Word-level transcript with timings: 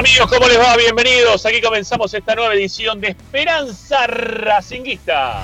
amigos, 0.00 0.30
¿cómo 0.30 0.48
les 0.48 0.58
va? 0.58 0.78
Bienvenidos. 0.78 1.44
Aquí 1.44 1.60
comenzamos 1.60 2.14
esta 2.14 2.34
nueva 2.34 2.54
edición 2.54 3.02
de 3.02 3.08
Esperanza 3.08 4.06
Racinguista. 4.06 5.42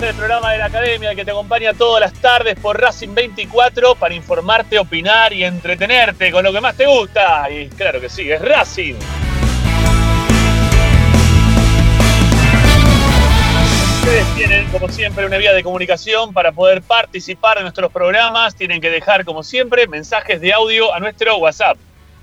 En 0.00 0.04
el 0.04 0.14
programa 0.14 0.52
de 0.52 0.58
la 0.58 0.66
Academia 0.66 1.14
que 1.14 1.24
te 1.24 1.30
acompaña 1.30 1.72
todas 1.74 2.00
las 2.00 2.12
tardes 2.14 2.58
por 2.58 2.80
Racing 2.80 3.14
24 3.14 3.94
para 3.94 4.14
informarte, 4.14 4.78
opinar 4.78 5.32
y 5.32 5.44
entretenerte 5.44 6.32
con 6.32 6.42
lo 6.42 6.52
que 6.52 6.60
más 6.60 6.76
te 6.76 6.86
gusta. 6.86 7.48
Y 7.50 7.68
claro 7.68 8.00
que 8.00 8.08
sí, 8.08 8.30
es 8.30 8.40
Racing. 8.40 8.94
Ustedes 14.08 14.36
tienen, 14.36 14.66
como 14.70 14.88
siempre, 14.88 15.26
una 15.26 15.36
vía 15.36 15.52
de 15.52 15.62
comunicación 15.62 16.32
para 16.32 16.50
poder 16.50 16.80
participar 16.80 17.58
en 17.58 17.64
nuestros 17.64 17.92
programas. 17.92 18.54
Tienen 18.54 18.80
que 18.80 18.88
dejar, 18.88 19.22
como 19.26 19.42
siempre, 19.42 19.86
mensajes 19.86 20.40
de 20.40 20.50
audio 20.50 20.94
a 20.94 20.98
nuestro 20.98 21.36
WhatsApp. 21.36 21.76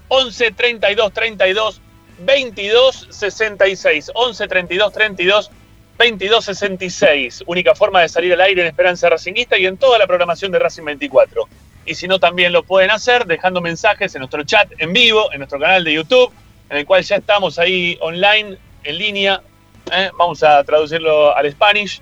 11 0.08 0.50
32 0.50 1.14
32 1.14 1.82
22 2.18 3.08
66. 3.12 4.12
11 4.16 4.48
32 4.48 4.94
32 4.94 5.52
22 6.00 6.46
66. 6.46 7.44
Única 7.46 7.76
forma 7.76 8.02
de 8.02 8.10
salir 8.10 8.34
al 8.34 8.42
aire 8.42 8.64
en 8.64 8.68
Esperanza 8.68 9.08
Racingista 9.08 9.56
y 9.56 9.68
en 9.68 9.78
toda 9.78 10.00
la 10.00 10.08
programación 10.08 10.52
de 10.52 10.58
Racing 10.58 10.86
24. 10.86 11.48
Y 11.86 11.94
si 11.94 12.08
no, 12.08 12.18
también 12.18 12.52
lo 12.52 12.64
pueden 12.64 12.90
hacer 12.90 13.28
dejando 13.28 13.62
mensajes 13.62 14.16
en 14.16 14.22
nuestro 14.22 14.44
chat 14.44 14.72
en 14.80 14.92
vivo, 14.92 15.32
en 15.32 15.38
nuestro 15.38 15.60
canal 15.60 15.84
de 15.84 15.94
YouTube, 15.94 16.34
en 16.68 16.78
el 16.78 16.86
cual 16.88 17.04
ya 17.04 17.18
estamos 17.18 17.60
ahí 17.60 17.96
online, 18.02 18.58
en 18.84 18.98
línea, 18.98 19.44
¿eh? 19.92 20.12
Vamos 20.18 20.44
a 20.44 20.64
traducirlo 20.64 21.36
al 21.36 21.52
Spanish 21.52 22.02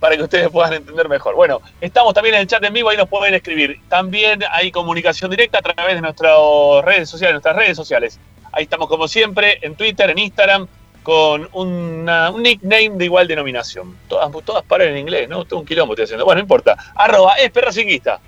para 0.00 0.16
que 0.16 0.22
ustedes 0.22 0.50
puedan 0.50 0.74
entender 0.74 1.08
mejor. 1.08 1.34
Bueno, 1.34 1.60
estamos 1.80 2.12
también 2.12 2.34
en 2.34 2.42
el 2.42 2.46
chat 2.46 2.62
en 2.62 2.74
vivo, 2.74 2.90
ahí 2.90 2.96
nos 2.96 3.08
pueden 3.08 3.34
escribir. 3.34 3.80
También 3.88 4.44
hay 4.50 4.70
comunicación 4.70 5.30
directa 5.30 5.58
a 5.58 5.62
través 5.62 5.94
de 5.94 6.02
nuestras 6.02 6.36
redes 6.82 7.08
sociales, 7.08 7.34
nuestras 7.34 7.56
redes 7.56 7.76
sociales. 7.76 8.20
Ahí 8.52 8.64
estamos 8.64 8.88
como 8.88 9.08
siempre, 9.08 9.58
en 9.62 9.74
Twitter, 9.74 10.10
en 10.10 10.18
Instagram, 10.18 10.68
con 11.02 11.48
un 11.52 12.04
nickname 12.42 12.90
de 12.90 13.04
igual 13.06 13.26
denominación. 13.26 13.96
Todas, 14.08 14.30
todas 14.44 14.62
paran 14.64 14.88
en 14.88 14.98
inglés, 14.98 15.28
¿no? 15.28 15.44
Todo 15.44 15.60
un 15.60 15.66
quilombo 15.66 15.94
estoy 15.94 16.04
haciendo. 16.04 16.24
Bueno, 16.24 16.38
no 16.38 16.42
importa. 16.42 16.76
Arroba 16.94 17.34
esperracinguista. 17.34 18.20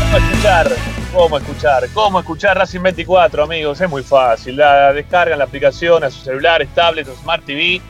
Vamos 0.00 0.14
a 0.14 0.18
escuchar 0.18 0.89
¿Cómo 1.12 1.38
escuchar? 1.38 1.88
¿Cómo 1.92 2.20
escuchar 2.20 2.56
Racing 2.56 2.82
24, 2.82 3.42
amigos? 3.42 3.80
Es 3.80 3.90
muy 3.90 4.04
fácil. 4.04 4.56
La 4.56 4.92
descargan 4.92 5.38
la 5.38 5.44
aplicación 5.44 6.04
a 6.04 6.10
sus 6.10 6.22
celulares, 6.22 6.68
tablets 6.72 7.08
o 7.08 7.16
Smart 7.16 7.44
TV 7.44 7.80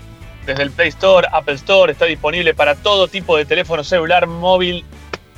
desde 0.47 0.63
el 0.63 0.71
Play 0.71 0.89
Store, 0.89 1.29
Apple 1.31 1.55
Store. 1.57 1.93
Está 1.93 2.07
disponible 2.07 2.55
para 2.55 2.77
todo 2.77 3.09
tipo 3.09 3.37
de 3.37 3.45
teléfono 3.45 3.85
celular, 3.85 4.27
móvil 4.27 4.87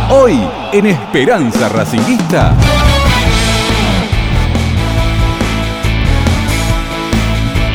Hoy 0.09 0.39
en 0.71 0.85
Esperanza 0.85 1.68
Racinguista. 1.69 2.53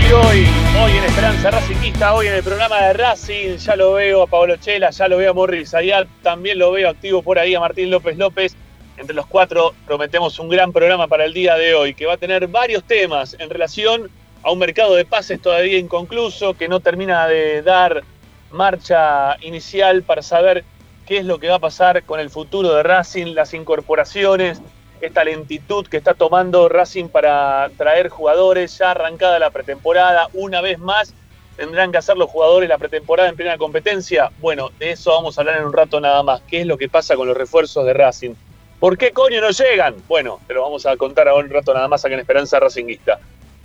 Y 0.08 0.12
hoy 0.12 0.46
Hoy 0.82 0.93
en 0.93 1.05
Esperanza 1.05 1.50
Racingista, 1.50 2.15
hoy 2.15 2.29
en 2.29 2.35
el 2.35 2.43
programa 2.43 2.81
de 2.81 2.94
Racing, 2.94 3.59
ya 3.59 3.77
lo 3.77 3.93
veo 3.93 4.23
a 4.23 4.27
Pablo 4.27 4.56
Chela, 4.56 4.88
ya 4.88 5.09
lo 5.09 5.19
veo 5.19 5.32
a 5.32 5.35
Morri 5.35 5.67
Zayat, 5.67 6.09
también 6.23 6.59
lo 6.59 6.73
veo 6.73 6.88
activo 6.88 7.23
por 7.23 7.38
ahí 7.38 7.55
a 7.55 7.61
Martín 7.61 7.91
López 7.91 8.17
López. 8.17 8.56
Entre 8.97 9.15
los 9.15 9.27
cuatro 9.27 9.75
prometemos 9.87 10.38
un 10.38 10.49
gran 10.49 10.73
programa 10.73 11.06
para 11.06 11.27
el 11.27 11.35
día 11.35 11.56
de 11.56 11.75
hoy, 11.75 11.93
que 11.93 12.06
va 12.06 12.15
a 12.15 12.17
tener 12.17 12.47
varios 12.47 12.82
temas 12.85 13.37
en 13.38 13.50
relación 13.50 14.11
a 14.43 14.53
un 14.53 14.59
mercado 14.59 14.94
de 14.94 15.05
pases 15.05 15.43
todavía 15.43 15.77
inconcluso, 15.77 16.55
que 16.55 16.67
no 16.67 16.81
termina 16.81 17.27
de 17.27 17.61
dar 17.61 18.03
marcha 18.50 19.37
inicial 19.43 20.03
para 20.03 20.23
saber 20.23 20.65
qué 21.06 21.19
es 21.19 21.27
lo 21.27 21.38
que 21.38 21.49
va 21.49 21.56
a 21.56 21.61
pasar 21.61 22.05
con 22.05 22.21
el 22.21 22.31
futuro 22.31 22.75
de 22.75 22.82
Racing, 22.82 23.35
las 23.35 23.53
incorporaciones, 23.53 24.62
esta 25.00 25.25
lentitud 25.25 25.87
que 25.87 25.97
está 25.97 26.14
tomando 26.14 26.69
Racing 26.69 27.08
para 27.08 27.70
traer 27.76 28.08
jugadores 28.08 28.76
ya 28.79 28.93
arrancada 28.93 29.38
la 29.38 29.50
pretemporada. 29.50 30.29
Una 30.35 30.61
vez 30.61 30.79
más, 30.79 31.14
tendrán 31.56 31.93
que 31.93 31.99
hacer 31.99 32.17
los 32.17 32.31
jugadores 32.31 32.69
la 32.69 32.79
pretemporada 32.79 33.29
en 33.29 33.37
plena 33.37 33.58
competencia. 33.58 34.31
Bueno, 34.38 34.70
de 34.79 34.93
eso 34.93 35.11
vamos 35.11 35.37
a 35.37 35.43
hablar 35.43 35.58
en 35.58 35.64
un 35.64 35.73
rato 35.73 36.00
nada 36.00 36.23
más. 36.23 36.43
¿Qué 36.49 36.61
es 36.61 36.67
lo 36.67 36.79
que 36.79 36.88
pasa 36.88 37.17
con 37.17 37.29
los 37.29 37.37
refuerzos 37.37 37.85
de 37.85 37.93
Racing? 37.93 38.35
¿Por 38.79 38.97
qué 38.97 39.12
coño 39.12 39.41
no 39.41 39.50
llegan? 39.50 39.97
Bueno, 40.08 40.41
te 40.47 40.55
lo 40.55 40.62
vamos 40.62 40.87
a 40.87 40.97
contar 40.97 41.29
ahora 41.29 41.44
un 41.44 41.53
rato 41.53 41.75
nada 41.75 41.87
más 41.87 42.05
aquí 42.05 42.14
en 42.14 42.20
Esperanza 42.20 42.58
Racinguista. 42.58 43.19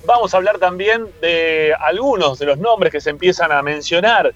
Vamos 0.06 0.34
a 0.34 0.38
hablar 0.38 0.60
también 0.60 1.08
de 1.22 1.74
algunos 1.80 2.38
de 2.38 2.46
los 2.46 2.58
nombres 2.58 2.92
que 2.92 3.02
se 3.02 3.10
empiezan 3.10 3.52
a 3.52 3.62
mencionar 3.62 4.34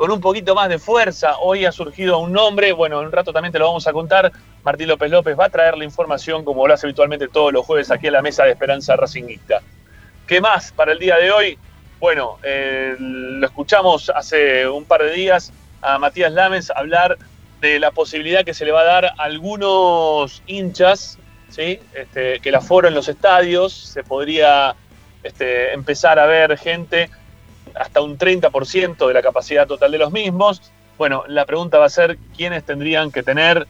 con 0.00 0.10
un 0.10 0.20
poquito 0.22 0.54
más 0.54 0.70
de 0.70 0.78
fuerza. 0.78 1.36
Hoy 1.40 1.66
ha 1.66 1.72
surgido 1.72 2.20
un 2.20 2.32
nombre, 2.32 2.72
bueno, 2.72 2.98
en 3.00 3.08
un 3.08 3.12
rato 3.12 3.34
también 3.34 3.52
te 3.52 3.58
lo 3.58 3.66
vamos 3.66 3.86
a 3.86 3.92
contar. 3.92 4.32
Martín 4.64 4.88
López 4.88 5.10
López 5.10 5.38
va 5.38 5.44
a 5.44 5.50
traer 5.50 5.76
la 5.76 5.84
información 5.84 6.42
como 6.42 6.66
lo 6.66 6.72
hace 6.72 6.86
habitualmente 6.86 7.28
todos 7.28 7.52
los 7.52 7.66
jueves 7.66 7.90
aquí 7.90 8.06
a 8.06 8.12
la 8.12 8.22
mesa 8.22 8.44
de 8.44 8.52
Esperanza 8.52 8.96
Racinguista. 8.96 9.60
¿Qué 10.26 10.40
más 10.40 10.72
para 10.72 10.92
el 10.92 10.98
día 10.98 11.18
de 11.18 11.30
hoy? 11.30 11.58
Bueno, 11.98 12.38
eh, 12.42 12.96
lo 12.98 13.46
escuchamos 13.46 14.08
hace 14.08 14.66
un 14.66 14.86
par 14.86 15.02
de 15.02 15.12
días 15.12 15.52
a 15.82 15.98
Matías 15.98 16.32
Lames 16.32 16.70
hablar 16.74 17.18
de 17.60 17.78
la 17.78 17.90
posibilidad 17.90 18.42
que 18.42 18.54
se 18.54 18.64
le 18.64 18.72
va 18.72 18.80
a 18.80 18.84
dar 18.84 19.04
a 19.04 19.14
algunos 19.18 20.42
hinchas, 20.46 21.18
¿sí? 21.50 21.78
Este, 21.92 22.40
que 22.40 22.48
el 22.48 22.54
aforo 22.54 22.88
en 22.88 22.94
los 22.94 23.06
estadios 23.10 23.74
se 23.74 24.02
podría 24.02 24.74
este, 25.22 25.74
empezar 25.74 26.18
a 26.18 26.24
ver 26.24 26.56
gente 26.56 27.10
hasta 27.74 28.00
un 28.00 28.18
30% 28.18 29.06
de 29.06 29.14
la 29.14 29.22
capacidad 29.22 29.66
total 29.66 29.92
de 29.92 29.98
los 29.98 30.12
mismos. 30.12 30.72
Bueno, 30.98 31.24
la 31.28 31.44
pregunta 31.46 31.78
va 31.78 31.86
a 31.86 31.90
ser 31.90 32.18
quiénes 32.36 32.64
tendrían 32.64 33.10
que 33.10 33.22
tener 33.22 33.66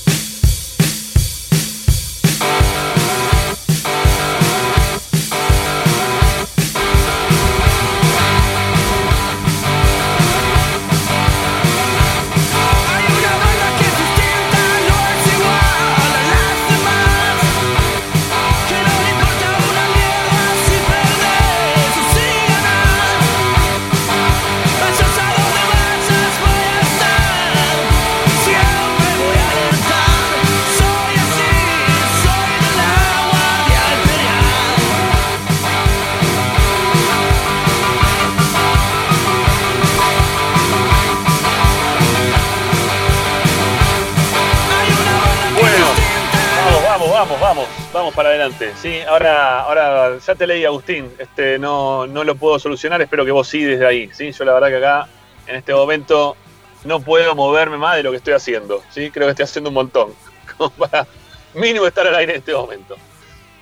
Para 48.12 48.30
adelante. 48.30 48.74
Sí, 48.82 49.02
ahora, 49.02 49.62
ahora 49.62 50.18
ya 50.18 50.36
te 50.36 50.48
leí, 50.48 50.66
Agustín. 50.66 51.12
Este, 51.18 51.58
no, 51.58 52.08
no 52.08 52.24
lo 52.24 52.36
puedo 52.36 52.60
solucionar, 52.60 53.02
espero 53.02 53.26
que 53.26 53.32
vos 53.32 53.48
sí 53.48 53.64
desde 53.64 53.86
ahí. 53.86 54.10
¿sí? 54.14 54.32
Yo 54.32 54.46
la 54.46 54.54
verdad 54.54 54.70
que 54.70 54.78
acá, 54.78 55.08
en 55.48 55.56
este 55.56 55.74
momento, 55.74 56.36
no 56.84 57.00
puedo 57.00 57.36
moverme 57.36 57.78
más 57.78 57.96
de 57.96 58.04
lo 58.04 58.12
que 58.12 58.18
estoy 58.18 58.34
haciendo. 58.34 58.84
¿sí? 58.90 59.12
Creo 59.12 59.28
que 59.28 59.32
estoy 59.32 59.44
haciendo 59.44 59.70
un 59.70 59.76
montón. 59.76 60.14
Como 60.58 60.70
para 60.72 61.08
mínimo 61.54 61.86
estar 61.86 62.06
al 62.08 62.16
aire 62.16 62.34
en 62.34 62.40
este 62.40 62.54
momento. 62.54 62.98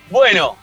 Bueno, 0.09 0.57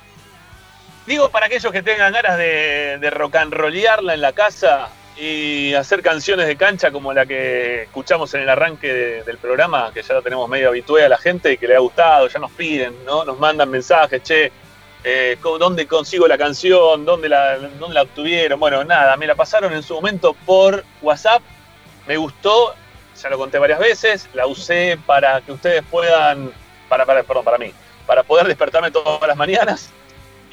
digo 1.07 1.31
para 1.31 1.47
aquellos 1.47 1.73
que 1.73 1.83
tengan 1.83 2.13
ganas 2.13 2.37
de, 2.37 2.99
de 3.01 3.11
rock 3.11 3.37
and 3.37 3.53
rollearla 3.53 4.15
en 4.15 4.21
la 4.21 4.33
casa, 4.33 4.89
y 5.19 5.73
hacer 5.75 6.03
canciones 6.03 6.47
de 6.47 6.57
cancha 6.57 6.91
como 6.91 7.13
la 7.13 7.25
que 7.25 7.85
escuchamos 7.85 8.33
en 8.35 8.43
el 8.43 8.49
arranque 8.49 9.23
del 9.25 9.39
programa, 9.39 9.91
que 9.93 10.03
ya 10.03 10.15
lo 10.15 10.23
tenemos 10.23 10.49
medio 10.49 10.69
habitué 10.69 11.05
a 11.05 11.09
la 11.09 11.17
gente 11.17 11.53
y 11.53 11.59
que 11.59 11.67
le 11.67 11.77
ha 11.77 11.79
gustado, 11.79 12.29
ya 12.29 12.39
nos 12.39 12.51
piden, 12.53 13.05
¿no? 13.05 13.25
Nos 13.25 13.39
mandan 13.39 13.71
mensajes, 13.71 14.23
che, 14.23 14.53
eh, 15.03 15.39
¿dónde 15.43 15.87
consigo 15.87 16.29
la 16.29 16.37
canción? 16.37 17.07
¿Dónde 17.07 17.31
la, 17.31 17.57
¿Dónde 17.57 17.95
la 17.95 18.03
obtuvieron? 18.03 18.61
Bueno, 18.61 18.85
nada, 18.85 19.17
me 19.17 19.27
la 19.27 19.35
pasaron 19.35 19.73
en 19.73 19.83
su 19.83 19.95
momento 19.95 20.35
por 20.45 20.85
WhatsApp, 21.01 21.41
me 22.07 22.19
gustó, 22.19 22.75
ya 23.21 23.31
lo 23.31 23.39
conté 23.39 23.59
varias 23.59 23.79
veces, 23.79 24.29
la 24.35 24.47
usé 24.47 24.99
para 25.07 25.41
que 25.41 25.53
ustedes 25.53 25.83
puedan, 25.91 26.53
para, 26.91 27.07
para, 27.07 27.23
perdón, 27.23 27.45
para 27.45 27.57
mí, 27.57 27.73
para 28.07 28.23
poder 28.23 28.47
despertarme 28.47 28.91
todas 28.91 29.27
las 29.27 29.37
mañanas 29.37 29.93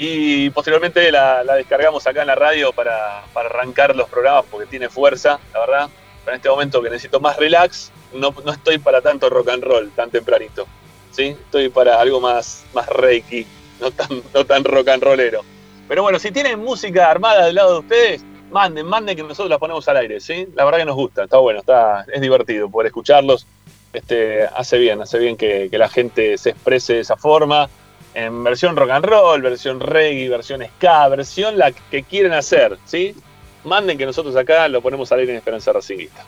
y 0.06 0.50
posteriormente 0.50 1.10
la, 1.14 1.44
descargamos 1.56 2.06
acá 2.06 2.22
en 2.22 2.28
la 2.28 2.36
radio 2.36 2.74
para, 2.74 3.24
arrancar 3.34 3.96
los 3.96 4.10
programas 4.10 4.44
porque 4.52 4.68
tiene 4.68 4.90
fuerza, 4.90 5.40
la 5.54 5.60
verdad. 5.62 5.90
Pero 6.26 6.34
en 6.34 6.40
este 6.40 6.50
momento 6.50 6.82
que 6.82 6.90
necesito 6.90 7.22
más 7.22 7.38
relax, 7.38 7.90
no, 8.14 8.36
no 8.44 8.52
estoy 8.52 8.80
para 8.80 9.02
tanto 9.02 9.30
rock 9.30 9.50
and 9.50 9.64
roll 9.64 9.92
tan 9.92 10.10
tempranito. 10.10 10.68
¿sí? 11.12 11.38
Estoy 11.46 11.70
para 11.70 12.02
algo 12.02 12.20
más, 12.20 12.66
más 12.74 12.86
reiki, 12.88 13.48
no 13.80 13.92
tan, 13.92 14.22
no 14.34 14.46
tan 14.46 14.66
rock 14.66 14.90
and 14.90 15.04
rollero. 15.04 15.42
Pero 15.88 16.04
bueno, 16.04 16.20
si 16.20 16.32
tienen 16.32 16.60
música 16.60 17.10
armada 17.10 17.46
del 17.46 17.56
lado 17.56 17.74
de 17.74 17.80
ustedes, 17.80 18.26
manden, 18.52 18.86
manden 18.86 19.16
que 19.16 19.24
nosotros 19.24 19.50
la 19.50 19.58
ponemos 19.58 19.88
al 19.88 19.98
aire, 19.98 20.20
¿sí? 20.20 20.50
La 20.54 20.66
verdad 20.66 20.80
que 20.80 20.86
nos 20.86 20.96
gusta, 20.96 21.24
está 21.24 21.38
bueno, 21.38 21.62
está, 21.62 22.06
es 22.12 22.20
divertido 22.20 22.70
poder 22.70 22.88
escucharlos. 22.88 23.48
Este, 23.94 24.44
hace 24.54 24.80
bien, 24.80 25.02
hace 25.02 25.18
bien 25.20 25.38
que, 25.38 25.70
que 25.72 25.78
la 25.78 25.88
gente 25.88 26.38
se 26.38 26.50
exprese 26.50 26.96
de 26.96 27.00
esa 27.02 27.16
forma 27.16 27.70
en 28.14 28.44
versión 28.44 28.76
rock 28.76 28.92
and 28.92 29.06
roll, 29.06 29.42
versión 29.42 29.80
reggae, 29.80 30.30
versión 30.30 30.62
ska, 30.76 31.08
versión 31.10 31.58
la 31.58 31.72
que 31.72 32.04
quieren 32.04 32.34
hacer, 32.34 32.78
¿sí? 32.86 33.16
Manden 33.64 33.98
que 33.98 34.06
nosotros 34.06 34.36
acá 34.36 34.68
lo 34.68 34.82
ponemos 34.82 35.12
a 35.12 35.16
leer 35.16 35.32
en 35.32 35.36
Esperanza 35.38 35.72
Racingista. 35.74 36.24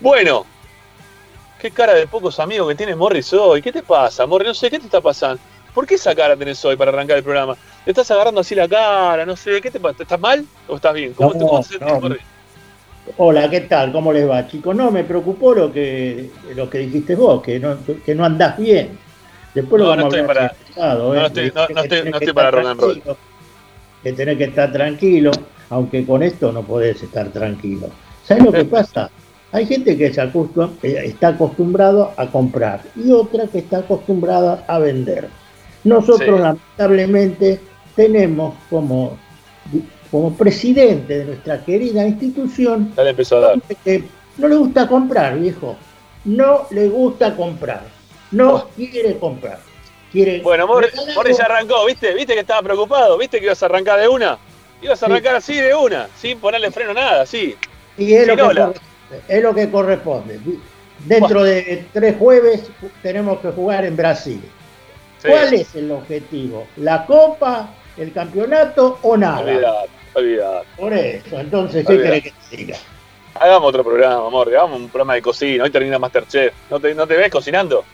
Bueno, 0.00 0.44
qué 1.60 1.70
cara 1.70 1.94
de 1.94 2.06
pocos 2.06 2.40
amigos 2.40 2.68
que 2.68 2.74
tiene 2.74 2.94
Morris 2.94 3.32
hoy. 3.32 3.62
¿Qué 3.62 3.72
te 3.72 3.82
pasa, 3.82 4.26
Morris? 4.26 4.48
No 4.48 4.54
sé, 4.54 4.70
¿qué 4.70 4.78
te 4.78 4.86
está 4.86 5.00
pasando? 5.00 5.40
¿Por 5.74 5.86
qué 5.86 5.94
esa 5.94 6.14
cara 6.14 6.36
tenés 6.36 6.64
hoy 6.64 6.76
para 6.76 6.90
arrancar 6.90 7.18
el 7.18 7.22
programa? 7.22 7.56
Te 7.84 7.92
estás 7.92 8.10
agarrando 8.10 8.40
así 8.40 8.54
la 8.54 8.68
cara, 8.68 9.24
no 9.24 9.36
sé, 9.36 9.60
¿qué 9.60 9.70
te 9.70 9.78
pasa? 9.78 10.02
¿Estás 10.02 10.18
mal 10.18 10.44
o 10.68 10.76
estás 10.76 10.94
bien? 10.94 11.14
¿Cómo 11.14 11.32
te 11.32 11.78
no. 11.78 12.00
Morris? 12.00 12.22
Hola, 13.16 13.48
¿qué 13.48 13.62
tal? 13.62 13.92
¿Cómo 13.92 14.12
les 14.12 14.28
va, 14.28 14.46
chicos? 14.46 14.74
No, 14.74 14.90
me 14.90 15.04
preocupó 15.04 15.54
lo 15.54 15.72
que, 15.72 16.30
lo 16.54 16.68
que 16.68 16.78
dijiste 16.78 17.14
vos, 17.14 17.42
que 17.42 17.58
no, 17.58 17.76
que 18.04 18.14
no 18.14 18.24
andás 18.24 18.56
bien. 18.58 18.98
Después 19.54 19.82
lo 19.82 19.88
vamos 19.88 20.04
no 20.04 20.08
estoy 20.10 20.26
para, 20.26 20.54
no, 20.76 21.14
¿eh? 21.14 21.26
estoy, 21.26 21.52
no, 21.54 21.82
estoy, 21.82 22.32
para 22.32 22.50
rock 22.50 22.66
and 22.66 22.80
roll. 22.80 23.02
Que 24.02 24.12
tenés 24.12 24.38
que 24.38 24.44
estar 24.44 24.72
tranquilo, 24.72 25.32
aunque 25.70 26.06
con 26.06 26.22
esto 26.22 26.52
no 26.52 26.62
podés 26.62 27.02
estar 27.02 27.28
tranquilo. 27.30 27.88
¿Sabes 28.24 28.44
lo 28.44 28.52
que 28.52 28.64
pasa? 28.76 29.10
Hay 29.52 29.66
gente 29.66 29.96
que 29.96 30.12
se 30.12 30.20
acostumbra, 30.20 30.70
eh, 30.82 31.02
está 31.06 31.28
acostumbrado 31.28 32.12
a 32.16 32.26
comprar 32.28 32.82
y 32.94 33.10
otra 33.10 33.48
que 33.48 33.58
está 33.58 33.78
acostumbrada 33.78 34.64
a 34.68 34.78
vender. 34.78 35.28
Nosotros 35.82 36.40
lamentablemente 36.40 37.58
tenemos 37.96 38.54
como, 38.68 39.18
como 40.10 40.32
presidente 40.34 41.18
de 41.18 41.24
nuestra 41.24 41.64
querida 41.64 42.06
institución 42.06 42.92
que 43.82 44.04
no 44.38 44.48
le 44.48 44.56
gusta 44.56 44.86
comprar, 44.86 45.38
viejo. 45.38 45.76
No 46.24 46.66
le 46.70 46.88
gusta 46.88 47.34
comprar 47.34 47.99
no 48.30 48.68
quiere 48.76 49.18
comprar. 49.18 49.58
Quiere 50.12 50.40
bueno, 50.40 50.66
Morris 50.66 51.38
ya 51.38 51.44
arrancó, 51.44 51.86
¿viste? 51.86 52.12
¿Viste 52.14 52.34
que 52.34 52.40
estaba 52.40 52.62
preocupado? 52.62 53.16
¿Viste 53.16 53.38
que 53.38 53.44
ibas 53.44 53.62
a 53.62 53.66
arrancar 53.66 54.00
de 54.00 54.08
una? 54.08 54.38
Ibas 54.82 55.02
a 55.02 55.06
arrancar 55.06 55.36
así 55.36 55.54
de 55.54 55.72
una, 55.74 56.08
sin 56.16 56.38
ponerle 56.40 56.70
freno 56.72 56.92
nada, 56.92 57.22
así. 57.22 57.56
Y 57.96 58.14
es, 58.14 58.26
lo 58.26 58.36
que, 58.36 58.80
es 59.28 59.42
lo 59.42 59.54
que 59.54 59.70
corresponde. 59.70 60.40
Dentro 61.00 61.44
de 61.44 61.86
tres 61.92 62.16
jueves 62.18 62.70
tenemos 63.02 63.40
que 63.40 63.50
jugar 63.50 63.84
en 63.84 63.96
Brasil. 63.96 64.42
¿Cuál 65.24 65.54
es 65.54 65.74
el 65.74 65.90
objetivo? 65.92 66.66
¿La 66.76 67.06
Copa, 67.06 67.70
el 67.96 68.12
campeonato 68.12 68.98
o 69.02 69.16
nada? 69.16 69.40
Olvidad, 69.42 69.84
olvidad. 70.14 70.62
Por 70.76 70.92
eso, 70.92 71.38
entonces, 71.38 71.86
¿qué 71.86 72.00
crees 72.00 72.22
que 72.24 72.32
siga? 72.50 72.76
Hagamos 73.34 73.68
otro 73.68 73.84
programa, 73.84 74.26
amor, 74.26 74.48
hagamos 74.48 74.80
un 74.80 74.88
programa 74.88 75.14
de 75.14 75.22
cocina. 75.22 75.64
Hoy 75.64 75.70
termina 75.70 75.98
Masterchef. 75.98 76.52
¿No 76.68 76.80
te, 76.80 76.94
no 76.94 77.06
te 77.06 77.16
ves 77.16 77.30
cocinando? 77.30 77.84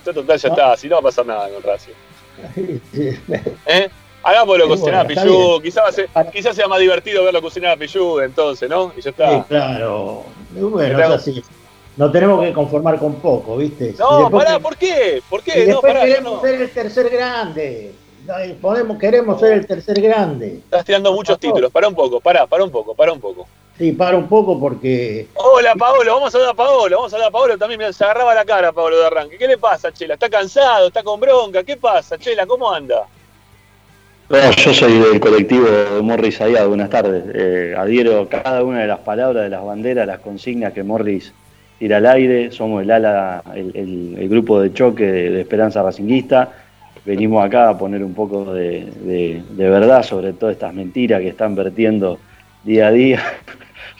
Total 0.00 0.38
ya 0.38 0.48
está, 0.48 0.76
si 0.76 0.88
no 0.88 0.96
va 0.96 1.00
a 1.00 1.04
pasar 1.04 1.26
nada 1.26 1.48
con 1.48 1.62
Racing. 1.62 1.92
¿Eh? 3.66 3.90
Hagámoslo 4.22 4.68
cocinar 4.68 5.06
a 5.06 5.08
Pichu, 5.08 5.60
quizás, 5.62 5.96
quizás 6.32 6.54
sea 6.54 6.68
más 6.68 6.78
divertido 6.78 7.24
verlo 7.24 7.40
cocinar 7.40 7.72
a 7.72 7.76
Pichu 7.76 8.20
entonces, 8.20 8.68
¿no? 8.68 8.92
Y 8.96 9.00
ya 9.00 9.10
está. 9.10 9.30
Sí, 9.30 9.44
claro. 9.48 10.24
Bueno, 10.52 11.00
es 11.00 11.10
así. 11.10 11.42
Nos 11.96 12.12
tenemos 12.12 12.42
que 12.44 12.52
conformar 12.52 12.98
con 12.98 13.14
poco, 13.16 13.56
¿viste? 13.56 13.94
No, 13.98 14.30
pará, 14.30 14.58
¿por 14.58 14.76
qué? 14.76 15.22
¿Por 15.28 15.42
qué? 15.42 15.60
Y 15.60 15.66
después 15.66 15.94
queremos 15.98 16.40
ser 16.42 16.60
el 16.60 16.70
tercer 16.70 17.10
grande. 17.10 17.92
Podemos, 18.60 18.98
queremos 18.98 19.40
ser 19.40 19.52
el 19.54 19.66
tercer 19.66 20.00
grande. 20.00 20.60
Estás 20.64 20.84
tirando 20.84 21.12
muchos 21.12 21.38
títulos. 21.38 21.70
Pará 21.72 21.88
un 21.88 21.94
poco, 21.94 22.20
pará, 22.20 22.46
pará 22.46 22.64
un 22.64 22.70
poco, 22.70 22.94
pará 22.94 23.12
un 23.12 23.20
poco. 23.20 23.46
Sí, 23.80 23.92
para 23.92 24.18
un 24.18 24.28
poco 24.28 24.60
porque. 24.60 25.26
Hola, 25.36 25.74
Paolo, 25.74 26.12
vamos 26.12 26.34
a 26.34 26.36
hablar 26.36 26.52
a 26.52 26.54
Paolo, 26.54 26.96
vamos 26.96 27.14
a 27.14 27.16
hablar 27.16 27.28
a 27.28 27.32
Paolo 27.32 27.56
también. 27.56 27.94
se 27.94 28.04
agarraba 28.04 28.34
la 28.34 28.44
cara 28.44 28.72
Paolo 28.72 28.98
de 28.98 29.06
arranque. 29.06 29.38
¿Qué 29.38 29.48
le 29.48 29.56
pasa, 29.56 29.90
Chela? 29.90 30.14
¿Está 30.14 30.28
cansado? 30.28 30.88
¿Está 30.88 31.02
con 31.02 31.18
bronca? 31.18 31.64
¿Qué 31.64 31.78
pasa, 31.78 32.18
Chela? 32.18 32.46
¿Cómo 32.46 32.70
anda? 32.70 33.06
yo 34.28 34.74
soy 34.74 34.98
del 34.98 35.18
colectivo 35.18 35.64
de 35.64 36.02
Morris 36.02 36.42
Ayad, 36.42 36.68
buenas 36.68 36.90
tardes. 36.90 37.24
Eh, 37.32 37.74
adhiero 37.74 38.28
cada 38.28 38.62
una 38.62 38.80
de 38.80 38.86
las 38.86 38.98
palabras, 38.98 39.44
de 39.44 39.48
las 39.48 39.64
banderas, 39.64 40.06
las 40.06 40.20
consignas 40.20 40.74
que 40.74 40.82
Morris 40.82 41.32
tira 41.78 41.96
al 41.96 42.06
aire. 42.06 42.52
Somos 42.52 42.82
el 42.82 42.90
ala, 42.90 43.42
el, 43.54 44.28
grupo 44.28 44.60
de 44.60 44.74
choque 44.74 45.06
de, 45.06 45.40
Esperanza 45.40 45.82
Racinguista. 45.82 46.52
Venimos 47.06 47.42
acá 47.42 47.70
a 47.70 47.78
poner 47.78 48.04
un 48.04 48.12
poco 48.12 48.52
de 48.52 49.42
verdad 49.56 50.02
sobre 50.02 50.34
todas 50.34 50.52
estas 50.52 50.74
mentiras 50.74 51.22
que 51.22 51.28
están 51.28 51.54
vertiendo 51.54 52.18
día 52.62 52.88
a 52.88 52.92
día 52.92 53.22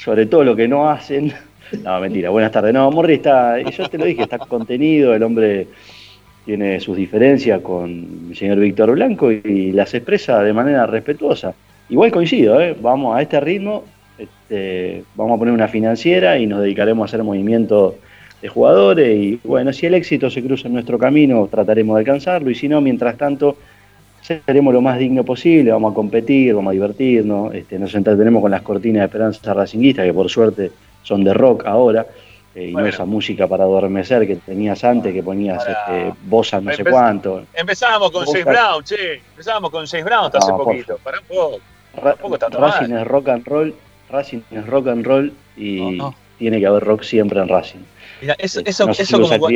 sobre 0.01 0.27
todo 0.27 0.45
lo 0.45 0.57
que 0.57 0.69
no 0.69 0.89
hacen. 0.89 1.33
No, 1.85 2.01
mentira, 2.01 2.31
buenas 2.31 2.51
tardes. 2.51 2.75
No, 2.75 2.91
Morri 2.91 3.15
está, 3.15 3.61
yo 3.61 3.89
te 3.89 3.97
lo 3.97 4.05
dije, 4.05 4.23
está 4.23 4.39
contenido, 4.39 5.15
el 5.15 5.23
hombre 5.23 5.69
tiene 6.45 6.81
sus 6.81 6.97
diferencias 6.97 7.61
con 7.61 8.27
el 8.29 8.37
señor 8.37 8.59
Víctor 8.59 8.91
Blanco 8.91 9.31
y 9.31 9.71
las 9.71 9.95
expresa 9.95 10.43
de 10.43 10.53
manera 10.53 10.85
respetuosa. 10.87 11.55
Igual 11.89 12.11
coincido, 12.11 12.61
¿eh? 12.61 12.75
vamos 12.83 13.17
a 13.17 13.23
este 13.23 13.39
ritmo, 13.39 13.85
este, 14.19 15.05
vamos 15.15 15.37
a 15.37 15.39
poner 15.39 15.55
una 15.55 15.69
financiera 15.69 16.37
y 16.39 16.49
nos 16.49 16.61
dedicaremos 16.61 17.05
a 17.05 17.07
hacer 17.09 17.23
movimientos 17.23 17.95
de 18.43 18.49
jugadores 18.49 19.17
y 19.17 19.39
bueno, 19.45 19.73
si 19.73 19.87
el 19.87 19.95
éxito 19.95 20.29
se 20.29 20.43
cruza 20.43 20.67
en 20.67 20.75
nuestro 20.75 20.99
camino, 20.99 21.47
trataremos 21.49 21.95
de 21.95 22.01
alcanzarlo 22.01 22.51
y 22.51 22.57
si 22.57 22.67
no, 22.67 22.81
mientras 22.81 23.17
tanto, 23.17 23.59
seremos 24.47 24.73
lo 24.73 24.81
más 24.81 24.99
digno 24.99 25.25
posible, 25.25 25.73
vamos 25.73 25.93
a 25.93 25.95
competir, 25.95 26.55
vamos 26.55 26.71
a 26.71 26.75
divertirnos, 26.75 27.55
este, 27.55 27.79
nos 27.79 27.95
entretenemos 27.95 28.41
con 28.41 28.51
las 28.51 28.63
cortinas 28.63 29.01
de 29.01 29.07
Esperanza 29.07 29.55
Racinguista, 29.55 30.05
que 30.05 30.15
por 30.15 30.31
suerte 30.31 30.71
son 31.03 31.25
de 31.25 31.35
rock 31.35 31.67
ahora, 31.67 32.07
eh, 32.55 32.69
y 32.69 32.73
no 32.73 32.87
esa 32.87 33.05
música 33.05 33.47
para 33.47 33.65
adormecer 33.65 34.27
que 34.27 34.37
tenías 34.37 34.83
antes, 34.85 35.13
que 35.13 35.23
ponías 35.23 35.67
este, 35.67 36.13
bosa 36.25 36.61
no 36.61 36.73
sé 36.73 36.85
cuánto. 36.85 37.45
Empezábamos 37.55 38.11
con 38.11 38.25
James 38.27 38.45
Brown, 38.45 38.85
che, 38.85 39.15
empezábamos 39.31 39.71
con 39.71 39.87
James 39.87 40.05
Brown 40.05 40.27
hasta 40.27 40.39
hace 40.39 40.53
poquito, 40.53 40.99
para 41.03 41.19
un 41.21 41.27
poco. 41.27 41.61
Racing 42.59 42.95
es 42.95 43.07
rock 43.07 43.29
and 43.29 43.47
roll, 43.47 43.75
Racing 44.11 44.43
es 44.53 44.67
rock 44.67 44.89
and 44.89 45.05
roll 45.05 45.33
y 45.57 45.99
tiene 46.39 46.61
que 46.61 46.67
haber 46.67 46.85
rock 46.85 47.03
siempre 47.03 47.41
en 47.41 47.49
Racing. 47.49 47.81
Mira, 48.21 48.37
eso, 48.39 48.61
eso, 48.65 48.89
eso 48.91 49.21
como 49.21 49.49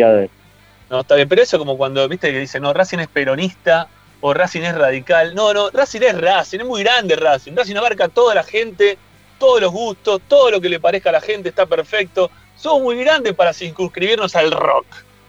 No, 0.90 1.00
está 1.00 1.14
bien, 1.14 1.28
pero 1.28 1.42
eso 1.42 1.58
como 1.58 1.76
cuando, 1.76 2.08
viste, 2.08 2.32
que 2.32 2.40
dicen, 2.40 2.62
no, 2.62 2.72
Racing 2.72 2.98
es 2.98 3.08
peronista, 3.08 3.88
o 4.26 4.32
Racing 4.32 4.62
es 4.62 4.74
radical. 4.74 5.34
No, 5.34 5.52
no, 5.52 5.68
Racing 5.68 6.00
es 6.00 6.18
Racing, 6.18 6.60
es 6.60 6.64
muy 6.64 6.82
grande 6.82 7.14
Racing. 7.14 7.52
Racing 7.54 7.76
abarca 7.76 8.06
a 8.06 8.08
toda 8.08 8.34
la 8.34 8.42
gente, 8.42 8.96
todos 9.38 9.60
los 9.60 9.70
gustos, 9.70 10.22
todo 10.26 10.50
lo 10.50 10.62
que 10.62 10.70
le 10.70 10.80
parezca 10.80 11.10
a 11.10 11.12
la 11.12 11.20
gente 11.20 11.50
está 11.50 11.66
perfecto. 11.66 12.30
Somos 12.56 12.84
muy 12.84 12.96
grandes 12.96 13.34
para 13.34 13.52
circunscribirnos 13.52 14.34
al 14.34 14.50
rock. 14.50 14.86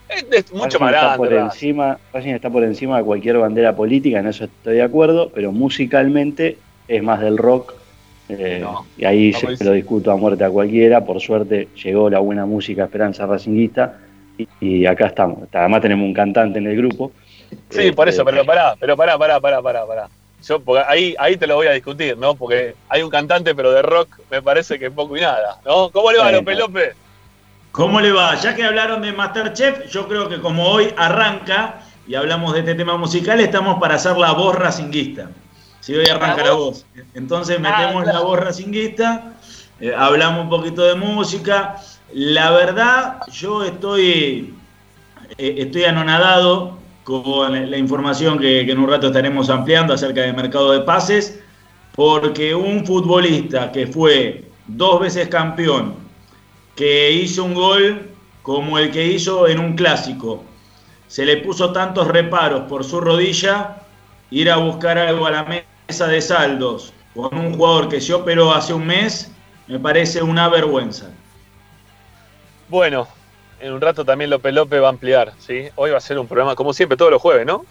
Es, 0.07 0.49
mucho 0.53 0.79
más 0.79 0.93
grande. 0.93 1.17
Por 1.17 1.33
encima, 1.33 1.97
Racing 2.13 2.35
está 2.35 2.49
por 2.49 2.63
encima 2.63 2.99
de 2.99 3.03
cualquier 3.03 3.37
bandera 3.37 3.75
política, 3.75 4.19
en 4.19 4.27
eso 4.27 4.45
estoy 4.45 4.75
de 4.75 4.83
acuerdo, 4.83 5.29
pero 5.35 5.51
musicalmente 5.51 6.57
es 6.87 7.03
más 7.03 7.19
del 7.19 7.37
rock. 7.37 7.73
Eh, 8.29 8.65
y 8.97 9.03
ahí 9.03 9.33
se 9.33 9.61
lo 9.61 9.73
discuto 9.73 10.09
a 10.09 10.15
muerte 10.15 10.45
a 10.45 10.49
cualquiera. 10.49 11.03
Por 11.03 11.19
suerte 11.19 11.67
llegó 11.83 12.09
la 12.09 12.19
buena 12.19 12.45
música 12.45 12.85
Esperanza 12.85 13.25
Racinguista 13.25 13.97
y, 14.37 14.47
y 14.61 14.85
acá 14.85 15.07
estamos. 15.07 15.49
Además 15.51 15.81
tenemos 15.81 16.05
un 16.05 16.13
cantante 16.13 16.59
en 16.59 16.67
el 16.67 16.77
grupo 16.77 17.11
Sí, 17.69 17.91
por 17.91 18.09
eso, 18.09 18.23
pero 18.25 18.45
pará, 18.45 18.75
pero 18.79 18.95
pará, 18.95 19.17
pará, 19.17 19.39
pará, 19.39 19.61
pará, 19.61 19.85
pará. 19.85 20.09
Yo, 20.47 20.61
ahí, 20.87 21.15
ahí 21.17 21.37
te 21.37 21.47
lo 21.47 21.55
voy 21.55 21.67
a 21.67 21.71
discutir, 21.71 22.17
¿no? 22.17 22.35
Porque 22.35 22.75
hay 22.89 23.01
un 23.01 23.09
cantante, 23.09 23.55
pero 23.55 23.71
de 23.71 23.81
rock 23.81 24.09
me 24.29 24.41
parece 24.41 24.77
que 24.77 24.91
poco 24.91 25.17
y 25.17 25.21
nada, 25.21 25.59
¿no? 25.65 25.89
¿Cómo 25.89 26.11
le 26.11 26.19
va, 26.19 26.31
López 26.31 26.57
López? 26.57 26.95
¿Cómo 27.71 27.99
le 27.99 28.11
va? 28.11 28.35
Ya 28.35 28.55
que 28.55 28.63
hablaron 28.63 29.01
de 29.01 29.11
Masterchef, 29.11 29.89
yo 29.91 30.07
creo 30.07 30.29
que 30.29 30.39
como 30.39 30.67
hoy 30.67 30.93
arranca 30.95 31.81
y 32.07 32.15
hablamos 32.15 32.53
de 32.53 32.59
este 32.59 32.75
tema 32.75 32.95
musical, 32.95 33.39
estamos 33.39 33.79
para 33.79 33.95
hacer 33.95 34.17
la 34.17 34.31
voz 34.33 34.55
racinguista. 34.55 35.29
Si 35.79 35.93
hoy 35.93 36.05
arranca 36.07 36.43
la 36.43 36.53
voz. 36.53 36.85
Entonces 37.13 37.57
ah, 37.57 37.61
metemos 37.61 38.05
la 38.05 38.19
voz 38.19 38.39
racinguista, 38.39 39.33
eh, 39.79 39.93
hablamos 39.95 40.43
un 40.43 40.49
poquito 40.49 40.83
de 40.83 40.95
música. 40.95 41.75
La 42.13 42.51
verdad, 42.51 43.19
yo 43.31 43.63
estoy, 43.63 44.53
eh, 45.37 45.55
estoy 45.57 45.83
anonadado 45.85 46.77
con 47.05 47.69
la 47.69 47.77
información 47.77 48.39
que, 48.39 48.61
en 48.61 48.79
un 48.79 48.89
rato 48.89 49.07
estaremos 49.07 49.49
ampliando 49.51 49.93
acerca 49.93 50.21
del 50.21 50.35
mercado 50.35 50.71
de 50.71 50.81
pases, 50.81 51.39
porque 51.93 52.55
un 52.55 52.83
futbolista 52.83 53.71
que 53.71 53.85
fue 53.85 54.43
dos 54.65 54.99
veces 54.99 55.27
campeón, 55.27 55.93
que 56.75 57.11
hizo 57.11 57.43
un 57.43 57.53
gol 57.53 58.09
como 58.41 58.79
el 58.79 58.89
que 58.91 59.05
hizo 59.05 59.47
en 59.47 59.59
un 59.59 59.75
clásico. 59.75 60.43
Se 61.07 61.25
le 61.25 61.37
puso 61.37 61.71
tantos 61.71 62.07
reparos 62.07 62.61
por 62.61 62.83
su 62.83 62.99
rodilla, 62.99 63.83
ir 64.31 64.49
a 64.49 64.57
buscar 64.57 64.97
algo 64.97 65.27
a 65.27 65.31
la 65.31 65.43
mesa 65.43 66.07
de 66.07 66.21
saldos 66.21 66.91
con 67.13 67.37
un 67.37 67.53
jugador 67.53 67.87
que 67.87 68.01
se 68.01 68.15
operó 68.15 68.51
hace 68.51 68.73
un 68.73 68.87
mes, 68.87 69.31
me 69.67 69.79
parece 69.79 70.23
una 70.23 70.49
vergüenza. 70.49 71.11
Bueno, 72.67 73.07
en 73.65 73.73
un 73.73 73.81
rato 73.81 74.05
también 74.05 74.29
López 74.29 74.53
López 74.53 74.81
va 74.81 74.87
a 74.87 74.89
ampliar, 74.89 75.33
¿sí? 75.39 75.69
Hoy 75.75 75.91
va 75.91 75.97
a 75.97 76.01
ser 76.01 76.19
un 76.19 76.27
programa, 76.27 76.55
como 76.55 76.71
siempre, 76.71 76.97
todos 76.97 77.11
los 77.11 77.21
jueves, 77.21 77.45
¿no? 77.45 77.65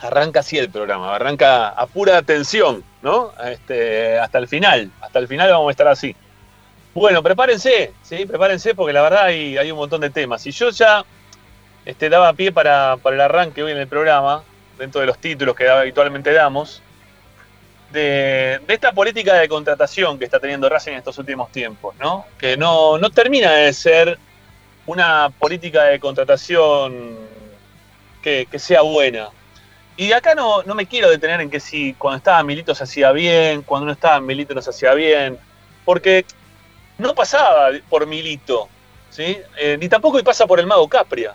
Arranca 0.00 0.40
así 0.40 0.58
el 0.58 0.70
programa, 0.70 1.14
arranca 1.14 1.68
a 1.68 1.86
pura 1.86 2.16
atención, 2.16 2.82
¿no? 3.02 3.32
Este, 3.44 4.18
hasta 4.18 4.38
el 4.38 4.48
final, 4.48 4.90
hasta 5.00 5.20
el 5.20 5.28
final 5.28 5.50
vamos 5.50 5.68
a 5.68 5.70
estar 5.70 5.88
así. 5.88 6.16
Bueno, 6.94 7.22
prepárense, 7.22 7.92
¿sí? 8.02 8.26
Prepárense 8.26 8.74
porque 8.74 8.92
la 8.92 9.02
verdad 9.02 9.24
hay, 9.26 9.56
hay 9.56 9.70
un 9.70 9.78
montón 9.78 10.00
de 10.00 10.10
temas. 10.10 10.44
Y 10.46 10.50
yo 10.50 10.70
ya 10.70 11.04
este, 11.84 12.08
daba 12.08 12.32
pie 12.32 12.50
para, 12.50 12.98
el 13.04 13.20
arranque 13.20 13.62
hoy 13.62 13.72
en 13.72 13.78
el 13.78 13.86
programa, 13.86 14.42
dentro 14.78 15.00
de 15.00 15.06
los 15.06 15.18
títulos 15.18 15.54
que 15.54 15.68
habitualmente 15.68 16.32
damos, 16.32 16.82
de, 17.92 18.60
esta 18.68 18.92
política 18.92 19.34
de 19.34 19.48
contratación 19.48 20.18
que 20.18 20.24
está 20.24 20.40
teniendo 20.40 20.68
Racing 20.68 20.92
en 20.92 20.98
estos 20.98 21.16
últimos 21.18 21.50
tiempos, 21.50 21.94
¿no? 22.00 22.26
Que 22.38 22.56
no, 22.56 22.98
termina 23.14 23.52
de 23.52 23.72
ser 23.72 24.18
una 24.88 25.28
política 25.38 25.84
de 25.84 26.00
contratación 26.00 27.14
que, 28.22 28.46
sea 28.58 28.80
buena. 28.80 29.28
Y 29.98 30.12
acá 30.12 30.34
no, 30.34 30.62
no, 30.62 30.74
me 30.74 30.86
quiero 30.86 31.10
detener 31.10 31.42
en 31.42 31.50
que 31.50 31.60
si 31.60 31.92
cuando 31.94 32.16
estaba 32.16 32.42
Milito 32.42 32.74
se 32.74 32.84
hacía 32.84 33.12
bien, 33.12 33.62
cuando 33.62 33.86
no 33.86 33.92
estaba 33.92 34.18
Milito 34.20 34.54
no 34.54 34.62
se 34.62 34.70
hacía 34.70 34.94
bien, 34.94 35.38
porque 35.84 36.24
no 36.96 37.14
pasaba 37.14 37.70
por 37.90 38.06
Milito, 38.06 38.68
¿sí? 39.10 39.38
Eh, 39.58 39.76
ni 39.78 39.88
tampoco 39.90 40.22
pasa 40.24 40.46
por 40.46 40.58
el 40.58 40.66
mago 40.66 40.88
Capria. 40.88 41.34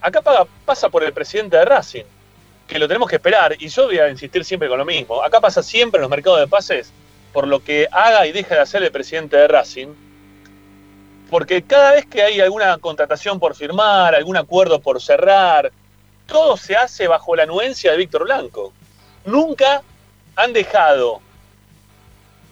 Acá 0.00 0.22
pasa 0.64 0.88
por 0.88 1.04
el 1.04 1.12
presidente 1.12 1.58
de 1.58 1.66
Racing, 1.66 2.04
que 2.66 2.78
lo 2.78 2.88
tenemos 2.88 3.08
que 3.08 3.16
esperar, 3.16 3.54
y 3.58 3.68
yo 3.68 3.86
voy 3.86 3.98
a 3.98 4.08
insistir 4.08 4.44
siempre 4.46 4.68
con 4.68 4.78
lo 4.78 4.86
mismo. 4.86 5.22
Acá 5.22 5.40
pasa 5.40 5.62
siempre 5.62 5.98
en 5.98 6.02
los 6.02 6.10
mercados 6.10 6.40
de 6.40 6.46
pases 6.46 6.90
por 7.34 7.46
lo 7.46 7.62
que 7.62 7.86
haga 7.92 8.26
y 8.26 8.32
deje 8.32 8.54
de 8.54 8.60
hacer 8.60 8.82
el 8.82 8.92
presidente 8.92 9.36
de 9.36 9.46
Racing, 9.46 9.88
porque 11.30 11.62
cada 11.62 11.92
vez 11.92 12.06
que 12.06 12.22
hay 12.22 12.40
alguna 12.40 12.78
contratación 12.78 13.38
por 13.38 13.54
firmar, 13.54 14.14
algún 14.14 14.36
acuerdo 14.36 14.80
por 14.80 15.00
cerrar, 15.00 15.70
todo 16.26 16.56
se 16.56 16.76
hace 16.76 17.06
bajo 17.06 17.36
la 17.36 17.42
anuencia 17.44 17.90
de 17.90 17.98
Víctor 17.98 18.24
Blanco. 18.24 18.72
Nunca 19.24 19.82
han 20.36 20.52
dejado 20.52 21.20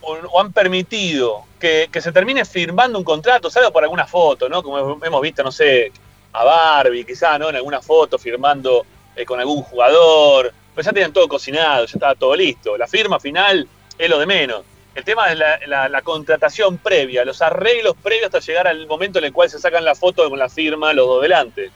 o, 0.00 0.40
han 0.40 0.52
permitido 0.52 1.44
que, 1.58 1.88
se 2.00 2.12
termine 2.12 2.44
firmando 2.44 2.98
un 2.98 3.04
contrato, 3.04 3.50
salvo 3.50 3.72
por 3.72 3.82
alguna 3.82 4.06
foto, 4.06 4.48
¿no? 4.48 4.62
Como 4.62 5.04
hemos 5.04 5.22
visto, 5.22 5.42
no 5.42 5.50
sé, 5.50 5.90
a 6.32 6.44
Barbie, 6.44 7.04
quizá, 7.04 7.38
¿no? 7.38 7.48
En 7.48 7.56
alguna 7.56 7.80
foto 7.80 8.18
firmando 8.18 8.84
eh, 9.14 9.24
con 9.24 9.40
algún 9.40 9.62
jugador. 9.62 10.52
Pues 10.74 10.84
ya 10.84 10.92
tenían 10.92 11.12
todo 11.12 11.26
cocinado, 11.26 11.86
ya 11.86 11.92
estaba 11.94 12.14
todo 12.14 12.36
listo. 12.36 12.76
La 12.76 12.86
firma 12.86 13.18
final 13.18 13.66
es 13.96 14.10
lo 14.10 14.18
de 14.18 14.26
menos. 14.26 14.62
El 14.96 15.04
tema 15.04 15.30
es 15.30 15.38
la, 15.38 16.02
contratación 16.02 16.78
previa, 16.78 17.22
los 17.22 17.42
arreglos 17.42 17.94
previos 18.02 18.24
hasta 18.26 18.40
llegar 18.40 18.66
al 18.66 18.86
momento 18.86 19.18
en 19.18 19.26
el 19.26 19.32
cual 19.32 19.50
se 19.50 19.58
sacan 19.58 19.84
la 19.84 19.94
foto 19.94 20.28
con 20.30 20.38
la 20.38 20.48
firma 20.48 20.94
los 20.94 21.06
dos 21.06 21.22
delante. 21.22 21.70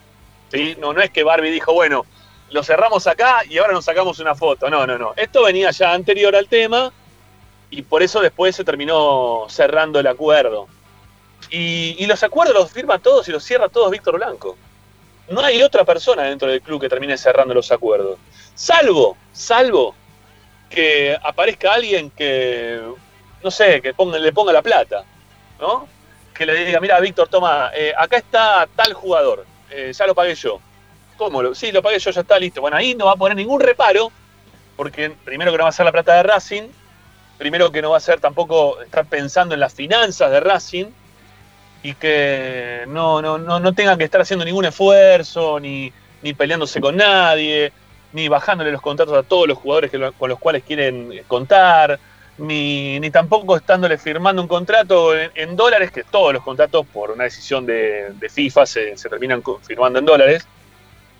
¿Sí? 0.51 0.75
No, 0.81 0.95
no 0.95 1.03
es 1.03 1.11
que 1.11 1.23
Barbie 1.23 1.51
dijo, 1.51 1.75
bueno, 1.75 2.07
lo 2.49 2.63
cerramos 2.63 3.07
acá 3.07 3.43
y 3.47 3.59
ahora 3.59 3.75
nos 3.75 3.85
sacamos 3.85 4.21
una 4.21 4.35
foto. 4.35 4.71
No, 4.71 4.87
no, 4.87 4.97
no. 4.97 5.13
Esto 5.17 5.45
venía 5.45 5.71
ya 5.71 5.93
anterior 5.93 6.35
al 6.35 6.49
tema 6.49 6.91
y 7.69 7.83
por 7.83 8.03
eso 8.03 8.21
después 8.21 8.57
se 8.57 8.65
terminó 8.65 9.45
cerrando 9.51 10.01
el 10.01 10.07
acuerdo. 10.07 10.67
Y, 11.51 12.07
los 12.07 12.23
acuerdos 12.23 12.55
los 12.55 12.73
firma 12.73 13.01
todos 13.01 13.29
y 13.29 13.33
los 13.33 13.45
cierra 13.45 13.69
todos 13.69 13.91
Víctor 13.91 14.17
Blanco. 14.17 14.57
No 15.29 15.43
hay 15.43 15.63
otra 15.63 15.85
persona 15.85 16.23
dentro 16.23 16.49
del 16.49 16.63
club 16.63 16.81
que 16.81 16.89
termine 16.89 17.19
cerrando 17.19 17.53
los 17.53 17.71
acuerdos. 17.71 18.19
Salvo, 18.55 19.19
salvo 19.31 19.95
que 20.71 21.19
aparezca 21.23 21.75
alguien 21.75 22.11
que, 22.11 22.81
no 23.43 23.51
sé, 23.51 23.81
que 23.81 23.95
le 24.21 24.33
ponga 24.33 24.53
la 24.53 24.63
plata, 24.63 25.05
¿no? 25.61 25.89
Que 26.35 26.47
le 26.47 26.65
diga, 26.65 26.81
mira, 26.81 27.01
Víctor, 27.01 27.29
toma, 27.29 27.71
eh, 27.75 27.93
acá 27.97 28.17
está 28.17 28.69
tal 28.75 28.93
jugador, 28.93 29.45
eh, 29.71 29.93
ya 29.95 30.07
lo 30.07 30.15
pagué 30.15 30.35
yo. 30.35 30.61
¿Cómo? 31.17 31.43
Lo, 31.43 31.55
sí, 31.55 31.71
lo 31.71 31.83
pagué 31.83 31.99
yo, 31.99 32.11
ya 32.11 32.23
está 32.23 32.39
listo. 32.39 32.61
Bueno, 32.61 32.77
ahí 32.77 32.95
no 32.95 33.07
va 33.07 33.13
a 33.13 33.17
poner 33.17 33.37
ningún 33.37 33.61
reparo, 33.61 34.11
porque 34.77 35.11
primero 35.25 35.53
que 35.53 35.59
no 35.59 35.65
va 35.65 35.71
a 35.71 35.73
ser 35.73 35.85
la 35.85 35.93
plata 35.93 36.15
de 36.15 36.23
Racing, 36.23 36.69
primero 37.39 37.71
que 37.71 37.83
no 37.83 37.91
va 37.91 37.99
a 37.99 38.01
ser 38.01 38.21
tampoco 38.21 38.81
estar 38.83 39.07
pensando 39.07 39.55
en 39.55 39.61
las 39.61 39.75
finanzas 39.75 40.31
de 40.31 40.41
Racing 40.41 40.87
y 41.83 41.95
que 41.95 42.85
no, 42.89 43.23
no, 43.23 43.39
no, 43.39 43.73
tengan 43.75 43.97
que 43.97 44.05
estar 44.05 44.21
haciendo 44.21 44.45
ningún 44.45 44.67
esfuerzo, 44.67 45.59
ni, 45.59 45.93
ni, 46.23 46.35
peleándose 46.35 46.81
con 46.81 46.97
nadie, 46.97 47.73
ni 48.13 48.29
bajándole 48.29 48.73
los 48.73 48.83
contratos 48.83 49.17
a 49.17 49.23
todos 49.23 49.49
los 49.49 49.59
jugadores 49.59 49.91
con 50.19 50.29
los 50.29 50.39
cuales 50.39 50.63
quieren 50.65 51.23
contar, 51.27 51.99
ni, 52.41 52.99
ni 52.99 53.11
tampoco 53.11 53.57
estándole 53.57 53.99
firmando 53.99 54.43
un 54.43 54.49
contrato 54.49 55.15
en, 55.17 55.57
dólares, 55.57 55.91
que 55.91 56.05
todos 56.05 56.33
los 56.33 56.43
contratos 56.43 56.87
por 56.87 57.11
una 57.11 57.25
decisión 57.25 57.67
de, 57.67 58.13
FIFA 58.29 58.67
se, 58.67 58.97
se, 58.97 59.09
terminan 59.09 59.43
firmando 59.63 59.99
en 59.99 60.07
dólares, 60.07 60.47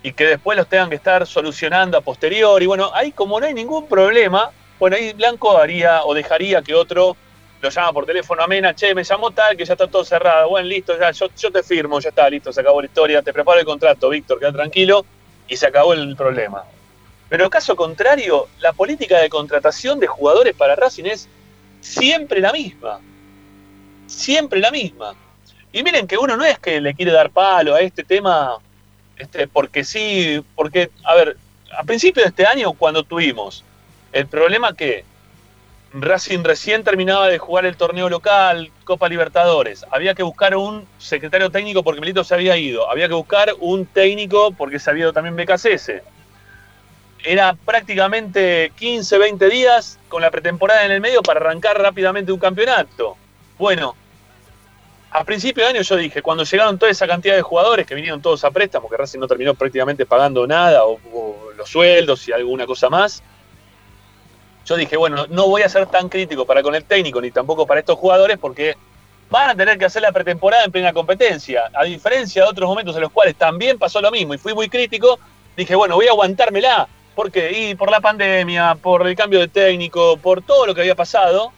y 0.03 0.13
que 0.13 0.25
después 0.25 0.57
los 0.57 0.67
tengan 0.67 0.89
que 0.89 0.95
estar 0.95 1.27
solucionando 1.27 1.97
a 1.97 2.01
posteriori. 2.01 2.65
Bueno, 2.65 2.91
ahí 2.93 3.11
como 3.11 3.39
no 3.39 3.45
hay 3.45 3.53
ningún 3.53 3.87
problema, 3.87 4.49
bueno, 4.79 4.95
ahí 4.95 5.13
Blanco 5.13 5.57
haría 5.57 6.03
o 6.03 6.13
dejaría 6.13 6.61
que 6.61 6.73
otro 6.73 7.15
lo 7.61 7.69
llama 7.69 7.93
por 7.93 8.07
teléfono 8.07 8.41
a 8.41 8.47
Mena, 8.47 8.73
che, 8.73 8.95
me 8.95 9.03
llamó 9.03 9.29
tal, 9.29 9.55
que 9.55 9.63
ya 9.63 9.73
está 9.73 9.87
todo 9.87 10.03
cerrado. 10.03 10.49
Bueno, 10.49 10.67
listo, 10.67 10.97
ya, 10.99 11.11
yo, 11.11 11.27
yo 11.37 11.51
te 11.51 11.61
firmo, 11.61 11.99
ya 11.99 12.09
está, 12.09 12.27
listo, 12.27 12.51
se 12.51 12.61
acabó 12.61 12.81
la 12.81 12.87
historia, 12.87 13.21
te 13.21 13.31
preparo 13.31 13.59
el 13.59 13.65
contrato, 13.65 14.09
Víctor, 14.09 14.39
queda 14.39 14.51
tranquilo, 14.51 15.05
y 15.47 15.55
se 15.55 15.67
acabó 15.67 15.93
el 15.93 16.15
problema. 16.15 16.63
Pero 17.31 17.49
caso 17.49 17.77
contrario, 17.77 18.49
la 18.59 18.73
política 18.73 19.17
de 19.21 19.29
contratación 19.29 20.01
de 20.01 20.07
jugadores 20.07 20.53
para 20.53 20.75
Racing 20.75 21.05
es 21.05 21.29
siempre 21.79 22.41
la 22.41 22.51
misma. 22.51 22.99
Siempre 24.05 24.59
la 24.59 24.69
misma. 24.69 25.15
Y 25.71 25.81
miren 25.81 26.07
que 26.07 26.17
uno 26.17 26.35
no 26.35 26.43
es 26.43 26.59
que 26.59 26.81
le 26.81 26.93
quiere 26.93 27.13
dar 27.13 27.29
palo 27.29 27.73
a 27.73 27.79
este 27.79 28.03
tema 28.03 28.57
este, 29.15 29.47
porque 29.47 29.85
sí, 29.85 30.43
porque, 30.55 30.89
a 31.05 31.15
ver, 31.15 31.37
a 31.73 31.85
principio 31.85 32.21
de 32.21 32.27
este 32.27 32.45
año, 32.45 32.73
cuando 32.73 33.03
tuvimos 33.03 33.63
el 34.11 34.27
problema 34.27 34.75
que 34.75 35.05
Racing 35.93 36.43
recién 36.43 36.83
terminaba 36.83 37.29
de 37.29 37.37
jugar 37.37 37.65
el 37.65 37.77
torneo 37.77 38.09
local, 38.09 38.71
Copa 38.83 39.07
Libertadores. 39.07 39.85
Había 39.89 40.15
que 40.15 40.23
buscar 40.23 40.53
un 40.57 40.85
secretario 40.97 41.49
técnico 41.49 41.81
porque 41.81 42.01
Melito 42.01 42.25
se 42.25 42.33
había 42.33 42.57
ido. 42.57 42.91
Había 42.91 43.07
que 43.07 43.13
buscar 43.13 43.53
un 43.61 43.85
técnico 43.85 44.51
porque 44.51 44.79
se 44.79 44.89
había 44.89 45.03
ido 45.03 45.13
también 45.13 45.37
BKCS. 45.37 46.01
Era 47.23 47.53
prácticamente 47.53 48.71
15, 48.77 49.17
20 49.17 49.49
días 49.49 49.99
con 50.07 50.21
la 50.21 50.31
pretemporada 50.31 50.85
en 50.85 50.91
el 50.91 51.01
medio 51.01 51.21
para 51.21 51.39
arrancar 51.39 51.79
rápidamente 51.79 52.31
un 52.31 52.39
campeonato. 52.39 53.15
Bueno, 53.57 53.95
a 55.11 55.23
principio 55.23 55.63
de 55.63 55.69
año 55.69 55.81
yo 55.81 55.97
dije, 55.97 56.21
cuando 56.21 56.43
llegaron 56.43 56.79
toda 56.79 56.91
esa 56.91 57.05
cantidad 57.05 57.35
de 57.35 57.41
jugadores 57.41 57.85
que 57.85 57.93
vinieron 57.93 58.21
todos 58.21 58.43
a 58.43 58.51
préstamo, 58.51 58.89
que 58.89 58.97
Racing 58.97 59.19
no 59.19 59.27
terminó 59.27 59.53
prácticamente 59.53 60.05
pagando 60.05 60.47
nada, 60.47 60.85
o 60.85 61.51
los 61.55 61.69
sueldos 61.69 62.27
y 62.27 62.31
alguna 62.31 62.65
cosa 62.65 62.89
más, 62.89 63.21
yo 64.65 64.75
dije, 64.75 64.95
bueno, 64.95 65.25
no 65.29 65.47
voy 65.47 65.63
a 65.63 65.69
ser 65.69 65.85
tan 65.87 66.07
crítico 66.07 66.45
para 66.45 66.63
con 66.63 66.75
el 66.75 66.85
técnico 66.85 67.19
ni 67.19 67.31
tampoco 67.31 67.65
para 67.65 67.79
estos 67.79 67.97
jugadores 67.97 68.37
porque 68.37 68.75
van 69.29 69.49
a 69.49 69.55
tener 69.55 69.77
que 69.77 69.85
hacer 69.85 70.01
la 70.01 70.11
pretemporada 70.11 70.63
en 70.65 70.71
plena 70.71 70.93
competencia. 70.93 71.63
A 71.73 71.83
diferencia 71.83 72.43
de 72.43 72.49
otros 72.49 72.67
momentos 72.67 72.95
en 72.95 73.01
los 73.01 73.11
cuales 73.11 73.35
también 73.35 73.79
pasó 73.79 74.01
lo 74.01 74.11
mismo 74.11 74.33
y 74.33 74.37
fui 74.37 74.53
muy 74.53 74.69
crítico, 74.69 75.19
dije, 75.57 75.75
bueno, 75.75 75.95
voy 75.95 76.07
a 76.07 76.11
aguantármela. 76.11 76.87
Porque 77.21 77.51
Y 77.51 77.75
por 77.75 77.91
la 77.91 77.99
pandemia, 78.01 78.73
por 78.81 79.05
el 79.07 79.15
cambio 79.15 79.41
de 79.41 79.47
técnico, 79.47 80.17
por 80.17 80.41
todo 80.41 80.65
lo 80.65 80.73
que 80.73 80.81
había 80.81 80.95
pasado. 80.95 81.53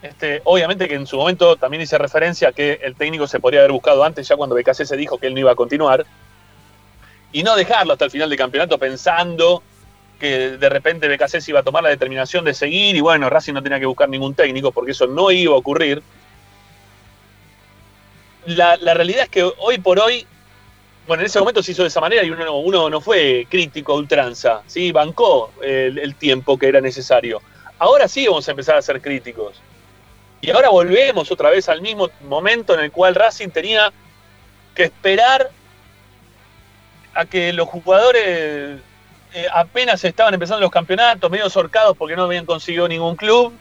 Este, 0.00 0.40
obviamente 0.44 0.88
que 0.88 0.94
en 0.94 1.06
su 1.06 1.18
momento 1.18 1.56
también 1.56 1.82
hice 1.82 1.98
referencia 1.98 2.48
a 2.48 2.52
que 2.52 2.80
el 2.82 2.94
técnico 2.94 3.26
se 3.26 3.38
podría 3.38 3.60
haber 3.60 3.72
buscado 3.72 4.02
antes, 4.04 4.26
ya 4.26 4.36
cuando 4.36 4.56
BKC 4.56 4.86
se 4.86 4.96
dijo 4.96 5.18
que 5.18 5.26
él 5.26 5.34
no 5.34 5.40
iba 5.40 5.52
a 5.52 5.54
continuar. 5.54 6.06
y 7.30 7.42
no 7.42 7.54
dejarlo 7.56 7.92
hasta 7.92 8.06
el 8.06 8.10
final 8.10 8.30
del 8.30 8.38
campeonato 8.38 8.78
pensando 8.78 9.62
que 10.18 10.56
de 10.56 10.68
repente 10.70 11.14
BKC 11.14 11.46
iba 11.48 11.60
a 11.60 11.62
tomar 11.62 11.82
la 11.82 11.90
determinación 11.90 12.46
de 12.46 12.54
seguir 12.54 12.96
y 12.96 13.00
bueno, 13.00 13.28
Racing 13.28 13.52
no 13.52 13.62
tenía 13.62 13.78
que 13.78 13.84
buscar 13.84 14.08
ningún 14.08 14.34
técnico 14.34 14.72
porque 14.72 14.92
eso 14.92 15.06
no 15.06 15.30
iba 15.30 15.52
a 15.52 15.58
ocurrir. 15.58 16.02
La, 18.46 18.76
realidad 18.94 19.24
es 19.24 19.28
que 19.28 19.42
hoy 19.42 19.76
por 19.76 20.00
hoy, 20.00 20.26
bueno, 21.06 21.22
en 21.22 21.26
ese 21.26 21.38
momento 21.38 21.62
se 21.62 21.72
hizo 21.72 21.82
de 21.82 21.88
esa 21.88 22.00
manera 22.00 22.24
y 22.24 22.30
uno, 22.30 22.90
no 22.90 23.00
fue 23.00 23.46
crítico 23.48 23.92
a 23.92 23.96
ultranza, 23.96 24.62
¿sí? 24.66 24.92
bancó 24.92 25.52
el, 25.62 25.98
el 25.98 26.14
tiempo 26.16 26.58
que 26.58 26.68
era 26.68 26.80
necesario. 26.80 27.40
Ahora 27.78 28.08
sí 28.08 28.26
vamos 28.26 28.46
a 28.48 28.50
empezar 28.50 28.76
a 28.76 28.82
ser 28.82 29.00
críticos. 29.00 29.60
Y 30.40 30.50
ahora 30.50 30.68
volvemos 30.68 31.30
otra 31.30 31.50
vez 31.50 31.68
al 31.68 31.80
mismo 31.80 32.10
momento 32.22 32.74
en 32.74 32.80
el 32.80 32.92
cual 32.92 33.14
Racing 33.14 33.48
tenía 33.48 33.92
que 34.74 34.84
esperar 34.84 35.50
a 37.14 37.24
que 37.24 37.52
los 37.52 37.68
jugadores 37.68 38.80
eh, 39.34 39.46
apenas 39.52 40.04
estaban 40.04 40.34
empezando 40.34 40.60
los 40.60 40.70
campeonatos, 40.70 41.30
medio 41.30 41.48
sorcados 41.50 41.96
porque 41.96 42.16
no 42.16 42.24
habían 42.24 42.46
conseguido 42.46 42.86
ningún 42.86 43.16
club, 43.16 43.52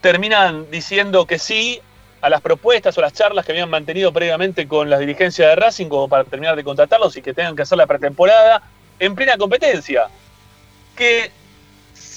terminan 0.00 0.70
diciendo 0.70 1.26
que 1.26 1.38
sí 1.38 1.80
a 2.24 2.30
las 2.30 2.40
propuestas 2.40 2.96
o 2.96 3.02
las 3.02 3.12
charlas 3.12 3.44
que 3.44 3.52
habían 3.52 3.68
mantenido 3.68 4.10
previamente 4.10 4.66
con 4.66 4.88
las 4.88 4.98
dirigencias 4.98 5.46
de 5.46 5.56
Racing 5.56 5.88
como 5.90 6.08
para 6.08 6.24
terminar 6.24 6.56
de 6.56 6.64
contratarlos 6.64 7.14
y 7.18 7.20
que 7.20 7.34
tengan 7.34 7.54
que 7.54 7.60
hacer 7.60 7.76
la 7.76 7.86
pretemporada 7.86 8.62
en 8.98 9.14
plena 9.14 9.36
competencia. 9.36 10.06
Que 10.96 11.30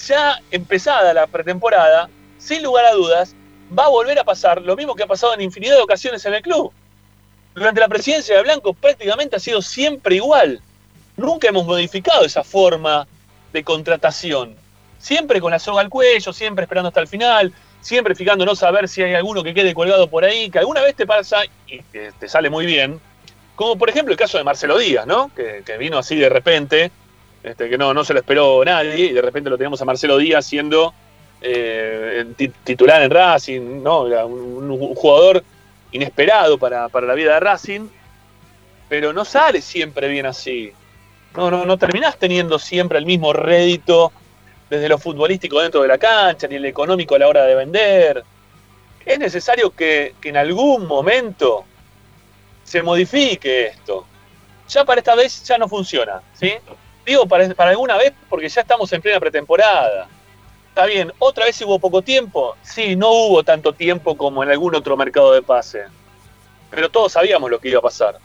ya 0.06 0.40
empezada 0.50 1.12
la 1.12 1.26
pretemporada, 1.26 2.08
sin 2.38 2.62
lugar 2.62 2.86
a 2.86 2.92
dudas, 2.92 3.34
va 3.78 3.84
a 3.84 3.88
volver 3.90 4.18
a 4.18 4.24
pasar 4.24 4.62
lo 4.62 4.76
mismo 4.76 4.94
que 4.94 5.02
ha 5.02 5.06
pasado 5.06 5.34
en 5.34 5.42
infinidad 5.42 5.76
de 5.76 5.82
ocasiones 5.82 6.24
en 6.24 6.32
el 6.32 6.40
club. 6.40 6.72
Durante 7.54 7.82
la 7.82 7.88
presidencia 7.88 8.34
de 8.34 8.42
Blanco 8.44 8.72
prácticamente 8.72 9.36
ha 9.36 9.40
sido 9.40 9.60
siempre 9.60 10.16
igual. 10.16 10.62
Nunca 11.18 11.48
hemos 11.48 11.66
modificado 11.66 12.24
esa 12.24 12.42
forma 12.44 13.06
de 13.52 13.62
contratación. 13.62 14.56
Siempre 14.98 15.38
con 15.38 15.50
la 15.50 15.58
soga 15.58 15.82
al 15.82 15.90
cuello, 15.90 16.32
siempre 16.32 16.62
esperando 16.62 16.88
hasta 16.88 17.00
el 17.00 17.08
final, 17.08 17.52
siempre 17.88 18.14
fijándonos 18.14 18.62
a 18.62 18.70
ver 18.70 18.86
si 18.86 19.02
hay 19.02 19.14
alguno 19.14 19.42
que 19.42 19.54
quede 19.54 19.72
colgado 19.72 20.08
por 20.08 20.22
ahí, 20.22 20.50
que 20.50 20.58
alguna 20.58 20.82
vez 20.82 20.94
te 20.94 21.06
pasa 21.06 21.38
y 21.66 21.80
que 21.90 22.12
te 22.18 22.28
sale 22.28 22.50
muy 22.50 22.66
bien. 22.66 23.00
Como 23.56 23.78
por 23.78 23.88
ejemplo 23.88 24.12
el 24.12 24.18
caso 24.18 24.36
de 24.36 24.44
Marcelo 24.44 24.76
Díaz, 24.76 25.06
¿no? 25.06 25.30
Que, 25.34 25.62
vino 25.78 25.96
así 25.96 26.16
de 26.16 26.28
repente, 26.28 26.90
este, 27.42 27.70
que 27.70 27.78
no, 27.78 27.94
no 27.94 28.04
se 28.04 28.12
lo 28.12 28.20
esperó 28.20 28.62
nadie, 28.62 29.06
y 29.06 29.12
de 29.14 29.22
repente 29.22 29.48
lo 29.48 29.56
tenemos 29.56 29.80
a 29.80 29.86
Marcelo 29.86 30.18
Díaz 30.18 30.44
siendo 30.44 30.92
eh, 31.40 32.26
titular 32.62 33.00
en 33.02 33.10
Racing, 33.10 33.82
¿no? 33.82 34.02
un, 34.02 34.94
jugador 34.94 35.42
inesperado 35.90 36.58
para, 36.58 36.90
para, 36.90 37.06
la 37.06 37.14
vida 37.14 37.34
de 37.34 37.40
Racing, 37.40 37.88
pero 38.90 39.14
no 39.14 39.24
sale 39.24 39.62
siempre 39.62 40.08
bien 40.08 40.26
así. 40.26 40.72
No, 41.34 41.50
no, 41.50 41.64
no 41.64 41.78
terminás 41.78 42.18
teniendo 42.18 42.58
siempre 42.58 42.98
el 42.98 43.06
mismo 43.06 43.32
rédito 43.32 44.12
desde 44.68 44.88
lo 44.88 44.98
futbolístico 44.98 45.60
dentro 45.60 45.82
de 45.82 45.88
la 45.88 45.98
cancha, 45.98 46.46
ni 46.46 46.56
el 46.56 46.64
económico 46.64 47.14
a 47.14 47.18
la 47.18 47.28
hora 47.28 47.44
de 47.44 47.54
vender. 47.54 48.24
Es 49.04 49.18
necesario 49.18 49.70
que, 49.70 50.14
que 50.20 50.28
en 50.28 50.36
algún 50.36 50.86
momento 50.86 51.64
se 52.64 52.82
modifique 52.82 53.66
esto. 53.68 54.06
Ya 54.68 54.84
para 54.84 55.00
esta 55.00 55.14
vez 55.14 55.42
ya 55.44 55.56
no 55.56 55.68
funciona, 55.68 56.20
¿sí? 56.34 56.52
Digo 57.06 57.26
para, 57.26 57.48
para 57.54 57.70
alguna 57.70 57.96
vez 57.96 58.12
porque 58.28 58.48
ya 58.48 58.60
estamos 58.60 58.92
en 58.92 59.00
plena 59.00 59.18
pretemporada 59.18 60.08
Está 60.78 60.86
bien, 60.86 61.12
otra 61.18 61.46
vez 61.46 61.60
hubo 61.62 61.80
poco 61.80 62.02
tiempo. 62.02 62.56
Sí, 62.62 62.94
no 62.94 63.10
hubo 63.10 63.42
tanto 63.42 63.72
tiempo 63.72 64.16
como 64.16 64.44
en 64.44 64.50
algún 64.50 64.76
otro 64.76 64.96
mercado 64.96 65.32
de 65.32 65.42
pase. 65.42 65.86
Pero 66.70 66.88
todos 66.88 67.10
sabíamos 67.10 67.50
lo 67.50 67.58
que 67.58 67.70
iba 67.70 67.80
a 67.80 67.82
pasar. 67.82 68.16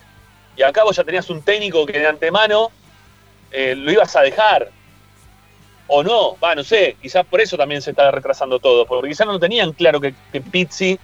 Y 0.55 0.61
acá 0.61 0.83
vos 0.83 0.95
ya 0.95 1.03
tenías 1.03 1.31
un 1.31 1.41
técnico 1.41 1.83
que 1.87 1.97
de 1.97 2.05
antemano 2.05 2.69
eh, 3.49 3.73
lo 3.75 3.91
ibas 3.91 4.15
a 4.15 4.21
dejar. 4.21 4.69
O 5.87 6.03
no, 6.03 6.37
va, 6.41 6.55
no 6.55 6.63
sé, 6.63 6.95
quizás 7.01 7.25
por 7.25 7.41
eso 7.41 7.57
también 7.57 7.81
se 7.81 7.91
está 7.91 8.09
retrasando 8.09 8.59
todo, 8.59 8.85
porque 8.85 9.09
quizás 9.09 9.27
no 9.27 9.39
tenían 9.39 9.73
claro 9.73 9.99
que, 9.99 10.13
Pizzi 10.51 10.97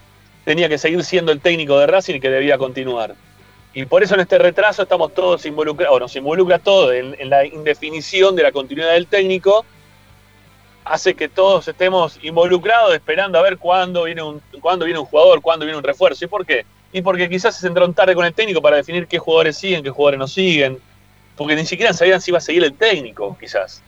tenía 0.45 0.69
que 0.69 0.77
seguir 0.77 1.03
siendo 1.03 1.31
el 1.31 1.41
técnico 1.41 1.77
de 1.77 1.87
Racing 1.87 2.15
y 2.15 2.19
que 2.19 2.29
debía 2.29 2.57
continuar. 2.57 3.15
Y 3.73 3.85
por 3.85 4.01
eso 4.01 4.15
en 4.15 4.21
este 4.21 4.37
retraso 4.37 4.83
estamos 4.83 5.13
todos 5.13 5.45
involucrados, 5.45 5.95
o 5.95 5.99
nos 5.99 6.15
involucra 6.15 6.59
todo 6.59 6.93
en 6.93 7.29
la 7.29 7.45
indefinición 7.45 8.35
de 8.35 8.43
la 8.43 8.51
continuidad 8.51 8.93
del 8.93 9.07
técnico 9.07 9.65
hace 10.89 11.13
que 11.13 11.29
todos 11.29 11.67
estemos 11.67 12.19
involucrados 12.23 12.93
esperando 12.93 13.37
a 13.37 13.43
ver 13.43 13.57
cuándo 13.57 14.03
viene 14.03 14.23
un, 14.23 14.41
cuándo 14.59 14.85
viene 14.85 14.99
un 14.99 15.05
jugador, 15.05 15.39
cuándo 15.41 15.65
viene 15.65 15.77
un 15.77 15.83
refuerzo. 15.83 16.25
¿Y 16.25 16.27
por 16.27 16.45
qué? 16.45 16.65
Y 16.91 17.01
porque 17.03 17.29
quizás 17.29 17.55
se 17.55 17.67
entraron 17.67 17.93
tarde 17.93 18.15
con 18.15 18.25
el 18.25 18.33
técnico 18.33 18.61
para 18.61 18.77
definir 18.77 19.07
qué 19.07 19.19
jugadores 19.19 19.57
siguen, 19.57 19.83
qué 19.83 19.91
jugadores 19.91 20.19
no 20.19 20.27
siguen. 20.27 20.79
Porque 21.35 21.55
ni 21.55 21.65
siquiera 21.65 21.93
sabían 21.93 22.19
si 22.19 22.31
iba 22.31 22.39
a 22.39 22.41
seguir 22.41 22.63
el 22.63 22.73
técnico, 22.73 23.37
quizás. 23.39 23.83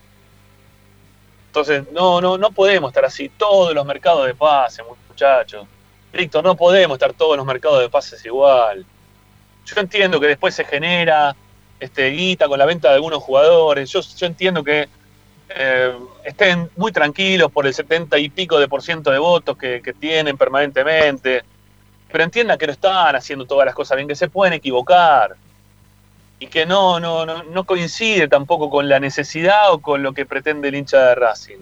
Entonces, 1.52 1.84
no, 1.92 2.22
no, 2.22 2.38
no 2.38 2.52
podemos 2.52 2.92
estar 2.92 3.04
así. 3.04 3.28
Todos 3.28 3.76
los 3.76 3.86
mercados 3.86 4.26
de 4.26 4.34
pases, 4.34 4.86
muchachos. 5.10 5.68
Víctor, 6.14 6.46
no 6.46 6.56
podemos 6.56 6.96
estar 6.96 7.12
todos 7.12 7.36
los 7.36 7.46
mercados 7.46 7.82
de 7.82 7.90
pases 7.90 8.26
igual. 8.26 8.86
Yo 9.66 9.82
entiendo 9.82 10.18
que 10.22 10.28
después 10.28 10.56
se 10.56 10.64
genera 10.64 11.36
este, 11.78 12.10
guita 12.12 12.48
con 12.48 12.58
la 12.58 12.66
venta 12.66 12.88
de 12.88 12.96
algunos 12.96 13.22
jugadores. 13.22 13.92
Yo, 13.92 14.00
yo 14.00 14.28
entiendo 14.28 14.64
que 14.64 14.88
eh, 15.50 15.94
estén 16.24 16.70
muy 16.78 16.94
tranquilos 16.94 17.52
por 17.52 17.68
el 17.68 17.74
70 17.74 18.18
y 18.18 18.30
pico 18.30 18.58
de 18.58 18.70
por 18.70 18.82
ciento 18.82 19.12
de 19.12 19.20
votos 19.20 19.58
que, 19.58 19.82
tienen 20.00 20.38
permanentemente, 20.38 21.44
pero 22.10 22.24
entiendan 22.24 22.58
que 22.58 22.68
no 22.68 22.72
están 22.72 23.14
haciendo 23.18 23.46
todas 23.46 23.66
las 23.66 23.76
cosas 23.76 23.98
bien, 23.98 24.08
que 24.08 24.16
se 24.16 24.30
pueden 24.30 24.54
equivocar 24.54 25.36
y 26.42 26.48
que 26.48 26.66
no, 26.66 27.00
no, 27.00 27.24
no, 27.24 27.64
coincide 27.66 28.28
tampoco 28.28 28.68
con 28.72 28.90
la 28.90 29.00
necesidad 29.00 29.72
o 29.72 29.80
con 29.80 30.02
lo 30.02 30.12
que 30.12 30.26
pretende 30.26 30.70
el 30.70 30.76
hincha 30.76 31.10
de 31.10 31.14
Racing. 31.14 31.60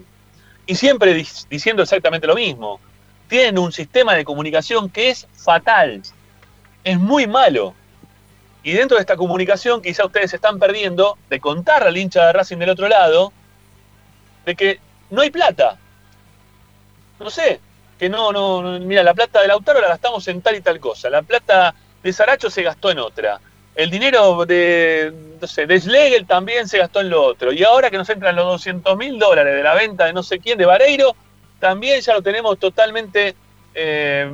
Y 0.64 0.74
siempre 0.74 1.12
diciendo 1.50 1.82
exactamente 1.82 2.26
lo 2.26 2.34
mismo. 2.34 2.80
Tienen 3.28 3.58
un 3.58 3.72
sistema 3.72 4.14
de 4.14 4.24
comunicación 4.24 4.88
que 4.88 5.10
es 5.10 5.28
fatal, 5.34 6.00
es 6.82 6.98
muy 6.98 7.26
malo. 7.26 7.74
Y 8.62 8.72
dentro 8.72 8.96
de 8.96 9.02
esta 9.02 9.18
comunicación 9.18 9.82
quizá 9.82 10.06
ustedes 10.06 10.32
están 10.32 10.58
perdiendo 10.58 11.18
de 11.28 11.40
contar 11.40 11.82
al 11.82 11.98
hincha 11.98 12.24
de 12.24 12.32
Racing 12.32 12.56
del 12.56 12.70
otro 12.70 12.88
lado 12.88 13.34
de 14.46 14.56
que 14.56 14.80
no 15.10 15.20
hay 15.20 15.28
plata. 15.28 15.76
No 17.18 17.28
sé, 17.28 17.60
que 17.98 18.08
no, 18.08 18.32
no, 18.32 18.80
mira, 18.80 19.02
la 19.02 19.12
plata 19.12 19.42
de 19.42 19.48
Lautaro 19.48 19.82
la 19.82 19.88
gastamos 19.88 20.26
en 20.28 20.40
tal 20.40 20.56
y 20.56 20.62
tal 20.62 20.80
cosa, 20.80 21.10
la 21.10 21.20
plata 21.20 21.74
de 22.02 22.12
Saracho 22.14 22.48
se 22.48 22.62
gastó 22.62 22.90
en 22.90 22.98
otra, 22.98 23.38
el 23.74 23.90
dinero 23.90 24.44
de, 24.46 25.12
no 25.40 25.46
sé, 25.46 25.66
de 25.66 25.80
Schlegel 25.80 26.26
también 26.26 26.68
se 26.68 26.78
gastó 26.78 27.00
en 27.00 27.10
lo 27.10 27.22
otro, 27.22 27.52
y 27.52 27.62
ahora 27.64 27.90
que 27.90 27.98
nos 27.98 28.08
entran 28.10 28.36
los 28.36 28.46
200 28.46 28.96
mil 28.96 29.18
dólares 29.18 29.54
de 29.54 29.62
la 29.62 29.74
venta 29.74 30.06
de 30.06 30.12
no 30.12 30.22
sé 30.22 30.38
quién, 30.38 30.58
de 30.58 30.66
Vareiro, 30.66 31.14
también 31.58 32.00
ya 32.00 32.14
lo 32.14 32.22
tenemos 32.22 32.58
totalmente 32.58 33.34
eh, 33.74 34.30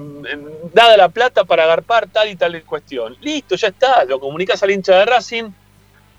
dada 0.72 0.96
la 0.96 1.08
plata 1.08 1.44
para 1.44 1.64
agarpar 1.64 2.08
tal 2.08 2.28
y 2.28 2.36
tal 2.36 2.62
cuestión. 2.64 3.16
Listo, 3.20 3.56
ya 3.56 3.68
está, 3.68 4.04
lo 4.04 4.18
comunicas 4.18 4.62
al 4.62 4.70
hincha 4.70 4.98
de 4.98 5.04
Racing, 5.04 5.50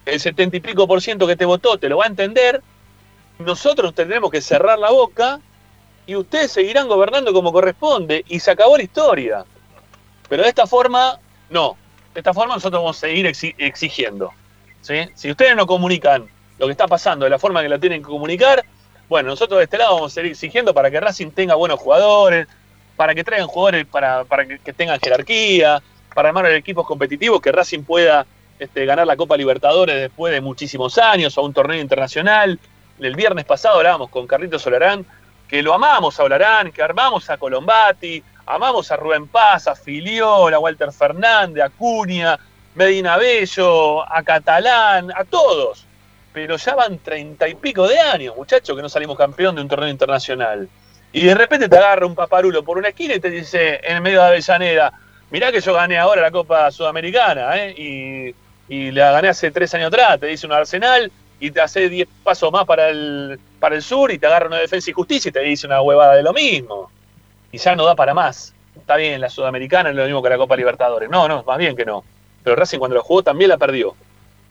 el 0.05 0.19
70 0.19 0.57
y 0.57 0.59
pico 0.59 0.87
por 0.87 1.01
ciento 1.01 1.27
que 1.27 1.35
te 1.35 1.45
votó 1.45 1.77
te 1.77 1.89
lo 1.89 1.97
va 1.97 2.05
a 2.05 2.07
entender, 2.07 2.61
nosotros 3.39 3.93
tendremos 3.93 4.31
que 4.31 4.41
cerrar 4.41 4.79
la 4.79 4.91
boca 4.91 5.39
y 6.05 6.15
ustedes 6.15 6.51
seguirán 6.51 6.87
gobernando 6.87 7.33
como 7.33 7.51
corresponde 7.51 8.23
y 8.27 8.39
se 8.39 8.51
acabó 8.51 8.77
la 8.77 8.83
historia. 8.83 9.45
Pero 10.29 10.43
de 10.43 10.49
esta 10.49 10.65
forma, 10.65 11.19
no. 11.49 11.77
De 12.17 12.21
esta 12.21 12.33
forma 12.33 12.55
nosotros 12.55 12.81
vamos 12.81 12.97
a 12.97 13.01
seguir 13.01 13.27
exigiendo. 13.27 14.33
Si 14.81 15.29
ustedes 15.29 15.55
no 15.55 15.67
comunican 15.67 16.27
lo 16.57 16.65
que 16.65 16.71
está 16.71 16.87
pasando 16.87 17.25
de 17.25 17.29
la 17.29 17.37
forma 17.37 17.61
que 17.61 17.69
lo 17.69 17.79
tienen 17.79 18.01
que 18.01 18.07
comunicar, 18.07 18.65
bueno, 19.07 19.29
nosotros 19.29 19.59
de 19.59 19.65
este 19.65 19.77
lado 19.77 19.93
vamos 19.93 20.13
a 20.13 20.15
seguir 20.15 20.31
exigiendo 20.31 20.73
para 20.73 20.89
que 20.89 20.99
Racing 20.99 21.29
tenga 21.29 21.53
buenos 21.53 21.79
jugadores, 21.79 22.47
para 22.95 23.13
que 23.13 23.23
traigan 23.23 23.47
jugadores 23.47 23.85
para, 23.85 24.25
que, 24.47 24.73
tengan 24.73 24.99
jerarquía, 24.99 25.79
para 26.15 26.29
armar 26.29 26.47
equipos 26.47 26.87
competitivos, 26.87 27.39
que 27.39 27.51
Racing 27.51 27.83
pueda 27.83 28.25
este, 28.57 28.87
ganar 28.87 29.05
la 29.05 29.15
Copa 29.15 29.37
Libertadores 29.37 29.97
después 29.97 30.33
de 30.33 30.41
muchísimos 30.41 30.97
años 30.97 31.37
o 31.37 31.43
un 31.43 31.53
torneo 31.53 31.79
internacional 31.79 32.59
el 32.99 33.15
viernes 33.15 33.45
pasado 33.45 33.77
hablábamos 33.77 34.09
con 34.09 34.25
Carlitos 34.25 34.63
Solarán, 34.63 35.05
que 35.47 35.61
lo 35.61 35.71
amamos 35.71 36.19
a 36.19 36.23
Olarán, 36.23 36.71
que 36.71 36.81
armamos 36.81 37.29
a 37.29 37.37
Colombati, 37.37 38.23
amamos 38.47 38.91
a 38.91 38.95
Rubén 38.95 39.27
Paz, 39.27 39.67
a 39.67 39.75
Filiol, 39.75 40.53
a 40.53 40.59
Walter 40.59 40.91
Fernández, 40.91 41.63
a 41.63 41.69
Cunha, 41.69 42.39
Medina 42.75 43.17
Bello, 43.17 44.01
a 44.01 44.23
Catalán, 44.23 45.11
a 45.15 45.23
todos. 45.25 45.85
Pero 46.33 46.57
ya 46.57 46.75
van 46.75 46.99
treinta 46.99 47.47
y 47.47 47.55
pico 47.55 47.87
de 47.87 47.99
años, 47.99 48.35
muchachos, 48.35 48.75
que 48.75 48.81
no 48.81 48.89
salimos 48.89 49.17
campeón 49.17 49.55
de 49.55 49.61
un 49.61 49.67
torneo 49.67 49.89
internacional. 49.89 50.69
Y 51.11 51.25
de 51.25 51.35
repente 51.35 51.69
te 51.69 51.77
agarra 51.77 52.05
un 52.05 52.15
paparulo 52.15 52.63
por 52.63 52.77
una 52.77 52.89
esquina 52.89 53.15
y 53.15 53.19
te 53.19 53.29
dice 53.29 53.79
en 53.83 54.01
medio 54.03 54.21
de 54.21 54.27
Avellaneda, 54.27 54.93
mirá 55.31 55.51
que 55.51 55.61
yo 55.61 55.73
gané 55.73 55.97
ahora 55.97 56.21
la 56.21 56.31
Copa 56.31 56.71
Sudamericana, 56.71 57.57
¿eh? 57.57 57.73
y, 57.77 58.35
y 58.73 58.91
la 58.91 59.11
gané 59.11 59.29
hace 59.29 59.51
tres 59.51 59.73
años 59.73 59.87
atrás, 59.87 60.19
te 60.19 60.27
dice 60.27 60.45
un 60.45 60.53
Arsenal, 60.53 61.11
y 61.39 61.51
te 61.51 61.61
hace 61.61 61.89
10 61.89 62.07
pasos 62.23 62.51
más 62.51 62.65
para 62.65 62.89
el, 62.89 63.39
para 63.59 63.75
el 63.75 63.81
sur 63.81 64.11
y 64.11 64.17
te 64.17 64.25
agarra 64.25 64.47
una 64.47 64.57
defensa 64.57 64.89
y 64.89 64.93
justicia 64.93 65.29
y 65.29 65.31
te 65.31 65.41
dice 65.41 65.67
una 65.67 65.81
huevada 65.81 66.15
de 66.15 66.23
lo 66.23 66.33
mismo. 66.33 66.91
Y 67.57 67.59
ya 67.59 67.75
no 67.75 67.85
da 67.85 67.95
para 67.95 68.13
más. 68.13 68.53
Está 68.75 68.97
bien, 68.97 69.19
la 69.19 69.31
Sudamericana 69.31 69.89
es 69.89 69.95
lo 69.95 70.03
mismo 70.03 70.21
que 70.21 70.29
la 70.29 70.37
Copa 70.37 70.55
Libertadores. 70.55 71.09
No, 71.09 71.27
no, 71.27 71.41
más 71.41 71.57
bien 71.57 71.75
que 71.75 71.85
no. 71.85 72.03
Pero 72.43 72.55
Racing 72.55 72.77
cuando 72.77 72.93
lo 72.93 73.01
jugó 73.01 73.23
también 73.23 73.49
la 73.49 73.57
perdió. 73.57 73.95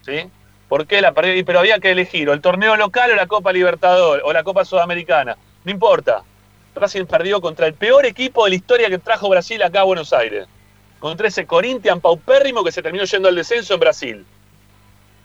¿sí? 0.04 0.28
¿Por 0.68 0.88
qué 0.88 1.00
la 1.00 1.12
perdió? 1.12 1.44
Pero 1.46 1.60
había 1.60 1.78
que 1.78 1.92
elegir 1.92 2.28
o 2.28 2.32
el 2.32 2.40
torneo 2.40 2.74
local 2.74 3.12
o 3.12 3.14
la 3.14 3.28
Copa 3.28 3.52
Libertadores 3.52 4.24
o 4.26 4.32
la 4.32 4.42
Copa 4.42 4.64
Sudamericana. 4.64 5.36
No 5.62 5.70
importa. 5.70 6.24
Racing 6.74 7.04
perdió 7.04 7.40
contra 7.40 7.68
el 7.68 7.74
peor 7.74 8.06
equipo 8.06 8.42
de 8.42 8.50
la 8.50 8.56
historia 8.56 8.88
que 8.88 8.98
trajo 8.98 9.28
Brasil 9.28 9.62
acá 9.62 9.82
a 9.82 9.84
Buenos 9.84 10.12
Aires. 10.12 10.48
Contra 10.98 11.28
ese 11.28 11.46
Corinthians 11.46 12.00
paupérrimo 12.00 12.64
que 12.64 12.72
se 12.72 12.82
terminó 12.82 13.04
yendo 13.04 13.28
al 13.28 13.36
descenso 13.36 13.74
en 13.74 13.78
Brasil. 13.78 14.26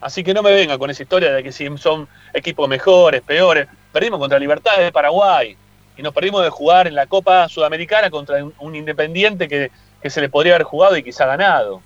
Así 0.02 0.24
que 0.24 0.36
no 0.36 0.44
me 0.44 0.54
venga 0.54 0.78
con 0.78 0.92
esa 0.92 1.02
historia 1.02 1.34
de 1.34 1.42
que 1.42 1.52
si 1.52 1.68
son 1.80 2.08
equipos 2.32 2.70
mejores, 2.70 3.24
peores. 3.24 3.68
Perdimos 3.92 4.20
contra 4.20 4.38
Libertad 4.38 4.78
de 4.78 4.92
Paraguay. 4.92 5.58
Y 5.98 6.02
nos 6.02 6.14
perdimos 6.14 6.44
de 6.44 6.50
jugar 6.50 6.88
en 6.88 6.96
la 6.96 7.08
Copa 7.08 7.48
Sudamericana 7.50 8.10
contra 8.10 8.44
un 8.58 8.76
Independiente 8.76 9.48
que, 9.48 9.72
que 10.02 10.10
se 10.10 10.22
le 10.22 10.30
podría 10.30 10.56
haber 10.56 10.64
jugado 10.64 10.98
y 10.98 11.04
quizá 11.04 11.26
ganado. 11.26 11.82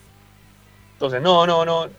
Entonces, 0.93 1.21
no, 1.21 1.45
no, 1.45 1.65
no 1.65 1.89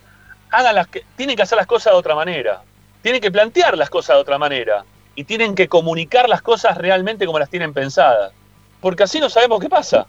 hagan 0.51 0.75
las 0.75 0.87
que, 0.89 1.05
tienen 1.17 1.37
que 1.37 1.43
hacer 1.43 1.57
las 1.57 1.67
cosas 1.67 1.93
de 1.93 1.99
otra 1.99 2.15
manera. 2.15 2.63
Tienen 3.03 3.21
que 3.21 3.31
plantear 3.31 3.77
las 3.77 3.91
cosas 3.91 4.17
de 4.17 4.23
otra 4.23 4.39
manera. 4.39 4.85
Y 5.15 5.25
tienen 5.25 5.55
que 5.55 5.69
comunicar 5.69 6.29
las 6.29 6.43
cosas 6.43 6.77
realmente 6.77 7.27
como 7.27 7.39
las 7.39 7.51
tienen 7.51 7.73
pensadas. 7.73 8.33
Porque 8.81 9.03
así 9.03 9.21
no 9.21 9.29
sabemos 9.29 9.61
qué 9.61 9.69
pasa. 9.69 10.07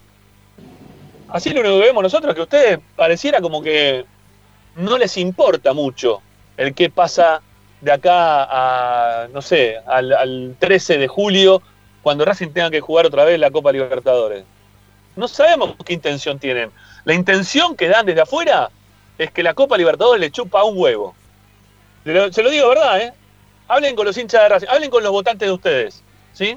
Así 1.28 1.50
lo 1.50 1.60
único 1.60 1.76
que 1.76 1.86
vemos 1.86 2.02
nosotros 2.02 2.30
es 2.30 2.34
que 2.34 2.40
a 2.40 2.44
ustedes 2.44 2.78
pareciera 2.96 3.40
como 3.40 3.62
que 3.62 4.04
no 4.76 4.96
les 4.96 5.16
importa 5.16 5.74
mucho 5.74 6.22
el 6.56 6.74
qué 6.74 6.88
pasa 6.88 7.42
de 7.80 7.92
acá 7.92 8.44
a, 8.44 9.28
no 9.28 9.42
sé, 9.42 9.76
al, 9.86 10.12
al 10.12 10.56
13 10.58 10.98
de 10.98 11.08
julio, 11.08 11.62
cuando 12.08 12.24
Racing 12.24 12.54
tenga 12.54 12.70
que 12.70 12.80
jugar 12.80 13.04
otra 13.04 13.22
vez 13.26 13.38
la 13.38 13.50
Copa 13.50 13.70
Libertadores. 13.70 14.42
No 15.14 15.28
sabemos 15.28 15.74
qué 15.84 15.92
intención 15.92 16.38
tienen. 16.38 16.70
La 17.04 17.12
intención 17.12 17.76
que 17.76 17.86
dan 17.86 18.06
desde 18.06 18.22
afuera 18.22 18.70
es 19.18 19.30
que 19.30 19.42
la 19.42 19.52
Copa 19.52 19.76
Libertadores 19.76 20.18
le 20.18 20.30
chupa 20.30 20.64
un 20.64 20.78
huevo. 20.78 21.14
Se 22.04 22.42
lo, 22.42 22.48
digo 22.48 22.70
verdad, 22.70 22.98
¿eh? 22.98 23.12
Hablen 23.68 23.94
con 23.94 24.06
los 24.06 24.16
hinchas 24.16 24.40
de 24.40 24.48
Racing, 24.48 24.68
hablen 24.68 24.88
con 24.88 25.02
los 25.02 25.12
votantes 25.12 25.46
de 25.46 25.52
ustedes, 25.52 26.02
¿sí? 26.32 26.56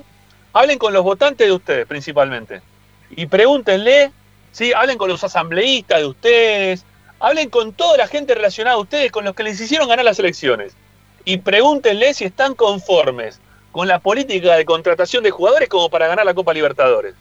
Hablen 0.53 0.79
con 0.79 0.93
los 0.93 1.03
votantes 1.03 1.45
de 1.45 1.51
ustedes 1.51 1.85
principalmente. 1.85 2.61
Y 3.09 3.25
pregúntenle, 3.25 4.13
¿sí? 4.53 4.71
Hablen 4.71 4.97
con 4.97 5.09
los 5.09 5.21
asambleístas 5.21 5.99
de 5.99 6.05
ustedes, 6.05 6.85
hablen 7.19 7.49
con 7.49 7.73
toda 7.73 7.97
la 7.97 8.07
gente 8.07 8.33
relacionada 8.35 8.77
a 8.77 8.79
ustedes, 8.79 9.11
con 9.11 9.25
los 9.25 9.35
que 9.35 9.43
les 9.43 9.59
hicieron 9.59 9.89
ganar 9.89 10.05
las 10.05 10.17
elecciones. 10.17 10.77
Y 11.25 11.39
pregúntenle 11.39 12.13
si 12.13 12.23
están 12.23 12.55
conformes 12.55 13.41
con 13.71 13.87
la 13.87 13.99
política 13.99 14.55
de 14.55 14.65
contratación 14.65 15.23
de 15.23 15.31
jugadores 15.31 15.69
como 15.69 15.89
para 15.89 16.07
ganar 16.07 16.25
la 16.25 16.33
Copa 16.33 16.53
Libertadores. 16.53 17.15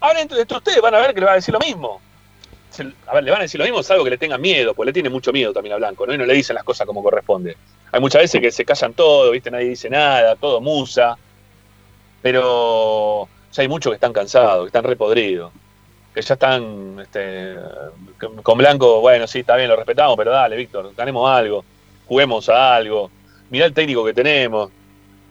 Hablen 0.00 0.28
entre 0.30 0.56
ustedes, 0.56 0.80
van 0.80 0.94
a 0.94 0.98
ver 0.98 1.12
que 1.12 1.20
le 1.20 1.26
va 1.26 1.32
a 1.32 1.36
decir 1.36 1.52
lo 1.52 1.60
mismo 1.60 2.00
a 3.06 3.14
ver, 3.14 3.24
le 3.24 3.30
van 3.30 3.40
a 3.40 3.42
decir 3.42 3.58
lo 3.58 3.64
mismo, 3.64 3.82
salvo 3.82 4.04
que 4.04 4.10
le 4.10 4.18
tengan 4.18 4.40
miedo, 4.40 4.74
porque 4.74 4.88
le 4.88 4.92
tiene 4.92 5.10
mucho 5.10 5.32
miedo 5.32 5.52
también 5.52 5.74
a 5.74 5.76
Blanco, 5.76 6.06
¿no? 6.06 6.14
Y 6.14 6.18
no 6.18 6.24
le 6.24 6.34
dicen 6.34 6.54
las 6.54 6.64
cosas 6.64 6.86
como 6.86 7.02
corresponde. 7.02 7.56
Hay 7.92 8.00
muchas 8.00 8.22
veces 8.22 8.40
que 8.40 8.50
se 8.50 8.64
callan 8.64 8.94
todo, 8.94 9.30
¿viste? 9.32 9.50
Nadie 9.50 9.70
dice 9.70 9.90
nada, 9.90 10.36
todo 10.36 10.60
musa. 10.60 11.16
Pero 12.22 13.28
ya 13.52 13.62
hay 13.62 13.68
muchos 13.68 13.90
que 13.90 13.94
están 13.94 14.12
cansados, 14.12 14.64
que 14.64 14.66
están 14.68 14.84
repodridos, 14.84 15.52
que 16.14 16.22
ya 16.22 16.34
están 16.34 16.98
este, 17.00 17.56
con 18.42 18.58
Blanco, 18.58 19.00
bueno, 19.00 19.26
sí, 19.26 19.40
está 19.40 19.56
bien, 19.56 19.68
lo 19.68 19.76
respetamos, 19.76 20.16
pero 20.16 20.30
dale, 20.30 20.56
Víctor, 20.56 20.92
ganemos 20.96 21.28
algo, 21.28 21.64
juguemos 22.06 22.48
a 22.48 22.76
algo. 22.76 23.10
Mirá 23.50 23.66
el 23.66 23.74
técnico 23.74 24.04
que 24.04 24.14
tenemos. 24.14 24.70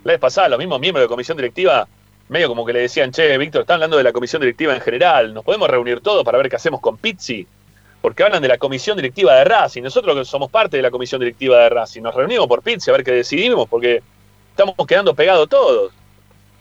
La 0.04 0.14
vez 0.14 0.20
pasada, 0.20 0.50
los 0.50 0.60
mismos 0.60 0.80
miembros 0.80 1.04
de 1.04 1.10
comisión 1.10 1.38
directiva 1.38 1.88
medio 2.30 2.48
como 2.48 2.66
que 2.66 2.74
le 2.74 2.82
decían, 2.82 3.12
che, 3.12 3.38
Víctor, 3.38 3.62
están 3.62 3.76
hablando 3.76 3.98
de 3.98 4.04
la 4.04 4.14
comisión 4.14 4.40
directiva 4.42 4.74
en 4.74 4.82
general, 4.82 5.34
¿nos 5.34 5.44
podemos 5.44 5.68
reunir 5.68 6.00
todos 6.00 6.24
para 6.24 6.38
ver 6.38 6.50
qué 6.50 6.56
hacemos 6.56 6.80
con 6.80 6.98
Pizzi? 6.98 7.46
Porque 8.02 8.24
hablan 8.24 8.42
de 8.42 8.48
la 8.48 8.58
comisión 8.58 8.96
directiva 8.96 9.36
de 9.36 9.44
Racing, 9.44 9.82
nosotros 9.82 10.16
que 10.16 10.26
somos 10.26 10.50
parte 10.50 10.78
de 10.78 10.84
la 10.84 10.92
comisión 10.92 11.20
directiva 11.20 11.58
de 11.58 11.70
Racing, 11.70 12.02
nos 12.02 12.16
reunimos 12.16 12.48
por 12.48 12.62
Pizzi 12.62 12.92
a 12.92 12.94
ver 12.94 13.04
qué 13.04 13.12
decidimos, 13.12 13.68
porque 13.68 14.02
estamos 14.52 14.76
quedando 14.88 15.14
pegados 15.16 15.50
todos. 15.50 15.92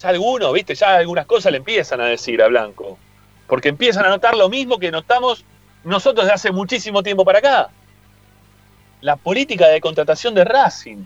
Ya 0.01 0.09
algunos, 0.09 0.53
viste, 0.53 0.75
ya 0.75 0.97
algunas 0.97 1.27
cosas 1.27 1.53
le 1.53 1.59
empiezan 1.59 2.01
a 2.01 2.07
decir 2.07 2.43
a 2.43 2.49
Blanco, 2.49 2.99
porque 3.47 3.69
empiezan 3.69 4.07
a 4.07 4.09
notar 4.09 4.37
lo 4.37 4.49
mismo 4.49 4.79
que 4.79 4.91
notamos 4.91 5.45
nosotros 5.85 6.27
de 6.27 6.33
hace 6.33 6.51
muchísimo 6.51 7.03
tiempo 7.03 7.25
para 7.25 7.41
acá. 7.41 7.69
La 9.03 9.17
política 9.17 9.69
de 9.69 9.81
contratación 9.81 10.35
de 10.35 10.45
Racing. 10.45 11.05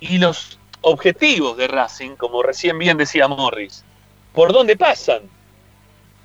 Y 0.00 0.18
los 0.18 0.57
objetivos 0.80 1.56
de 1.56 1.68
Racing, 1.68 2.16
como 2.16 2.42
recién 2.42 2.78
bien 2.78 2.96
decía 2.96 3.28
Morris. 3.28 3.84
¿Por 4.32 4.52
dónde 4.52 4.76
pasan? 4.76 5.22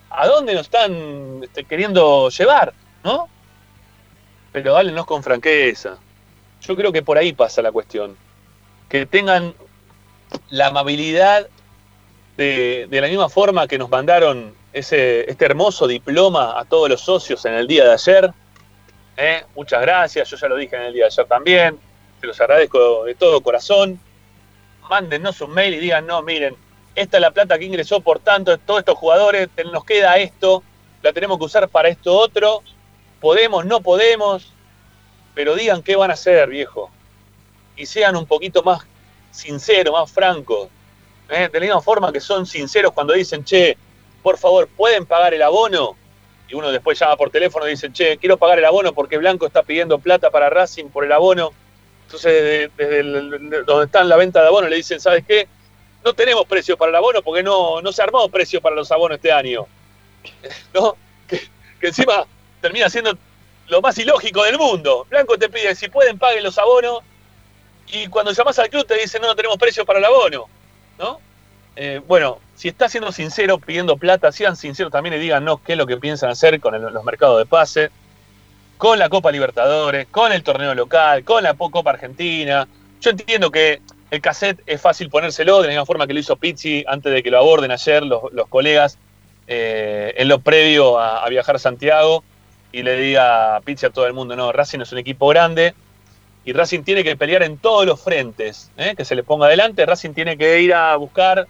¿A 0.10 0.28
dónde 0.28 0.54
nos 0.54 0.64
están 0.64 1.42
este, 1.44 1.64
queriendo 1.66 2.30
llevar? 2.30 2.74
¿No? 3.04 3.28
Pero 4.52 4.78
háblenos 4.78 5.06
con 5.06 5.24
franqueza. 5.24 5.98
Yo 6.62 6.76
creo 6.76 6.92
que 6.92 7.02
por 7.02 7.18
ahí 7.18 7.34
pasa 7.34 7.62
la 7.62 7.72
cuestión. 7.72 8.16
Que 8.88 9.06
tengan 9.06 9.56
la 10.50 10.68
amabilidad 10.68 11.48
de, 12.38 12.88
la 12.90 13.08
misma 13.08 13.30
forma 13.30 13.68
que 13.68 13.78
nos 13.78 13.90
mandaron 13.90 14.54
ese, 14.72 15.30
este 15.30 15.46
hermoso 15.46 15.88
diploma 15.88 16.60
a 16.60 16.66
todos 16.66 16.90
los 16.90 17.02
socios 17.02 17.44
en 17.46 17.56
el 17.56 17.68
día 17.68 17.86
de 17.86 17.94
ayer. 17.94 18.34
¿eh? 19.18 19.44
Muchas 19.56 19.82
gracias, 19.82 20.30
yo 20.30 20.38
ya 20.38 20.48
lo 20.48 20.56
dije 20.56 20.76
en 20.76 20.84
el 20.84 20.94
día 20.94 21.04
de 21.04 21.08
ayer 21.08 21.26
también. 21.26 21.80
Se 22.22 22.28
los 22.28 22.40
agradezco 22.40 23.06
de 23.06 23.16
todo 23.16 23.42
corazón 23.42 24.00
mándennos 24.90 25.42
un 25.42 25.52
mail 25.52 25.74
y 25.76 25.80
digan, 25.80 26.06
no, 26.06 26.22
miren, 26.22 26.56
esta 26.96 27.18
es 27.18 27.22
la 27.22 27.32
plata 27.32 27.58
que 27.58 27.66
ingresó 27.66 28.02
por 28.02 28.20
tanto, 28.20 28.58
todos 28.58 28.80
estos 28.80 28.98
jugadores, 28.98 29.50
nos 29.72 29.84
queda 29.84 30.18
esto, 30.18 30.64
la 31.02 31.12
tenemos 31.12 31.38
que 31.38 31.46
usar 31.46 31.68
para 31.70 31.90
esto 31.90 32.16
otro, 32.16 32.62
podemos, 33.20 33.66
no 33.66 33.82
podemos, 33.82 34.54
pero 35.34 35.56
digan 35.56 35.82
qué 35.82 35.96
van 35.96 36.12
a 36.12 36.14
hacer, 36.14 36.48
viejo. 36.50 36.92
Y 37.76 37.86
sean 37.86 38.16
un 38.16 38.26
poquito 38.26 38.62
más 38.64 38.86
sinceros, 39.32 39.94
más 39.94 40.12
francos. 40.12 40.70
¿eh? 41.30 41.50
De 41.52 41.60
la 41.60 41.66
misma 41.66 41.82
forma 41.82 42.12
que 42.12 42.20
son 42.20 42.46
sinceros 42.46 42.94
cuando 42.94 43.14
dicen, 43.14 43.44
che, 43.44 43.78
por 44.22 44.38
favor, 44.38 44.68
¿pueden 44.68 45.06
pagar 45.06 45.34
el 45.34 45.42
abono? 45.42 45.96
Y 46.48 46.54
uno 46.54 46.72
después 46.72 47.00
llama 47.00 47.18
por 47.18 47.32
teléfono 47.32 47.68
y 47.68 47.72
dice, 47.72 47.92
che, 47.92 48.18
quiero 48.18 48.38
pagar 48.38 48.60
el 48.60 48.66
abono 48.66 48.94
porque 48.94 49.18
Blanco 49.18 49.48
está 49.48 49.64
pidiendo 49.64 49.98
plata 49.98 50.30
para 50.30 50.50
Racing 50.50 50.90
por 50.90 51.04
el 51.04 51.12
abono 51.12 51.52
entonces, 52.14 52.70
desde, 52.78 53.64
donde 53.64 53.86
está 53.86 54.04
la 54.04 54.18
venta 54.18 54.40
de 54.42 54.48
abonos, 54.48 54.70
le 54.70 54.76
dicen, 54.76 55.00
¿sabes 55.00 55.24
qué? 55.28 55.48
No 56.06 56.14
tenemos 56.14 56.46
precio 56.46 56.78
para 56.78 56.90
el 56.90 56.96
abono 56.96 57.24
porque 57.24 57.42
no, 57.42 57.82
no 57.82 57.92
se 57.92 58.04
armó 58.04 58.30
precio 58.30 58.62
para 58.62 58.76
los 58.76 58.92
abonos 58.92 59.16
este 59.16 59.32
año. 59.32 59.66
¿No? 60.76 60.96
Que, 61.28 61.42
encima 61.82 62.26
termina 62.62 62.88
siendo 62.88 63.18
lo 63.68 63.82
más 63.82 63.98
ilógico 63.98 64.44
del 64.44 64.60
mundo. 64.60 65.08
Blanco 65.10 65.40
te 65.40 65.50
pide, 65.50 65.74
si 65.74 65.88
pueden, 65.88 66.20
paguen 66.20 66.44
los 66.44 66.58
abonos. 66.60 67.00
Y 67.88 68.08
cuando 68.08 68.32
llamas 68.32 68.60
al 68.60 68.70
club 68.70 68.86
te 68.86 68.96
dicen, 68.96 69.20
no, 69.20 69.28
no 69.28 69.36
tenemos 69.36 69.58
precio 69.58 69.84
para 69.84 69.98
el 69.98 70.06
abono. 70.06 70.46
¿No? 71.00 71.20
Eh, 71.76 72.00
bueno, 72.06 72.40
si 72.54 72.68
está 72.68 72.88
siendo 72.90 73.12
sincero 73.12 73.58
pidiendo 73.58 73.98
plata, 73.98 74.32
sean 74.32 74.56
sinceros 74.56 74.92
también 74.92 75.16
y 75.16 75.18
digan 75.20 75.44
no, 75.44 75.64
qué 75.64 75.72
es 75.72 75.78
lo 75.80 75.88
que 75.88 75.98
piensan 75.98 76.30
hacer 76.30 76.60
con 76.60 76.80
los 76.80 77.04
mercados 77.04 77.40
de 77.40 77.48
pase 77.48 77.90
con 78.78 79.00
la 79.00 79.10
Copa 79.10 79.32
Libertadores, 79.32 80.08
con 80.10 80.32
el 80.32 80.44
torneo 80.44 80.76
local, 80.76 81.24
con 81.24 81.44
la 81.44 81.54
Copa 81.54 81.92
Argentina. 81.92 82.68
Yo 83.02 83.12
entiendo 83.12 83.52
que 83.52 83.82
el 84.14 84.22
cassette 84.22 84.62
es 84.68 84.80
fácil 84.80 85.10
ponérselo 85.10 85.58
de 85.58 85.68
la 85.68 85.70
misma 85.70 85.88
forma 85.88 86.06
que 86.06 86.14
lo 86.14 86.20
hizo 86.20 86.36
Pizzi 86.36 86.86
antes 86.88 87.12
de 87.12 87.24
que 87.24 87.32
lo 87.32 87.40
aborden 87.40 87.72
ayer 87.72 88.04
los, 88.04 88.22
colegas 88.48 89.00
eh, 89.48 90.14
en 90.18 90.28
lo 90.28 90.40
previo 90.40 91.00
a, 91.00 91.28
viajar 91.30 91.56
a 91.56 91.60
Santiago 91.60 92.24
y 92.72 92.84
le 92.84 92.96
diga 92.96 93.56
a 93.56 93.62
Pizzi 93.62 93.88
a 93.88 93.90
todo 93.90 94.06
el 94.06 94.14
mundo, 94.14 94.36
no, 94.36 94.52
Racing 94.52 94.82
es 94.82 94.92
un 94.92 95.00
equipo 95.00 95.28
grande 95.30 95.74
y 96.46 96.54
Racing 96.54 96.84
tiene 96.84 97.04
que 97.04 97.16
pelear 97.16 97.42
en 97.42 97.58
todos 97.58 97.86
los 97.86 98.00
frentes, 98.00 98.70
¿eh? 98.78 98.94
que 98.96 99.04
se 99.04 99.16
le 99.16 99.24
ponga 99.24 99.48
adelante, 99.48 99.84
Racing 99.86 100.14
tiene 100.14 100.38
que 100.38 100.62
ir 100.62 100.74
a 100.74 100.96
buscar 100.96 101.48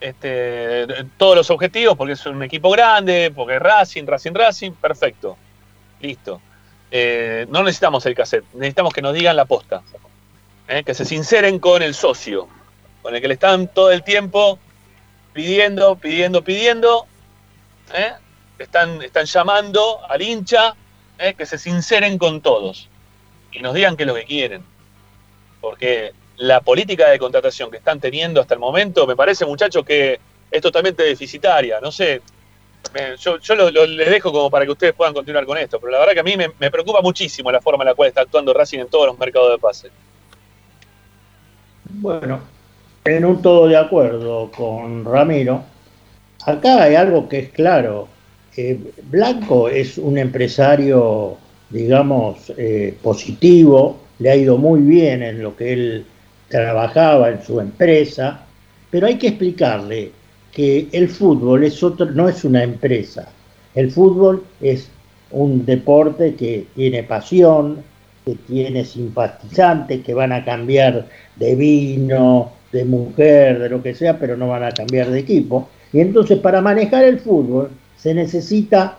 este, 0.00 0.86
todos 1.16 1.36
los 1.36 1.50
objetivos 1.50 1.96
porque 1.96 2.14
es 2.14 2.24
un 2.24 2.42
equipo 2.42 2.70
grande, 2.70 3.32
porque 3.36 3.56
es 3.56 3.62
Racing, 3.62 4.06
Racing, 4.06 4.32
Racing, 4.32 4.72
perfecto, 4.72 5.36
listo. 6.00 6.40
Eh, 6.90 7.46
no 7.50 7.62
necesitamos 7.62 8.04
el 8.06 8.14
cassette, 8.14 8.44
necesitamos 8.54 8.92
que 8.92 9.02
nos 9.02 9.14
digan 9.14 9.36
la 9.36 9.44
posta, 9.44 9.82
eh, 10.68 10.82
que 10.84 10.94
se 10.94 11.04
sinceren 11.04 11.58
con 11.58 11.82
el 11.82 11.94
socio, 11.94 12.48
con 13.02 13.14
el 13.14 13.20
que 13.20 13.28
le 13.28 13.34
están 13.34 13.68
todo 13.68 13.90
el 13.90 14.02
tiempo 14.02 14.58
pidiendo, 15.32 15.96
pidiendo, 15.96 16.42
pidiendo, 16.42 17.06
eh, 17.94 18.12
están, 18.58 19.02
están 19.02 19.26
llamando 19.26 20.00
al 20.08 20.22
hincha, 20.22 20.74
que 21.36 21.46
se 21.46 21.58
sinceren 21.58 22.16
con 22.16 22.40
todos 22.40 22.88
y 23.50 23.58
nos 23.58 23.74
digan 23.74 23.96
qué 23.96 24.04
es 24.04 24.06
lo 24.06 24.14
que 24.14 24.24
quieren. 24.24 24.62
Porque 25.60 26.12
la 26.36 26.60
política 26.60 27.08
de 27.08 27.18
contratación 27.18 27.70
que 27.70 27.78
están 27.78 27.98
teniendo 27.98 28.40
hasta 28.40 28.54
el 28.54 28.60
momento 28.60 29.06
me 29.06 29.16
parece, 29.16 29.44
muchachos, 29.44 29.84
que 29.84 30.20
es 30.50 30.62
totalmente 30.62 31.02
deficitaria. 31.02 31.80
No 31.80 31.90
sé, 31.90 32.22
yo, 33.18 33.38
yo 33.38 33.54
lo, 33.54 33.70
les 33.70 34.10
dejo 34.10 34.32
como 34.32 34.50
para 34.50 34.64
que 34.64 34.72
ustedes 34.72 34.94
puedan 34.94 35.14
continuar 35.14 35.44
con 35.44 35.58
esto, 35.58 35.78
pero 35.78 35.92
la 35.92 35.98
verdad 35.98 36.14
que 36.14 36.20
a 36.20 36.24
mí 36.24 36.36
me, 36.36 36.70
preocupa 36.70 37.00
muchísimo 37.00 37.50
la 37.50 37.60
forma 37.60 37.84
en 37.84 37.88
la 37.88 37.94
cual 37.94 38.08
está 38.08 38.22
actuando 38.22 38.54
Racing 38.54 38.80
en 38.80 38.88
todos 38.88 39.06
los 39.06 39.18
mercados 39.18 39.52
de 39.52 39.58
pase. 39.58 39.88
Bueno, 41.90 42.40
en 43.04 43.24
un 43.24 43.40
todo 43.42 43.66
de 43.66 43.76
acuerdo 43.76 44.50
con 44.50 45.04
Ramiro, 45.04 45.62
acá 46.44 46.84
hay 46.84 46.94
algo 46.94 47.28
que 47.28 47.38
es 47.40 47.48
claro. 47.50 48.08
Blanco 49.10 49.68
es 49.68 49.98
un 49.98 50.18
empresario 50.18 51.38
digamos, 51.70 52.52
eh, 52.56 52.96
positivo, 53.02 54.00
le 54.18 54.30
ha 54.30 54.36
ido 54.36 54.56
muy 54.56 54.80
bien 54.80 55.22
en 55.22 55.42
lo 55.42 55.56
que 55.56 55.72
él 55.72 56.06
trabajaba 56.48 57.30
en 57.30 57.42
su 57.42 57.60
empresa, 57.60 58.40
pero 58.90 59.06
hay 59.06 59.18
que 59.18 59.28
explicarle 59.28 60.12
que 60.58 60.88
el 60.90 61.08
fútbol 61.08 61.62
es 61.62 61.80
otro, 61.84 62.06
no 62.06 62.28
es 62.28 62.44
una 62.44 62.64
empresa. 62.64 63.28
El 63.76 63.92
fútbol 63.92 64.42
es 64.60 64.90
un 65.30 65.64
deporte 65.64 66.34
que 66.34 66.66
tiene 66.74 67.04
pasión, 67.04 67.84
que 68.24 68.34
tiene 68.34 68.84
simpatizantes, 68.84 70.02
que 70.04 70.14
van 70.14 70.32
a 70.32 70.44
cambiar 70.44 71.06
de 71.36 71.54
vino, 71.54 72.50
de 72.72 72.84
mujer, 72.84 73.60
de 73.60 73.68
lo 73.68 73.80
que 73.80 73.94
sea, 73.94 74.18
pero 74.18 74.36
no 74.36 74.48
van 74.48 74.64
a 74.64 74.72
cambiar 74.72 75.10
de 75.10 75.20
equipo. 75.20 75.68
Y 75.92 76.00
entonces 76.00 76.40
para 76.40 76.60
manejar 76.60 77.04
el 77.04 77.20
fútbol 77.20 77.70
se 77.96 78.12
necesita 78.12 78.98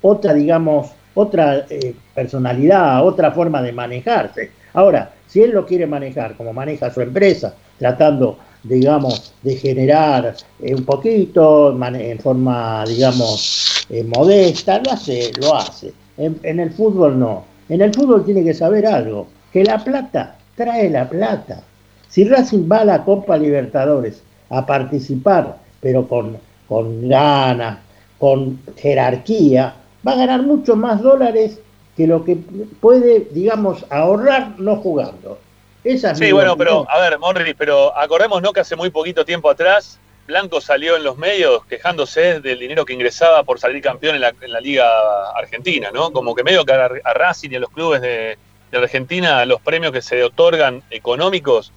otra, 0.00 0.32
digamos, 0.32 0.92
otra 1.12 1.66
eh, 1.68 1.94
personalidad, 2.14 3.06
otra 3.06 3.30
forma 3.32 3.60
de 3.60 3.72
manejarse. 3.72 4.52
Ahora, 4.72 5.12
si 5.26 5.42
él 5.42 5.50
lo 5.50 5.66
quiere 5.66 5.86
manejar 5.86 6.34
como 6.34 6.54
maneja 6.54 6.90
su 6.90 7.02
empresa, 7.02 7.54
tratando, 7.78 8.38
digamos, 8.62 9.32
de 9.42 9.56
generar 9.56 10.36
eh, 10.60 10.74
un 10.74 10.84
poquito 10.84 11.76
en 11.82 12.18
forma, 12.18 12.84
digamos, 12.86 13.86
eh, 13.88 14.04
modesta, 14.04 14.80
lo 14.84 14.92
hace, 14.92 15.32
lo 15.40 15.54
hace. 15.54 15.92
en 16.18 16.60
el 16.60 16.70
fútbol 16.70 17.18
no. 17.18 17.44
En 17.68 17.80
el 17.80 17.94
fútbol 17.94 18.24
tiene 18.24 18.44
que 18.44 18.52
saber 18.52 18.84
algo, 18.86 19.28
que 19.52 19.62
la 19.64 19.82
plata 19.82 20.36
trae 20.56 20.90
la 20.90 21.08
plata. 21.08 21.62
Si 22.08 22.24
Racing 22.24 22.68
va 22.70 22.78
a 22.78 22.84
la 22.84 23.04
Copa 23.04 23.38
Libertadores 23.38 24.22
a 24.48 24.66
participar, 24.66 25.56
pero 25.80 26.08
con, 26.08 26.36
con 26.68 27.08
ganas, 27.08 27.78
con 28.18 28.58
jerarquía, 28.76 29.74
va 30.06 30.12
a 30.12 30.16
ganar 30.16 30.42
mucho 30.42 30.74
más 30.74 31.00
dólares 31.00 31.60
que 31.96 32.06
lo 32.06 32.24
que 32.24 32.36
puede, 32.80 33.28
digamos, 33.32 33.86
ahorrar 33.90 34.58
no 34.58 34.76
jugando. 34.76 35.38
Esa 35.82 36.14
sí, 36.14 36.32
bueno, 36.32 36.56
pero 36.56 36.86
a 36.90 37.00
ver, 37.00 37.18
Morri, 37.18 37.54
pero 37.54 37.96
acordémonos 37.96 38.52
que 38.52 38.60
hace 38.60 38.76
muy 38.76 38.90
poquito 38.90 39.24
tiempo 39.24 39.48
atrás 39.48 39.98
Blanco 40.26 40.60
salió 40.60 40.96
en 40.96 41.02
los 41.02 41.18
medios 41.18 41.64
quejándose 41.66 42.40
del 42.40 42.58
dinero 42.58 42.84
que 42.84 42.92
ingresaba 42.92 43.42
por 43.42 43.58
salir 43.58 43.82
campeón 43.82 44.14
en 44.14 44.20
la, 44.20 44.32
en 44.40 44.52
la 44.52 44.60
Liga 44.60 44.86
Argentina, 45.34 45.90
¿no? 45.92 46.12
Como 46.12 46.34
que 46.34 46.44
medio 46.44 46.64
que 46.64 46.72
a, 46.72 47.14
Racing 47.14 47.50
y 47.50 47.56
a 47.56 47.60
los 47.60 47.70
clubes 47.70 48.00
de, 48.00 48.38
de 48.70 48.78
Argentina 48.78 49.44
los 49.44 49.60
premios 49.60 49.92
que 49.92 50.02
se 50.02 50.22
otorgan 50.22 50.82
económicos 50.90 51.72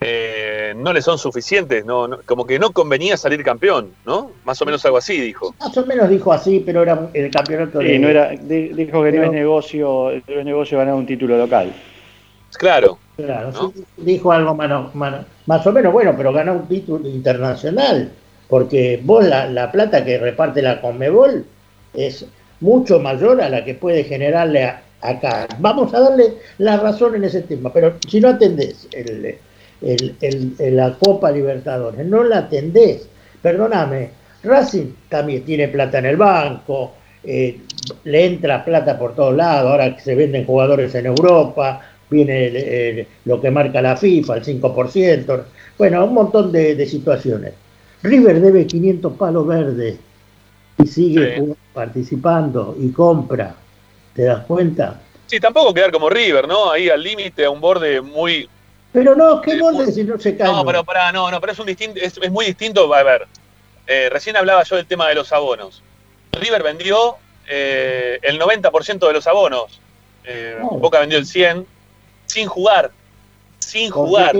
eh, 0.00 0.72
no 0.76 0.94
le 0.94 1.02
son 1.02 1.18
suficientes, 1.18 1.84
no, 1.84 2.20
como 2.24 2.46
que 2.46 2.58
no 2.58 2.70
convenía 2.70 3.18
salir 3.18 3.44
campeón, 3.44 3.92
¿no? 4.06 4.30
Más 4.44 4.60
o 4.62 4.64
menos 4.64 4.82
algo 4.86 4.96
así 4.96 5.20
dijo. 5.20 5.54
Más 5.60 5.76
o 5.76 5.84
menos 5.84 6.08
dijo 6.08 6.32
así, 6.32 6.62
pero 6.64 6.82
era 6.82 7.10
el 7.12 7.30
campeonato 7.30 7.82
sí, 7.82 7.98
no 7.98 8.08
era, 8.08 8.30
dijo 8.30 9.04
que 9.04 9.12
no 9.12 9.24
es 9.24 9.30
negocio, 9.30 10.10
no 10.26 10.40
es 10.40 10.44
negocio 10.46 10.78
ganar 10.78 10.94
un 10.94 11.04
título 11.04 11.36
local. 11.36 11.70
Claro. 12.58 12.98
Claro, 13.16 13.72
dijo 13.98 14.32
algo 14.32 14.54
más, 14.54 15.24
más, 15.46 15.66
o 15.66 15.72
menos 15.72 15.92
bueno, 15.92 16.14
pero 16.16 16.32
ganó 16.32 16.54
un 16.54 16.68
título 16.68 17.06
internacional, 17.06 18.10
porque 18.48 19.00
vos 19.04 19.26
la, 19.26 19.46
la 19.46 19.70
plata 19.70 20.04
que 20.04 20.18
reparte 20.18 20.62
la 20.62 20.80
Conmebol 20.80 21.44
es 21.92 22.24
mucho 22.60 22.98
mayor 22.98 23.42
a 23.42 23.48
la 23.48 23.64
que 23.64 23.74
puede 23.74 24.04
generarle 24.04 24.64
a, 24.64 24.82
acá. 25.02 25.46
Vamos 25.58 25.92
a 25.94 26.00
darle 26.00 26.34
la 26.58 26.76
razón 26.76 27.14
en 27.14 27.24
ese 27.24 27.42
tema, 27.42 27.72
pero 27.72 27.94
si 28.08 28.20
no 28.20 28.28
atendés 28.28 28.88
el, 28.92 29.36
la 30.76 30.94
Copa 30.94 31.30
Libertadores, 31.30 32.04
no 32.06 32.22
la 32.24 32.38
atendés, 32.38 33.08
perdóname, 33.42 34.10
Racing 34.42 34.92
también 35.08 35.44
tiene 35.44 35.68
plata 35.68 35.98
en 35.98 36.06
el 36.06 36.16
banco, 36.16 36.92
eh, 37.22 37.60
le 38.04 38.26
entra 38.26 38.64
plata 38.64 38.98
por 38.98 39.14
todos 39.14 39.34
lados, 39.34 39.70
ahora 39.70 39.94
que 39.94 40.00
se 40.02 40.14
venden 40.14 40.46
jugadores 40.46 40.94
en 40.94 41.06
Europa, 41.06 41.80
viene 42.10 43.06
lo 43.24 43.40
que 43.40 43.50
marca 43.50 43.80
la 43.80 43.96
FIFA, 43.96 44.38
el 44.38 44.44
5%, 44.44 45.44
bueno, 45.80 46.04
un 46.04 46.12
montón 46.12 46.52
de, 46.52 46.86
situaciones. 46.86 47.54
River 48.02 48.40
debe 48.40 48.66
500 48.66 49.16
palos 49.16 49.46
verdes 49.46 49.98
y 50.76 50.86
sigue 50.86 51.54
participando 51.72 52.76
y 52.78 52.90
compra. 52.90 53.54
¿Te 54.14 54.24
das 54.24 54.44
cuenta? 54.44 55.00
Sí, 55.26 55.40
tampoco 55.40 55.72
quedar 55.72 55.90
como 55.90 56.10
River, 56.10 56.46
¿no? 56.46 56.70
Ahí 56.70 56.90
al 56.90 57.02
límite, 57.02 57.46
a 57.46 57.50
un 57.50 57.62
borde 57.62 58.02
muy. 58.02 58.46
Pero 58.92 59.14
no, 59.14 59.40
¿qué 59.40 59.58
borde 59.58 59.90
si 59.90 60.04
no 60.04 60.18
se 60.18 60.36
cae? 60.36 60.52
No, 60.52 60.66
pero 60.66 60.84
para, 60.84 61.12
no, 61.12 61.30
no, 61.30 61.40
pero 61.40 61.52
es 61.52 61.58
un 61.58 61.66
distinto, 61.66 61.98
es, 61.98 62.30
muy 62.30 62.44
distinto. 62.44 62.92
A 62.92 63.02
ver, 63.02 63.26
eh, 63.86 64.10
recién 64.10 64.36
hablaba 64.36 64.62
yo 64.64 64.76
del 64.76 64.86
tema 64.86 65.08
de 65.08 65.14
los 65.14 65.32
abonos. 65.32 65.82
River 66.32 66.62
vendió 66.62 67.16
eh, 67.48 68.18
el 68.20 68.38
90% 68.38 69.06
de 69.06 69.12
los 69.14 69.26
abonos. 69.26 69.80
Eh, 70.24 70.58
Boca 70.60 71.00
vendió 71.00 71.16
el 71.16 71.24
100 71.24 71.66
sin 72.30 72.46
jugar. 72.46 72.90
Sin 73.58 73.90
jugar. 73.90 74.36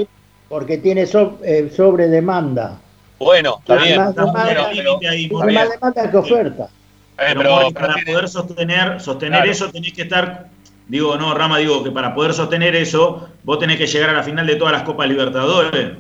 Porque, 0.49 0.79
tiene 0.79 1.07
sobre 1.07 2.09
demanda. 2.09 2.79
Bueno, 3.19 3.59
está 3.61 3.77
bien. 3.77 3.99
Más 3.99 4.15
demanda 4.15 6.11
que 6.11 6.17
oferta. 6.17 6.69
Pero, 7.17 7.71
para 7.73 7.95
poder 8.07 8.29
sostener, 8.29 9.01
sostener 9.01 9.47
eso 9.47 9.71
tenés 9.71 9.93
que 9.93 10.03
estar, 10.03 10.47
digo, 10.89 11.17
no, 11.17 11.35
Rama, 11.35 11.59
digo 11.59 11.85
que 11.85 11.91
para 11.91 12.15
poder 12.15 12.33
sostener 12.33 12.75
eso, 12.75 13.29
vos 13.45 13.59
tenés 13.59 13.77
que 13.77 13.87
llegar 13.87 14.09
a 14.11 14.15
la 14.15 14.23
final 14.23 14.47
de 14.47 14.57
todas 14.57 14.73
las 14.73 14.85
Copas 14.85 15.07
Libertadores. 15.07 15.99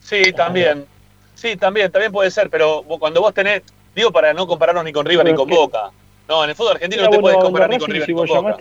Sí, 0.00 0.32
también. 0.32 0.84
Sí, 1.36 1.56
también, 1.56 1.92
también 1.92 2.10
puede 2.10 2.30
ser, 2.30 2.50
pero 2.50 2.82
cuando 2.82 3.20
vos 3.20 3.32
tenés, 3.32 3.62
digo 3.94 4.10
para 4.10 4.34
no 4.34 4.46
compararnos 4.46 4.84
ni 4.84 4.92
con 4.92 5.06
River 5.06 5.24
ni 5.24 5.34
con 5.34 5.48
Boca. 5.48 5.90
No, 6.28 6.42
en 6.44 6.50
el 6.50 6.56
fútbol 6.56 6.72
argentino 6.72 7.04
no 7.04 7.10
te 7.10 7.18
puedes 7.20 7.38
comparar 7.38 7.70
ni 7.70 7.78
con 7.78 7.90
River 7.90 8.08
ni 8.08 8.14
con 8.14 8.26
Boca. 8.26 8.56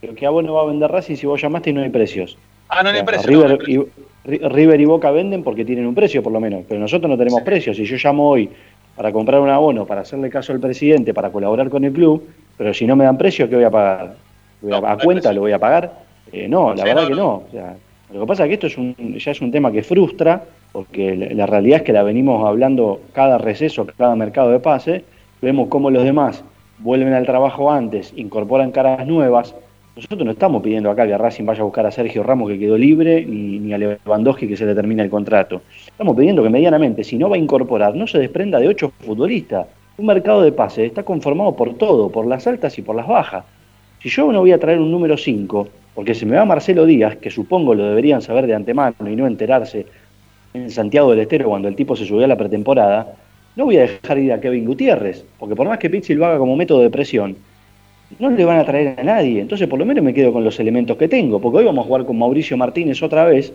Pero 0.00 0.14
que 0.14 0.26
a 0.26 0.30
vos 0.30 0.44
no 0.44 0.54
va 0.54 0.62
a 0.62 0.66
vender 0.66 0.90
Racing 0.90 1.16
si 1.16 1.26
vos 1.26 1.40
llamaste 1.40 1.70
y 1.70 1.72
no 1.72 1.82
hay 1.82 1.90
precios. 1.90 2.38
Ah, 2.68 2.82
no, 2.82 2.90
hay 2.90 3.02
precios. 3.02 3.26
River, 3.26 3.58
Y, 3.68 3.80
River 4.24 4.80
y 4.80 4.84
Boca 4.84 5.10
venden 5.10 5.42
porque 5.42 5.64
tienen 5.64 5.86
un 5.86 5.94
precio 5.94 6.22
por 6.22 6.32
lo 6.32 6.40
menos, 6.40 6.64
pero 6.68 6.80
nosotros 6.80 7.10
no 7.10 7.16
tenemos 7.16 7.42
precios. 7.42 7.76
Si 7.76 7.84
yo 7.84 7.96
llamo 8.02 8.28
hoy 8.28 8.50
para 8.96 9.12
comprar 9.12 9.40
un 9.40 9.48
abono, 9.48 9.86
para 9.86 10.02
hacerle 10.02 10.28
caso 10.28 10.52
al 10.52 10.60
presidente, 10.60 11.14
para 11.14 11.30
colaborar 11.30 11.70
con 11.70 11.84
el 11.84 11.92
club, 11.92 12.28
pero 12.56 12.74
si 12.74 12.86
no 12.86 12.96
me 12.96 13.04
dan 13.04 13.16
precio, 13.16 13.48
¿qué 13.48 13.56
voy 13.56 13.64
a 13.64 13.70
pagar? 13.70 14.16
¿A 14.84 14.96
cuenta 14.98 15.32
lo 15.32 15.40
voy 15.40 15.52
a 15.52 15.58
pagar? 15.58 15.92
Eh, 16.32 16.48
no, 16.48 16.74
la 16.74 16.84
verdad 16.84 17.08
que 17.08 17.14
no. 17.14 17.42
lo 18.12 18.20
que 18.20 18.26
pasa 18.26 18.44
es 18.44 18.48
que 18.48 18.54
esto 18.54 18.66
es 18.66 18.76
un, 18.76 18.94
ya 19.18 19.30
es 19.30 19.40
un 19.40 19.50
tema 19.50 19.72
que 19.72 19.82
frustra, 19.82 20.44
porque 20.72 21.16
la, 21.16 21.46
realidad 21.46 21.78
es 21.78 21.82
que 21.84 21.92
la 21.92 22.02
venimos 22.02 22.46
hablando 22.46 23.00
cada 23.12 23.38
receso, 23.38 23.86
cada 23.96 24.14
mercado 24.14 24.50
de 24.50 24.60
pase, 24.60 25.04
vemos 25.40 25.68
cómo 25.68 25.90
los 25.90 26.04
demás 26.04 26.44
vuelven 26.78 27.14
al 27.14 27.26
trabajo 27.26 27.70
antes, 27.70 28.12
incorporan 28.16 28.70
caras 28.70 29.06
nuevas, 29.06 29.54
nosotros 30.00 30.24
no 30.24 30.32
estamos 30.32 30.62
pidiendo 30.62 30.90
acá 30.90 31.06
que 31.06 31.16
Racing 31.16 31.44
vaya 31.44 31.60
a 31.60 31.64
buscar 31.64 31.84
a 31.84 31.90
Sergio 31.90 32.22
Ramos 32.22 32.48
que 32.48 32.58
quedó 32.58 32.78
libre 32.78 33.24
ni, 33.26 33.72
a 33.72 33.78
Lewandowski 33.78 34.48
que 34.48 34.56
se 34.56 34.64
le 34.64 34.74
termine 34.74 35.02
el 35.02 35.10
contrato. 35.10 35.60
Estamos 35.86 36.16
pidiendo 36.16 36.42
que 36.42 36.48
medianamente, 36.48 37.04
si 37.04 37.18
no 37.18 37.28
va 37.28 37.36
a 37.36 37.38
incorporar, 37.38 37.94
no 37.94 38.06
se 38.06 38.18
desprenda 38.18 38.58
de 38.58 38.68
ocho 38.68 38.92
futbolistas. 39.00 39.66
Un 39.98 40.06
mercado 40.06 40.40
de 40.40 40.52
pases 40.52 40.86
está 40.86 41.02
conformado 41.02 41.54
por 41.54 41.74
todo, 41.74 42.08
por 42.08 42.26
las 42.26 42.46
altas 42.46 42.78
y 42.78 42.82
por 42.82 42.96
las 42.96 43.06
bajas. 43.06 43.44
Si 44.02 44.08
yo 44.08 44.32
no 44.32 44.40
voy 44.40 44.52
a 44.52 44.58
traer 44.58 44.78
un 44.78 44.90
número 44.90 45.18
5, 45.18 45.68
porque 45.94 46.14
se 46.14 46.24
me 46.24 46.36
va 46.36 46.46
Marcelo 46.46 46.86
Díaz, 46.86 47.16
que 47.16 47.30
supongo 47.30 47.74
lo 47.74 47.84
deberían 47.84 48.22
saber 48.22 48.46
de 48.46 48.54
antemano 48.54 48.94
y 49.06 49.14
no 49.14 49.26
enterarse 49.26 49.84
en 50.54 50.70
Santiago 50.70 51.10
del 51.10 51.20
Estero 51.20 51.50
cuando 51.50 51.68
el 51.68 51.76
tipo 51.76 51.94
se 51.94 52.06
subió 52.06 52.24
a 52.24 52.28
la 52.28 52.38
pretemporada, 52.38 53.14
no 53.54 53.66
voy 53.66 53.76
a 53.76 53.82
dejar 53.82 54.18
ir 54.18 54.32
a 54.32 54.40
Kevin 54.40 54.64
Gutiérrez, 54.64 55.26
porque 55.38 55.54
por 55.54 55.68
más 55.68 55.78
que 55.78 55.90
Pizzi 55.90 56.14
lo 56.14 56.24
haga 56.24 56.38
como 56.38 56.56
método 56.56 56.80
de 56.80 56.88
presión, 56.88 57.36
no 58.18 58.30
le 58.30 58.44
van 58.44 58.58
a 58.58 58.64
traer 58.64 58.98
a 58.98 59.02
nadie. 59.02 59.40
Entonces, 59.40 59.68
por 59.68 59.78
lo 59.78 59.84
menos 59.84 60.02
me 60.04 60.12
quedo 60.12 60.32
con 60.32 60.44
los 60.44 60.58
elementos 60.60 60.96
que 60.96 61.08
tengo, 61.08 61.40
porque 61.40 61.58
hoy 61.58 61.64
vamos 61.64 61.84
a 61.84 61.86
jugar 61.86 62.04
con 62.04 62.18
Mauricio 62.18 62.56
Martínez 62.56 63.02
otra 63.02 63.24
vez 63.24 63.52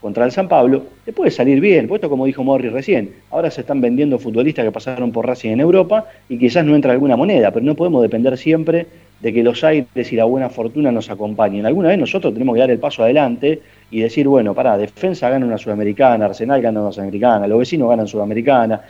contra 0.00 0.24
el 0.24 0.32
San 0.32 0.48
Pablo. 0.48 0.84
Le 1.06 1.12
puede 1.12 1.30
salir 1.30 1.60
bien, 1.60 1.88
puesto 1.88 2.08
como 2.08 2.26
dijo 2.26 2.44
Morri 2.44 2.68
recién. 2.68 3.10
Ahora 3.30 3.50
se 3.50 3.62
están 3.62 3.80
vendiendo 3.80 4.18
futbolistas 4.18 4.64
que 4.64 4.72
pasaron 4.72 5.12
por 5.12 5.26
Racing 5.26 5.50
en 5.50 5.60
Europa 5.60 6.06
y 6.28 6.38
quizás 6.38 6.64
no 6.64 6.74
entra 6.74 6.92
alguna 6.92 7.16
moneda, 7.16 7.50
pero 7.50 7.64
no 7.64 7.74
podemos 7.74 8.02
depender 8.02 8.36
siempre 8.38 8.86
de 9.20 9.32
que 9.32 9.42
los 9.42 9.64
aires 9.64 10.12
y 10.12 10.16
la 10.16 10.24
buena 10.24 10.48
fortuna 10.48 10.92
nos 10.92 11.10
acompañen. 11.10 11.66
Alguna 11.66 11.88
vez 11.88 11.98
nosotros 11.98 12.32
tenemos 12.32 12.54
que 12.54 12.60
dar 12.60 12.70
el 12.70 12.78
paso 12.78 13.02
adelante 13.02 13.60
y 13.90 14.00
decir, 14.00 14.28
bueno, 14.28 14.54
para, 14.54 14.78
defensa 14.78 15.28
gana 15.28 15.44
una 15.44 15.58
sudamericana, 15.58 16.26
Arsenal 16.26 16.62
gana 16.62 16.80
una 16.80 16.92
sudamericana, 16.92 17.48
los 17.48 17.58
vecinos 17.58 17.88
ganan 17.88 18.06
sudamericana, 18.06 18.80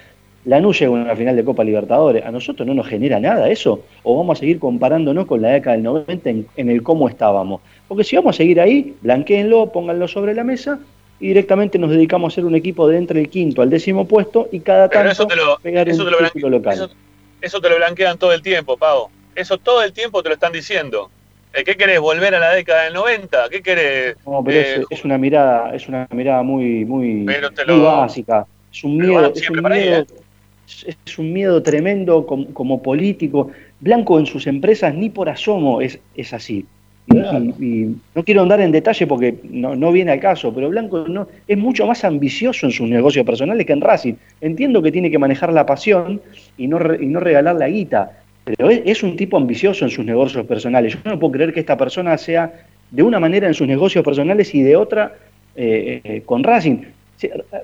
Lanús 0.48 0.80
llega 0.80 0.92
a 0.92 0.94
una 0.94 1.14
final 1.14 1.37
de 1.37 1.44
Copa 1.44 1.62
Libertadores. 1.62 2.24
¿A 2.24 2.30
nosotros 2.30 2.66
no 2.66 2.72
nos 2.72 2.87
genera 2.87 3.20
nada 3.20 3.50
eso? 3.50 3.82
¿O 4.02 4.16
vamos 4.16 4.38
a 4.38 4.40
seguir 4.40 4.58
comparándonos 4.58 5.26
con 5.26 5.42
la 5.42 5.50
década 5.50 5.76
del 5.76 5.82
90 5.82 6.30
en, 6.56 6.70
el 6.70 6.82
cómo 6.82 7.06
estábamos? 7.06 7.61
Porque 7.87 8.02
si 8.02 8.16
vamos 8.16 8.34
a 8.34 8.38
seguir 8.38 8.58
ahí, 8.58 8.96
blanqueenlo, 9.02 9.70
pónganlo 9.70 10.08
sobre 10.08 10.32
la 10.32 10.44
mesa 10.44 10.78
y 11.20 11.28
directamente 11.28 11.78
nos 11.78 11.90
dedicamos 11.90 12.32
a 12.32 12.34
ser 12.37 12.46
un 12.46 12.54
equipo 12.54 12.88
de 12.88 12.96
entre 12.96 13.20
el 13.20 13.28
quinto 13.28 13.61
al 13.61 13.68
décimo 13.68 14.08
puesto 14.08 14.48
y 14.50 14.61
cada 14.61 14.88
tanto 14.88 15.11
eso 15.11 15.26
te 15.26 15.37
lo, 15.37 15.58
pegar 15.58 15.87
eso 15.87 16.06
te 16.06 16.40
lo 16.40 16.48
local. 16.48 16.90
Eso, 17.42 17.61
te 17.61 17.68
lo 17.68 17.76
blanquean 17.76 18.16
todo 18.16 18.32
el 18.32 18.40
tiempo, 18.40 18.78
Pau. 18.78 19.11
Eso 19.34 19.58
todo 19.58 19.82
el 19.82 19.92
tiempo 19.92 20.22
te 20.22 20.30
lo 20.30 20.34
están 20.34 20.52
diciendo. 20.52 21.11
Eh, 21.52 21.62
¿Qué 21.62 21.76
querés? 21.76 22.00
¿Volver 22.00 22.34
a 22.34 22.38
la 22.38 22.52
década 22.52 22.84
del 22.84 22.94
90? 22.94 23.50
¿Qué 23.50 23.62
querés? 23.62 24.16
No, 24.26 24.42
pero 24.42 24.61
es, 24.61 24.78
eh, 24.78 25.00
una 25.04 25.18
mirada, 25.18 25.74
es 25.74 25.88
una 25.88 26.08
mirada 26.11 26.42
muy, 26.42 26.87
muy, 26.87 27.26
básica. 27.26 28.46
Es 28.72 28.82
un 28.82 28.96
miedo, 28.96 29.32
es 29.34 29.50
un 29.50 29.62
miedo, 29.62 30.06
es 30.87 31.18
un 31.18 31.33
miedo 31.33 31.62
tremendo 31.62 32.26
como, 32.26 32.83
político. 32.83 33.50
Blanco 33.81 34.18
en 34.18 34.26
sus 34.26 34.46
empresas 34.46 34.94
ni 34.94 35.11
por 35.11 35.28
asomo 35.28 35.81
es, 35.81 35.98
es 36.14 36.33
así. 36.33 36.66
Y, 37.11 37.96
no 38.14 38.22
quiero 38.22 38.42
andar 38.42 38.61
en 38.61 38.70
detalle 38.70 39.07
porque 39.07 39.37
no, 39.50 39.92
viene 39.92 40.12
al 40.12 40.20
caso, 40.20 40.52
pero 40.52 40.68
Blanco 40.68 41.07
no, 41.09 41.26
es 41.46 41.57
mucho 41.57 41.87
más 41.87 42.04
ambicioso 42.04 42.66
en 42.66 42.72
sus 42.72 42.88
negocios 42.88 43.24
personales 43.24 43.66
que 43.66 43.72
en 43.72 43.81
Racing. 43.81 44.14
Entiendo 44.40 44.83
que 44.83 44.92
tiene 44.92 45.11
que 45.11 45.18
manejar 45.18 45.52
la 45.52 45.64
pasión 45.64 46.20
y 46.59 46.66
no, 46.66 46.78
y 46.94 47.07
no 47.07 47.20
regalar 47.20 47.57
la 47.57 47.68
guita, 47.68 48.12
pero 48.44 48.70
es, 48.70 49.02
un 49.02 49.16
tipo 49.16 49.37
ambicioso 49.37 49.85
en 49.85 49.90
sus 49.90 50.04
negocios 50.04 50.46
personales. 50.46 50.94
Yo 50.94 51.11
no 51.11 51.18
puedo 51.18 51.33
creer 51.33 51.52
que 51.52 51.61
esta 51.61 51.76
persona 51.76 52.16
sea 52.18 52.52
de 52.90 53.02
una 53.02 53.20
manera 53.20 53.46
en 53.46 53.54
sus 53.54 53.66
negocios 53.66 54.04
personales 54.04 54.54
y 54.54 54.62
de 54.62 54.76
otra 54.76 55.14
eh, 55.57 56.00
eh, 56.04 56.22
con 56.24 56.42
Racing. 56.42 56.78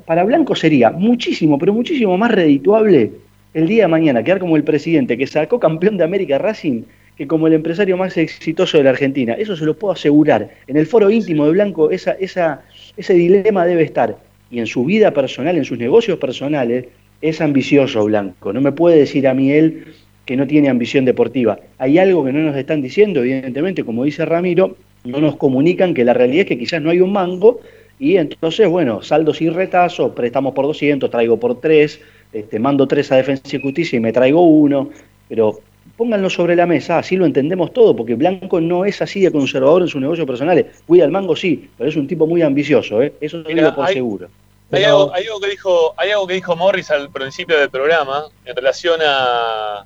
Para 0.07 0.25
Blanco 0.25 0.55
sería 0.55 0.91
muchísimo, 0.91 1.59
pero 1.59 1.73
muchísimo 1.73 2.17
más 2.19 2.31
redituable 2.31 3.13
el 3.55 3.69
día 3.69 3.85
de 3.85 3.89
mañana 3.89 4.23
quedar 4.25 4.41
como 4.41 4.57
el 4.57 4.65
presidente 4.65 5.17
que 5.17 5.27
sacó 5.27 5.61
campeón 5.61 5.97
de 5.97 6.05
América 6.05 6.39
Racing 6.39 6.83
que 7.17 7.27
como 7.27 7.47
el 7.47 7.53
empresario 7.53 7.97
más 7.97 8.17
exitoso 8.17 8.77
de 8.79 8.85
la 8.85 8.91
Argentina. 8.91 9.35
Eso 9.35 9.57
se 9.57 9.65
lo 9.65 9.79
puedo 9.79 9.93
asegurar. 9.93 10.51
En 10.67 10.77
el 10.77 10.87
foro 10.87 11.11
íntimo 11.11 11.47
de 11.47 11.53
Blanco 11.53 11.91
esa, 11.91 12.13
esa, 12.13 12.63
ese 12.97 13.15
dilema 13.15 13.65
debe 13.67 13.85
estar. 13.85 14.17
Y 14.51 14.59
en 14.59 14.67
su 14.67 14.85
vida 14.85 15.13
personal, 15.13 15.57
en 15.57 15.65
sus 15.65 15.79
negocios 15.79 16.19
personales, 16.19 16.87
es 17.21 17.41
ambicioso 17.41 18.05
Blanco. 18.05 18.53
No 18.53 18.61
me 18.61 18.73
puede 18.73 18.99
decir 18.99 19.29
a 19.29 19.35
mí 19.35 19.53
él 19.53 19.85
que 20.27 20.37
no 20.37 20.47
tiene 20.47 20.69
ambición 20.69 21.05
deportiva. 21.05 21.59
Hay 21.79 21.99
algo 21.99 22.25
que 22.25 22.33
no 22.33 22.41
nos 22.41 22.57
están 22.57 22.83
diciendo, 22.83 23.21
evidentemente, 23.21 23.85
como 23.85 24.05
dice 24.05 24.25
Ramiro, 24.25 24.77
no 25.05 25.21
nos 25.21 25.37
comunican 25.37 25.95
que 25.95 26.05
la 26.05 26.15
realidad 26.15 26.43
es 26.43 26.47
que 26.47 26.59
quizás 26.59 26.81
no 26.83 26.91
hay 26.91 27.01
un 27.01 27.13
mango 27.13 27.61
y 27.99 28.17
entonces, 28.17 28.69
bueno, 28.69 29.03
saldo 29.03 29.33
sin 29.33 29.55
retazo, 29.55 30.15
prestamos 30.15 30.55
por 30.55 30.67
200, 30.67 31.11
traigo 31.11 31.39
por 31.39 31.61
3, 31.61 32.01
este, 32.33 32.59
mando 32.59 32.87
3 32.87 33.13
a 33.13 33.17
Defensa 33.17 33.57
y 33.57 33.63
Justicia 33.63 33.97
y 33.97 34.01
me 34.01 34.13
traigo 34.13 34.43
uno, 34.43 34.91
pero 35.29 35.61
pónganlo 35.97 36.29
sobre 36.29 36.57
la 36.57 36.67
mesa, 36.67 36.99
así 36.99 37.17
lo 37.17 37.25
entendemos 37.25 37.73
todo, 37.73 37.95
porque 37.95 38.15
Blanco 38.15 38.61
no 38.61 38.85
es 38.85 39.01
así 39.01 39.21
de 39.21 39.31
conservador 39.31 39.83
en 39.83 39.89
sus 39.89 40.01
negocios 40.01 40.27
personales. 40.27 40.67
Cuida 40.87 41.05
el 41.05 41.11
mango, 41.11 41.37
sí, 41.37 41.71
pero 41.79 41.89
es 41.89 41.97
un 41.97 42.09
tipo 42.09 42.27
muy 42.27 42.43
ambicioso, 42.43 43.03
¿eh? 43.03 43.15
eso 43.21 43.39
lo 43.39 43.49
digo 43.49 43.75
por 43.75 43.89
seguro. 43.89 44.29
Hay, 44.73 44.83
algo, 44.85 45.13
que 45.41 45.51
dijo, 45.51 45.95
hay 45.97 46.11
algo 46.11 46.27
que 46.27 46.35
dijo 46.35 46.57
Morris 46.57 46.91
al 46.91 47.11
principio 47.11 47.59
del 47.59 47.71
programa 47.71 48.25
en 48.45 48.57
relación 48.57 48.99
a, 49.07 49.85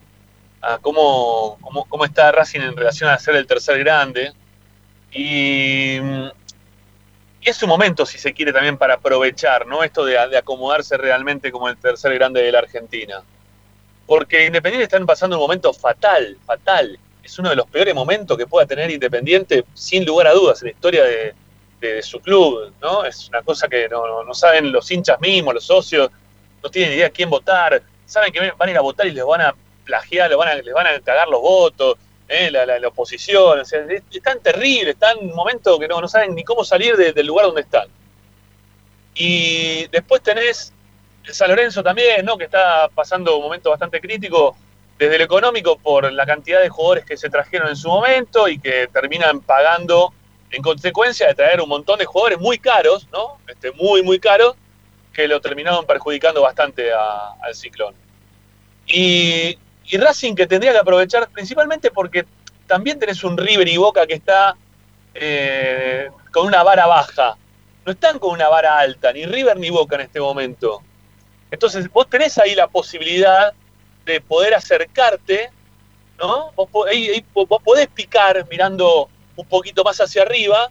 cómo, 0.80 1.58
cómo, 1.88 2.04
está 2.04 2.32
Racing 2.32 2.60
en 2.60 2.76
relación 2.76 3.10
a 3.10 3.18
ser 3.18 3.36
el 3.36 3.46
tercer 3.46 3.78
grande. 3.80 4.32
Y, 5.12 5.98
es 7.48 7.56
su 7.56 7.66
momento, 7.66 8.06
si 8.06 8.18
se 8.18 8.32
quiere, 8.32 8.52
también 8.52 8.76
para 8.76 8.94
aprovechar, 8.94 9.66
¿no? 9.66 9.82
Esto 9.82 10.04
de, 10.04 10.12
de 10.28 10.38
acomodarse 10.38 10.96
realmente 10.96 11.50
como 11.50 11.68
el 11.68 11.76
tercer 11.76 12.14
grande 12.14 12.42
de 12.42 12.52
la 12.52 12.60
Argentina 12.60 13.22
porque 14.08 14.46
Independiente 14.46 14.84
están 14.84 15.04
pasando 15.04 15.36
un 15.36 15.42
momento 15.42 15.72
fatal, 15.72 16.38
fatal. 16.46 16.98
Es 17.22 17.38
uno 17.38 17.50
de 17.50 17.56
los 17.56 17.66
peores 17.66 17.94
momentos 17.94 18.38
que 18.38 18.46
pueda 18.46 18.66
tener 18.66 18.90
Independiente, 18.90 19.66
sin 19.74 20.06
lugar 20.06 20.28
a 20.28 20.32
dudas, 20.32 20.62
en 20.62 20.68
la 20.68 20.72
historia 20.72 21.04
de, 21.04 21.34
su 22.02 22.18
club, 22.18 22.72
¿no? 22.80 23.04
Es 23.04 23.28
una 23.28 23.42
cosa 23.42 23.68
que 23.68 23.88
no, 23.88 24.34
saben 24.34 24.72
los 24.72 24.90
hinchas 24.90 25.20
mismos, 25.20 25.54
los 25.54 25.64
socios, 25.64 26.10
no 26.60 26.70
tienen 26.70 26.94
idea 26.94 27.08
quién 27.08 27.30
votar, 27.30 27.80
saben 28.04 28.32
que 28.32 28.50
van 28.50 28.68
a 28.68 28.72
ir 28.72 28.78
a 28.78 28.80
votar 28.80 29.06
y 29.06 29.12
les 29.12 29.24
van 29.24 29.42
a 29.42 29.54
plagiar, 29.84 30.28
les 30.28 30.36
van 30.36 30.48
a, 30.48 30.54
les 30.54 30.74
van 30.74 30.86
a 30.88 30.98
cagar 30.98 31.28
los 31.28 31.40
votos, 31.40 31.96
¿eh? 32.28 32.50
la, 32.50 32.88
oposición, 32.88 33.60
o 33.60 33.64
sea, 33.64 33.80
es, 33.88 34.22
tan 34.22 34.40
terrible, 34.40 34.90
es 34.90 34.98
tan 34.98 35.18
un 35.18 35.34
momento 35.34 35.78
que 35.78 35.88
no, 35.88 36.00
no 36.00 36.08
saben 36.08 36.34
ni 36.34 36.44
cómo 36.44 36.64
salir 36.64 36.96
del 36.96 37.26
lugar 37.26 37.46
donde 37.46 37.62
están. 37.62 37.88
Y 39.14 39.86
después 39.88 40.22
tenés 40.22 40.72
San 41.24 41.48
Lorenzo 41.48 41.82
también, 41.82 42.24
¿no? 42.24 42.38
Que 42.38 42.44
está 42.44 42.88
pasando 42.94 43.36
un 43.36 43.42
momento 43.42 43.70
bastante 43.70 44.00
crítico 44.00 44.56
desde 44.98 45.16
el 45.16 45.22
económico 45.22 45.78
por 45.78 46.12
la 46.12 46.26
cantidad 46.26 46.60
de 46.60 46.68
jugadores 46.68 47.04
que 47.04 47.16
se 47.16 47.30
trajeron 47.30 47.68
en 47.68 47.76
su 47.76 47.88
momento 47.88 48.48
y 48.48 48.58
que 48.58 48.88
terminan 48.88 49.40
pagando 49.40 50.12
en 50.50 50.62
consecuencia 50.62 51.28
de 51.28 51.34
traer 51.34 51.60
un 51.60 51.68
montón 51.68 51.98
de 51.98 52.04
jugadores 52.04 52.38
muy 52.38 52.58
caros, 52.58 53.06
¿no? 53.12 53.38
Este, 53.46 53.70
muy, 53.72 54.02
muy 54.02 54.18
caros, 54.18 54.56
que 55.12 55.28
lo 55.28 55.40
terminaron 55.40 55.86
perjudicando 55.86 56.42
bastante 56.42 56.92
al 56.92 57.54
ciclón. 57.54 57.94
Y, 58.86 59.58
Racing 59.96 60.34
que 60.34 60.46
tendría 60.46 60.72
que 60.72 60.78
aprovechar 60.78 61.28
principalmente 61.30 61.90
porque 61.90 62.26
también 62.66 62.98
tenés 62.98 63.24
un 63.24 63.36
River 63.36 63.66
y 63.68 63.76
Boca 63.76 64.06
que 64.06 64.14
está 64.14 64.56
eh, 65.14 66.10
con 66.32 66.46
una 66.46 66.62
vara 66.62 66.86
baja. 66.86 67.36
No 67.84 67.92
están 67.92 68.18
con 68.18 68.32
una 68.32 68.48
vara 68.48 68.78
alta, 68.78 69.12
ni 69.12 69.24
River 69.24 69.56
ni 69.56 69.70
Boca 69.70 69.96
en 69.96 70.02
este 70.02 70.20
momento. 70.20 70.82
Entonces, 71.50 71.90
vos 71.90 72.08
tenés 72.08 72.36
ahí 72.38 72.54
la 72.54 72.68
posibilidad 72.68 73.52
de 74.04 74.20
poder 74.20 74.54
acercarte, 74.54 75.50
¿no? 76.18 76.52
Vos, 76.52 76.68
podés 77.64 77.88
picar 77.88 78.46
mirando 78.50 79.08
un 79.36 79.46
poquito 79.46 79.84
más 79.84 79.98
hacia 80.00 80.22
arriba 80.22 80.70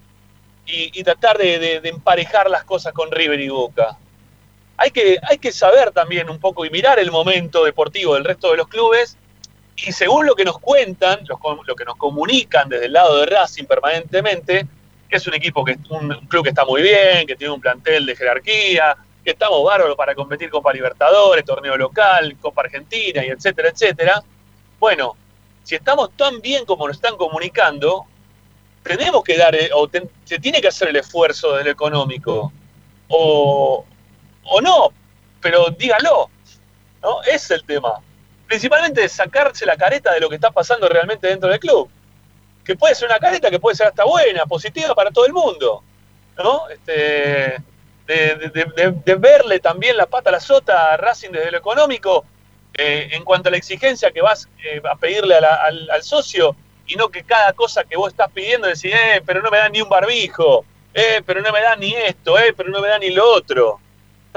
y, 0.65 1.01
tratar 1.03 1.37
de, 1.37 1.81
emparejar 1.83 2.49
las 2.49 2.63
cosas 2.65 2.93
con 2.93 3.09
River 3.09 3.39
y 3.39 3.49
Boca. 3.49 3.97
Hay 4.77 4.91
que, 4.91 5.17
hay 5.27 5.37
que 5.39 5.51
saber 5.51 5.91
también 5.91 6.29
un 6.29 6.39
poco 6.39 6.65
y 6.65 6.69
mirar 6.69 6.99
el 6.99 7.11
momento 7.11 7.63
deportivo 7.63 8.13
del 8.13 8.23
resto 8.23 8.51
de 8.51 8.57
los 8.57 8.67
clubes 8.67 9.17
y 9.75 9.91
según 9.91 10.25
lo 10.25 10.35
que 10.35 10.45
nos 10.45 10.59
cuentan, 10.59 11.19
lo 11.27 11.75
que 11.75 11.85
nos 11.85 11.97
comunican 11.97 12.69
desde 12.69 12.85
el 12.85 12.93
lado 12.93 13.19
de 13.19 13.25
Racing 13.27 13.65
permanentemente, 13.65 14.67
es 15.09 15.27
un 15.27 15.33
equipo 15.35 15.63
que 15.63 15.77
un 15.89 16.09
club 16.27 16.43
que 16.43 16.49
está 16.49 16.65
muy 16.65 16.81
bien, 16.81 17.25
que 17.27 17.35
tiene 17.35 17.53
un 17.53 17.61
plantel 17.61 18.05
de 18.05 18.15
jerarquía, 18.15 18.97
que 19.23 19.31
estamos 19.31 19.63
bárbaros 19.63 19.95
para 19.95 20.15
competir 20.15 20.49
Copa 20.49 20.73
Libertadores, 20.73 21.45
torneo 21.45 21.77
local, 21.77 22.35
Copa 22.41 22.61
Argentina 22.61 23.23
y 23.25 23.29
etcétera, 23.29 23.69
etcétera. 23.69 24.23
Bueno, 24.79 25.15
si 25.63 25.75
estamos 25.75 26.11
tan 26.15 26.41
bien 26.41 26.65
como 26.65 26.87
nos 26.87 26.97
están 26.97 27.15
comunicando, 27.17 28.05
tenemos 28.83 29.23
que 29.23 29.37
dar, 29.37 29.55
eh, 29.55 29.69
o 29.73 29.89
se 30.23 30.39
tiene 30.39 30.61
que 30.61 30.69
hacer 30.69 30.89
el 30.89 30.95
esfuerzo 30.95 31.53
del 31.55 31.67
económico, 31.67 32.51
o, 33.09 33.85
o 34.47 34.61
no, 34.61 34.91
pero 35.41 35.67
dígalo, 35.69 36.29
¿no? 37.01 37.21
Es 37.23 37.49
el 37.51 37.63
tema. 37.63 38.01
Principalmente 38.47 39.07
sacarse 39.09 39.65
la 39.65 39.77
careta 39.77 40.13
de 40.13 40.19
lo 40.19 40.29
que 40.29 40.35
está 40.35 40.51
pasando 40.51 40.87
realmente 40.87 41.27
dentro 41.27 41.49
del 41.49 41.59
club. 41.59 41.89
Que 42.63 42.75
puede 42.75 42.95
ser 42.95 43.07
una 43.07 43.19
careta 43.19 43.49
que 43.49 43.59
puede 43.59 43.75
ser 43.75 43.87
hasta 43.87 44.03
buena, 44.03 44.45
positiva 44.45 44.93
para 44.93 45.11
todo 45.11 45.25
el 45.25 45.33
mundo, 45.33 45.83
¿no? 46.37 46.69
Este, 46.69 47.61
de, 48.05 49.15
verle 49.19 49.59
también 49.59 49.97
la 49.97 50.05
pata 50.05 50.29
a 50.29 50.33
la 50.33 50.39
sota 50.39 50.93
a 50.93 50.97
Racing 50.97 51.31
desde 51.31 51.51
lo 51.51 51.57
económico, 51.57 52.25
eh, 52.73 53.09
en 53.11 53.23
cuanto 53.23 53.49
a 53.49 53.51
la 53.51 53.57
exigencia 53.57 54.11
que 54.11 54.21
vas 54.21 54.47
eh, 54.63 54.81
a 54.89 54.95
pedirle 54.95 55.35
al, 55.35 56.03
socio, 56.03 56.55
y 56.87 56.95
no 56.95 57.09
que 57.09 57.23
cada 57.23 57.53
cosa 57.53 57.83
que 57.83 57.97
vos 57.97 58.09
estás 58.11 58.31
pidiendo 58.31 58.67
decís, 58.67 58.93
eh, 58.93 59.21
pero 59.25 59.41
no 59.41 59.51
me 59.51 59.57
dan 59.57 59.71
ni 59.71 59.81
un 59.81 59.89
barbijo, 59.89 60.65
eh, 60.93 61.21
pero 61.25 61.41
no 61.41 61.51
me 61.51 61.61
dan 61.61 61.79
ni 61.79 61.93
esto, 61.93 62.39
eh, 62.39 62.53
pero 62.55 62.69
no 62.69 62.81
me 62.81 62.87
dan 62.87 63.01
ni 63.01 63.09
lo 63.09 63.29
otro. 63.29 63.79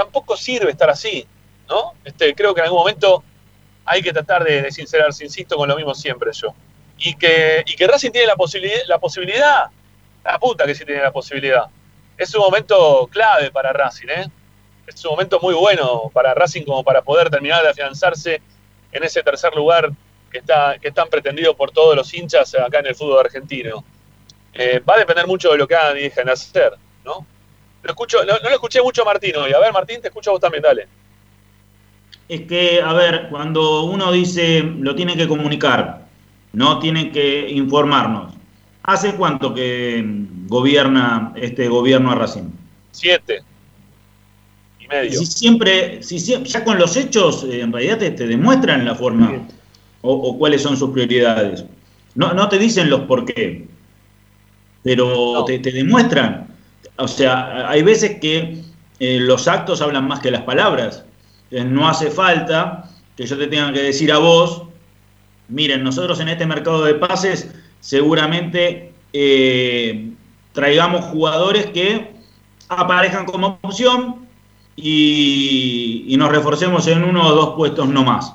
Tampoco 0.01 0.35
sirve 0.35 0.71
estar 0.71 0.89
así, 0.89 1.27
¿no? 1.69 1.93
Este, 2.03 2.35
creo 2.35 2.55
que 2.55 2.61
en 2.61 2.65
algún 2.65 2.79
momento 2.79 3.23
hay 3.85 4.01
que 4.01 4.15
tratar 4.15 4.43
de, 4.45 4.63
de 4.63 4.73
sincerarse, 4.73 5.25
insisto, 5.25 5.59
con 5.59 5.69
lo 5.69 5.77
mismo 5.77 5.95
siempre 5.95 6.31
yo. 6.33 6.55
Y 6.97 7.15
que, 7.17 7.63
y 7.67 7.77
que 7.77 7.87
Racing 7.87 8.11
tiene 8.11 8.27
la, 8.27 8.35
posibilidad, 8.35 8.81
la 8.87 8.99
posibilidad, 8.99 9.67
la 10.25 10.39
puta 10.39 10.65
que 10.65 10.75
sí 10.75 10.87
tiene 10.87 11.03
la 11.03 11.13
posibilidad, 11.13 11.67
es 12.17 12.35
un 12.35 12.41
momento 12.41 13.09
clave 13.13 13.51
para 13.51 13.75
Racing, 13.75 14.09
¿eh? 14.09 14.27
Es 14.87 15.05
un 15.05 15.11
momento 15.11 15.39
muy 15.43 15.53
bueno 15.53 16.11
para 16.15 16.33
Racing 16.33 16.65
como 16.65 16.83
para 16.83 17.03
poder 17.03 17.29
terminar 17.29 17.63
de 17.63 17.69
afianzarse 17.69 18.41
en 18.91 19.05
ese 19.05 19.23
tercer 19.23 19.55
lugar 19.55 19.91
que 20.33 20.39
está 20.39 20.79
que 20.79 20.89
están 20.89 21.09
pretendido 21.09 21.55
por 21.55 21.73
todos 21.73 21.95
los 21.95 22.15
hinchas 22.15 22.55
acá 22.55 22.79
en 22.79 22.87
el 22.87 22.95
fútbol 22.95 23.21
argentino. 23.21 23.85
Eh, 24.55 24.81
va 24.81 24.95
a 24.95 24.99
depender 24.99 25.27
mucho 25.27 25.51
de 25.53 25.59
lo 25.59 25.69
que 25.69 25.75
hagan 25.75 25.99
y 25.99 26.03
dejen 26.03 26.29
hacer, 26.31 26.73
¿no? 27.05 27.27
Lo 27.83 27.91
escucho, 27.91 28.19
no, 28.25 28.35
lo 28.43 28.51
escuché 28.51 28.83
mucho 28.83 29.03
a 29.03 29.07
Martín 29.07 29.37
hoy. 29.37 29.53
A 29.53 29.59
ver, 29.59 29.73
Martín, 29.73 30.01
te 30.01 30.09
escucho 30.09 30.31
a 30.31 30.33
vos 30.35 30.41
también, 30.41 30.63
dale. 30.63 30.87
Es 32.29 32.43
que, 32.43 32.81
a 32.81 32.93
ver, 32.93 33.29
cuando 33.29 33.85
uno 33.85 34.13
dice 34.13 34.63
lo 34.63 34.95
tiene 34.95 35.17
que 35.17 35.27
comunicar, 35.27 36.07
no 36.53 36.79
tiene 36.79 37.11
que 37.11 37.51
informarnos. 37.51 38.35
¿Hace 38.83 39.15
cuánto 39.15 39.55
que 39.55 40.05
gobierna 40.47 41.33
este 41.37 41.69
gobierno 41.69 42.11
a 42.13 42.15
Racing? 42.15 42.51
Siete 42.93 43.43
y 44.79 44.89
medio. 44.89 45.19
Si 45.19 45.27
siempre, 45.27 46.03
si 46.03 46.19
ya 46.19 46.65
con 46.65 46.79
los 46.79 46.97
hechos, 46.97 47.45
eh, 47.45 47.61
en 47.61 47.73
realidad 47.73 47.99
te, 47.99 48.11
demuestran 48.11 48.85
la 48.85 48.95
forma 48.95 49.47
o, 50.03 50.39
cuáles 50.39 50.63
son 50.63 50.77
sus 50.77 50.91
prioridades. 50.91 51.65
No, 52.15 52.33
no 52.33 52.49
te 52.49 52.59
dicen 52.59 52.91
los 52.91 53.03
por 53.03 53.25
qué, 53.25 53.67
pero 54.83 55.45
te, 55.45 55.59
demuestran. 55.59 56.49
O 57.01 57.09
sea, 57.09 57.69
hay 57.69 57.83
veces 57.83 58.21
que 58.21 58.63
eh, 58.99 59.19
los 59.21 59.49
actos 59.49 59.81
hablan 59.81 60.07
más 60.07 60.21
que 60.21 60.31
las 60.31 60.43
palabras. 60.43 61.05
no 61.51 61.89
hace 61.89 62.11
falta 62.11 62.91
que 63.17 63.27
yo 63.27 63.37
te 63.37 63.47
tenga 63.47 63.73
que 63.73 63.83
decir 63.83 64.13
a 64.13 64.19
vos, 64.19 64.63
miren, 65.49 65.83
nosotros 65.83 66.21
en 66.21 66.29
este 66.29 66.47
mercado 66.47 66.85
de 66.85 66.95
pases 66.95 67.51
seguramente 67.81 68.93
eh, 69.13 70.11
traigamos 70.53 71.05
jugadores 71.07 71.67
que 71.67 72.13
aparezcan 72.69 73.27
como 73.27 73.59
opción 73.63 74.27
y, 74.77 76.15
nos 76.19 76.31
reforcemos 76.31 76.87
en 76.87 77.03
uno 77.03 77.27
o 77.27 77.35
dos 77.35 77.55
puestos 77.57 77.89
no 77.89 78.05
más. 78.05 78.35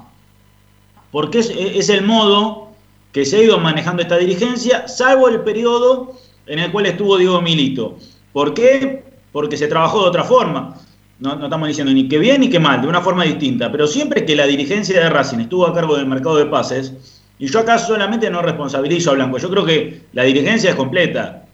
Porque 1.11 1.39
es, 1.39 1.89
el 1.89 2.03
modo 2.03 2.71
que 3.11 3.25
se 3.25 3.37
ha 3.37 3.43
ido 3.43 3.59
manejando 3.59 4.01
esta 4.01 4.17
dirigencia, 4.17 4.87
salvo 4.87 5.29
el 5.29 5.41
periodo 5.41 6.13
en 6.47 6.59
el 6.59 6.71
cual 6.71 6.87
estuvo 6.87 7.17
Diego 7.17 7.41
Milito. 7.41 7.97
¿Por 8.35 8.53
qué? 8.53 9.01
Porque 9.31 9.55
se 9.55 9.69
trabajó 9.69 10.01
de 10.01 10.09
otra 10.09 10.25
forma. 10.25 10.75
No, 11.19 11.37
no, 11.37 11.45
estamos 11.45 11.69
diciendo 11.69 11.93
ni 11.93 12.09
que 12.09 12.19
bien 12.19 12.41
ni 12.41 12.49
que 12.49 12.59
mal, 12.59 12.81
de 12.81 12.87
una 12.89 12.99
forma 12.99 13.23
distinta. 13.23 13.71
Pero 13.71 13.87
siempre 13.87 14.25
que 14.25 14.35
la 14.35 14.45
dirigencia 14.45 14.99
de 14.99 15.09
Racing 15.09 15.39
estuvo 15.39 15.65
a 15.65 15.73
cargo 15.73 15.95
del 15.95 16.05
mercado 16.05 16.35
de 16.35 16.47
pases, 16.47 17.21
y 17.39 17.47
yo 17.47 17.61
acá 17.61 17.77
solamente 17.77 18.29
no 18.29 18.41
responsabilizo 18.41 19.11
a 19.11 19.13
Blanco, 19.13 19.37
yo 19.37 19.49
creo 19.49 19.65
que 19.65 20.01
la 20.11 20.23
dirigencia 20.23 20.71
es 20.71 20.75
completa. 20.75 21.45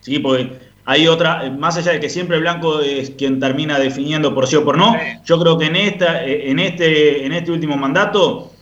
¿sí? 0.00 0.18
Porque 0.18 0.58
hay 0.84 1.08
otra, 1.08 1.48
más 1.58 1.78
allá 1.78 1.92
de 1.92 2.00
que 2.00 2.10
siempre 2.10 2.38
Blanco 2.38 2.80
es 2.80 3.12
quien 3.12 3.40
termina 3.40 3.78
definiendo 3.78 4.34
por 4.34 4.46
sí 4.46 4.56
o 4.56 4.64
por 4.66 4.76
no, 4.76 4.94
yo 5.24 5.40
creo 5.40 5.56
que 5.56 5.64
en, 5.64 5.76
esta, 5.76 6.22
en, 6.22 6.58
este, 6.58 7.24
en 7.24 7.32
este 7.32 7.50
último 7.50 7.78
mandato 7.78 8.52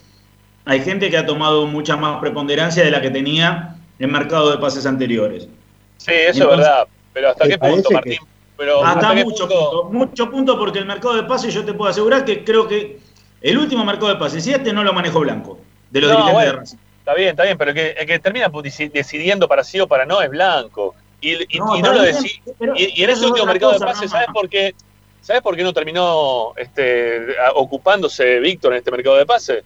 hay 0.64 0.78
gente 0.82 1.10
que 1.10 1.16
ha 1.16 1.26
tomado 1.26 1.66
mucha 1.66 1.96
más 1.96 2.20
preponderancia 2.20 2.84
de 2.84 2.92
la 2.92 3.02
que 3.02 3.10
tenía 3.10 3.74
en 3.98 4.12
mercado 4.12 4.52
de 4.52 4.58
pases 4.58 4.86
anteriores. 4.86 5.48
Sí, 5.96 6.12
eso 6.12 6.44
es 6.44 6.56
verdad. 6.58 6.86
Pero 7.12 7.30
¿hasta 7.30 7.48
qué 7.48 7.58
punto, 7.58 7.90
Martín? 7.90 8.18
Pero 8.56 8.84
hasta, 8.84 9.14
mucho 9.14 9.48
punto? 9.48 9.84
Mucho 9.92 10.30
punto 10.30 10.58
porque 10.58 10.80
el 10.80 10.86
mercado 10.86 11.14
de 11.14 11.22
pases 11.22 11.54
yo 11.54 11.64
te 11.64 11.72
puedo 11.72 11.90
asegurar 11.90 12.24
que 12.24 12.44
creo 12.44 12.66
que 12.66 12.98
el 13.40 13.56
último 13.56 13.84
mercado 13.84 14.08
de 14.08 14.16
pases, 14.16 14.46
y 14.46 14.52
este 14.52 14.72
no 14.72 14.82
lo 14.82 14.92
manejó 14.92 15.20
Blanco, 15.20 15.58
de 15.90 16.00
los 16.00 16.10
dirigentes 16.10 16.44
de 16.44 16.52
Racing. 16.52 16.78
Está 16.98 17.14
bien, 17.14 17.28
está 17.30 17.44
bien, 17.44 17.56
pero 17.56 17.70
el 17.70 17.74
que, 17.74 17.90
el 17.92 18.06
que 18.06 18.18
termina 18.18 18.50
decidiendo 18.92 19.48
para 19.48 19.64
sí 19.64 19.80
o 19.80 19.86
para 19.86 20.04
no 20.04 20.20
es 20.20 20.28
Blanco. 20.28 20.94
Y, 21.20 21.36
no, 21.58 21.92
lo 21.92 22.02
decís. 22.02 22.40
Y, 22.76 23.02
en 23.02 23.10
ese 23.10 23.26
último 23.26 23.46
mercado 23.46 23.72
de 23.72 23.78
pases, 23.78 24.10
¿sabes 24.10 24.28
por 24.32 24.48
qué? 24.48 24.74
¿Sabes 25.20 25.42
por 25.42 25.56
qué 25.56 25.62
no 25.62 25.72
terminó 25.72 26.52
este, 26.56 27.28
ocupándose 27.54 28.38
Víctor 28.40 28.72
en 28.72 28.78
este 28.78 28.90
mercado 28.90 29.16
de 29.16 29.26
pases? 29.26 29.64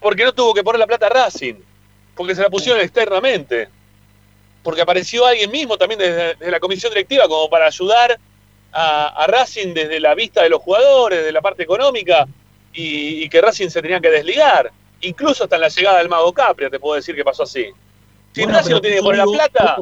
Porque 0.00 0.24
no 0.24 0.32
tuvo 0.32 0.52
que 0.52 0.64
poner 0.64 0.80
la 0.80 0.86
plata 0.86 1.06
a 1.06 1.10
Racing. 1.10 1.54
Porque 2.16 2.34
se 2.34 2.42
la 2.42 2.50
pusieron 2.50 2.80
externamente 2.80 3.68
porque 4.64 4.80
apareció 4.80 5.26
alguien 5.26 5.50
mismo 5.50 5.76
también 5.76 6.00
desde, 6.00 6.50
la 6.50 6.58
comisión 6.58 6.90
directiva 6.90 7.28
como 7.28 7.48
para 7.48 7.66
ayudar 7.66 8.18
a, 8.72 9.26
Racing 9.28 9.72
desde 9.72 10.00
la 10.00 10.16
vista 10.16 10.42
de 10.42 10.48
los 10.48 10.60
jugadores, 10.60 11.24
de 11.24 11.30
la 11.30 11.40
parte 11.40 11.62
económica, 11.62 12.26
y, 12.72 13.28
que 13.28 13.40
Racing 13.40 13.68
se 13.68 13.80
tenía 13.80 14.00
que 14.00 14.10
desligar. 14.10 14.72
Incluso 15.02 15.44
hasta 15.44 15.56
en 15.56 15.62
la 15.62 15.68
llegada 15.68 15.98
del 15.98 16.08
Mago 16.08 16.32
Capria, 16.32 16.68
te 16.70 16.80
puedo 16.80 16.96
decir 16.96 17.14
que 17.14 17.22
pasó 17.22 17.44
así. 17.44 17.66
Si 18.32 18.44
Racing 18.44 18.72
no 18.72 18.80
tiene 18.80 18.96
que 18.96 19.02
poner 19.02 19.18
la 19.18 19.26
plata, 19.26 19.76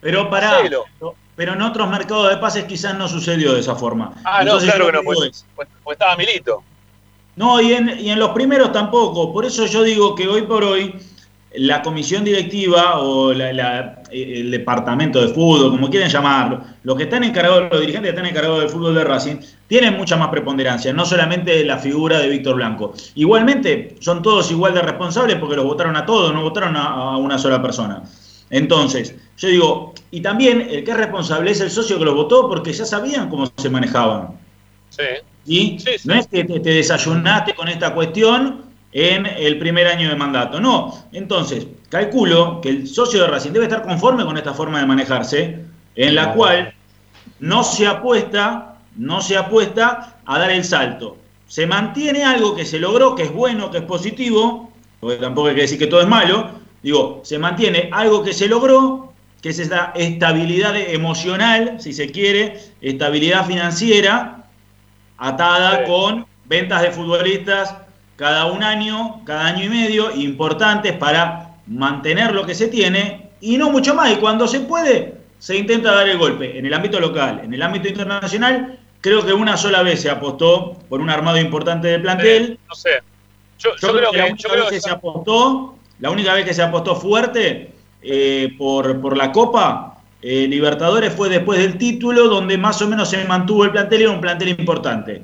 pero 0.00 0.30
para 0.30 0.62
pero 1.34 1.52
en 1.52 1.62
otros 1.62 1.88
mercados 1.88 2.30
de 2.30 2.36
pases 2.38 2.64
quizás 2.64 2.96
no 2.96 3.06
sucedió 3.08 3.54
de 3.54 3.60
esa 3.60 3.76
forma. 3.76 4.12
Ah, 4.24 4.42
no, 4.44 4.58
claro 4.58 4.86
que 4.86 4.92
no, 4.92 5.02
pues, 5.04 5.46
pues, 5.54 5.68
pues, 5.84 5.94
estaba 5.94 6.16
Milito. 6.16 6.64
No, 7.36 7.60
y 7.60 7.74
en, 7.74 7.96
y 8.00 8.10
en 8.10 8.18
los 8.18 8.30
primeros 8.30 8.72
tampoco. 8.72 9.32
Por 9.32 9.44
eso 9.44 9.64
yo 9.66 9.84
digo 9.84 10.16
que 10.16 10.26
hoy 10.26 10.42
por 10.42 10.64
hoy 10.64 11.00
la 11.54 11.80
comisión 11.82 12.24
directiva 12.24 13.00
o 13.00 13.32
el 13.32 14.50
departamento 14.50 15.20
de 15.20 15.28
fútbol, 15.28 15.70
como 15.70 15.88
quieren 15.88 16.10
llamarlo, 16.10 16.60
los 16.82 16.96
que 16.96 17.04
están 17.04 17.24
encargados, 17.24 17.70
los 17.70 17.80
dirigentes 17.80 18.12
que 18.12 18.16
están 18.16 18.26
encargados 18.26 18.60
del 18.60 18.68
fútbol 18.68 18.94
de 18.94 19.04
Racing, 19.04 19.36
tienen 19.66 19.96
mucha 19.96 20.16
más 20.16 20.28
preponderancia, 20.28 20.92
no 20.92 21.06
solamente 21.06 21.64
la 21.64 21.78
figura 21.78 22.18
de 22.18 22.28
Víctor 22.28 22.56
Blanco. 22.56 22.92
Igualmente, 23.14 23.96
son 24.00 24.22
todos 24.22 24.50
igual 24.50 24.74
de 24.74 24.82
responsables 24.82 25.36
porque 25.36 25.56
los 25.56 25.64
votaron 25.64 25.96
a 25.96 26.04
todos, 26.04 26.34
no 26.34 26.42
votaron 26.42 26.76
a, 26.76 27.16
una 27.16 27.38
sola 27.38 27.62
persona. 27.62 28.02
Entonces, 28.50 29.14
yo 29.38 29.48
digo, 29.48 29.94
y 30.10 30.20
también 30.20 30.60
el 30.70 30.84
que 30.84 30.90
es 30.90 30.96
responsable 30.96 31.50
es 31.50 31.60
el 31.60 31.70
socio 31.70 31.98
que 31.98 32.04
los 32.04 32.14
votó 32.14 32.48
porque 32.48 32.72
ya 32.72 32.84
sabían 32.84 33.28
cómo 33.28 33.50
se 33.56 33.70
manejaban. 33.70 34.38
Sí. 34.90 35.04
¿Y? 35.46 35.78
Sí, 35.78 35.90
No 36.04 36.14
es 36.14 36.26
que 36.26 36.44
te 36.44 36.60
desayunaste 36.60 37.54
con 37.54 37.68
esta 37.68 37.94
cuestión 37.94 38.67
en 38.92 39.26
el 39.26 39.58
primer 39.58 39.86
año 39.86 40.08
de 40.08 40.16
mandato. 40.16 40.60
No, 40.60 41.04
entonces, 41.12 41.66
calculo 41.88 42.60
que 42.60 42.70
el 42.70 42.86
socio 42.86 43.22
de 43.22 43.28
Racing 43.28 43.52
debe 43.52 43.66
estar 43.66 43.82
conforme 43.82 44.24
con 44.24 44.36
esta 44.36 44.54
forma 44.54 44.80
de 44.80 44.86
manejarse, 44.86 45.64
en 45.96 46.14
la 46.14 46.32
cual 46.32 46.72
no 47.40 47.64
se 47.64 47.86
apuesta, 47.86 48.76
no 48.96 49.20
se 49.20 49.36
apuesta 49.36 50.16
a 50.24 50.38
dar 50.38 50.50
el 50.50 50.64
salto. 50.64 51.16
Se 51.46 51.66
mantiene 51.66 52.24
algo 52.24 52.54
que 52.54 52.64
se 52.64 52.78
logró, 52.78 53.14
que 53.14 53.24
es 53.24 53.32
bueno, 53.32 53.70
que 53.70 53.78
es 53.78 53.84
positivo, 53.84 54.70
porque 55.00 55.16
tampoco 55.16 55.48
hay 55.48 55.54
que 55.54 55.62
decir 55.62 55.78
que 55.78 55.86
todo 55.86 56.00
es 56.00 56.08
malo, 56.08 56.50
digo, 56.82 57.20
se 57.24 57.38
mantiene 57.38 57.88
algo 57.92 58.22
que 58.22 58.32
se 58.32 58.48
logró, 58.48 59.12
que 59.40 59.50
es 59.50 59.58
esta 59.58 59.92
estabilidad 59.94 60.76
emocional, 60.76 61.76
si 61.78 61.92
se 61.92 62.10
quiere, 62.10 62.58
estabilidad 62.80 63.46
financiera, 63.46 64.44
atada 65.16 65.84
con 65.84 66.26
ventas 66.46 66.82
de 66.82 66.90
futbolistas, 66.90 67.74
cada 68.18 68.46
un 68.46 68.64
año, 68.64 69.22
cada 69.24 69.46
año 69.46 69.64
y 69.64 69.68
medio, 69.68 70.12
importantes 70.12 70.92
para 70.94 71.54
mantener 71.68 72.34
lo 72.34 72.44
que 72.44 72.52
se 72.52 72.66
tiene 72.66 73.30
y 73.40 73.56
no 73.56 73.70
mucho 73.70 73.94
más. 73.94 74.12
Y 74.12 74.16
cuando 74.16 74.48
se 74.48 74.60
puede, 74.60 75.14
se 75.38 75.56
intenta 75.56 75.94
dar 75.94 76.08
el 76.08 76.18
golpe. 76.18 76.58
En 76.58 76.66
el 76.66 76.74
ámbito 76.74 76.98
local, 76.98 77.42
en 77.44 77.54
el 77.54 77.62
ámbito 77.62 77.86
internacional, 77.86 78.76
creo 79.00 79.24
que 79.24 79.32
una 79.32 79.56
sola 79.56 79.84
vez 79.84 80.02
se 80.02 80.10
apostó 80.10 80.76
por 80.88 81.00
un 81.00 81.10
armado 81.10 81.38
importante 81.38 81.86
de 81.86 82.00
plantel. 82.00 82.58
no 82.68 82.74
sé. 82.74 82.90
Yo, 83.60 83.70
creo, 83.76 84.10
que 84.10 84.18
la 84.18 84.26
única 84.26 84.52
vez 84.52 84.64
que, 84.68 84.80
se 84.80 84.90
apostó, 84.90 85.76
la 86.00 86.10
única 86.10 86.34
vez 86.34 86.44
que 86.44 86.54
se 86.54 86.62
apostó 86.62 86.96
fuerte 86.96 87.72
eh, 88.02 88.52
por, 88.58 89.00
por 89.00 89.16
la 89.16 89.30
Copa 89.30 90.00
eh, 90.22 90.48
Libertadores 90.48 91.12
fue 91.12 91.28
después 91.28 91.60
del 91.60 91.78
título, 91.78 92.26
donde 92.26 92.58
más 92.58 92.82
o 92.82 92.88
menos 92.88 93.10
se 93.10 93.24
mantuvo 93.26 93.64
el 93.64 93.70
plantel 93.70 94.00
y 94.00 94.04
era 94.04 94.12
un 94.12 94.20
plantel 94.20 94.48
importante. 94.48 95.22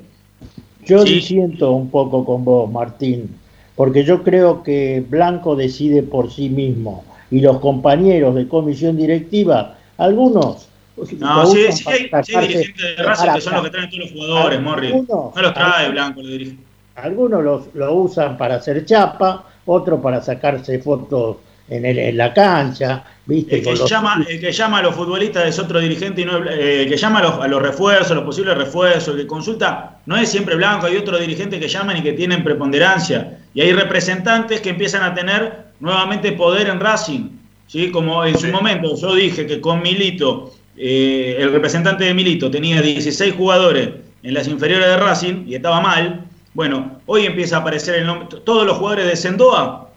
Yo 0.85 1.03
disiento 1.03 1.71
un 1.71 1.89
poco 1.89 2.23
con 2.25 2.45
vos, 2.45 2.71
Martín, 2.71 3.35
porque 3.75 4.03
yo 4.03 4.23
creo 4.23 4.63
que 4.63 5.03
Blanco 5.07 5.55
decide 5.55 6.03
por 6.03 6.31
sí 6.31 6.49
mismo 6.49 7.03
y 7.31 7.39
los 7.39 7.59
compañeros 7.59 8.35
de 8.35 8.47
comisión 8.47 8.97
directiva, 8.97 9.77
algunos. 9.97 10.69
No, 11.17 11.45
sí, 11.45 11.71
sí, 11.71 11.83
hay, 11.87 12.47
dirigentes 12.47 12.97
de 12.97 13.03
raza 13.03 13.33
que 13.33 13.41
son 13.41 13.55
los 13.55 13.63
que 13.63 13.69
traen 13.69 13.89
todos 13.89 14.03
los 14.03 14.11
jugadores, 14.11 14.61
Morri. 14.61 14.93
No 14.93 15.33
los 15.35 15.53
trae 15.53 15.89
Blanco, 15.89 16.21
lo 16.21 16.29
dirige. 16.29 16.57
Algunos 16.95 17.43
los, 17.43 17.75
lo 17.75 17.93
usan 17.93 18.37
para 18.37 18.55
hacer 18.55 18.85
chapa, 18.85 19.43
otros 19.65 19.99
para 19.99 20.21
sacarse 20.21 20.79
fotos 20.79 21.37
en, 21.67 22.17
la 22.17 22.33
cancha, 22.33 23.03
¿viste? 23.25 23.57
El 23.57 23.63
que, 23.63 23.75
llama, 23.75 24.23
el 24.27 24.39
que 24.39 24.51
llama 24.51 24.79
a 24.79 24.81
los 24.83 24.95
futbolistas 24.95 25.47
es 25.47 25.57
otro 25.57 25.79
dirigente 25.79 26.21
y 26.21 26.25
no 26.25 26.37
eh, 26.45 26.83
el 26.83 26.89
que 26.89 26.97
llama 26.97 27.19
a 27.19 27.23
los, 27.23 27.33
a 27.33 27.47
los 27.47 27.61
refuerzos, 27.61 28.15
los 28.15 28.25
posibles 28.25 28.55
refuerzos, 28.57 29.15
el 29.15 29.21
que 29.21 29.27
consulta, 29.27 29.99
no 30.05 30.15
es 30.15 30.29
siempre 30.29 30.55
blanco, 30.55 30.85
hay 30.85 30.97
otro 30.97 31.17
dirigente 31.17 31.59
que 31.59 31.67
llaman 31.67 31.97
y 31.97 32.03
que 32.03 32.13
tienen 32.13 32.43
preponderancia. 32.43 33.39
Y 33.53 33.61
hay 33.61 33.73
representantes 33.73 34.61
que 34.61 34.69
empiezan 34.69 35.03
a 35.03 35.13
tener 35.15 35.65
nuevamente 35.79 36.31
poder 36.33 36.67
en 36.67 36.79
Racing. 36.79 37.29
¿sí? 37.67 37.89
Como 37.89 38.23
en 38.25 38.37
su 38.37 38.47
momento 38.47 38.95
yo 38.95 39.15
dije 39.15 39.47
que 39.47 39.59
con 39.59 39.81
Milito, 39.81 40.53
eh, 40.77 41.37
el 41.39 41.51
representante 41.51 42.03
de 42.03 42.13
Milito 42.13 42.51
tenía 42.51 42.81
16 42.81 43.33
jugadores 43.33 43.89
en 44.21 44.33
las 44.33 44.47
inferiores 44.47 44.87
de 44.87 44.97
Racing 44.97 45.45
y 45.47 45.55
estaba 45.55 45.81
mal. 45.81 46.25
Bueno, 46.53 46.99
hoy 47.05 47.25
empieza 47.25 47.57
a 47.57 47.59
aparecer 47.59 47.95
el 47.95 48.05
nombre, 48.05 48.27
todos 48.43 48.65
los 48.65 48.77
jugadores 48.77 49.07
de 49.07 49.15
Sendoa 49.15 49.89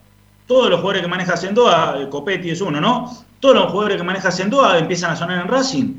todos 0.49 0.67
los 0.67 0.79
jugadores 0.79 1.03
que 1.03 1.07
maneja 1.07 1.37
Sendoa, 1.37 2.09
Copetti 2.09 2.49
es 2.49 2.59
uno, 2.59 2.81
¿no? 2.81 3.15
Todos 3.39 3.53
los 3.53 3.65
jugadores 3.67 3.97
que 3.97 4.03
maneja 4.03 4.31
Sendoa 4.31 4.79
empiezan 4.79 5.11
a 5.11 5.15
sonar 5.15 5.39
en 5.43 5.47
Racing. 5.47 5.93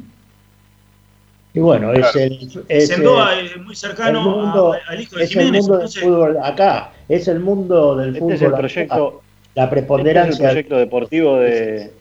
Y 1.54 1.60
bueno, 1.60 1.92
es 1.92 2.16
el. 2.16 2.50
Sendoa 2.84 3.38
es 3.38 3.56
muy 3.58 3.76
cercano 3.76 4.72
al 4.88 5.00
hijo 5.00 5.16
de 5.16 5.28
Jiménez. 5.28 5.66
El 5.66 5.70
mundo 5.70 5.78
del 5.78 5.88
fútbol 5.88 6.38
acá, 6.42 6.92
es 7.08 7.28
el 7.28 7.38
mundo 7.38 7.94
del 7.94 8.16
fútbol. 8.16 8.32
Este 8.32 8.44
es 8.44 8.50
el 8.50 8.58
proyecto, 8.58 9.22
la 9.54 9.70
preponderancia. 9.70 10.32
Este 10.32 10.42
es 10.42 10.48
el 10.48 10.50
proyecto 10.50 10.76
deportivo 10.78 11.36
de, 11.36 11.92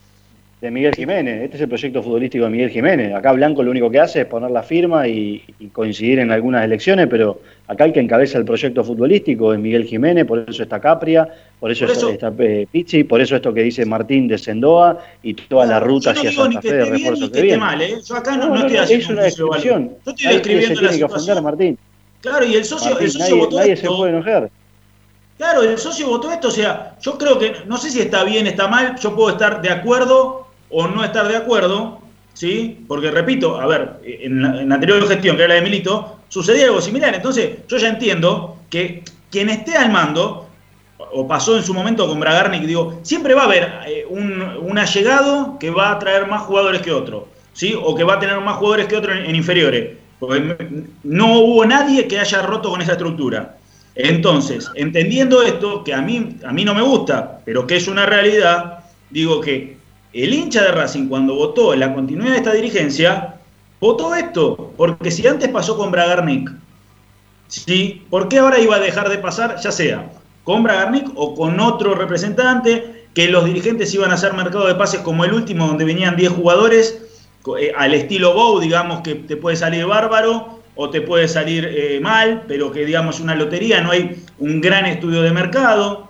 de 0.62 0.72
Miguel 0.72 0.94
Jiménez. 0.94 1.44
Este 1.44 1.56
es 1.56 1.62
el 1.62 1.70
proyecto 1.70 2.04
futbolístico 2.04 2.44
de 2.44 2.50
Miguel 2.50 2.70
Jiménez. 2.70 3.14
Acá 3.14 3.32
Blanco 3.32 3.64
lo 3.64 3.72
único 3.72 3.90
que 3.90 4.00
hace 4.00 4.22
es 4.22 4.26
poner 4.26 4.52
la 4.52 4.62
firma 4.62 5.08
y, 5.08 5.42
coincidir 5.72 6.20
en 6.20 6.32
algunas 6.32 6.66
elecciones, 6.66 7.08
pero 7.10 7.40
acá 7.68 7.86
el 7.86 7.94
que 7.94 8.02
encabeza 8.02 8.38
el 8.38 8.46
proyecto 8.46 8.84
futbolístico 8.84 9.54
es 9.54 9.60
Miguel 9.60 9.86
Jiménez, 9.86 10.26
por 10.26 10.46
eso 10.48 10.64
está 10.64 10.82
Capria, 10.82 11.28
por 11.60 11.72
eso, 11.72 11.86
está, 11.86 12.34
eh, 12.40 12.68
Pizzi, 12.70 13.04
por 13.04 13.22
eso 13.22 13.36
esto 13.36 13.54
que 13.54 13.64
dice 13.64 13.86
Martín 13.86 14.28
de 14.28 14.38
Sendoa 14.38 15.00
y 15.24 15.34
toda 15.34 15.66
la 15.66 15.80
ruta 15.80 16.12
hacia 16.12 16.32
Santa 16.32 16.62
Fe 16.62 16.74
de 16.74 16.86
refuerzo 16.86 17.32
que, 17.32 17.42
viene. 17.42 17.58
Mal, 17.58 17.82
¿eh? 17.82 17.98
Yo 18.06 18.16
acá 18.16 18.36
no, 18.36 18.56
estoy 18.56 18.78
haciendo 18.78 19.04
es 19.04 19.10
una 19.10 19.22
descripción. 19.24 19.92
Yo 20.06 20.12
estoy 20.12 20.34
describiendo 20.34 20.82
la 20.82 20.94
situación. 20.94 21.44
Martín. 21.44 21.78
Claro, 22.22 22.46
y 22.46 22.56
el 22.56 22.66
socio, 22.66 23.00
el 23.00 23.10
socio 23.10 23.20
nadie, 23.20 23.40
votó 23.40 23.58
nadie 23.58 23.78
se 23.78 23.88
puede 23.88 24.12
enojar. 24.12 24.50
Claro, 25.38 25.64
el 25.64 25.78
socio 25.78 26.10
votó 26.10 26.30
esto, 26.34 26.50
o 26.50 26.52
sea, 26.52 26.98
yo 27.02 27.18
creo 27.18 27.40
que, 27.40 27.54
no 27.66 27.78
sé 27.78 27.90
si 27.90 28.02
está 28.02 28.26
bien, 28.26 28.46
está 28.46 28.68
mal, 28.68 28.98
yo 29.00 29.16
puedo 29.16 29.30
estar 29.30 29.62
de 29.62 29.70
acuerdo 29.70 30.49
o 30.70 30.88
no 30.88 31.04
estar 31.04 31.28
de 31.28 31.38
acuerdo, 31.38 32.00
¿sí? 32.34 32.80
Porque 32.88 33.12
repito, 33.12 33.60
a 33.60 33.68
ver, 33.68 34.00
en 34.04 34.42
la, 34.42 34.76
anterior 34.76 35.06
gestión, 35.08 35.36
que 35.36 35.44
era 35.44 35.56
la 35.56 35.56
de 35.56 35.62
Milito, 35.62 36.20
sucedía 36.30 36.66
algo 36.66 36.82
similar. 36.82 37.14
Entonces, 37.14 37.68
yo 37.68 37.78
ya 37.78 37.90
entiendo 37.90 38.58
que 38.70 39.04
quien 39.32 39.50
esté 39.50 39.76
al 39.76 39.92
mando, 39.92 40.48
o 40.98 41.28
pasó 41.28 41.58
en 41.58 41.64
su 41.64 41.74
momento 41.74 42.08
con 42.08 42.20
Bragarnik, 42.20 42.64
digo, 42.64 43.00
siempre 43.04 43.34
va 43.34 43.44
a 43.44 43.46
haber 43.46 43.74
eh, 43.88 44.06
un, 44.08 44.78
allegado 44.78 45.58
que 45.60 45.70
va 45.70 45.92
a 45.92 46.00
traer 46.00 46.28
más 46.28 46.44
jugadores 46.44 46.82
que 46.82 46.92
otro, 46.92 47.28
¿sí? 47.54 47.74
O 47.82 47.96
que 47.96 48.04
va 48.04 48.16
a 48.16 48.20
tener 48.20 48.40
más 48.42 48.58
jugadores 48.58 48.88
que 48.88 48.96
otro 48.96 49.14
en, 49.14 49.36
inferiores. 49.36 49.98
Porque 50.20 50.84
no 51.04 51.40
hubo 51.40 51.66
nadie 51.66 52.08
que 52.08 52.20
haya 52.20 52.42
roto 52.42 52.70
con 52.70 52.82
esa 52.82 52.94
estructura. 52.94 53.58
Entonces, 53.96 54.70
entendiendo 54.76 55.42
esto, 55.42 55.84
que 55.84 55.94
a 55.94 56.02
mí, 56.02 56.38
a 56.46 56.52
mí 56.52 56.64
no 56.64 56.74
me 56.74 56.82
gusta, 56.82 57.40
pero 57.46 57.66
que 57.66 57.78
es 57.78 57.88
una 57.88 58.06
realidad, 58.06 58.80
digo 59.10 59.42
que 59.42 59.79
el 60.14 60.34
hincha 60.34 60.64
de 60.64 60.72
Racing 60.72 61.08
cuando 61.08 61.36
votó 61.36 61.76
la 61.76 61.94
continuidad 61.94 62.32
de 62.32 62.38
esta 62.38 62.54
dirigencia, 62.54 63.36
votó 63.80 64.16
esto, 64.16 64.74
porque 64.76 65.12
si 65.12 65.26
antes 65.28 65.50
pasó 65.50 65.78
con 65.78 65.92
Bragarnik, 65.92 66.52
¿sí? 67.48 68.06
¿por 68.10 68.28
qué 68.28 68.40
ahora 68.40 68.60
iba 68.60 68.76
a 68.76 68.80
dejar 68.80 69.10
de 69.10 69.18
pasar, 69.18 69.58
ya 69.62 69.72
sea 69.72 70.10
con 70.50 70.64
Bragarnik 70.64 71.12
o 71.14 71.36
con 71.36 71.60
otro 71.60 71.94
representante, 71.94 73.06
que 73.14 73.28
los 73.28 73.46
dirigentes 73.46 73.94
iban 73.94 74.10
a 74.10 74.16
hacer 74.16 74.34
mercado 74.34 74.68
de 74.68 74.74
pases 74.74 75.02
como 75.02 75.24
el 75.24 75.34
último, 75.34 75.68
donde 75.68 75.86
venían 75.86 76.16
10 76.16 76.32
jugadores, 76.32 77.04
eh, 77.60 77.72
al 77.78 77.94
estilo 77.94 78.34
Bow, 78.34 78.60
digamos 78.60 79.02
que 79.02 79.14
te 79.14 79.38
puede 79.38 79.56
salir 79.56 79.86
bárbaro 79.86 80.60
o 80.76 80.90
te 80.90 81.02
puede 81.02 81.28
salir 81.28 81.66
eh, 81.66 82.00
mal, 82.02 82.46
pero 82.48 82.72
que 82.72 82.84
digamos 82.84 83.20
una 83.20 83.36
lotería, 83.36 83.82
no 83.82 83.92
hay 83.92 84.24
un 84.40 84.60
gran 84.60 84.88
estudio 84.88 85.22
de 85.22 85.30
mercado. 85.32 86.09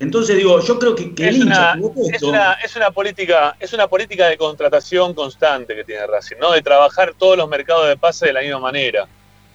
Entonces 0.00 0.36
digo, 0.36 0.60
yo 0.60 0.78
creo 0.78 0.94
que, 0.96 1.12
es, 1.16 1.38
una, 1.38 1.78
es, 2.12 2.22
una, 2.22 2.52
es, 2.54 2.74
una, 2.74 2.90
política, 2.90 3.56
es 3.60 3.72
una 3.72 3.86
política 3.86 4.26
de 4.26 4.36
contratación 4.36 5.14
constante 5.14 5.76
que 5.76 5.84
tiene 5.84 6.06
Racing, 6.06 6.36
¿no? 6.40 6.50
De 6.50 6.60
trabajar 6.60 7.14
todos 7.16 7.36
los 7.36 7.48
mercados 7.48 7.86
de 7.86 7.96
pase 7.96 8.26
de 8.26 8.32
la 8.32 8.40
misma 8.40 8.58
manera. 8.58 9.06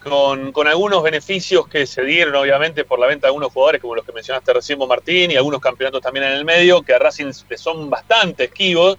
Con, 0.02 0.52
con, 0.52 0.68
algunos 0.68 1.04
beneficios 1.04 1.68
que 1.68 1.86
se 1.86 2.04
dieron, 2.04 2.34
obviamente, 2.36 2.86
por 2.86 2.98
la 2.98 3.08
venta 3.08 3.28
de 3.28 3.30
algunos 3.30 3.52
jugadores, 3.52 3.82
como 3.82 3.94
los 3.94 4.06
que 4.06 4.14
mencionaste 4.14 4.54
recién, 4.54 4.80
Martín, 4.80 5.30
y 5.30 5.36
algunos 5.36 5.62
campeonatos 5.62 6.02
también 6.02 6.26
en 6.26 6.32
el 6.32 6.46
medio, 6.46 6.82
que 6.82 6.94
a 6.94 7.00
Racing 7.00 7.34
son 7.56 7.90
bastante 7.90 8.46
esquivos 8.46 8.98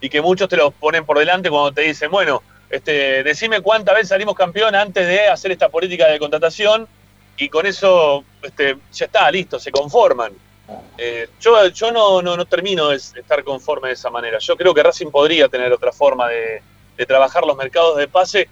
y 0.00 0.08
que 0.08 0.20
muchos 0.20 0.48
te 0.48 0.56
los 0.56 0.72
ponen 0.74 1.04
por 1.04 1.18
delante 1.18 1.50
cuando 1.50 1.72
te 1.72 1.82
dicen, 1.82 2.10
bueno, 2.10 2.42
este, 2.70 3.22
decime 3.22 3.60
cuántas 3.60 3.94
veces 3.94 4.08
salimos 4.08 4.34
campeón 4.34 4.74
antes 4.74 5.06
de 5.06 5.28
hacer 5.28 5.52
esta 5.52 5.68
política 5.68 6.08
de 6.08 6.18
contratación, 6.18 6.88
y 7.36 7.48
con 7.48 7.66
eso 7.66 8.24
este, 8.42 8.76
ya 8.92 9.04
está, 9.04 9.30
listo, 9.30 9.60
se 9.60 9.70
conforman. 9.70 10.32
Eh, 10.98 11.28
yo 11.40 11.66
yo 11.68 11.90
no, 11.90 12.20
no, 12.22 12.44
termino 12.44 12.88
de 12.88 12.96
estar 12.96 13.42
conforme 13.44 13.88
de 13.88 13.94
esa 13.94 14.10
manera. 14.10 14.38
Yo 14.38 14.56
creo 14.56 14.74
que 14.74 14.82
Racing 14.82 15.10
podría 15.10 15.48
tener 15.48 15.72
otra 15.72 15.92
forma 15.92 16.28
de, 16.28 16.62
trabajar 17.06 17.46
los 17.46 17.56
mercados 17.56 17.96
de 17.96 18.06
pase 18.08 18.46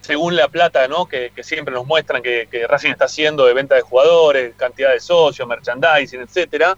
según 0.00 0.34
la 0.34 0.48
plata 0.48 0.88
¿no? 0.88 1.04
que, 1.04 1.30
siempre 1.42 1.74
nos 1.74 1.84
muestran 1.84 2.22
que, 2.22 2.48
Racing 2.66 2.92
está 2.92 3.04
haciendo 3.04 3.44
de 3.44 3.52
venta 3.52 3.74
de 3.74 3.82
jugadores, 3.82 4.54
cantidad 4.56 4.92
de 4.92 5.00
socios, 5.00 5.46
merchandising, 5.46 6.22
etcétera, 6.22 6.76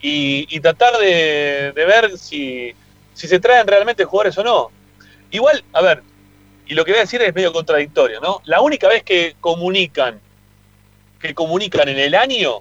y, 0.00 0.60
tratar 0.60 0.96
de, 0.98 1.72
ver 1.74 2.16
si, 2.16 2.72
si 3.12 3.26
se 3.26 3.40
traen 3.40 3.66
realmente 3.66 4.04
jugadores 4.04 4.38
o 4.38 4.44
no. 4.44 4.70
Igual, 5.32 5.64
a 5.72 5.82
ver, 5.82 6.02
y 6.66 6.74
lo 6.74 6.84
que 6.84 6.92
voy 6.92 6.98
a 6.98 7.02
decir 7.02 7.20
es 7.22 7.34
medio 7.34 7.52
contradictorio, 7.52 8.20
¿no? 8.20 8.40
La 8.44 8.60
única 8.60 8.86
vez 8.86 9.02
que 9.02 9.34
comunican, 9.40 10.20
que 11.18 11.34
comunican 11.34 11.88
en 11.88 11.98
el 11.98 12.14
año 12.14 12.60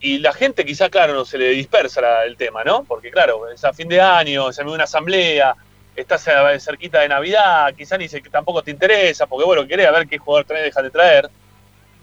y 0.00 0.18
la 0.18 0.32
gente 0.32 0.64
quizá, 0.64 0.88
claro, 0.88 1.12
no 1.12 1.24
se 1.26 1.36
le 1.36 1.50
dispersa 1.50 2.24
el 2.24 2.36
tema, 2.36 2.64
¿no? 2.64 2.84
Porque 2.84 3.10
claro, 3.10 3.48
es 3.50 3.62
a 3.64 3.72
fin 3.74 3.86
de 3.88 4.00
año, 4.00 4.50
se 4.50 4.64
me 4.64 4.72
una 4.72 4.84
asamblea, 4.84 5.54
estás 5.94 6.26
cerquita 6.58 7.00
de 7.00 7.08
Navidad, 7.08 7.74
quizá 7.76 7.98
ni 7.98 8.08
se, 8.08 8.22
tampoco 8.22 8.62
te 8.62 8.70
interesa, 8.70 9.26
porque 9.26 9.44
bueno, 9.44 9.66
querés 9.66 9.86
a 9.86 9.90
ver 9.90 10.08
qué 10.08 10.16
jugador 10.16 10.46
trae, 10.46 10.62
deja 10.62 10.80
de 10.80 10.90
traer. 10.90 11.30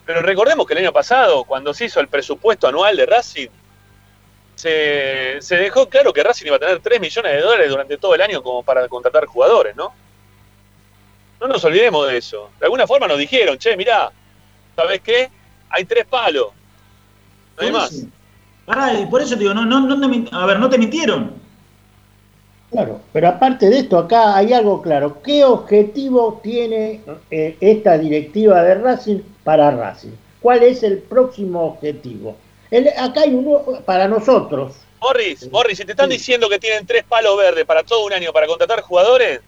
Pero 0.06 0.22
recordemos 0.22 0.68
que 0.68 0.74
el 0.74 0.80
año 0.80 0.94
pasado, 0.94 1.44
cuando 1.44 1.74
se 1.74 1.86
hizo 1.86 2.00
el 2.00 2.08
presupuesto 2.08 2.68
anual 2.68 2.96
de 2.96 3.06
Racing, 3.08 3.50
se, 4.54 5.38
se 5.42 5.58
dejó 5.58 5.90
claro 5.90 6.14
que 6.14 6.24
Racing 6.24 6.46
iba 6.46 6.56
a 6.58 6.60
tener 6.60 6.80
3 6.80 7.00
millones 7.02 7.32
de 7.32 7.42
dólares 7.42 7.70
durante 7.70 7.98
todo 7.98 8.14
el 8.14 8.22
año 8.22 8.44
como 8.44 8.62
para 8.64 8.88
contratar 8.88 9.26
jugadores, 9.26 9.76
¿no? 9.76 9.94
No 11.40 11.48
nos 11.48 11.64
olvidemos 11.66 12.08
de 12.08 12.18
eso. 12.18 12.52
De 12.60 12.66
alguna 12.66 12.86
forma 12.86 13.08
nos 13.08 13.18
dijeron, 13.18 13.58
che, 13.58 13.76
mirá, 13.76 14.12
¿sabes 14.76 15.02
qué? 15.02 15.30
Hay 15.70 15.86
tres 15.86 16.06
palos 16.06 16.57
no 17.58 17.64
hay 17.66 17.72
más. 17.72 19.10
por 19.10 19.22
eso 19.22 19.36
te 19.36 19.42
digo, 19.42 19.54
no, 19.54 19.66
no, 19.66 19.80
no 19.80 20.26
a 20.32 20.46
ver, 20.46 20.60
no 20.60 20.70
te 20.70 20.78
mintieron. 20.78 21.32
Claro, 22.72 23.00
pero 23.14 23.30
aparte 23.30 23.70
de 23.70 23.80
esto, 23.80 23.98
acá 23.98 24.36
hay 24.36 24.52
algo 24.52 24.82
claro. 24.82 25.22
¿Qué 25.22 25.46
objetivo 25.46 26.42
tiene 26.44 27.02
eh, 27.32 27.56
esta 27.62 27.98
directiva 27.98 28.62
de 28.62 28.76
Racing 28.76 29.20
para 29.44 29.72
Racing? 29.72 30.12
¿Cuál 30.42 30.64
es 30.64 30.84
el 30.84 31.00
próximo 31.00 31.64
objetivo? 31.64 32.36
acá 32.98 33.22
hay 33.22 33.34
uno 33.34 33.62
para 33.86 34.10
nosotros. 34.10 34.76
Morris, 35.00 35.50
Morris, 35.52 35.78
si 35.78 35.86
te 35.86 35.92
están 35.92 36.10
diciendo 36.10 36.50
que 36.50 36.60
tienen 36.60 36.86
tres 36.86 37.04
palos 37.04 37.38
verdes 37.38 37.64
para 37.66 37.84
todo 37.84 38.06
un 38.06 38.12
año 38.12 38.34
para 38.34 38.48
contratar 38.48 38.82
jugadores, 38.82 39.40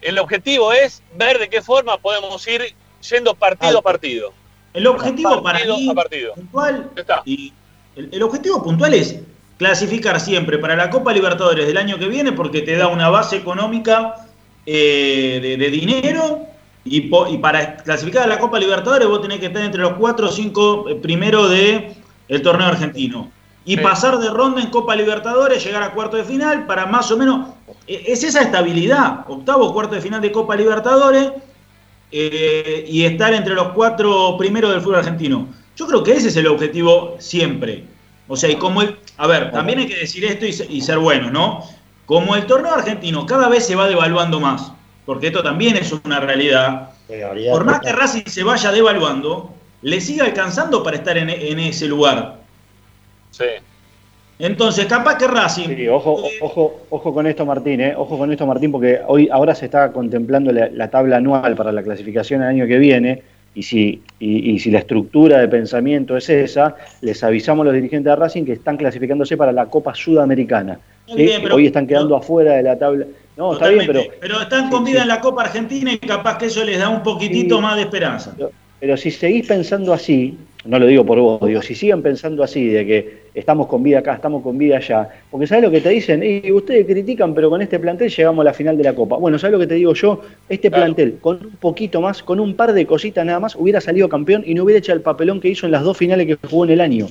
el 0.00 0.18
objetivo 0.18 0.72
es 0.72 1.02
ver 1.14 1.38
de 1.38 1.48
qué 1.48 1.62
forma 1.62 1.98
podemos 1.98 2.46
ir 2.48 2.74
yendo 3.08 3.34
partido 3.34 3.78
a 3.78 3.82
partido. 3.82 4.32
El 4.74 4.88
objetivo 4.88 5.40
para 5.40 5.64
mí, 5.64 5.88
puntual, 6.34 6.90
y 7.24 7.52
el, 7.94 8.22
objetivo 8.24 8.60
puntual 8.60 8.92
es 8.92 9.20
clasificar 9.56 10.20
siempre 10.20 10.58
para 10.58 10.74
la 10.74 10.90
Copa 10.90 11.12
Libertadores 11.12 11.68
del 11.68 11.76
año 11.76 11.96
que 11.96 12.08
viene 12.08 12.32
porque 12.32 12.60
te 12.60 12.76
da 12.76 12.88
una 12.88 13.08
base 13.08 13.36
económica 13.36 14.26
eh, 14.66 15.56
de, 15.58 15.70
dinero 15.70 16.40
y, 16.84 17.02
para 17.38 17.76
clasificar 17.76 18.24
a 18.24 18.26
la 18.26 18.40
Copa 18.40 18.58
Libertadores 18.58 19.06
vos 19.06 19.22
tenés 19.22 19.38
que 19.38 19.46
estar 19.46 19.62
entre 19.62 19.80
los 19.80 19.92
4 19.92 20.26
o 20.26 20.32
5 20.32 20.88
eh, 20.88 20.94
primeros 20.96 21.50
del 21.50 21.94
el 22.26 22.42
torneo 22.42 22.66
argentino. 22.66 23.30
Y 23.64 23.76
pasar 23.76 24.18
de 24.18 24.28
ronda 24.28 24.60
en 24.60 24.70
Copa 24.70 24.96
Libertadores, 24.96 25.64
llegar 25.64 25.84
a 25.84 25.92
cuarto 25.92 26.16
de 26.16 26.24
final 26.24 26.66
para 26.66 26.84
más 26.84 27.10
o 27.12 27.16
menos... 27.16 27.50
E, 27.86 28.02
es 28.08 28.24
esa 28.24 28.42
estabilidad, 28.42 29.24
octavo, 29.28 29.72
cuarto 29.72 29.94
de 29.94 30.00
final 30.00 30.20
de 30.20 30.32
Copa 30.32 30.56
Libertadores 30.56 31.30
eh, 32.16 32.84
y 32.86 33.04
estar 33.04 33.34
entre 33.34 33.54
los 33.54 33.72
cuatro 33.72 34.36
primeros 34.38 34.70
del 34.70 34.80
fútbol 34.80 35.00
argentino. 35.00 35.48
Yo 35.74 35.88
creo 35.88 36.04
que 36.04 36.12
ese 36.12 36.28
es 36.28 36.36
el 36.36 36.46
objetivo 36.46 37.16
siempre. 37.18 37.82
O 38.28 38.36
sea, 38.36 38.48
y 38.50 38.54
como 38.54 38.82
el, 38.82 38.96
a 39.16 39.26
ver, 39.26 39.50
también 39.50 39.80
hay 39.80 39.88
que 39.88 39.96
decir 39.96 40.24
esto 40.24 40.46
y, 40.46 40.80
ser 40.80 40.98
bueno, 40.98 41.32
¿no? 41.32 41.64
Como 42.06 42.36
el 42.36 42.46
torneo 42.46 42.72
argentino 42.72 43.26
cada 43.26 43.48
vez 43.48 43.66
se 43.66 43.74
va 43.74 43.88
devaluando 43.88 44.38
más, 44.38 44.70
porque 45.04 45.26
esto 45.26 45.42
también 45.42 45.76
es 45.76 45.90
una 46.04 46.20
realidad. 46.20 46.90
Por 47.50 47.64
más 47.64 47.80
que 47.80 47.90
Racing 47.90 48.26
se 48.26 48.44
vaya 48.44 48.70
devaluando, 48.70 49.52
le 49.82 50.00
sigue 50.00 50.22
alcanzando 50.22 50.84
para 50.84 50.98
estar 50.98 51.18
en, 51.18 51.28
en 51.30 51.58
ese 51.58 51.88
lugar. 51.88 52.36
Sí. 53.32 53.44
Entonces, 54.38 54.86
capaz 54.86 55.16
que 55.16 55.28
Racing. 55.28 55.76
Sí, 55.76 55.88
ojo, 55.88 56.24
ojo, 56.40 56.80
ojo 56.90 57.14
con 57.14 57.26
esto, 57.26 57.46
Martín, 57.46 57.80
eh. 57.80 57.94
ojo 57.96 58.18
con 58.18 58.32
esto, 58.32 58.46
Martín, 58.46 58.72
porque 58.72 59.00
hoy, 59.06 59.28
ahora 59.30 59.54
se 59.54 59.66
está 59.66 59.92
contemplando 59.92 60.50
la, 60.52 60.88
tabla 60.88 61.18
anual 61.18 61.54
para 61.54 61.70
la 61.70 61.82
clasificación 61.82 62.42
el 62.42 62.48
año 62.48 62.66
que 62.66 62.78
viene, 62.78 63.22
y 63.54 63.62
si, 63.62 64.02
y, 64.18 64.58
si 64.58 64.72
la 64.72 64.80
estructura 64.80 65.38
de 65.38 65.46
pensamiento 65.46 66.16
es 66.16 66.28
esa, 66.28 66.74
les 67.00 67.22
avisamos 67.22 67.62
a 67.62 67.66
los 67.66 67.74
dirigentes 67.74 68.10
de 68.10 68.16
Racing 68.16 68.44
que 68.44 68.52
están 68.52 68.76
clasificándose 68.76 69.36
para 69.36 69.52
la 69.52 69.66
Copa 69.66 69.94
Sudamericana. 69.94 70.80
hoy 71.06 71.66
están 71.66 71.86
quedando 71.86 72.16
afuera 72.16 72.54
de 72.54 72.64
la 72.64 72.76
tabla. 72.76 73.06
No, 73.36 73.52
está 73.52 73.68
bien, 73.68 73.84
pero. 73.86 74.02
Pero 74.20 74.40
están 74.40 74.70
con 74.70 74.84
vida 74.84 75.02
en 75.02 75.08
la 75.08 75.20
Copa 75.20 75.42
Argentina 75.42 75.92
y 75.92 75.98
capaz 75.98 76.38
que 76.38 76.46
eso 76.46 76.64
les 76.64 76.80
da 76.80 76.88
un 76.88 77.04
poquitito 77.04 77.60
más 77.60 77.76
de 77.76 77.82
esperanza. 77.82 78.34
pero 78.80 78.96
si 78.96 79.12
seguís 79.12 79.46
pensando 79.46 79.92
así, 79.92 80.36
no 80.64 80.78
lo 80.78 80.86
digo 80.86 81.04
por 81.04 81.18
vos, 81.18 81.46
digo, 81.46 81.60
si 81.62 81.74
siguen 81.74 82.02
pensando 82.02 82.42
así, 82.42 82.66
de 82.66 82.86
que 82.86 83.18
estamos 83.34 83.66
con 83.66 83.82
vida 83.82 83.98
acá, 83.98 84.14
estamos 84.14 84.42
con 84.42 84.56
vida 84.56 84.78
allá, 84.78 85.08
porque 85.30 85.46
¿sabes 85.46 85.64
lo 85.64 85.70
que 85.70 85.80
te 85.80 85.90
dicen? 85.90 86.22
Y 86.22 86.50
ustedes 86.52 86.86
critican, 86.86 87.34
pero 87.34 87.50
con 87.50 87.60
este 87.60 87.78
plantel 87.78 88.10
llegamos 88.10 88.42
a 88.42 88.44
la 88.44 88.54
final 88.54 88.76
de 88.76 88.84
la 88.84 88.94
Copa. 88.94 89.16
Bueno, 89.16 89.38
¿sabes 89.38 89.52
lo 89.52 89.58
que 89.58 89.66
te 89.66 89.74
digo 89.74 89.94
yo? 89.94 90.20
Este 90.48 90.70
plantel, 90.70 91.18
con 91.20 91.44
un 91.44 91.56
poquito 91.56 92.00
más, 92.00 92.22
con 92.22 92.40
un 92.40 92.54
par 92.54 92.72
de 92.72 92.86
cositas 92.86 93.24
nada 93.26 93.40
más, 93.40 93.56
hubiera 93.56 93.80
salido 93.80 94.08
campeón 94.08 94.42
y 94.46 94.54
no 94.54 94.64
hubiera 94.64 94.78
hecho 94.78 94.92
el 94.92 95.00
papelón 95.00 95.40
que 95.40 95.48
hizo 95.48 95.66
en 95.66 95.72
las 95.72 95.82
dos 95.82 95.96
finales 95.96 96.26
que 96.26 96.38
jugó 96.48 96.64
en 96.64 96.70
el 96.70 96.80
año 96.80 97.06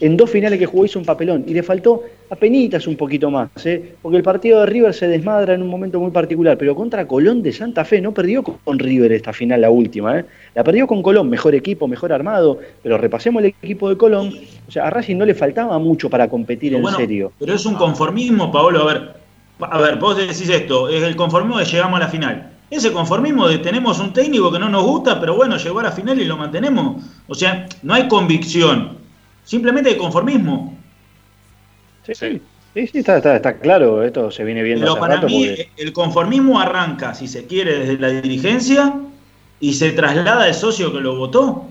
en 0.00 0.16
dos 0.16 0.30
finales 0.30 0.58
que 0.58 0.66
jugó 0.66 0.84
hizo 0.84 0.98
un 0.98 1.04
papelón 1.04 1.44
y 1.46 1.54
le 1.54 1.62
faltó 1.62 2.02
apenitas 2.30 2.86
un 2.86 2.96
poquito 2.96 3.30
más, 3.30 3.48
¿eh? 3.64 3.94
porque 4.00 4.16
el 4.16 4.22
partido 4.22 4.60
de 4.60 4.66
River 4.66 4.94
se 4.94 5.08
desmadra 5.08 5.54
en 5.54 5.62
un 5.62 5.68
momento 5.68 6.00
muy 6.00 6.10
particular, 6.10 6.56
pero 6.56 6.74
contra 6.74 7.06
Colón 7.06 7.42
de 7.42 7.52
Santa 7.52 7.84
Fe 7.84 8.00
no 8.00 8.12
perdió 8.12 8.42
con 8.42 8.78
River 8.78 9.12
esta 9.12 9.32
final, 9.32 9.60
la 9.60 9.70
última, 9.70 10.18
¿eh? 10.18 10.24
la 10.54 10.64
perdió 10.64 10.86
con 10.86 11.02
Colón, 11.02 11.28
mejor 11.28 11.54
equipo, 11.54 11.86
mejor 11.86 12.12
armado, 12.12 12.58
pero 12.82 12.98
repasemos 12.98 13.42
el 13.42 13.54
equipo 13.62 13.88
de 13.88 13.96
Colón, 13.96 14.32
o 14.66 14.70
sea, 14.70 14.86
a 14.86 14.90
Racing 14.90 15.16
no 15.16 15.26
le 15.26 15.34
faltaba 15.34 15.78
mucho 15.78 16.08
para 16.08 16.28
competir 16.28 16.74
en 16.74 16.86
serio. 16.88 17.32
Pero 17.38 17.54
es 17.54 17.66
un 17.66 17.74
conformismo, 17.74 18.50
Paolo, 18.50 18.88
a 18.88 18.92
ver, 18.92 19.14
a 19.58 19.80
ver, 19.80 19.96
vos 19.96 20.16
decís 20.16 20.48
esto, 20.48 20.88
es 20.88 21.02
el 21.02 21.16
conformismo 21.16 21.58
de 21.58 21.64
llegamos 21.64 21.96
a 21.96 22.04
la 22.04 22.08
final. 22.08 22.52
Ese 22.70 22.92
conformismo 22.92 23.48
de 23.48 23.58
tenemos 23.58 23.98
un 23.98 24.12
técnico 24.12 24.52
que 24.52 24.60
no 24.60 24.68
nos 24.68 24.84
gusta, 24.84 25.18
pero 25.18 25.34
bueno, 25.34 25.56
llegó 25.56 25.80
a 25.80 25.82
la 25.82 25.92
final 25.92 26.20
y 26.20 26.24
lo 26.24 26.36
mantenemos. 26.36 27.02
O 27.26 27.34
sea, 27.34 27.66
no 27.82 27.94
hay 27.94 28.06
convicción 28.06 28.99
simplemente 29.44 29.90
de 29.90 29.96
conformismo. 29.96 30.76
Sí, 32.06 32.14
sí. 32.14 32.42
Sí, 32.72 32.88
está, 32.94 33.18
está, 33.18 33.58
claro, 33.58 34.04
esto 34.04 34.30
se 34.30 34.44
viene 34.44 34.62
viendo. 34.62 34.86
Pero 34.86 35.00
para 35.00 35.20
mí 35.22 35.48
el 35.76 35.92
conformismo 35.92 36.60
arranca, 36.60 37.14
si 37.14 37.26
se 37.26 37.46
quiere, 37.46 37.80
desde 37.80 37.98
la 37.98 38.08
dirigencia 38.08 38.94
y 39.58 39.74
se 39.74 39.90
traslada 39.90 40.44
al 40.44 40.54
socio 40.54 40.92
que 40.92 41.00
lo 41.00 41.16
votó. 41.16 41.64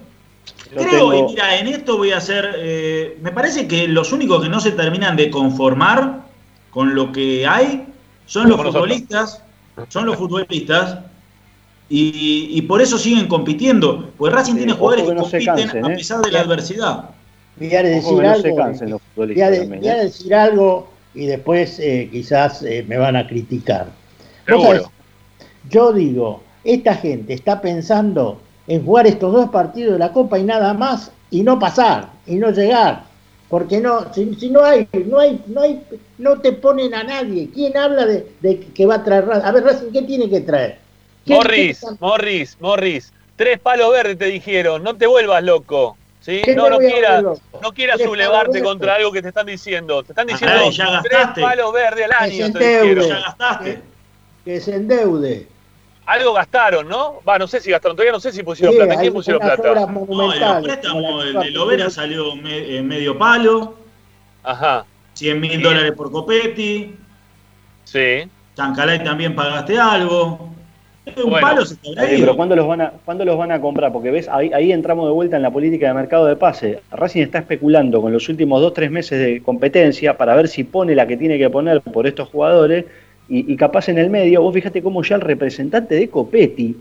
Creo, 0.75 1.13
y 1.13 1.23
mira, 1.23 1.57
en 1.57 1.67
esto 1.67 1.97
voy 1.97 2.11
a 2.11 2.17
hacer, 2.17 2.53
eh, 2.57 3.17
me 3.21 3.31
parece 3.31 3.67
que 3.67 3.87
los 3.87 4.11
únicos 4.11 4.43
que 4.43 4.49
no 4.49 4.59
se 4.59 4.71
terminan 4.71 5.15
de 5.15 5.29
conformar 5.29 6.25
con 6.69 6.93
lo 6.93 7.11
que 7.11 7.47
hay 7.47 7.85
son 8.25 8.49
los 8.49 8.61
futbolistas, 8.61 9.41
son 9.87 10.05
los 10.05 10.17
futbolistas 10.17 10.99
Y, 11.89 12.61
por 12.63 12.81
eso 12.81 12.97
siguen 12.97 13.27
compitiendo. 13.27 14.11
Pues 14.17 14.33
Racing 14.33 14.55
tiene 14.55 14.73
jugadores 14.73 15.09
que 15.09 15.15
compiten 15.15 15.85
a 15.85 15.91
¿eh? 15.91 15.95
pesar 15.95 16.21
de 16.21 16.31
la 16.31 16.41
adversidad. 16.41 17.09
Voy 17.59 17.75
a 17.75 17.83
decir 17.83 18.25
algo. 18.25 19.01
voy, 19.15 19.41
a, 19.41 19.49
decir 19.49 20.33
algo 20.33 20.87
y 21.13 21.25
después 21.25 21.79
eh, 21.79 22.07
quizás 22.11 22.63
eh, 22.63 22.85
me 22.87 22.97
van 22.97 23.15
a 23.15 23.27
criticar. 23.27 23.87
Yo 25.69 25.93
digo, 25.93 26.41
esta 26.63 26.95
gente 26.95 27.33
está 27.33 27.61
pensando 27.61 28.39
en 28.67 28.85
jugar 28.85 29.07
estos 29.07 29.33
dos 29.33 29.49
partidos 29.49 29.93
de 29.93 29.99
la 29.99 30.13
Copa 30.13 30.39
y 30.39 30.43
nada 30.43 30.73
más 30.73 31.11
y 31.31 31.43
no 31.43 31.59
pasar 31.59 32.09
y 32.25 32.35
no 32.35 32.51
llegar. 32.51 33.03
Porque 33.49 33.81
no, 33.81 34.13
si, 34.13 34.25
no 34.49 34.63
hay, 34.63 34.87
no 35.05 35.19
hay, 35.19 35.41
no 35.47 35.61
hay, 35.61 35.81
no 36.19 36.39
te 36.39 36.53
ponen 36.53 36.93
a 36.93 37.03
nadie. 37.03 37.49
¿Quién 37.51 37.75
habla 37.75 38.05
de, 38.05 38.59
que 38.73 38.85
va 38.85 38.95
a 38.95 39.03
traer 39.03 39.25
A 39.31 39.51
ver, 39.51 39.63
Racing, 39.63 39.91
¿qué 39.91 40.03
tiene 40.03 40.29
que 40.29 40.41
traer? 40.41 40.77
Morris, 41.25 41.85
Morris, 41.99 42.57
Morris. 42.59 43.11
Tres 43.35 43.59
palos 43.59 43.91
verdes 43.91 44.17
te 44.17 44.25
dijeron, 44.25 44.83
no 44.83 44.95
te 44.95 45.07
vuelvas 45.07 45.43
loco. 45.43 45.97
¿Sí? 46.19 46.41
No, 46.55 46.69
no 46.69 46.77
quieras, 46.77 47.23
no 47.61 47.73
quieras 47.73 48.01
sublevarte 48.01 48.61
contra 48.61 48.95
algo 48.95 49.11
que 49.11 49.21
te 49.21 49.29
están 49.29 49.45
diciendo. 49.45 50.03
Te 50.03 50.11
están 50.11 50.27
diciendo 50.27 50.55
tres 51.03 51.27
palos 51.35 51.73
verdes 51.73 52.05
al 52.05 52.11
año. 52.11 52.47
Ya 52.47 53.19
gastaste. 53.19 53.81
Que, 54.45 54.59
se 54.59 54.75
endeude. 54.75 55.47
Algo 56.05 56.33
gastaron, 56.33 56.87
¿no? 56.87 57.21
Va, 57.27 57.37
no 57.37 57.47
sé 57.47 57.59
si 57.59 57.69
gastaron, 57.69 57.95
todavía 57.95 58.13
no 58.13 58.19
sé 58.19 58.31
si 58.31 58.41
pusieron 58.41 58.75
plata. 58.75 58.93
¿En 58.95 58.99
quién 58.99 59.13
pusieron 59.13 59.41
plata? 59.41 59.85
No, 59.85 60.33
el 60.33 60.63
préstamo, 60.63 61.21
el 61.21 61.33
de 61.33 61.51
Lovera 61.51 61.89
salió 61.89 62.33
eh, 62.45 62.81
medio 62.81 63.17
palo. 63.17 63.75
Ajá. 64.43 64.85
100 65.13 65.39
mil 65.39 65.61
dólares 65.61 65.91
por 65.91 66.11
Copetti. 66.11 66.95
Sí. 67.83 68.29
Chancalay 68.55 69.03
también 69.03 69.35
pagaste 69.35 69.77
algo. 69.77 70.49
Un 71.23 71.39
palo 71.39 71.65
se 71.65 71.75
pero 71.95 72.35
¿cuándo 72.35 72.55
los, 72.55 72.67
van 72.67 72.81
a, 72.81 72.93
¿cuándo 73.05 73.25
los 73.25 73.37
van 73.37 73.51
a 73.51 73.61
comprar? 73.61 73.91
Porque 73.91 74.11
ves, 74.11 74.27
ahí, 74.29 74.51
ahí, 74.53 74.71
entramos 74.71 75.07
de 75.07 75.13
vuelta 75.13 75.37
en 75.37 75.43
la 75.43 75.51
política 75.51 75.87
de 75.87 75.93
mercado 75.93 76.25
de 76.25 76.35
pase. 76.35 76.79
Racing 76.91 77.21
está 77.21 77.39
especulando 77.39 78.01
con 78.01 78.11
los 78.13 78.27
últimos 78.29 78.61
2-3 78.61 78.89
meses 78.89 79.19
de 79.19 79.41
competencia 79.41 80.17
para 80.17 80.35
ver 80.35 80.47
si 80.47 80.63
pone 80.63 80.95
la 80.95 81.07
que 81.07 81.17
tiene 81.17 81.37
que 81.37 81.49
poner 81.49 81.81
por 81.81 82.07
estos 82.07 82.29
jugadores 82.29 82.85
y, 83.31 83.55
capaz 83.57 83.89
en 83.89 83.99
el 83.99 84.09
medio, 84.09 84.41
vos 84.41 84.53
fíjate 84.53 84.81
cómo 84.81 85.03
ya 85.03 85.15
el 85.15 85.21
representante 85.21 85.93
de 85.93 86.09
Copetti, 86.09 86.75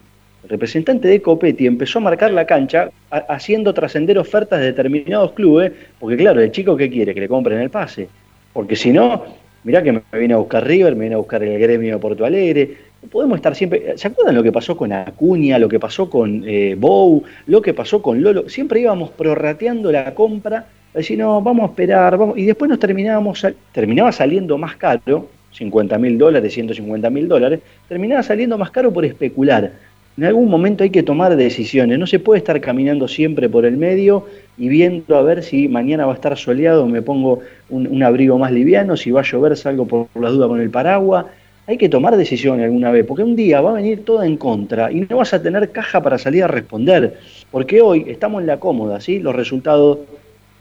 el 0.44 0.48
representante 0.48 1.06
de 1.06 1.20
Copetti 1.20 1.66
empezó 1.66 1.98
a 1.98 2.02
marcar 2.02 2.30
la 2.30 2.46
cancha 2.46 2.90
haciendo 3.10 3.74
trascender 3.74 4.18
ofertas 4.18 4.60
de 4.60 4.66
determinados 4.66 5.32
clubes, 5.32 5.72
porque 5.98 6.16
claro, 6.16 6.40
el 6.40 6.50
chico 6.50 6.74
que 6.74 6.88
quiere 6.88 7.12
que 7.12 7.20
le 7.20 7.28
compren 7.28 7.60
el 7.60 7.68
pase, 7.68 8.08
porque 8.54 8.76
si 8.76 8.92
no, 8.92 9.24
mirá 9.62 9.82
que 9.82 9.92
me 9.92 10.02
viene 10.14 10.32
a 10.32 10.38
buscar 10.38 10.66
River, 10.66 10.94
me 10.94 11.00
viene 11.00 11.16
a 11.16 11.18
buscar 11.18 11.42
el 11.42 11.58
gremio 11.58 11.96
de 11.96 12.00
Porto 12.00 12.24
Alegre, 12.24 12.76
podemos 13.10 13.36
estar 13.36 13.54
siempre. 13.54 13.96
¿Se 13.96 14.08
acuerdan 14.08 14.34
lo 14.34 14.42
que 14.42 14.52
pasó 14.52 14.76
con 14.76 14.92
Acuña, 14.92 15.58
lo 15.58 15.68
que 15.68 15.78
pasó 15.78 16.10
con 16.10 16.42
eh, 16.46 16.76
Bou, 16.78 17.22
lo 17.46 17.62
que 17.62 17.74
pasó 17.74 18.02
con 18.02 18.22
Lolo? 18.22 18.48
Siempre 18.48 18.80
íbamos 18.80 19.10
prorrateando 19.10 19.92
la 19.92 20.14
compra, 20.14 20.66
decir, 20.94 21.18
no, 21.18 21.40
vamos 21.40 21.68
a 21.68 21.70
esperar, 21.70 22.16
vamos, 22.16 22.36
y 22.38 22.44
después 22.44 22.68
nos 22.68 22.78
terminábamos, 22.78 23.46
terminaba 23.72 24.12
saliendo 24.12 24.58
más 24.58 24.76
caro, 24.76 25.28
50 25.52 25.98
mil 25.98 26.18
dólares, 26.18 26.52
150 26.54 27.10
mil 27.10 27.28
dólares, 27.28 27.60
terminaba 27.88 28.22
saliendo 28.22 28.58
más 28.58 28.70
caro 28.70 28.92
por 28.92 29.04
especular. 29.04 29.72
En 30.16 30.24
algún 30.24 30.50
momento 30.50 30.82
hay 30.82 30.90
que 30.90 31.04
tomar 31.04 31.36
decisiones, 31.36 31.96
no 31.96 32.06
se 32.08 32.18
puede 32.18 32.38
estar 32.38 32.60
caminando 32.60 33.06
siempre 33.06 33.48
por 33.48 33.64
el 33.64 33.76
medio 33.76 34.26
y 34.56 34.68
viendo 34.68 35.16
a 35.16 35.22
ver 35.22 35.44
si 35.44 35.68
mañana 35.68 36.06
va 36.06 36.12
a 36.12 36.14
estar 36.16 36.36
soleado, 36.36 36.88
me 36.88 37.02
pongo 37.02 37.38
un, 37.70 38.02
abrigo 38.02 38.36
más 38.36 38.50
liviano, 38.50 38.96
si 38.96 39.12
va 39.12 39.20
a 39.20 39.24
llover 39.24 39.56
salgo 39.56 39.86
por, 39.86 40.08
por 40.08 40.22
las 40.22 40.32
dudas 40.32 40.48
con 40.48 40.60
el 40.60 40.70
paraguas. 40.70 41.26
Hay 41.68 41.76
que 41.76 41.88
tomar 41.88 42.16
decisiones 42.16 42.64
alguna 42.64 42.90
vez, 42.90 43.04
porque 43.06 43.22
un 43.22 43.36
día 43.36 43.60
va 43.60 43.70
a 43.70 43.74
venir 43.74 44.04
todo 44.04 44.22
en 44.22 44.38
contra 44.38 44.90
y 44.90 45.02
no 45.02 45.18
vas 45.18 45.34
a 45.34 45.42
tener 45.42 45.70
caja 45.70 46.02
para 46.02 46.16
salir 46.16 46.42
a 46.42 46.48
responder, 46.48 47.18
porque 47.50 47.82
hoy 47.82 48.06
estamos 48.08 48.40
en 48.40 48.46
la 48.46 48.58
cómoda, 48.58 49.00
¿sí? 49.00 49.18
Los 49.18 49.36
resultados, 49.36 49.98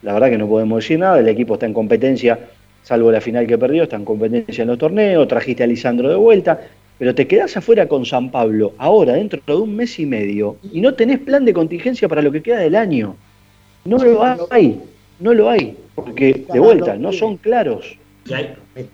la 0.01 0.13
verdad 0.13 0.29
que 0.29 0.37
no 0.37 0.49
podemos 0.49 0.83
decir 0.83 0.99
nada, 0.99 1.17
el 1.19 1.29
equipo 1.29 1.53
está 1.53 1.65
en 1.65 1.73
competencia 1.73 2.37
salvo 2.87 3.11
la 3.11 3.19
final 3.19 3.45
que 3.45 3.57
perdió, 3.57 3.83
está 3.83 3.97
en 3.97 4.05
competencia 4.05 4.61
en 4.61 4.69
los 4.69 4.77
torneos, 4.77 5.27
trajiste 5.27 5.63
a 5.63 5.67
Lisandro 5.67 6.09
de 6.09 6.15
vuelta, 6.15 6.61
pero 6.97 7.13
te 7.13 7.27
quedás 7.27 7.57
afuera 7.57 7.85
con 7.85 8.05
San 8.05 8.31
Pablo 8.31 8.73
ahora, 8.77 9.13
dentro 9.13 9.41
de 9.45 9.55
un 9.55 9.75
mes 9.75 9.99
y 9.99 10.05
medio, 10.05 10.55
y 10.71 10.79
no 10.79 10.93
tenés 10.93 11.19
plan 11.19 11.43
de 11.43 11.53
contingencia 11.53 12.07
para 12.07 12.21
lo 12.21 12.31
que 12.31 12.41
queda 12.41 12.59
del 12.59 12.75
año. 12.75 13.17
No 13.83 13.97
lo 13.97 14.23
hay, 14.49 14.81
no 15.19 15.33
lo 15.33 15.49
hay, 15.49 15.75
porque 15.95 16.45
de 16.51 16.59
vuelta, 16.59 16.95
no 16.95 17.11
son 17.11 17.35
claros. 17.35 17.97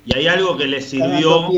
Y 0.06 0.18
hay, 0.18 0.28
algo 0.28 0.58
que 0.58 0.66
les 0.66 0.86
sirvió. 0.86 1.50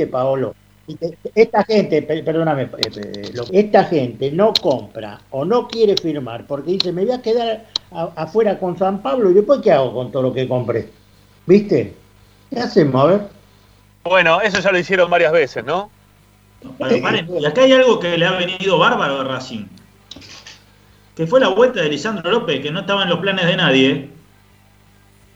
Esta 1.34 1.64
gente, 1.64 2.02
perdóname, 2.04 2.70
eh, 2.78 3.32
esta 3.52 3.86
gente 3.86 4.32
no 4.32 4.54
compra 4.54 5.20
o 5.32 5.44
no 5.44 5.68
quiere 5.68 5.96
firmar 5.98 6.46
porque 6.46 6.74
dice, 6.74 6.92
me 6.92 7.06
voy 7.06 7.14
a 7.14 7.22
quedar 7.22 7.66
afuera 8.16 8.60
con 8.60 8.78
San 8.78 9.02
Pablo 9.02 9.32
y 9.32 9.34
después 9.34 9.62
qué 9.62 9.72
hago 9.72 9.94
con 9.94 10.12
todo 10.12 10.24
lo 10.24 10.34
que 10.34 10.48
compré. 10.48 10.90
¿Viste? 11.48 11.96
¿Qué 12.52 12.60
hacemos? 12.60 13.04
A 13.04 13.06
ver. 13.08 13.22
Bueno, 14.04 14.42
eso 14.42 14.60
ya 14.60 14.72
lo 14.72 14.78
hicieron 14.78 15.10
varias 15.10 15.32
veces, 15.32 15.66
¿no? 15.66 15.90
Y 16.80 17.46
acá 17.46 17.62
hay 17.62 17.72
algo 17.72 18.00
que 18.00 18.18
le 18.18 18.26
ha 18.26 18.34
venido 18.34 18.78
bárbaro 18.78 19.22
a 19.22 19.24
Racing. 19.24 19.66
Que 21.16 21.26
fue 21.26 21.40
la 21.40 21.50
vuelta 21.50 21.82
de 21.82 21.90
Lisandro 21.90 22.30
López, 22.30 22.62
que 22.62 22.72
no 22.72 22.82
estaba 22.82 23.04
en 23.04 23.10
los 23.10 23.20
planes 23.20 23.46
de 23.46 23.58
nadie. 23.58 24.10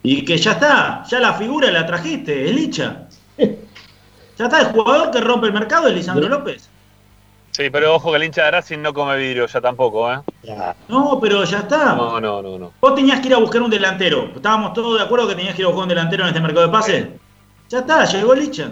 Y 0.03 0.23
que 0.23 0.37
ya 0.37 0.51
está, 0.53 1.03
ya 1.07 1.19
la 1.19 1.33
figura 1.33 1.69
la 1.71 1.85
trajiste, 1.85 2.45
es 2.45 2.55
Licha. 2.55 3.07
Ya 4.37 4.45
está, 4.45 4.61
el 4.61 4.67
jugador 4.67 5.11
que 5.11 5.19
rompe 5.19 5.47
el 5.47 5.53
mercado 5.53 5.89
es 5.89 5.93
Lisandro 5.93 6.29
López. 6.29 6.69
Sí, 7.51 7.69
pero 7.69 7.93
ojo 7.93 8.11
que 8.11 8.15
el 8.15 8.23
hincha 8.23 8.45
de 8.45 8.51
Racing 8.51 8.79
no 8.79 8.93
come 8.93 9.17
vidrio 9.17 9.47
ya 9.47 9.59
tampoco, 9.59 10.09
¿eh? 10.09 10.19
No, 10.87 11.19
pero 11.21 11.43
ya 11.43 11.59
está. 11.59 11.93
No, 11.93 12.21
no, 12.21 12.41
no, 12.41 12.57
no. 12.57 12.71
Vos 12.79 12.95
tenías 12.95 13.19
que 13.19 13.27
ir 13.27 13.33
a 13.33 13.37
buscar 13.37 13.61
un 13.61 13.69
delantero. 13.69 14.31
¿Estábamos 14.33 14.71
todos 14.71 14.97
de 14.97 15.03
acuerdo 15.03 15.27
que 15.27 15.35
tenías 15.35 15.55
que 15.55 15.63
ir 15.63 15.65
a 15.65 15.71
buscar 15.71 15.83
un 15.83 15.89
delantero 15.89 16.23
en 16.23 16.29
este 16.29 16.39
mercado 16.39 16.67
de 16.67 16.71
pase? 16.71 17.11
Ya 17.67 17.79
está, 17.79 18.05
llegó 18.05 18.33
Licha. 18.33 18.71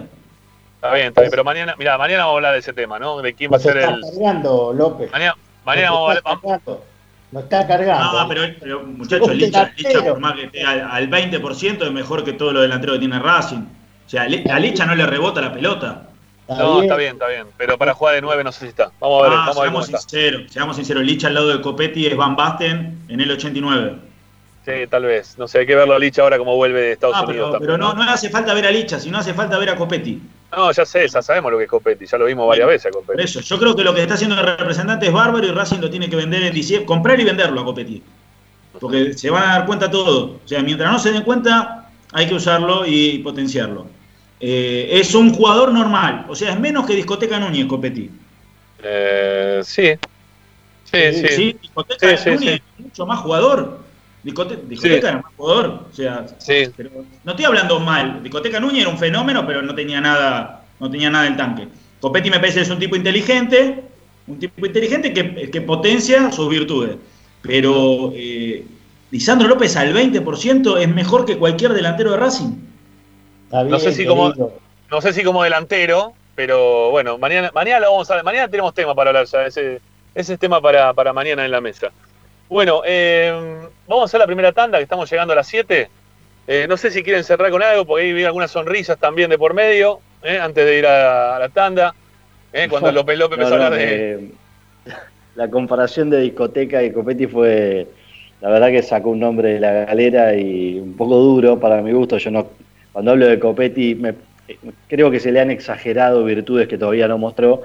Está 0.76 0.94
bien, 0.94 1.08
está 1.08 1.20
bien, 1.20 1.30
pero 1.30 1.44
mañana, 1.44 1.74
mira, 1.76 1.98
mañana 1.98 2.20
vamos 2.24 2.32
a 2.32 2.36
hablar 2.36 2.52
de 2.54 2.60
ese 2.60 2.72
tema, 2.72 2.98
¿no? 2.98 3.20
De 3.20 3.34
quién 3.34 3.52
va 3.52 3.58
a 3.58 3.60
ser 3.60 3.76
el. 3.76 4.00
Cargando, 4.00 4.72
López. 4.72 5.12
Mañana, 5.12 5.36
mañana 5.66 5.90
vamos 5.90 6.16
a 6.24 6.30
hablar. 6.30 6.78
No 7.30 7.40
está 7.40 7.66
cargando. 7.66 8.22
No, 8.22 8.28
pero, 8.28 8.42
pero 8.58 8.82
muchachos, 8.84 9.34
Licha, 9.34 9.72
Licha, 9.76 10.02
por 10.02 10.18
más 10.18 10.34
que 10.34 10.44
esté 10.44 10.64
al, 10.64 11.10
20% 11.10 11.82
es 11.82 11.92
mejor 11.92 12.24
que 12.24 12.32
todos 12.32 12.52
los 12.52 12.62
delanteros 12.62 12.96
que 12.96 13.00
tiene 13.00 13.18
Racing. 13.18 13.66
O 14.06 14.08
sea, 14.08 14.22
a 14.22 14.58
Licha 14.58 14.86
no 14.86 14.94
le 14.94 15.06
rebota 15.06 15.40
la 15.40 15.52
pelota 15.52 16.08
no, 16.56 16.82
está 16.82 16.96
bien, 16.96 17.12
está 17.12 17.28
bien. 17.28 17.46
Pero 17.56 17.76
para 17.76 17.94
jugar 17.94 18.14
de 18.14 18.22
9 18.22 18.44
no 18.44 18.52
sé 18.52 18.60
si 18.60 18.66
está. 18.68 18.90
Vamos 19.00 19.20
a 19.20 19.28
ver, 19.28 19.38
ah, 19.38 19.52
vamos 19.54 19.56
seamos 19.56 19.86
sinceros, 19.86 20.52
seamos 20.52 20.76
sinceros. 20.76 21.02
Licha 21.04 21.28
al 21.28 21.34
lado 21.34 21.48
de 21.48 21.60
Copetti 21.60 22.06
es 22.06 22.16
Van 22.16 22.36
Basten 22.36 22.98
en 23.08 23.20
el 23.20 23.30
89. 23.30 23.96
Sí, 24.64 24.86
tal 24.90 25.04
vez. 25.04 25.38
No 25.38 25.48
sé, 25.48 25.60
hay 25.60 25.66
que 25.66 25.74
verlo 25.74 25.94
a 25.94 25.98
Licha 25.98 26.22
ahora 26.22 26.36
como 26.36 26.56
vuelve 26.56 26.80
de 26.80 26.92
Estados 26.92 27.16
ah, 27.18 27.24
Unidos. 27.24 27.56
Pero, 27.58 27.78
no, 27.78 27.94
no 27.94 28.02
hace 28.02 28.28
falta 28.28 28.52
ver 28.52 28.66
a 28.66 28.70
Licha, 28.70 29.00
sino 29.00 29.18
hace 29.18 29.32
falta 29.32 29.58
ver 29.58 29.70
a 29.70 29.76
Copetti. 29.76 30.20
No, 30.54 30.72
ya 30.72 30.84
sé, 30.84 31.08
ya 31.08 31.22
sabemos 31.22 31.52
lo 31.52 31.58
que 31.58 31.64
es 31.64 31.70
Copetti, 31.70 32.06
ya 32.06 32.18
lo 32.18 32.26
vimos 32.26 32.46
varias 32.46 32.68
veces 32.68 32.86
a 32.86 32.90
Copetti. 32.90 33.12
Por 33.12 33.20
eso, 33.20 33.40
yo 33.40 33.58
creo 33.58 33.74
que 33.74 33.84
lo 33.84 33.94
que 33.94 34.02
está 34.02 34.14
haciendo 34.14 34.38
el 34.38 34.46
representante 34.46 35.06
es 35.06 35.12
bárbaro 35.12 35.46
y 35.46 35.50
Racing 35.52 35.80
lo 35.80 35.90
tiene 35.90 36.10
que 36.10 36.16
vender 36.16 36.42
en 36.42 36.52
diciembre, 36.52 36.86
comprar 36.86 37.18
y 37.18 37.24
venderlo 37.24 37.60
a 37.60 37.64
Copetti. 37.64 38.02
Porque 38.78 39.14
se 39.14 39.30
van 39.30 39.42
a 39.42 39.58
dar 39.58 39.66
cuenta 39.66 39.90
todo. 39.90 40.38
O 40.44 40.48
sea, 40.48 40.62
mientras 40.62 40.92
no 40.92 40.98
se 40.98 41.12
den 41.12 41.22
cuenta, 41.22 41.90
hay 42.12 42.28
que 42.28 42.34
usarlo 42.34 42.84
y 42.86 43.18
potenciarlo. 43.18 43.86
Eh, 44.40 44.88
es 44.92 45.14
un 45.14 45.32
jugador 45.32 45.72
normal, 45.72 46.26
o 46.28 46.34
sea, 46.34 46.52
es 46.52 46.60
menos 46.60 46.86
que 46.86 46.94
Discoteca 46.94 47.40
Núñez, 47.40 47.66
Copetti. 47.66 48.10
Eh, 48.82 49.60
sí. 49.64 49.92
Sí, 50.84 51.12
sí. 51.12 51.28
sí. 51.28 51.58
Discoteca 51.60 52.06
Núñez 52.26 52.60
es 52.78 52.84
mucho 52.84 53.06
más 53.06 53.18
jugador. 53.20 53.87
Discoteca 54.32 55.08
era 55.08 55.22
más 55.22 55.32
jugador. 55.36 55.86
O 55.90 55.94
sea, 55.94 56.26
no 57.24 57.30
estoy 57.32 57.44
hablando 57.44 57.80
mal. 57.80 58.22
Discoteca 58.22 58.60
Núñez 58.60 58.82
era 58.82 58.90
un 58.90 58.98
fenómeno, 58.98 59.46
pero 59.46 59.62
no 59.62 59.74
tenía 59.74 60.00
nada, 60.00 60.64
no 60.80 60.90
tenía 60.90 61.10
nada 61.10 61.26
en 61.26 61.32
el 61.32 61.38
tanque. 61.38 61.68
Copetti 62.00 62.30
me 62.30 62.38
parece 62.38 62.56
que 62.56 62.62
es 62.62 62.70
un 62.70 62.78
tipo 62.78 62.96
inteligente, 62.96 63.84
un 64.26 64.38
tipo 64.38 64.64
inteligente 64.64 65.12
que, 65.12 65.60
potencia 65.60 66.30
sus 66.32 66.48
virtudes. 66.48 66.96
Pero 67.42 68.12
eh, 68.14 68.64
Lisandro 69.10 69.48
López 69.48 69.76
al 69.76 69.94
20% 69.94 70.78
es 70.78 70.88
mejor 70.88 71.24
que 71.24 71.38
cualquier 71.38 71.72
delantero 71.72 72.12
de 72.12 72.16
Racing 72.16 72.68
no 73.50 73.78
sé 73.78 73.92
si 73.92 74.06
como 74.06 74.32
no 74.90 75.00
sé 75.00 75.12
si 75.12 75.22
como 75.22 75.42
delantero, 75.42 76.14
pero 76.34 76.90
bueno, 76.90 77.18
mañana, 77.18 77.50
mañana 77.54 77.80
lo 77.80 77.92
vamos 77.92 78.10
a 78.10 78.14
ver. 78.14 78.24
Mañana 78.24 78.48
tenemos 78.48 78.72
tema 78.72 78.94
para 78.94 79.10
hablar 79.10 79.26
ya. 79.26 79.46
Ese, 79.46 79.80
ese 80.14 80.34
es 80.34 80.40
tema 80.40 80.60
para, 80.62 81.12
mañana 81.12 81.44
en 81.44 81.50
la 81.50 81.60
mesa. 81.60 81.90
Bueno, 82.48 82.82
eh, 82.86 83.30
vamos 83.86 84.02
a 84.02 84.04
hacer 84.06 84.20
la 84.20 84.26
primera 84.26 84.52
tanda, 84.52 84.78
que 84.78 84.84
estamos 84.84 85.10
llegando 85.10 85.32
a 85.32 85.36
las 85.36 85.46
7. 85.46 85.88
Eh, 86.46 86.66
no 86.68 86.78
sé 86.78 86.90
si 86.90 87.02
quieren 87.02 87.22
cerrar 87.24 87.50
con 87.50 87.62
algo, 87.62 87.84
porque 87.84 88.06
ahí 88.06 88.12
vi 88.12 88.24
algunas 88.24 88.50
sonrisas 88.50 88.98
también 88.98 89.28
de 89.28 89.36
por 89.36 89.52
medio, 89.52 90.00
eh, 90.22 90.38
antes 90.38 90.64
de 90.64 90.78
ir 90.78 90.86
a, 90.86 91.38
la 91.38 91.48
tanda. 91.50 91.94
cuando 92.70 92.90
López 92.92 93.18
López 93.18 93.38
empezó 93.38 93.54
a 93.54 93.66
hablar 93.66 93.78
de. 93.78 94.30
La 95.34 95.48
comparación 95.48 96.10
de 96.10 96.20
discoteca 96.20 96.82
y 96.82 96.90
Copetti 96.90 97.26
fue. 97.26 97.86
La 98.40 98.48
verdad 98.50 98.68
que 98.68 98.82
sacó 98.82 99.10
un 99.10 99.20
nombre 99.20 99.54
de 99.54 99.60
la 99.60 99.72
galera 99.84 100.34
y 100.34 100.78
un 100.78 100.96
poco 100.96 101.16
duro 101.16 101.60
para 101.60 101.82
mi 101.82 101.92
gusto. 101.92 102.18
Yo 102.18 102.30
no, 102.30 102.46
cuando 102.92 103.10
hablo 103.10 103.26
de 103.26 103.38
Copetti, 103.38 104.00
creo 104.88 105.10
que 105.10 105.20
se 105.20 105.32
le 105.32 105.40
han 105.40 105.50
exagerado 105.50 106.24
virtudes 106.24 106.66
que 106.68 106.78
todavía 106.78 107.08
no 107.08 107.18
mostró, 107.18 107.62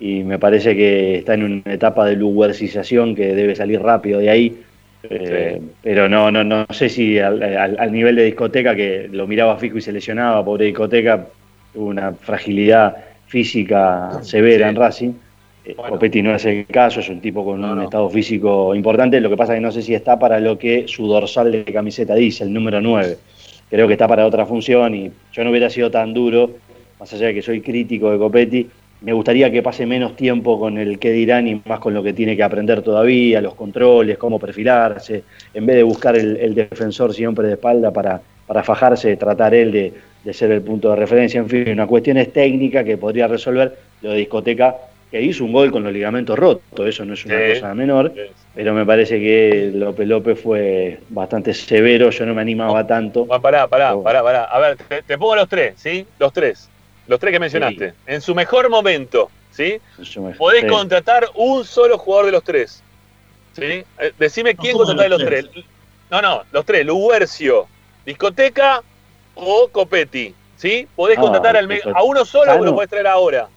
y 0.00 0.22
me 0.22 0.38
parece 0.38 0.76
que 0.76 1.16
está 1.16 1.34
en 1.34 1.44
una 1.44 1.74
etapa 1.74 2.06
de 2.06 2.16
lugarcización 2.16 3.14
que 3.14 3.34
debe 3.34 3.54
salir 3.56 3.80
rápido 3.80 4.20
de 4.20 4.30
ahí. 4.30 4.62
Eh, 5.10 5.60
pero 5.82 6.08
no, 6.08 6.30
no, 6.30 6.44
no 6.44 6.66
sé 6.70 6.88
si 6.88 7.18
al, 7.18 7.92
nivel 7.92 8.16
de 8.16 8.24
discoteca, 8.24 8.74
que 8.74 9.08
lo 9.10 9.26
miraba 9.26 9.56
fijo 9.56 9.78
y 9.78 9.80
se 9.80 9.92
lesionaba, 9.92 10.44
pobre 10.44 10.66
discoteca, 10.66 11.26
tuvo 11.72 11.86
una 11.86 12.12
fragilidad 12.12 12.96
física 13.26 14.20
severa 14.22 14.68
en 14.68 14.76
Racing. 14.76 15.12
Eh, 15.64 15.74
Copetti 15.74 16.22
no 16.22 16.34
es 16.34 16.44
el 16.44 16.66
caso, 16.66 17.00
es 17.00 17.08
un 17.08 17.20
tipo 17.20 17.44
con 17.44 17.62
un 17.62 17.82
estado 17.82 18.08
físico 18.08 18.74
importante. 18.74 19.20
Lo 19.20 19.30
que 19.30 19.36
pasa 19.36 19.54
es 19.54 19.58
que 19.58 19.62
no 19.62 19.72
sé 19.72 19.82
si 19.82 19.94
está 19.94 20.18
para 20.18 20.38
lo 20.40 20.58
que 20.58 20.86
su 20.86 21.06
dorsal 21.06 21.52
de 21.52 21.64
camiseta 21.64 22.14
dice, 22.14 22.44
el 22.44 22.52
número 22.52 22.80
9. 22.80 23.16
Creo 23.70 23.86
que 23.86 23.94
está 23.94 24.08
para 24.08 24.26
otra 24.26 24.46
función 24.46 24.94
y 24.94 25.10
yo 25.32 25.44
no 25.44 25.50
hubiera 25.50 25.68
sido 25.68 25.90
tan 25.90 26.14
duro, 26.14 26.52
más 26.98 27.12
allá 27.12 27.26
de 27.26 27.34
que 27.34 27.42
soy 27.42 27.60
crítico 27.60 28.10
de 28.10 28.18
Copetti, 28.18 28.68
me 29.00 29.12
gustaría 29.12 29.50
que 29.50 29.62
pase 29.62 29.86
menos 29.86 30.16
tiempo 30.16 30.58
con 30.58 30.78
el 30.78 30.98
que 30.98 31.12
dirán 31.12 31.46
y 31.46 31.60
más 31.64 31.78
con 31.78 31.94
lo 31.94 32.02
que 32.02 32.12
tiene 32.12 32.36
que 32.36 32.42
aprender 32.42 32.82
todavía, 32.82 33.40
los 33.40 33.54
controles, 33.54 34.18
cómo 34.18 34.38
perfilarse, 34.38 35.22
en 35.54 35.66
vez 35.66 35.76
de 35.76 35.82
buscar 35.82 36.16
el, 36.16 36.54
defensor 36.54 37.14
siempre 37.14 37.46
de 37.46 37.54
espalda 37.54 37.92
para, 37.92 38.20
para 38.46 38.62
fajarse, 38.64 39.16
tratar 39.16 39.54
él 39.54 39.72
de, 39.72 40.32
ser 40.32 40.50
el 40.50 40.60
punto 40.62 40.90
de 40.90 40.96
referencia, 40.96 41.40
en 41.40 41.48
fin, 41.48 41.70
una 41.70 41.86
cuestión 41.86 42.18
es 42.18 42.32
técnica 42.32 42.84
que 42.84 42.98
podría 42.98 43.28
resolver 43.28 43.78
lo 44.02 44.10
de 44.10 44.16
discoteca, 44.18 44.76
que 45.10 45.22
hizo 45.22 45.42
un 45.42 45.52
gol 45.52 45.70
con 45.70 45.82
los 45.84 45.92
ligamentos 45.92 46.38
rotos, 46.38 46.86
eso 46.86 47.04
no 47.06 47.14
es 47.14 47.24
una 47.24 47.38
cosa 47.54 47.74
menor, 47.74 48.12
pero 48.54 48.74
me 48.74 48.84
parece 48.84 49.18
que 49.20 49.70
López 49.72 50.06
López 50.06 50.38
fue 50.38 50.98
bastante 51.08 51.54
severo, 51.54 52.10
yo 52.10 52.26
no 52.26 52.34
me 52.34 52.42
animaba 52.42 52.86
tanto. 52.86 53.24
pará, 53.26 53.66
pará, 53.68 53.96
pará, 54.02 54.22
pará, 54.22 54.44
a 54.44 54.58
ver, 54.58 54.76
te, 54.76 55.02
te 55.02 55.16
pongo 55.16 55.36
los 55.36 55.48
tres, 55.48 55.74
¿sí? 55.76 56.04
Los 56.18 56.32
tres. 56.32 56.68
Los 57.08 57.18
tres 57.18 57.32
que 57.32 57.40
mencionaste. 57.40 57.94
En 58.06 58.20
su 58.20 58.34
mejor 58.34 58.68
momento, 58.68 59.30
¿sí? 59.50 59.80
Podés 60.36 60.66
contratar 60.66 61.28
un 61.34 61.64
solo 61.64 61.98
jugador 61.98 62.26
de 62.26 62.32
los 62.32 62.44
tres. 62.44 62.82
¿Sí? 63.54 63.84
Eh, 63.98 64.12
decime 64.18 64.54
quién 64.54 64.76
contratar 64.76 65.04
de 65.04 65.08
los 65.08 65.24
tres. 65.24 65.46
No, 66.10 66.22
no, 66.22 66.42
los 66.52 66.64
tres. 66.64 66.86
Luguercio, 66.86 67.66
Discoteca 68.04 68.82
o 69.34 69.68
Copetti. 69.68 70.34
¿Sí? 70.56 70.86
Podés 70.94 71.18
ah, 71.18 71.22
contratar 71.22 71.56
al 71.56 71.80
a 71.94 72.02
uno 72.02 72.24
solo 72.24 72.52
o 72.54 72.64
lo 72.64 72.74
podés 72.74 72.90
traer 72.90 73.06
ahora. 73.06 73.48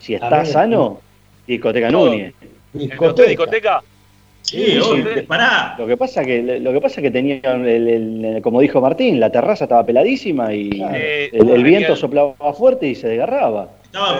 Si 0.00 0.14
está 0.14 0.44
sano, 0.44 1.00
Discoteca 1.46 1.90
Núñez. 1.90 2.34
Discoteca. 2.72 3.82
Sí, 4.42 4.78
pará. 5.26 5.76
Lo 5.78 5.86
que 5.86 5.96
pasa 5.96 6.24
que 6.24 6.42
lo 6.60 6.72
que 6.72 6.80
pasa 6.80 7.00
que 7.00 7.10
tenía 7.10 7.40
el, 7.44 8.40
como 8.42 8.60
dijo 8.60 8.80
Martín, 8.80 9.20
la 9.20 9.30
terraza 9.30 9.64
estaba 9.64 9.86
peladísima 9.86 10.52
y 10.52 10.82
el, 11.32 11.64
viento 11.64 11.96
soplaba 11.96 12.34
fuerte 12.52 12.88
y 12.88 12.94
se 12.94 13.08
desgarraba. 13.08 13.68
Estaba 13.84 14.18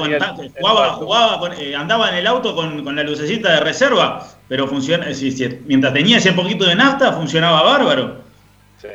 jugaba, 0.59 0.89
jugaba 0.95 1.55
eh, 1.59 1.75
andaba 1.75 2.11
en 2.11 2.17
el 2.17 2.27
auto 2.27 2.55
con, 2.55 2.95
la 2.95 3.03
lucecita 3.03 3.55
de 3.55 3.61
reserva, 3.61 4.27
pero 4.49 4.69
funciona, 4.69 5.07
mientras 5.67 5.93
tenía 5.93 6.19
ese 6.19 6.33
poquito 6.33 6.67
de 6.67 6.77
nafta 6.77 7.13
funcionaba 7.13 7.63
bárbaro. 7.63 8.23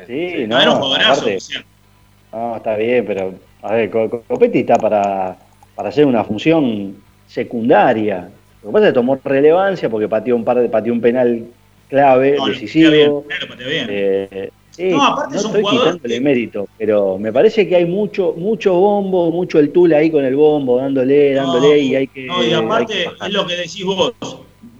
Sí, 0.05 0.45
no, 0.47 0.59
era 0.59 0.71
un 0.71 0.81
no, 2.31 2.57
está 2.57 2.75
bien, 2.75 3.05
pero 3.05 3.33
a 3.61 3.73
ver, 3.73 3.89
Copetti 3.89 4.59
está 4.59 4.75
para, 4.75 5.37
para 5.75 5.89
hacer 5.89 6.05
una 6.05 6.23
función 6.23 6.95
secundaria. 7.25 8.29
Lo 8.67 8.71
que 8.71 8.73
pasa 8.73 8.87
es 8.87 8.91
que 8.91 8.95
tomó 8.95 9.17
relevancia 9.23 9.89
porque 9.89 10.09
pateó 10.09 10.35
un 10.35 10.43
par 10.43 10.59
de, 10.59 10.67
pateó 10.67 10.91
un 10.91 10.99
penal 10.99 11.45
clave, 11.87 12.35
decisivo. 12.47 13.23
Eh, 13.59 14.49
no, 14.91 15.03
aparte 15.05 15.35
no 15.35 15.41
estoy 15.41 15.63
quitándole 15.63 16.19
mérito, 16.19 16.67
pero 16.77 17.17
me 17.17 17.31
parece 17.31 17.65
que 17.65 17.77
hay 17.77 17.85
mucho, 17.85 18.33
mucho 18.35 18.73
bombo, 18.73 19.31
mucho 19.31 19.57
el 19.59 19.71
tul 19.71 19.93
ahí 19.93 20.11
con 20.11 20.25
el 20.25 20.35
bombo, 20.35 20.79
dándole, 20.79 21.33
dándole, 21.33 21.79
y 21.79 21.95
hay 21.95 22.07
que. 22.07 22.25
No, 22.25 22.43
y 22.43 22.51
aparte 22.51 23.05
es 23.25 23.31
lo 23.31 23.47
que 23.47 23.55
decís 23.55 23.85
vos, 23.85 24.13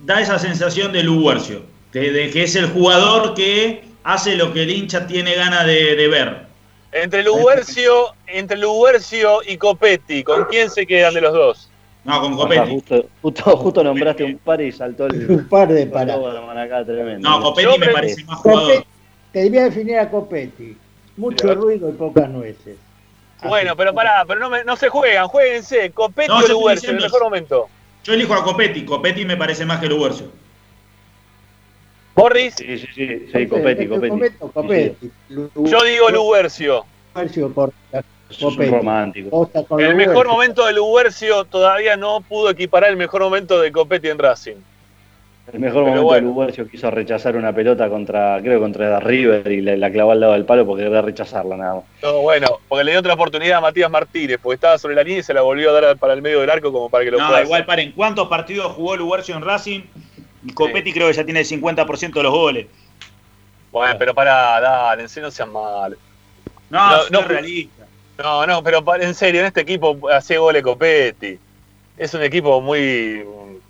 da 0.04 0.20
esa 0.20 0.38
sensación 0.38 0.92
de 0.92 1.04
Luguercio, 1.04 1.62
de, 1.94 2.30
que 2.30 2.44
es 2.44 2.58
el 2.58 2.66
jugador 2.66 3.36
que 3.36 3.84
hace 4.04 4.36
lo 4.36 4.52
que 4.52 4.64
el 4.64 4.70
hincha 4.70 5.08
tiene 5.08 5.34
ganas 5.34 5.66
de, 5.66 6.08
ver. 6.10 6.46
Entre 6.92 7.24
Luguercio, 7.24 8.14
entre 8.28 8.58
Luguercio 8.58 9.40
y 9.48 9.56
Copetti, 9.56 10.26
¿con 10.26 10.44
quién 10.44 10.70
se 10.70 10.86
quedan 10.86 11.14
de 11.14 11.22
los 11.22 11.32
dos? 11.32 11.67
No, 12.08 12.22
con 12.22 12.38
Copetti. 12.38 12.82
justo, 13.22 13.58
justo, 13.58 13.84
nombraste 13.84 14.24
un 14.24 14.38
par 14.38 14.62
y 14.62 14.72
saltó 14.72 15.08
el. 15.08 15.30
un 15.30 15.50
par 15.50 15.68
de 15.68 15.86
paras. 15.88 16.18
No, 17.20 17.42
Copetti 17.42 17.80
me 17.80 17.90
parece 17.90 18.24
más 18.24 18.38
jugador. 18.40 18.86
te 19.34 19.44
diría 19.44 19.66
definir 19.66 20.00
a 20.00 20.10
Copetti. 20.10 20.78
Mucho 21.18 21.54
ruido 21.54 21.90
y 21.90 21.92
pocas 21.92 22.30
nueces. 22.30 22.78
Bueno, 23.44 23.76
pero 23.76 23.94
pará, 23.94 24.24
pero 24.26 24.40
no, 24.40 24.50
me, 24.50 24.64
no 24.64 24.78
se 24.78 24.88
juegan, 24.88 25.28
jueguense. 25.28 25.92
Copetti 25.92 26.32
o 26.32 26.48
Luguercio, 26.48 26.92
en 26.92 26.96
el 26.96 27.04
mejor 27.04 27.24
momento. 27.24 27.68
Yo 28.06 28.14
elijo 28.14 28.34
a 28.36 28.44
Copetti. 28.44 28.86
Copetti 28.86 29.26
me 29.26 29.36
parece 29.36 29.66
más 29.66 29.82
que 29.82 29.88
Luguercio. 29.88 30.28
¿Morris? 32.16 32.56
Sí, 32.56 32.78
sí, 32.80 32.88
sí, 32.96 33.30
sí 33.34 33.48
Copetti, 33.48 33.86
Copetti. 33.86 35.12
Yo 35.30 35.84
digo 35.84 36.10
Luguercio. 36.10 36.86
Luguercio 37.14 37.52
por 37.52 37.74
romántico. 38.40 39.50
El 39.78 39.96
mejor 39.96 40.28
momento 40.28 40.66
de 40.66 40.74
Luguercio 40.74 41.46
todavía 41.46 41.98
no 41.98 42.22
pudo 42.22 42.50
equiparar 42.50 42.90
el 42.90 42.98
mejor 42.98 43.22
momento 43.22 43.60
de 43.62 43.72
Copetti 43.72 44.10
en 44.10 44.20
Racing. 44.20 44.56
El 45.54 45.62
mejor 45.62 45.86
momento 45.86 46.14
de 46.14 46.22
Luguercio 46.22 46.68
quiso 46.68 46.92
rechazar 46.92 47.38
una 47.38 47.54
pelota 47.54 47.88
contra, 47.88 48.38
creo, 48.42 48.60
contra 48.60 49.00
River 49.00 49.50
y 49.50 49.62
la, 49.62 49.90
clavó 49.90 50.12
al 50.12 50.20
lado 50.20 50.34
del 50.34 50.44
palo 50.44 50.66
porque 50.66 50.84
quería 50.84 51.02
rechazarla 51.02 51.56
nada 51.56 51.76
más. 51.76 51.84
No, 52.04 52.22
bueno, 52.22 52.60
porque 52.68 52.84
le 52.84 52.92
dio 52.92 53.00
otra 53.00 53.14
oportunidad 53.14 53.60
a 53.60 53.62
Matías 53.62 53.90
Martínez, 53.90 54.40
porque 54.44 54.56
estaba 54.56 54.78
sobre 54.78 54.96
la 54.96 55.04
línea 55.04 55.20
y 55.20 55.24
se 55.24 55.34
la 55.34 55.42
volvió 55.42 55.70
a 55.70 55.80
dar 55.80 55.98
para 55.98 56.14
el 56.14 56.22
medio 56.22 56.42
del 56.42 56.50
arco 56.50 56.74
como 56.74 56.90
para 56.90 57.06
que 57.06 57.12
lo 57.12 57.18
no, 57.18 57.42
igual, 57.42 57.66
paren, 57.66 57.94
¿cuántos 57.94 58.28
partidos 58.28 58.74
jugó 58.74 58.98
Luguercio 58.98 59.38
en 59.38 59.42
Racing? 59.42 59.84
Y 60.44 60.52
Copetti 60.52 60.92
creo 60.92 61.08
que 61.08 61.14
ya 61.14 61.24
tiene 61.24 61.40
el 61.40 61.46
50% 61.46 62.14
de 62.14 62.24
los 62.24 62.32
goles. 62.34 62.68
Bueno, 63.72 63.96
pero 63.98 64.14
para, 64.14 64.60
dale, 64.60 65.04
en 65.04 65.10
serio 65.10 65.28
no 65.28 65.32
sean 65.32 65.52
mal. 65.52 65.98
No, 66.70 66.90
no, 66.90 67.10
no 67.10 67.22
realista. 67.22 67.77
No, 68.18 68.48
no, 68.48 68.64
pero 68.64 68.84
en 69.00 69.14
serio, 69.14 69.42
en 69.42 69.48
este 69.48 69.62
equipo 69.62 69.98
hace 70.12 70.38
goles 70.38 70.64
Copetti. 70.64 71.38
Es 71.98 72.14
un 72.14 72.22
equipo 72.22 72.62
muy, 72.62 73.24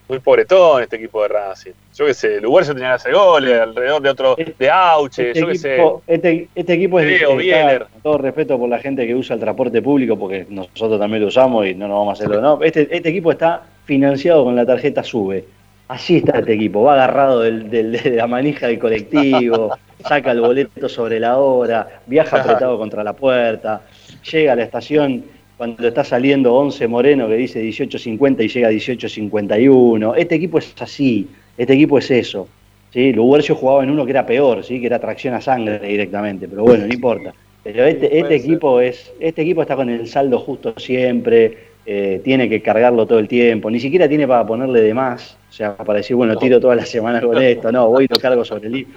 muy 0.08 0.20
pobretón 0.20 0.84
este 0.84 0.98
equipo 0.98 1.22
de 1.22 1.28
Racing. 1.30 1.72
Yo 1.96 2.06
qué 2.06 2.14
sé, 2.14 2.42
Luguercio 2.42 2.74
tenía 2.74 2.90
que 2.90 2.96
hacer 2.96 3.14
goles 3.14 3.60
alrededor 3.60 4.02
de 4.02 4.10
otro, 4.10 4.36
de 4.36 4.70
Auche, 4.70 5.30
este 5.30 5.40
yo 5.40 5.48
qué 5.48 5.56
sé. 5.56 5.78
Este, 6.08 6.48
este 6.56 6.74
equipo 6.74 7.00
es 7.00 7.08
de 7.08 7.86
todo 8.04 8.18
respeto 8.18 8.58
por 8.58 8.70
la 8.70 8.80
gente 8.80 9.06
que 9.06 9.16
usa 9.16 9.36
el 9.36 9.40
transporte 9.40 9.82
público, 9.82 10.18
porque 10.18 10.46
nosotros 10.50 11.00
también 11.00 11.22
lo 11.22 11.28
usamos 11.28 11.66
y 11.66 11.74
no 11.74 11.88
nos 11.88 12.00
vamos 12.00 12.20
a 12.20 12.24
hacerlo. 12.24 12.42
No, 12.42 12.64
este, 12.64 12.88
este 12.96 13.10
equipo 13.10 13.32
está 13.32 13.64
financiado 13.86 14.44
con 14.44 14.56
la 14.56 14.66
tarjeta 14.66 15.04
SUBE. 15.04 15.46
Así 15.90 16.18
está 16.18 16.40
este 16.40 16.54
equipo, 16.54 16.84
va 16.84 16.96
agarrado 16.96 17.42
del, 17.42 17.70
de 17.70 18.12
la 18.12 18.28
manija 18.28 18.68
del 18.68 18.78
colectivo, 18.78 19.78
saca 20.06 20.32
el 20.32 20.42
boleto 20.42 20.90
sobre 20.90 21.18
la 21.18 21.38
hora, 21.38 22.02
viaja 22.06 22.42
apretado 22.42 22.78
contra 22.78 23.06
la 23.06 23.14
puerta 23.14 23.84
llega 24.32 24.54
a 24.54 24.56
la 24.56 24.64
estación 24.64 25.24
cuando 25.58 25.88
está 25.88 26.04
saliendo 26.04 26.54
11 26.54 26.88
Moreno 26.88 27.28
que 27.28 27.36
dice 27.36 27.64
18.50 27.64 28.44
y 28.44 28.48
llega 28.48 28.68
a 28.68 28.72
18.51. 28.72 30.14
Este 30.18 30.36
equipo 30.36 30.60
es 30.60 30.74
así, 30.80 31.28
este 31.58 31.74
equipo 31.74 31.98
es 31.98 32.12
eso. 32.12 32.48
¿sí? 32.92 33.12
Luguercio 33.14 33.56
jugaba 33.56 33.84
en 33.84 33.90
uno 33.90 34.06
que 34.06 34.12
era 34.12 34.26
peor, 34.26 34.64
¿sí? 34.64 34.80
que 34.80 34.88
era 34.88 35.00
tracción 35.00 35.34
a 35.34 35.42
sangre 35.42 35.80
directamente, 35.80 36.48
pero 36.48 36.64
bueno, 36.64 36.86
no 36.86 36.94
importa. 36.94 37.34
Pero 37.64 37.86
este, 37.86 38.18
este 38.18 38.36
equipo 38.36 38.80
es, 38.80 39.12
este 39.20 39.42
equipo 39.42 39.62
está 39.62 39.76
con 39.76 39.90
el 39.90 40.08
saldo 40.08 40.40
justo 40.40 40.74
siempre, 40.78 41.58
eh, 41.86 42.22
tiene 42.24 42.48
que 42.48 42.62
cargarlo 42.62 43.06
todo 43.06 43.20
el 43.20 43.28
tiempo, 43.28 43.70
ni 43.70 43.80
siquiera 43.80 44.08
tiene 44.08 44.28
para 44.28 44.46
ponerle 44.46 44.82
de 44.82 44.94
más, 44.94 45.38
o 45.50 45.54
sea, 45.54 45.76
para 45.76 45.98
decir, 45.98 46.16
bueno, 46.16 46.38
tiro 46.38 46.60
todas 46.60 46.78
las 46.78 46.90
semanas 46.90 47.24
con 47.24 47.42
esto, 47.42 47.72
no, 47.72 47.90
voy 47.90 48.06
y 48.06 48.08
lo 48.08 48.20
cargo 48.20 48.46
sobre 48.46 48.68
el 48.68 48.88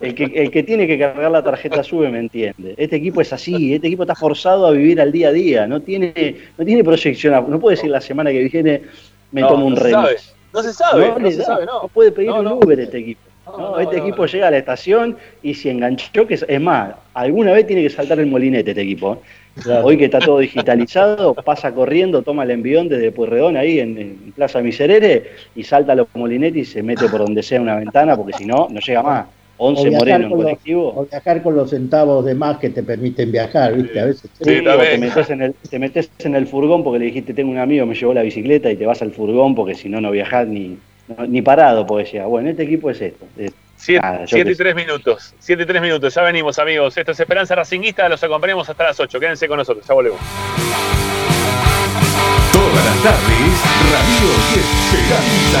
el 0.00 0.14
que, 0.14 0.24
el 0.24 0.50
que 0.50 0.62
tiene 0.62 0.86
que 0.86 0.98
cargar 0.98 1.30
la 1.30 1.42
tarjeta 1.42 1.82
sube 1.82 2.10
me 2.10 2.18
entiende. 2.18 2.74
Este 2.76 2.96
equipo 2.96 3.20
es 3.20 3.32
así, 3.32 3.74
este 3.74 3.86
equipo 3.86 4.02
está 4.02 4.14
forzado 4.14 4.66
a 4.66 4.70
vivir 4.72 5.00
al 5.00 5.10
día 5.10 5.28
a 5.28 5.32
día, 5.32 5.66
no 5.66 5.80
tiene, 5.80 6.36
no 6.58 6.64
tiene 6.64 6.84
proyección, 6.84 7.32
no 7.48 7.58
puede 7.58 7.76
decir 7.76 7.90
la 7.90 8.00
semana 8.00 8.30
que 8.30 8.44
viene 8.44 8.82
me 9.32 9.42
tomo 9.42 9.66
un 9.66 9.76
remis. 9.76 10.34
No 10.52 10.62
se 10.62 10.72
sabe, 10.72 11.12
no, 11.18 11.30
se 11.30 11.42
sabe, 11.42 11.66
no. 11.66 11.88
puede 11.92 12.12
pedir 12.12 12.30
un 12.30 12.46
Uber 12.46 12.80
este 12.80 12.98
equipo. 12.98 13.20
este 13.78 13.98
equipo 13.98 14.24
llega 14.24 14.48
a 14.48 14.50
la 14.50 14.58
estación 14.58 15.16
y 15.42 15.54
si 15.54 15.68
enganchó, 15.68 16.26
que 16.26 16.34
es, 16.34 16.60
más, 16.60 16.94
alguna 17.12 17.52
vez 17.52 17.66
tiene 17.66 17.82
que 17.82 17.90
saltar 17.90 18.18
el 18.20 18.26
molinete 18.26 18.70
este 18.70 18.82
equipo. 18.82 19.20
¿eh? 19.66 19.80
Hoy 19.82 19.98
que 19.98 20.06
está 20.06 20.18
todo 20.18 20.38
digitalizado, 20.38 21.34
pasa 21.34 21.72
corriendo, 21.74 22.22
toma 22.22 22.44
el 22.44 22.52
envión 22.52 22.88
desde 22.88 23.12
Pueyrredón 23.12 23.56
ahí 23.56 23.80
en, 23.80 24.32
Plaza 24.34 24.60
Miserere 24.60 25.30
y 25.54 25.62
salta 25.62 25.94
los 25.94 26.06
molinetes 26.14 26.68
y 26.68 26.72
se 26.72 26.82
mete 26.82 27.08
por 27.08 27.20
donde 27.20 27.42
sea 27.42 27.60
una 27.60 27.76
ventana 27.76 28.16
porque 28.16 28.32
si 28.32 28.46
no, 28.46 28.68
no 28.70 28.80
llega 28.80 29.02
más. 29.02 29.26
11 29.58 29.90
Moreno 29.90 30.26
en 30.26 30.32
colectivo. 30.32 30.92
o 30.94 31.06
viajar 31.06 31.42
con 31.42 31.56
los 31.56 31.70
centavos 31.70 32.24
de 32.24 32.34
más 32.34 32.58
que 32.58 32.70
te 32.70 32.82
permiten 32.82 33.32
viajar, 33.32 33.74
¿viste? 33.74 34.00
A 34.00 34.04
veces. 34.06 34.30
Sí, 34.40 34.62
te, 34.62 34.98
metes 34.98 35.30
en 35.30 35.42
el, 35.42 35.54
te 35.54 35.78
metes 35.78 36.10
en 36.18 36.34
el 36.34 36.46
furgón 36.46 36.84
porque 36.84 36.98
le 36.98 37.06
dijiste, 37.06 37.32
tengo 37.34 37.50
un 37.50 37.58
amigo, 37.58 37.86
me 37.86 37.94
llevó 37.94 38.12
la 38.12 38.22
bicicleta 38.22 38.70
y 38.70 38.76
te 38.76 38.86
vas 38.86 39.02
al 39.02 39.12
furgón 39.12 39.54
porque 39.54 39.74
si 39.74 39.88
no, 39.88 40.00
no 40.00 40.10
viajás 40.10 40.46
ni, 40.46 40.78
ni 41.28 41.42
parado, 41.42 41.86
porque 41.86 42.04
decía, 42.04 42.26
bueno, 42.26 42.50
este 42.50 42.64
equipo 42.64 42.90
es 42.90 43.00
esto. 43.00 43.26
7 43.78 44.50
y 44.50 44.54
3 44.54 44.74
minutos, 44.74 45.34
7 45.38 45.62
y 45.62 45.66
3 45.66 45.82
minutos, 45.82 46.14
ya 46.14 46.22
venimos 46.22 46.58
amigos. 46.58 46.96
Esto 46.96 47.12
es 47.12 47.20
Esperanza 47.20 47.54
Racinguista, 47.54 48.08
los 48.08 48.22
acompañamos 48.22 48.68
hasta 48.68 48.84
las 48.84 48.98
8. 48.98 49.20
Quédense 49.20 49.46
con 49.48 49.58
nosotros, 49.58 49.86
ya 49.86 49.94
volvemos. 49.94 50.20
Todas 52.52 52.84
las 52.84 53.02
tardes, 53.02 53.60
Radio 53.92 54.30
y 54.52 54.58
Esperanza 54.58 55.60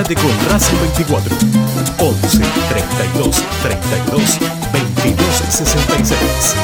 Con 0.00 0.50
Racing 0.50 0.78
24 0.78 1.36
11 1.98 2.38
32 2.70 3.44
32 3.62 4.38
22 4.72 5.26
66. 5.26 6.56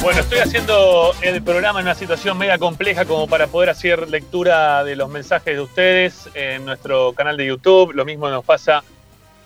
Bueno, 0.00 0.20
estoy 0.20 0.38
haciendo 0.38 1.12
el 1.20 1.42
programa 1.42 1.80
en 1.80 1.86
una 1.86 1.94
situación 1.94 2.38
mega 2.38 2.56
compleja 2.56 3.04
como 3.04 3.26
para 3.26 3.46
poder 3.46 3.68
hacer 3.68 4.08
lectura 4.08 4.82
de 4.84 4.96
los 4.96 5.10
mensajes 5.10 5.54
de 5.54 5.60
ustedes 5.60 6.30
en 6.32 6.64
nuestro 6.64 7.12
canal 7.12 7.36
de 7.36 7.44
YouTube. 7.44 7.92
Lo 7.92 8.06
mismo 8.06 8.30
nos 8.30 8.42
pasa 8.42 8.82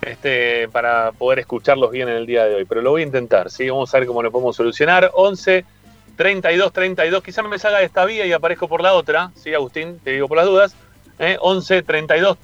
este, 0.03 0.69
para 0.69 1.11
poder 1.11 1.41
escucharlos 1.41 1.91
bien 1.91 2.09
en 2.09 2.15
el 2.15 2.27
día 2.27 2.45
de 2.45 2.55
hoy. 2.55 2.65
Pero 2.65 2.81
lo 2.81 2.91
voy 2.91 3.03
a 3.03 3.07
intentar, 3.07 3.51
¿sí? 3.51 3.69
Vamos 3.69 3.93
a 3.93 3.99
ver 3.99 4.07
cómo 4.07 4.23
lo 4.23 4.31
podemos 4.31 4.55
solucionar. 4.55 5.11
11 5.15 5.65
32 6.17 6.73
32. 6.73 7.23
Quizá 7.23 7.43
me 7.43 7.59
salga 7.59 7.79
de 7.79 7.85
esta 7.85 8.05
vía 8.05 8.27
y 8.27 8.33
aparezco 8.33 8.69
por 8.69 8.83
la 8.83 8.95
otra. 8.95 9.31
Sí, 9.35 9.55
Agustín, 9.55 9.99
te 10.03 10.13
digo 10.13 10.29
por 10.29 10.37
las 10.37 10.47
dudas. 10.47 10.77
¿eh? 11.19 11.37
11 11.41 11.83
32 11.83 12.39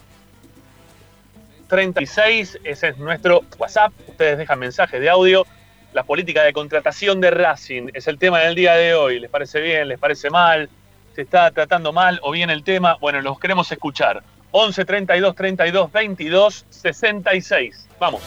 36. 1.68 2.60
Ese 2.64 2.88
es 2.88 2.98
nuestro 2.98 3.42
WhatsApp. 3.58 3.92
Ustedes 4.08 4.38
dejan 4.38 4.58
mensajes 4.58 5.00
de 5.00 5.10
audio. 5.10 5.46
La 5.92 6.02
política 6.02 6.42
de 6.42 6.52
contratación 6.52 7.20
de 7.20 7.30
Racing 7.30 7.88
es 7.94 8.08
el 8.08 8.18
tema 8.18 8.40
del 8.40 8.54
día 8.54 8.74
de 8.74 8.94
hoy. 8.94 9.20
¿Les 9.20 9.30
parece 9.30 9.60
bien? 9.60 9.88
¿Les 9.88 9.98
parece 9.98 10.30
mal? 10.30 10.68
¿Se 11.14 11.22
está 11.22 11.50
tratando 11.50 11.92
mal 11.92 12.20
o 12.22 12.30
bien 12.30 12.50
el 12.50 12.62
tema? 12.62 12.96
Bueno, 13.00 13.20
los 13.20 13.38
queremos 13.38 13.70
escuchar. 13.72 14.22
11 14.50 14.84
32 14.84 15.34
32 15.34 15.92
22 15.92 16.66
66. 16.70 17.88
Vamos. 17.98 18.22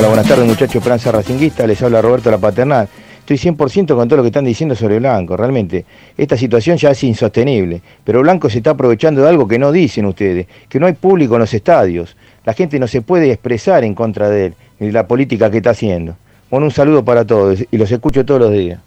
Hola, 0.00 0.08
buenas 0.08 0.28
tardes 0.28 0.46
muchachos, 0.46 0.76
Esperanza 0.76 1.12
Racinguista, 1.12 1.66
les 1.66 1.82
habla 1.82 2.00
Roberto 2.00 2.30
La 2.30 2.38
Paternal. 2.38 2.88
Estoy 3.18 3.36
100% 3.36 3.94
con 3.94 4.08
todo 4.08 4.16
lo 4.16 4.22
que 4.22 4.28
están 4.28 4.46
diciendo 4.46 4.74
sobre 4.74 4.98
Blanco, 4.98 5.36
realmente. 5.36 5.84
Esta 6.16 6.38
situación 6.38 6.78
ya 6.78 6.92
es 6.92 7.04
insostenible, 7.04 7.82
pero 8.02 8.22
Blanco 8.22 8.48
se 8.48 8.56
está 8.56 8.70
aprovechando 8.70 9.20
de 9.20 9.28
algo 9.28 9.46
que 9.46 9.58
no 9.58 9.70
dicen 9.70 10.06
ustedes, 10.06 10.46
que 10.70 10.80
no 10.80 10.86
hay 10.86 10.94
público 10.94 11.34
en 11.34 11.40
los 11.40 11.52
estadios. 11.52 12.16
La 12.46 12.54
gente 12.54 12.78
no 12.78 12.88
se 12.88 13.02
puede 13.02 13.30
expresar 13.30 13.84
en 13.84 13.94
contra 13.94 14.30
de 14.30 14.46
él, 14.46 14.54
ni 14.78 14.86
de 14.86 14.94
la 14.94 15.06
política 15.06 15.50
que 15.50 15.58
está 15.58 15.72
haciendo. 15.72 16.16
Bueno, 16.50 16.64
un 16.64 16.72
saludo 16.72 17.04
para 17.04 17.26
todos 17.26 17.62
y 17.70 17.76
los 17.76 17.92
escucho 17.92 18.24
todos 18.24 18.40
los 18.40 18.52
días. 18.52 18.80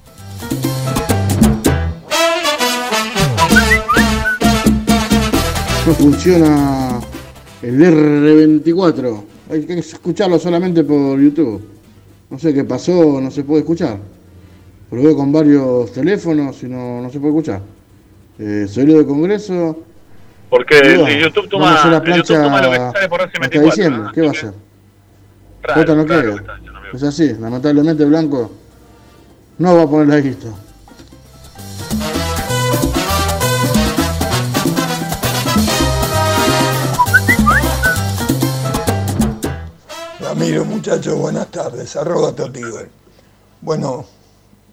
No 5.86 5.94
funciona 5.94 7.00
el 7.62 7.80
R24. 7.80 9.33
Hay 9.50 9.66
que 9.66 9.80
escucharlo 9.80 10.40
solamente 10.40 10.84
por 10.84 11.20
YouTube. 11.20 11.62
No 12.30 12.40
sé 12.40 12.54
qué 12.54 12.64
pasó, 12.64 13.20
no 13.22 13.30
se 13.30 13.44
puede 13.44 13.62
escuchar. 13.62 13.98
Probé 14.90 15.16
con 15.16 15.32
varios 15.32 15.92
teléfonos 15.92 16.62
y 16.64 16.68
no, 16.68 17.02
no 17.02 17.10
se 17.10 17.20
puede 17.20 17.34
escuchar. 17.34 17.62
Eh, 18.40 18.66
salió 18.68 18.98
de 18.98 19.06
Congreso. 19.06 19.84
Porque 20.50 20.80
bueno, 20.82 21.08
el 21.08 21.24
YouTube 21.24 21.50
toma, 21.50 21.72
la 21.72 21.80
el 21.80 21.92
YouTube 21.92 22.04
plancha 22.04 22.44
toma 22.44 22.62
lo 22.62 22.72
que 22.72 22.78
sale 22.78 23.10
por 23.10 23.20
Racing 23.20 23.42
hasta 23.42 23.60
24. 23.60 23.66
diciembre. 23.66 24.04
¿no? 24.04 24.12
¿Qué 24.12 24.22
va 24.22 24.28
a 24.28 24.32
hacer? 24.32 24.54
raro, 25.64 25.96
no 25.96 26.06
quiere. 26.06 26.36
Es 26.94 27.04
así, 27.04 27.34
lamentablemente 27.40 28.06
Blanco 28.06 28.52
no 29.58 29.76
va 29.76 29.84
a 29.84 29.88
poner 29.88 30.08
la 30.08 30.18
lista. 30.18 30.50
Ramiro, 40.34 40.66
muchachos, 40.66 41.16
buenas 41.16 41.52
tardes. 41.52 41.96
Arroba 41.96 42.34
Totiver. 42.34 42.90
Bueno, 43.62 44.04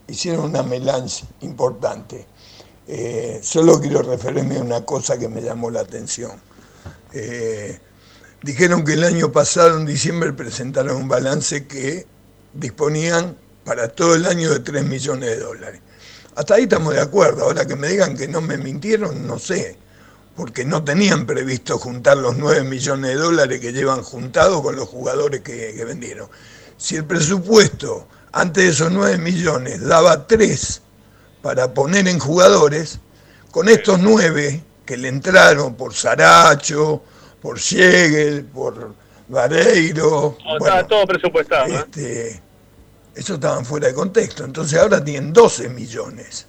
hicieron 0.09 0.47
una 0.47 0.63
melange 0.63 1.27
importante. 1.43 2.25
Eh, 2.89 3.41
solo 3.43 3.79
quiero 3.79 4.01
referirme 4.01 4.57
a 4.57 4.63
una 4.63 4.87
cosa 4.87 5.19
que 5.19 5.29
me 5.29 5.43
llamó 5.43 5.71
la 5.71 5.81
atención. 5.81 6.33
Eh, 7.13 7.79
dijeron 8.43 8.85
que 8.85 8.95
el 8.95 9.05
año 9.05 9.33
pasado, 9.33 9.79
en 9.79 9.85
diciembre, 9.85 10.33
presentaron 10.33 10.97
un 10.97 11.09
balance 11.09 11.67
que 11.67 12.07
disponían 12.55 13.37
para 13.63 13.89
todo 13.89 14.15
el 14.15 14.25
año 14.25 14.51
de 14.51 14.61
3 14.61 14.83
millones 14.87 15.29
de 15.29 15.41
dólares. 15.41 15.83
Hasta 16.37 16.55
ahí 16.55 16.63
estamos 16.63 16.95
de 16.95 17.03
acuerdo. 17.03 17.45
Ahora 17.45 17.67
que 17.67 17.77
me 17.77 17.89
digan 17.89 18.17
que 18.17 18.29
no 18.29 18.41
me 18.41 18.57
mintieron, 18.57 19.27
no 19.27 19.39
sé. 19.39 19.77
Porque 20.41 20.64
no 20.64 20.82
tenían 20.82 21.26
previsto 21.26 21.76
juntar 21.76 22.16
los 22.16 22.38
9 22.38 22.64
millones 22.64 23.11
de 23.11 23.16
dólares 23.16 23.61
que 23.61 23.74
llevan 23.74 24.03
juntados 24.03 24.62
con 24.62 24.74
los 24.74 24.88
jugadores 24.88 25.43
que, 25.43 25.74
que 25.76 25.84
vendieron. 25.84 26.30
Si 26.78 26.97
el 26.97 27.05
presupuesto 27.05 28.09
antes 28.32 28.64
de 28.64 28.70
esos 28.70 28.91
9 28.91 29.18
millones 29.18 29.86
daba 29.86 30.26
3 30.26 30.80
para 31.43 31.74
poner 31.74 32.09
en 32.09 32.18
jugadores, 32.18 33.01
con 33.51 33.68
estos 33.68 33.99
9 33.99 34.64
que 34.86 34.97
le 34.97 35.09
entraron 35.09 35.74
por 35.74 35.93
Saracho, 35.93 37.03
por 37.43 37.61
Siegel, 37.61 38.47
por 38.47 38.95
Vareiro, 39.28 40.38
No, 40.43 40.59
bueno, 40.59 40.64
Estaba 40.64 40.86
todo 40.86 41.07
presupuestado, 41.07 41.66
¿eh? 41.66 41.84
este, 41.84 42.43
eso 43.14 43.34
estaban 43.34 43.66
fuera 43.66 43.88
de 43.88 43.95
contexto. 43.95 44.47
Entonces 44.47 44.78
ahora 44.78 45.05
tienen 45.05 45.34
12 45.34 45.68
millones. 45.68 46.47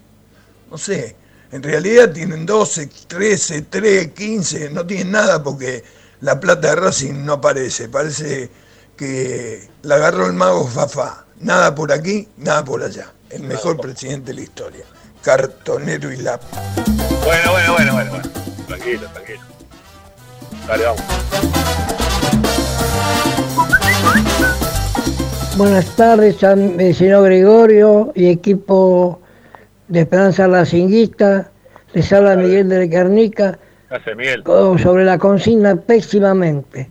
No 0.69 0.77
sé, 0.77 1.13
en 1.51 1.61
realidad 1.61 2.11
tienen 2.11 2.45
12, 2.45 2.89
13, 3.07 3.63
3, 3.63 4.11
15, 4.13 4.69
no 4.69 4.85
tienen 4.85 5.11
nada 5.11 5.43
porque 5.43 5.83
la 6.21 6.39
plata 6.39 6.69
de 6.69 6.75
Racing 6.75 7.25
no 7.25 7.33
aparece. 7.33 7.89
Parece 7.89 8.49
que 8.95 9.67
la 9.81 9.95
agarró 9.95 10.27
el 10.27 10.33
mago 10.33 10.65
Fafá. 10.67 11.25
Nada 11.41 11.75
por 11.75 11.91
aquí, 11.91 12.27
nada 12.37 12.63
por 12.63 12.81
allá. 12.83 13.11
El 13.29 13.43
mejor 13.43 13.81
presidente 13.81 14.31
de 14.31 14.35
la 14.35 14.41
historia. 14.41 14.85
Cartonero 15.21 16.11
y 16.11 16.17
lápiz. 16.17 16.47
Bueno, 17.25 17.51
bueno, 17.51 17.73
bueno, 17.73 17.93
bueno, 17.93 18.11
bueno. 18.11 18.29
Tranquilo, 18.67 19.09
tranquilo. 19.13 19.41
Dale, 20.67 20.85
vamos. 20.85 21.01
Buenas 25.57 25.95
tardes, 25.95 26.37
eh, 26.41 26.93
señor 26.93 27.25
Gregorio 27.25 28.11
y 28.15 28.29
equipo 28.29 29.21
de 29.91 29.99
Esperanza 29.99 30.47
Racinguista. 30.47 31.51
Les 31.93 32.11
habla 32.13 32.37
Miguel 32.37 32.69
de 32.69 32.79
Miguel. 34.15 34.43
sobre 34.81 35.03
la 35.03 35.17
consigna 35.17 35.75
pésimamente. 35.75 36.89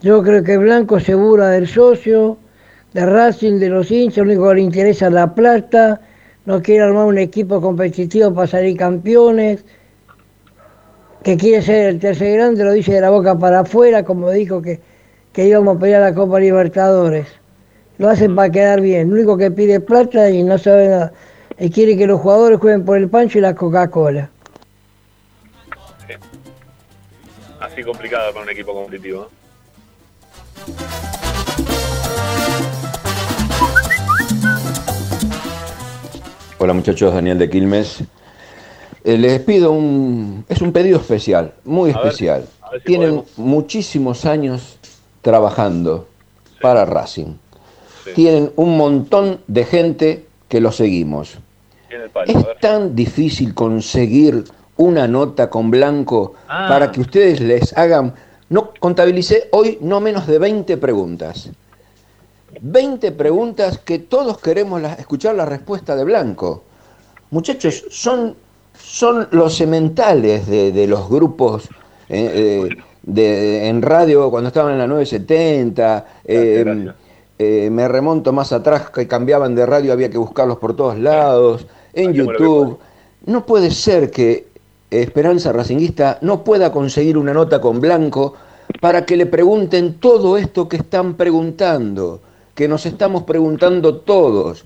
Yo 0.00 0.22
creo 0.22 0.42
que 0.42 0.56
Blanco 0.56 0.98
se 0.98 1.14
burla 1.14 1.50
del 1.50 1.68
socio, 1.68 2.38
de 2.94 3.04
Racing, 3.04 3.58
de 3.58 3.68
los 3.68 3.90
hinchas, 3.90 4.18
lo 4.18 4.32
único 4.32 4.48
que 4.48 4.54
le 4.54 4.60
interesa 4.62 5.06
es 5.06 5.12
la 5.12 5.34
plata, 5.34 6.00
no 6.46 6.62
quiere 6.62 6.84
armar 6.84 7.04
un 7.06 7.18
equipo 7.18 7.60
competitivo 7.60 8.32
para 8.32 8.46
salir 8.46 8.76
campeones, 8.76 9.64
que 11.22 11.36
quiere 11.36 11.62
ser 11.62 11.88
el 11.88 12.00
tercer 12.00 12.36
grande, 12.38 12.64
lo 12.64 12.72
dice 12.72 12.92
de 12.92 13.00
la 13.02 13.10
boca 13.10 13.38
para 13.38 13.60
afuera, 13.60 14.04
como 14.04 14.30
dijo 14.30 14.62
que, 14.62 14.80
que 15.32 15.46
íbamos 15.46 15.76
a 15.76 15.80
pelear 15.80 16.02
la 16.02 16.14
Copa 16.14 16.40
Libertadores. 16.40 17.26
Lo 17.98 18.08
hacen 18.08 18.34
para 18.34 18.50
quedar 18.50 18.80
bien, 18.80 19.08
lo 19.08 19.14
único 19.16 19.36
que 19.36 19.50
pide 19.50 19.74
es 19.76 19.80
plata 19.80 20.30
y 20.30 20.42
no 20.42 20.58
sabe 20.58 20.88
nada. 20.88 21.12
Y 21.58 21.70
quiere 21.70 21.96
que 21.96 22.06
los 22.06 22.20
jugadores 22.20 22.58
jueguen 22.58 22.84
por 22.84 22.96
el 22.98 23.08
pancho 23.08 23.38
y 23.38 23.40
la 23.40 23.54
Coca-Cola. 23.54 24.30
Así 27.60 27.82
complicado 27.82 28.32
para 28.32 28.44
un 28.44 28.50
equipo 28.50 28.74
competitivo. 28.74 29.28
Hola 36.58 36.72
muchachos, 36.72 37.12
Daniel 37.12 37.38
de 37.38 37.50
Quilmes. 37.50 38.00
Eh, 39.04 39.18
les 39.18 39.40
pido 39.40 39.72
un... 39.72 40.44
Es 40.48 40.62
un 40.62 40.72
pedido 40.72 40.98
especial, 40.98 41.52
muy 41.64 41.90
A 41.90 41.94
especial. 41.94 42.46
a 42.62 42.70
ver 42.70 42.80
si 42.80 42.86
Tienen 42.86 43.08
podemos. 43.16 43.38
muchísimos 43.38 44.24
años 44.24 44.78
trabajando 45.20 46.08
para 46.62 46.84
Racing. 46.86 47.34
Sí. 48.04 48.10
Tienen 48.14 48.52
un 48.56 48.76
montón 48.76 49.40
de 49.46 49.64
gente 49.64 50.26
que 50.48 50.60
lo 50.60 50.70
seguimos. 50.72 51.38
Es 52.26 52.60
tan 52.60 52.94
difícil 52.96 53.54
conseguir 53.54 54.44
una 54.76 55.06
nota 55.06 55.48
con 55.48 55.70
blanco 55.70 56.34
Ah. 56.48 56.66
para 56.68 56.90
que 56.92 57.00
ustedes 57.00 57.40
les 57.40 57.76
hagan... 57.78 58.14
No 58.50 58.72
contabilicé 58.78 59.48
hoy 59.52 59.78
no 59.80 60.00
menos 60.00 60.26
de 60.26 60.38
20 60.38 60.76
preguntas. 60.76 61.48
20 62.60 63.12
preguntas 63.12 63.78
que 63.78 63.98
todos 63.98 64.38
queremos 64.38 64.80
la- 64.82 64.94
escuchar 64.94 65.34
la 65.34 65.44
respuesta 65.46 65.96
de 65.96 66.04
blanco. 66.04 66.62
Muchachos, 67.30 67.84
son, 67.90 68.36
son 68.78 69.28
los 69.32 69.56
sementales 69.56 70.46
de, 70.46 70.72
de 70.72 70.86
los 70.86 71.08
grupos 71.08 71.64
eh, 72.08 72.68
eh, 72.68 72.76
de- 73.02 73.68
en 73.68 73.82
radio 73.82 74.30
cuando 74.30 74.48
estaban 74.48 74.72
en 74.72 74.78
la 74.78 74.86
970. 74.86 76.06
eh, 76.24 76.62
gracias. 76.64 76.94
Eh, 77.38 77.68
me 77.70 77.88
remonto 77.88 78.32
más 78.32 78.52
atrás 78.52 78.90
que 78.90 79.08
cambiaban 79.08 79.54
de 79.54 79.66
radio, 79.66 79.92
había 79.92 80.10
que 80.10 80.18
buscarlos 80.18 80.58
por 80.58 80.76
todos 80.76 80.98
lados, 80.98 81.66
en 81.92 82.12
YouTube. 82.12 82.78
No 83.26 83.44
puede 83.46 83.70
ser 83.70 84.10
que 84.10 84.46
Esperanza 84.90 85.52
Racinguista 85.52 86.18
no 86.20 86.44
pueda 86.44 86.70
conseguir 86.70 87.18
una 87.18 87.32
nota 87.32 87.60
con 87.60 87.80
Blanco 87.80 88.34
para 88.80 89.04
que 89.04 89.16
le 89.16 89.26
pregunten 89.26 89.94
todo 89.94 90.36
esto 90.36 90.68
que 90.68 90.76
están 90.76 91.14
preguntando, 91.14 92.20
que 92.54 92.68
nos 92.68 92.86
estamos 92.86 93.24
preguntando 93.24 93.96
todos, 93.96 94.64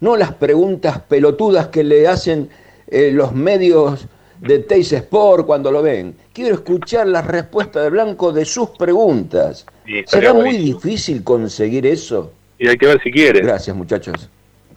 no 0.00 0.16
las 0.16 0.32
preguntas 0.34 1.00
pelotudas 1.00 1.68
que 1.68 1.84
le 1.84 2.08
hacen 2.08 2.48
eh, 2.88 3.10
los 3.12 3.34
medios 3.34 4.06
de 4.40 4.60
Teis 4.60 4.92
Sport 4.92 5.46
cuando 5.46 5.70
lo 5.70 5.82
ven. 5.82 6.14
Quiero 6.32 6.54
escuchar 6.54 7.06
la 7.06 7.22
respuesta 7.22 7.82
de 7.82 7.90
Blanco 7.90 8.32
de 8.32 8.44
sus 8.44 8.70
preguntas. 8.70 9.66
¿Será 10.06 10.32
muy 10.32 10.56
difícil 10.56 11.24
conseguir 11.24 11.86
eso? 11.86 12.32
Y 12.58 12.68
hay 12.68 12.76
que 12.76 12.86
ver 12.86 13.02
si 13.02 13.10
quiere. 13.10 13.40
Gracias, 13.40 13.74
muchachos. 13.76 14.28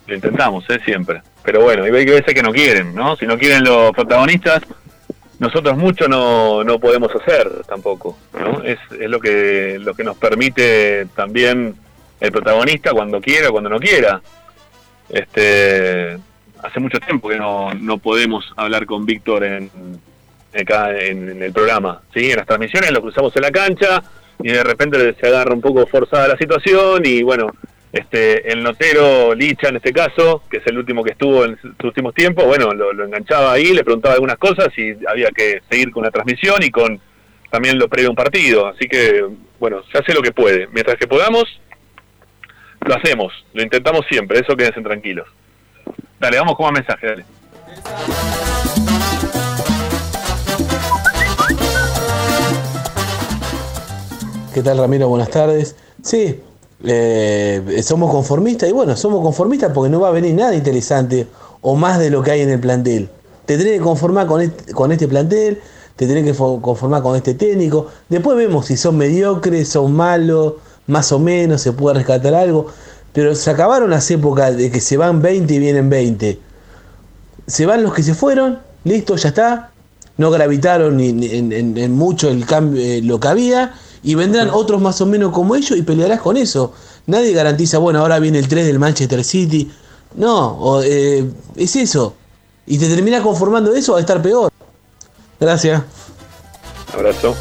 Lo 0.07 0.15
intentamos, 0.15 0.63
¿eh? 0.69 0.79
Siempre. 0.83 1.21
Pero 1.43 1.61
bueno, 1.61 1.87
y 1.87 1.95
hay 1.95 2.05
que 2.05 2.11
ver 2.11 2.23
si 2.23 2.31
es 2.31 2.35
que 2.35 2.43
no 2.43 2.51
quieren, 2.51 2.93
¿no? 2.93 3.15
Si 3.15 3.25
no 3.25 3.37
quieren 3.37 3.63
los 3.63 3.91
protagonistas, 3.91 4.61
nosotros 5.39 5.77
mucho 5.77 6.07
no, 6.07 6.63
no 6.63 6.79
podemos 6.79 7.11
hacer 7.15 7.49
tampoco, 7.67 8.17
¿no? 8.39 8.63
Es, 8.63 8.77
es 8.99 9.09
lo 9.09 9.19
que 9.19 9.77
lo 9.79 9.95
que 9.95 10.03
nos 10.03 10.17
permite 10.17 11.07
también 11.15 11.75
el 12.19 12.31
protagonista 12.31 12.91
cuando 12.91 13.19
quiera, 13.19 13.49
cuando 13.49 13.69
no 13.69 13.79
quiera. 13.79 14.21
Este, 15.09 16.17
hace 16.63 16.79
mucho 16.79 16.99
tiempo 16.99 17.29
que 17.29 17.37
no, 17.37 17.73
no 17.73 17.97
podemos 17.97 18.51
hablar 18.55 18.85
con 18.85 19.05
Víctor 19.05 19.43
en, 19.43 19.69
acá 20.59 20.97
en, 20.97 21.41
el 21.41 21.53
programa, 21.53 22.01
¿sí? 22.13 22.31
En 22.31 22.37
las 22.37 22.47
transmisiones 22.47 22.91
lo 22.91 23.01
cruzamos 23.01 23.35
en 23.35 23.41
la 23.41 23.51
cancha 23.51 24.03
y 24.41 24.49
de 24.49 24.63
repente 24.63 25.15
se 25.19 25.27
agarra 25.27 25.53
un 25.53 25.61
poco 25.61 25.85
forzada 25.85 26.27
la 26.27 26.37
situación 26.37 27.03
y 27.05 27.23
bueno, 27.23 27.51
este 27.91 28.51
el 28.51 28.63
notero 28.63 29.35
Licha 29.35 29.69
en 29.69 29.77
este 29.77 29.93
caso, 29.93 30.43
que 30.49 30.57
es 30.57 30.67
el 30.67 30.77
último 30.77 31.03
que 31.03 31.11
estuvo 31.11 31.45
en 31.45 31.59
sus 31.59 31.73
últimos 31.83 32.13
tiempos, 32.13 32.45
bueno, 32.45 32.73
lo, 32.73 32.93
lo 32.93 33.05
enganchaba 33.05 33.53
ahí, 33.53 33.73
le 33.73 33.83
preguntaba 33.83 34.15
algunas 34.15 34.37
cosas 34.37 34.69
y 34.77 34.95
había 35.07 35.29
que 35.29 35.61
seguir 35.69 35.91
con 35.91 36.03
la 36.03 36.11
transmisión 36.11 36.61
y 36.63 36.71
con 36.71 36.99
también 37.49 37.77
lo 37.77 37.89
previo 37.89 38.07
a 38.07 38.11
un 38.11 38.15
partido, 38.15 38.67
así 38.67 38.87
que 38.87 39.25
bueno, 39.59 39.83
se 39.91 39.97
hace 39.97 40.13
lo 40.13 40.21
que 40.21 40.31
puede, 40.31 40.67
mientras 40.71 40.97
que 40.97 41.07
podamos 41.07 41.45
lo 42.85 42.95
hacemos, 42.95 43.31
lo 43.53 43.61
intentamos 43.61 44.05
siempre, 44.09 44.39
eso 44.39 44.55
quédense 44.55 44.81
tranquilos. 44.81 45.27
Dale, 46.21 46.37
vamos 46.37 46.55
con 46.55 46.65
más 46.65 46.73
mensaje, 46.73 47.07
dale. 47.07 47.25
¿Qué 54.53 54.61
tal 54.61 54.77
Ramiro? 54.77 55.07
Buenas 55.07 55.29
tardes. 55.29 55.75
Sí, 56.03 56.41
eh, 56.83 57.81
somos 57.83 58.11
conformistas 58.11 58.69
y 58.69 58.71
bueno, 58.73 58.95
somos 58.97 59.21
conformistas 59.21 59.71
porque 59.73 59.89
no 59.89 59.99
va 60.01 60.09
a 60.09 60.11
venir 60.11 60.33
nada 60.35 60.53
interesante 60.55 61.27
o 61.61 61.75
más 61.75 61.99
de 61.99 62.09
lo 62.09 62.21
que 62.21 62.31
hay 62.31 62.41
en 62.41 62.49
el 62.49 62.59
plantel. 62.59 63.09
Te 63.45 63.57
tenés 63.57 63.73
que 63.73 63.79
conformar 63.81 64.27
con 64.27 64.41
este, 64.41 64.73
con 64.73 64.91
este 64.91 65.07
plantel, 65.07 65.61
te 65.95 66.05
tenés 66.07 66.25
que 66.25 66.35
fo- 66.35 66.59
conformar 66.59 67.01
con 67.01 67.15
este 67.15 67.33
técnico. 67.33 67.87
Después 68.09 68.35
vemos 68.37 68.65
si 68.65 68.75
son 68.77 68.97
mediocres, 68.97 69.69
son 69.69 69.93
malos, 69.93 70.55
más 70.87 71.11
o 71.11 71.19
menos, 71.19 71.61
se 71.61 71.71
puede 71.71 71.95
rescatar 71.97 72.33
algo. 72.33 72.67
Pero 73.13 73.35
se 73.35 73.49
acabaron 73.49 73.89
las 73.89 74.09
épocas 74.11 74.55
de 74.55 74.71
que 74.71 74.79
se 74.81 74.97
van 74.97 75.21
20 75.21 75.53
y 75.53 75.59
vienen 75.59 75.89
20. 75.89 76.39
se 77.47 77.65
van 77.65 77.83
los 77.83 77.93
que 77.93 78.03
se 78.03 78.13
fueron, 78.15 78.59
listo, 78.85 79.15
ya 79.17 79.29
está. 79.29 79.71
No 80.17 80.31
gravitaron 80.31 80.95
ni, 80.97 81.11
ni 81.11 81.25
en, 81.27 81.51
en- 81.51 81.77
en 81.77 81.91
mucho 81.93 82.29
el 82.29 82.45
cambio, 82.45 82.81
eh, 82.81 83.01
lo 83.01 83.19
que 83.19 83.27
había. 83.27 83.73
Y 84.03 84.15
vendrán 84.15 84.49
otros 84.51 84.79
más 84.81 85.01
o 85.01 85.05
menos 85.05 85.31
como 85.33 85.55
ellos 85.55 85.77
y 85.77 85.81
pelearás 85.81 86.21
con 86.21 86.37
eso. 86.37 86.73
Nadie 87.07 87.33
garantiza, 87.33 87.77
bueno, 87.79 87.99
ahora 87.99 88.19
viene 88.19 88.39
el 88.39 88.47
3 88.47 88.65
del 88.65 88.79
Manchester 88.79 89.23
City. 89.23 89.69
No, 90.15 90.57
o, 90.57 90.81
eh, 90.83 91.29
es 91.55 91.75
eso. 91.75 92.13
Y 92.67 92.77
te 92.77 92.87
terminas 92.87 93.21
conformando 93.21 93.73
eso, 93.73 93.93
va 93.93 93.97
a 93.97 94.01
estar 94.01 94.21
peor. 94.21 94.51
Gracias. 95.39 95.81
Abrazo. 96.93 97.35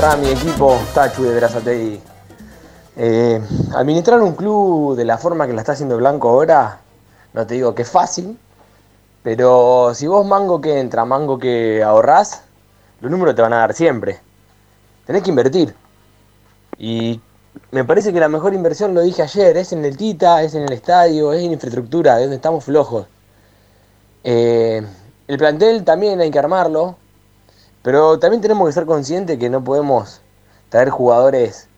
Mi 0.00 0.30
equipo, 0.30 0.78
Tachu 0.94 1.24
de 1.24 1.36
Brazatei. 1.36 2.00
Eh, 2.96 3.40
administrar 3.74 4.22
un 4.22 4.34
club 4.34 4.96
de 4.96 5.04
la 5.04 5.18
forma 5.18 5.46
que 5.46 5.52
la 5.52 5.60
está 5.60 5.72
haciendo 5.72 5.98
Blanco 5.98 6.30
ahora, 6.30 6.80
no 7.34 7.46
te 7.46 7.52
digo 7.52 7.74
que 7.74 7.82
es 7.82 7.90
fácil, 7.90 8.38
pero 9.22 9.92
si 9.94 10.06
vos 10.06 10.24
mango 10.24 10.58
que 10.62 10.80
entra, 10.80 11.04
mango 11.04 11.38
que 11.38 11.82
ahorrás, 11.82 12.44
los 13.02 13.10
números 13.10 13.34
te 13.34 13.42
van 13.42 13.52
a 13.52 13.58
dar 13.58 13.74
siempre. 13.74 14.18
Tenés 15.04 15.22
que 15.22 15.28
invertir. 15.28 15.74
Y 16.78 17.20
me 17.70 17.84
parece 17.84 18.10
que 18.10 18.20
la 18.20 18.28
mejor 18.30 18.54
inversión, 18.54 18.94
lo 18.94 19.02
dije 19.02 19.20
ayer, 19.20 19.54
es 19.58 19.74
en 19.74 19.84
el 19.84 19.98
Tita, 19.98 20.42
es 20.42 20.54
en 20.54 20.62
el 20.62 20.72
estadio, 20.72 21.34
es 21.34 21.44
en 21.44 21.52
infraestructura, 21.52 22.14
es 22.16 22.22
donde 22.22 22.36
estamos 22.36 22.64
flojos. 22.64 23.06
Eh, 24.24 24.82
el 25.28 25.36
plantel 25.36 25.84
también 25.84 26.22
hay 26.22 26.30
que 26.30 26.38
armarlo, 26.38 26.96
pero 27.82 28.18
también 28.18 28.40
tenemos 28.40 28.68
que 28.68 28.72
ser 28.72 28.86
conscientes 28.86 29.38
que 29.38 29.50
no 29.50 29.64
podemos 29.64 30.20
traer 30.68 30.90
jugadores 30.90 31.68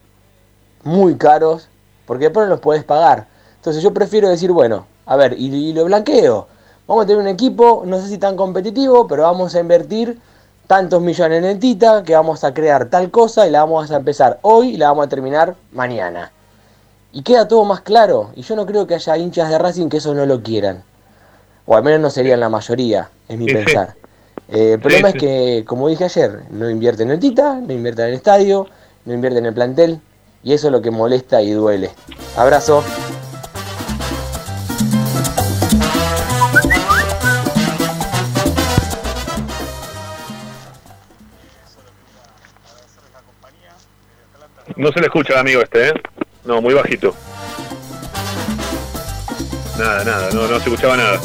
muy 0.85 1.16
caros 1.16 1.69
porque 2.07 2.24
después 2.24 2.47
no 2.47 2.51
los 2.51 2.61
podés 2.61 2.85
pagar. 2.85 3.27
Entonces 3.57 3.83
yo 3.83 3.95
prefiero 3.95 4.29
decir, 4.29 4.51
bueno, 4.51 4.87
a 5.07 5.16
ver, 5.16 5.35
y, 5.39 5.47
y 5.47 5.73
lo 5.73 5.85
blanqueo. 5.85 6.49
Vamos 6.87 7.05
a 7.05 7.07
tener 7.07 7.23
un 7.23 7.29
equipo, 7.29 7.85
no 7.87 8.01
sé 8.01 8.09
si 8.09 8.19
tan 8.19 8.37
competitivo, 8.37 9.07
pero 9.07 9.23
vamos 9.23 9.55
a 9.55 9.61
invertir 9.61 10.20
tantos 10.66 11.01
millones 11.01 11.39
en 11.39 11.45
el 11.45 11.59
Tita 11.59 12.03
que 12.03 12.15
vamos 12.15 12.45
a 12.45 12.53
crear 12.53 12.87
tal 12.87 13.11
cosa 13.11 13.47
y 13.47 13.51
la 13.51 13.61
vamos 13.61 13.91
a 13.91 13.97
empezar 13.97 14.39
hoy 14.43 14.70
y 14.70 14.77
la 14.77 14.89
vamos 14.89 15.07
a 15.07 15.09
terminar 15.09 15.55
mañana. 15.73 16.33
Y 17.12 17.23
queda 17.23 17.47
todo 17.47 17.65
más 17.65 17.83
claro. 17.83 18.31
Y 18.35 18.43
yo 18.43 18.57
no 18.57 18.66
creo 18.66 18.87
que 18.87 18.95
haya 18.95 19.16
hinchas 19.16 19.51
de 19.51 19.59
Racing 19.59 19.89
que 19.89 19.99
eso 19.99 20.15
no 20.15 20.27
lo 20.27 20.43
quieran. 20.43 20.83
O 21.66 21.77
al 21.77 21.85
menos 21.85 22.01
no 22.01 22.11
serían 22.11 22.41
la 22.41 22.49
mayoría, 22.49 23.11
es 23.29 23.39
mi 23.39 23.47
pensar. 23.47 23.95
Eh, 24.48 24.73
el 24.74 24.81
problema 24.81 25.10
Sí, 25.10 25.16
es 25.16 25.20
que, 25.20 25.64
como 25.66 25.89
dije 25.89 26.05
ayer, 26.05 26.43
no 26.51 26.69
invierten 26.69 27.10
en 27.10 27.20
Tita, 27.20 27.55
no 27.55 27.73
invierten 27.73 28.06
en 28.06 28.10
el 28.10 28.16
estadio, 28.16 28.66
no 29.05 29.14
invierten 29.14 29.44
en 29.44 29.47
el 29.47 29.55
plantel. 29.55 30.01
Y 30.44 30.52
eso 30.52 30.69
es 30.69 30.73
lo 30.73 30.82
que 30.82 30.90
molesta 30.90 31.40
y 31.40 31.52
duele. 31.52 31.90
Abrazo. 32.36 32.85
No 44.77 44.90
se 44.90 45.01
le 45.01 45.06
escucha 45.06 45.35
al 45.35 45.40
amigo 45.40 45.62
este, 45.62 45.90
¿eh? 45.90 45.93
No, 46.44 46.60
muy 46.60 46.74
bajito. 46.74 47.14
Nada, 49.78 50.05
nada, 50.05 50.31
no, 50.32 50.48
no 50.48 50.59
se 50.59 50.69
escuchaba 50.69 50.97
nada. 50.97 51.20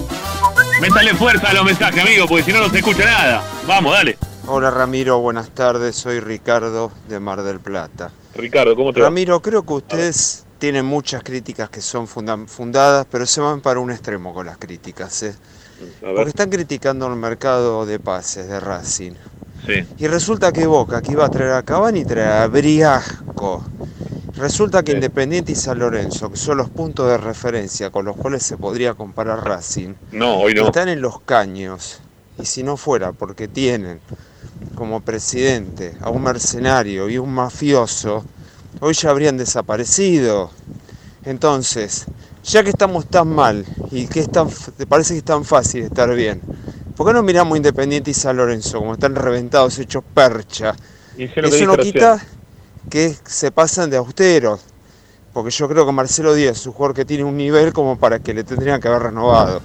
Métale 0.82 1.14
fuerza 1.16 1.49
a 1.49 1.54
los 1.54 1.66
mensajes, 1.66 2.02
amigo, 2.04 2.28
porque 2.28 2.44
si 2.44 2.52
no, 2.54 2.60
no 2.62 2.70
se 2.70 2.78
escucha 2.80 3.06
nada. 3.06 3.44
Vamos, 3.66 3.94
dale. 3.94 4.18
Hola 4.45 4.70
Ramiro, 4.72 5.20
buenas 5.20 5.49
tardes, 5.49 5.95
soy 5.95 6.20
Ricardo 6.20 6.91
de 7.10 7.20
Mar 7.20 7.41
del 7.44 7.60
Plata. 7.60 8.12
Ricardo, 8.36 8.76
¿cómo 8.76 8.94
te 8.94 9.02
va? 9.02 9.08
Ramiro, 9.08 9.41
creo 9.41 9.64
que 9.66 9.74
ustedes 9.74 10.45
tienen 10.60 10.86
muchas 10.86 11.24
críticas 11.24 11.70
que 11.70 11.82
son 11.82 12.08
funda- 12.08 12.48
fundadas, 12.48 13.06
pero 13.10 13.26
se 13.26 13.41
van 13.41 13.60
para 13.62 13.80
un 13.80 13.91
extremo 13.91 14.34
con 14.34 14.45
las 14.45 14.58
críticas. 14.58 15.24
¿eh? 15.24 15.36
Porque 16.02 16.30
están 16.30 16.49
criticando 16.49 17.08
el 17.08 17.16
mercado 17.16 17.86
de 17.86 17.99
pases 17.99 18.48
de 18.48 18.60
Racing. 18.60 19.14
Sí. 19.65 19.84
Y 19.97 20.07
resulta 20.07 20.51
que 20.51 20.65
Boca, 20.65 21.01
que 21.01 21.11
iba 21.11 21.25
a 21.25 21.29
traer 21.29 21.53
a 21.53 21.63
Cavani, 21.63 22.05
trae 22.05 22.43
a 22.43 22.47
Briasco. 22.47 23.63
Resulta 24.35 24.84
que 24.84 24.91
Independiente 24.91 25.51
y 25.51 25.55
San 25.55 25.79
Lorenzo, 25.79 26.29
que 26.29 26.38
son 26.38 26.57
los 26.57 26.69
puntos 26.69 27.09
de 27.09 27.17
referencia 27.17 27.89
con 27.89 28.05
los 28.05 28.15
cuales 28.15 28.43
se 28.43 28.55
podría 28.55 28.93
comparar 28.93 29.43
Racing, 29.43 29.95
No, 30.11 30.38
hoy 30.38 30.53
no. 30.53 30.67
están 30.67 30.89
en 30.89 31.01
los 31.01 31.19
caños. 31.21 31.99
Y 32.39 32.45
si 32.45 32.61
no 32.61 32.77
fuera 32.77 33.13
porque 33.13 33.47
tienen 33.47 33.99
como 34.75 35.01
presidente 35.01 35.95
a 36.01 36.11
un 36.11 36.21
mercenario 36.21 37.09
y 37.09 37.17
un 37.17 37.34
mafioso, 37.34 38.23
hoy 38.79 38.93
ya 38.93 39.09
habrían 39.09 39.38
desaparecido. 39.38 40.51
Entonces, 41.25 42.05
ya 42.43 42.63
que 42.63 42.69
estamos 42.69 43.07
tan 43.07 43.27
mal 43.29 43.65
y 43.91 44.05
que 44.05 44.19
es 44.19 44.31
tan, 44.31 44.49
te 44.77 44.85
parece 44.85 45.13
que 45.15 45.19
es 45.19 45.25
tan 45.25 45.43
fácil 45.45 45.84
estar 45.84 46.13
bien, 46.13 46.41
¿por 46.98 47.07
qué 47.07 47.14
no 47.14 47.24
miramos 47.24 47.56
Independiente 47.56 48.11
y 48.11 48.14
San 48.14 48.36
Lorenzo 48.36 48.80
como 48.80 48.94
están 48.94 49.15
reventados, 49.15 49.78
hechos 49.80 50.03
percha? 50.14 50.76
Eso 51.18 51.65
no 51.65 51.78
quita 51.78 52.19
que 52.90 53.14
se 53.24 53.52
pasan 53.52 53.90
de 53.90 53.98
austeros, 53.98 54.65
porque 55.32 55.52
yo 55.52 55.69
creo 55.69 55.86
que 55.86 55.91
Marcelo 55.91 56.34
Díaz 56.34 56.57
es 56.57 56.65
un 56.65 56.74
jugador 56.74 56.95
que 56.95 57.06
tiene 57.06 57.24
un 57.24 57.38
nivel 57.38 57.72
como 57.72 57.98
para 57.98 58.19
que 58.19 58.34
le 58.34 58.44
tendrían 58.44 58.82
que 58.82 58.88
haber 58.88 59.03
renovado. 59.03 59.61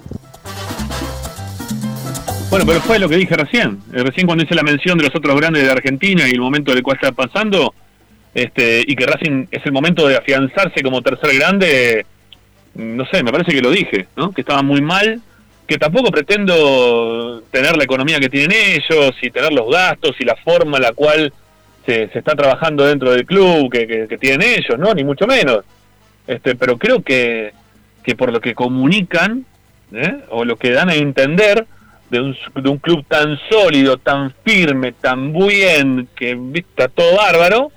Bueno, 2.50 2.66
pero 2.66 2.80
fue 2.82 2.98
lo 2.98 3.08
que 3.08 3.16
dije 3.16 3.34
recién. 3.34 3.80
Eh, 3.94 4.02
Recién 4.02 4.26
cuando 4.26 4.44
hice 4.44 4.54
la 4.54 4.62
mención 4.62 4.98
de 4.98 5.04
los 5.04 5.16
otros 5.16 5.34
grandes 5.36 5.62
de 5.62 5.70
Argentina 5.70 6.28
y 6.28 6.32
el 6.32 6.40
momento 6.40 6.74
del 6.74 6.82
cual 6.82 6.98
está 7.00 7.10
pasando, 7.10 7.72
este, 8.34 8.82
y 8.86 8.94
que 8.94 9.06
Racing 9.06 9.46
es 9.50 9.64
el 9.64 9.72
momento 9.72 10.06
de 10.06 10.18
afianzarse 10.18 10.82
como 10.82 11.00
tercer 11.00 11.34
grande, 11.34 12.04
no 12.74 13.06
sé, 13.06 13.22
me 13.22 13.32
parece 13.32 13.52
que 13.52 13.62
lo 13.62 13.70
dije, 13.70 14.06
¿no? 14.16 14.32
Que 14.32 14.42
estaba 14.42 14.62
muy 14.62 14.82
mal, 14.82 15.22
que 15.72 15.78
tampoco 15.78 16.10
pretendo 16.10 17.42
tener 17.50 17.78
la 17.78 17.84
economía 17.84 18.20
que 18.20 18.28
tienen 18.28 18.52
ellos 18.52 19.14
y 19.22 19.30
tener 19.30 19.54
los 19.54 19.70
gastos 19.70 20.14
y 20.18 20.24
la 20.24 20.36
forma 20.36 20.76
en 20.76 20.82
la 20.82 20.92
cual 20.92 21.32
se, 21.86 22.10
está 22.12 22.34
trabajando 22.34 22.84
dentro 22.84 23.10
del 23.10 23.24
club 23.24 23.72
que, 23.72 24.18
tienen 24.20 24.42
ellos, 24.42 24.78
¿no? 24.78 24.92
Ni 24.92 25.02
mucho 25.02 25.26
menos. 25.26 25.64
Este, 26.26 26.56
pero 26.56 26.76
creo 26.76 27.02
que, 27.02 27.54
que 28.02 28.14
por 28.14 28.30
lo 28.30 28.38
que 28.38 28.54
comunican, 28.54 29.46
¿eh? 29.94 30.24
o 30.28 30.44
lo 30.44 30.56
que 30.56 30.72
dan 30.72 30.90
a 30.90 30.94
entender 30.94 31.66
de 32.10 32.20
un, 32.20 32.36
de 32.54 32.68
un 32.68 32.76
club 32.76 33.02
tan 33.08 33.38
sólido, 33.48 33.96
tan 33.96 34.34
firme, 34.44 34.92
tan 34.92 35.32
bien, 35.32 36.06
que 36.14 36.34
vista 36.34 36.88
todo 36.88 37.16
bárbaro, 37.16 37.72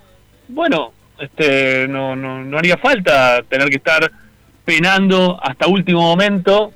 bueno, 0.50 0.92
este, 1.18 1.88
no, 1.88 2.18
no, 2.18 2.44
no 2.44 2.58
haría 2.58 2.76
falta 2.76 3.42
tener 3.48 3.70
que 3.70 3.78
estar 3.78 4.12
penando 4.66 5.40
hasta 5.42 5.68
último 5.68 6.02
momento, 6.02 6.74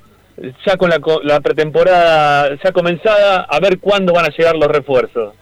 ya 0.66 0.76
con 0.76 0.90
la, 0.90 1.00
la 1.24 1.40
pretemporada 1.40 2.56
ya 2.62 2.72
comenzada, 2.72 3.42
a 3.42 3.60
ver 3.60 3.78
cuándo 3.78 4.12
van 4.12 4.26
a 4.26 4.36
llegar 4.36 4.56
los 4.56 4.68
refuerzos. 4.68 5.34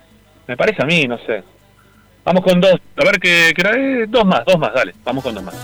Me 0.47 0.57
parece 0.57 0.83
a 0.83 0.87
mí, 0.87 1.07
no 1.07 1.19
sé. 1.19 1.45
Vamos 2.25 2.43
con 2.43 2.61
dos, 2.61 2.75
a 2.97 3.05
ver 3.05 3.19
qué, 3.21 3.53
qué 3.55 4.07
dos 4.09 4.25
más, 4.25 4.45
dos 4.45 4.59
más, 4.59 4.75
dale, 4.75 4.95
vamos 5.05 5.23
con 5.23 5.35
dos 5.35 5.45
más. 5.45 5.55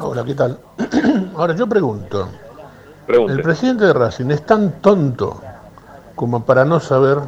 Hola, 0.00 0.24
¿qué 0.24 0.34
tal? 0.34 0.58
Ahora 1.36 1.56
yo 1.56 1.66
pregunto, 1.66 2.28
Pregunte. 3.06 3.32
¿el 3.32 3.42
presidente 3.42 3.84
de 3.84 3.92
Racing 3.92 4.30
es 4.30 4.46
tan 4.46 4.80
tonto 4.80 5.42
como 6.14 6.44
para 6.44 6.64
no 6.64 6.78
saber 6.78 7.18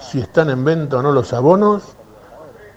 si 0.00 0.20
están 0.20 0.50
en 0.50 0.64
venta 0.64 0.98
o 0.98 1.02
no 1.02 1.10
los 1.10 1.32
abonos? 1.32 1.95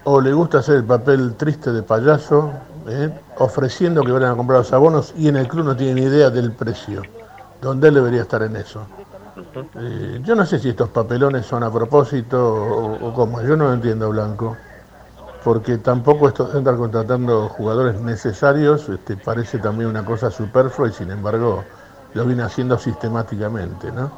¿O 0.03 0.21
le 0.21 0.33
gusta 0.33 0.59
hacer 0.59 0.75
el 0.75 0.83
papel 0.83 1.35
triste 1.35 1.71
de 1.71 1.83
payaso, 1.83 2.51
eh, 2.87 3.09
ofreciendo 3.37 4.03
que 4.03 4.11
vayan 4.11 4.31
a 4.31 4.35
comprar 4.35 4.59
los 4.59 4.73
abonos 4.73 5.13
y 5.17 5.27
en 5.27 5.37
el 5.37 5.47
club 5.47 5.65
no 5.65 5.75
tiene 5.75 6.01
ni 6.01 6.07
idea 6.07 6.29
del 6.29 6.51
precio? 6.51 7.01
Donde 7.61 7.89
él 7.89 7.95
debería 7.95 8.21
estar 8.21 8.41
en 8.43 8.55
eso. 8.55 8.81
Eh, 9.75 10.21
yo 10.23 10.35
no 10.35 10.45
sé 10.45 10.59
si 10.59 10.69
estos 10.69 10.89
papelones 10.89 11.45
son 11.45 11.63
a 11.63 11.71
propósito 11.71 12.53
o, 12.55 13.07
o 13.07 13.13
cómo, 13.13 13.41
yo 13.41 13.55
no 13.55 13.65
lo 13.65 13.73
entiendo, 13.73 14.09
Blanco 14.09 14.57
porque 15.43 15.77
tampoco 15.77 16.27
esto 16.27 16.45
de 16.45 16.57
andar 16.57 16.75
contratando 16.75 17.47
jugadores 17.49 17.99
necesarios 18.01 18.89
este, 18.89 19.15
parece 19.15 19.59
también 19.59 19.89
una 19.89 20.03
cosa 20.03 20.29
superflua 20.29 20.89
y 20.89 20.91
sin 20.91 21.11
embargo 21.11 21.63
lo 22.13 22.25
viene 22.25 22.43
haciendo 22.43 22.77
sistemáticamente, 22.77 23.91
¿no? 23.91 24.11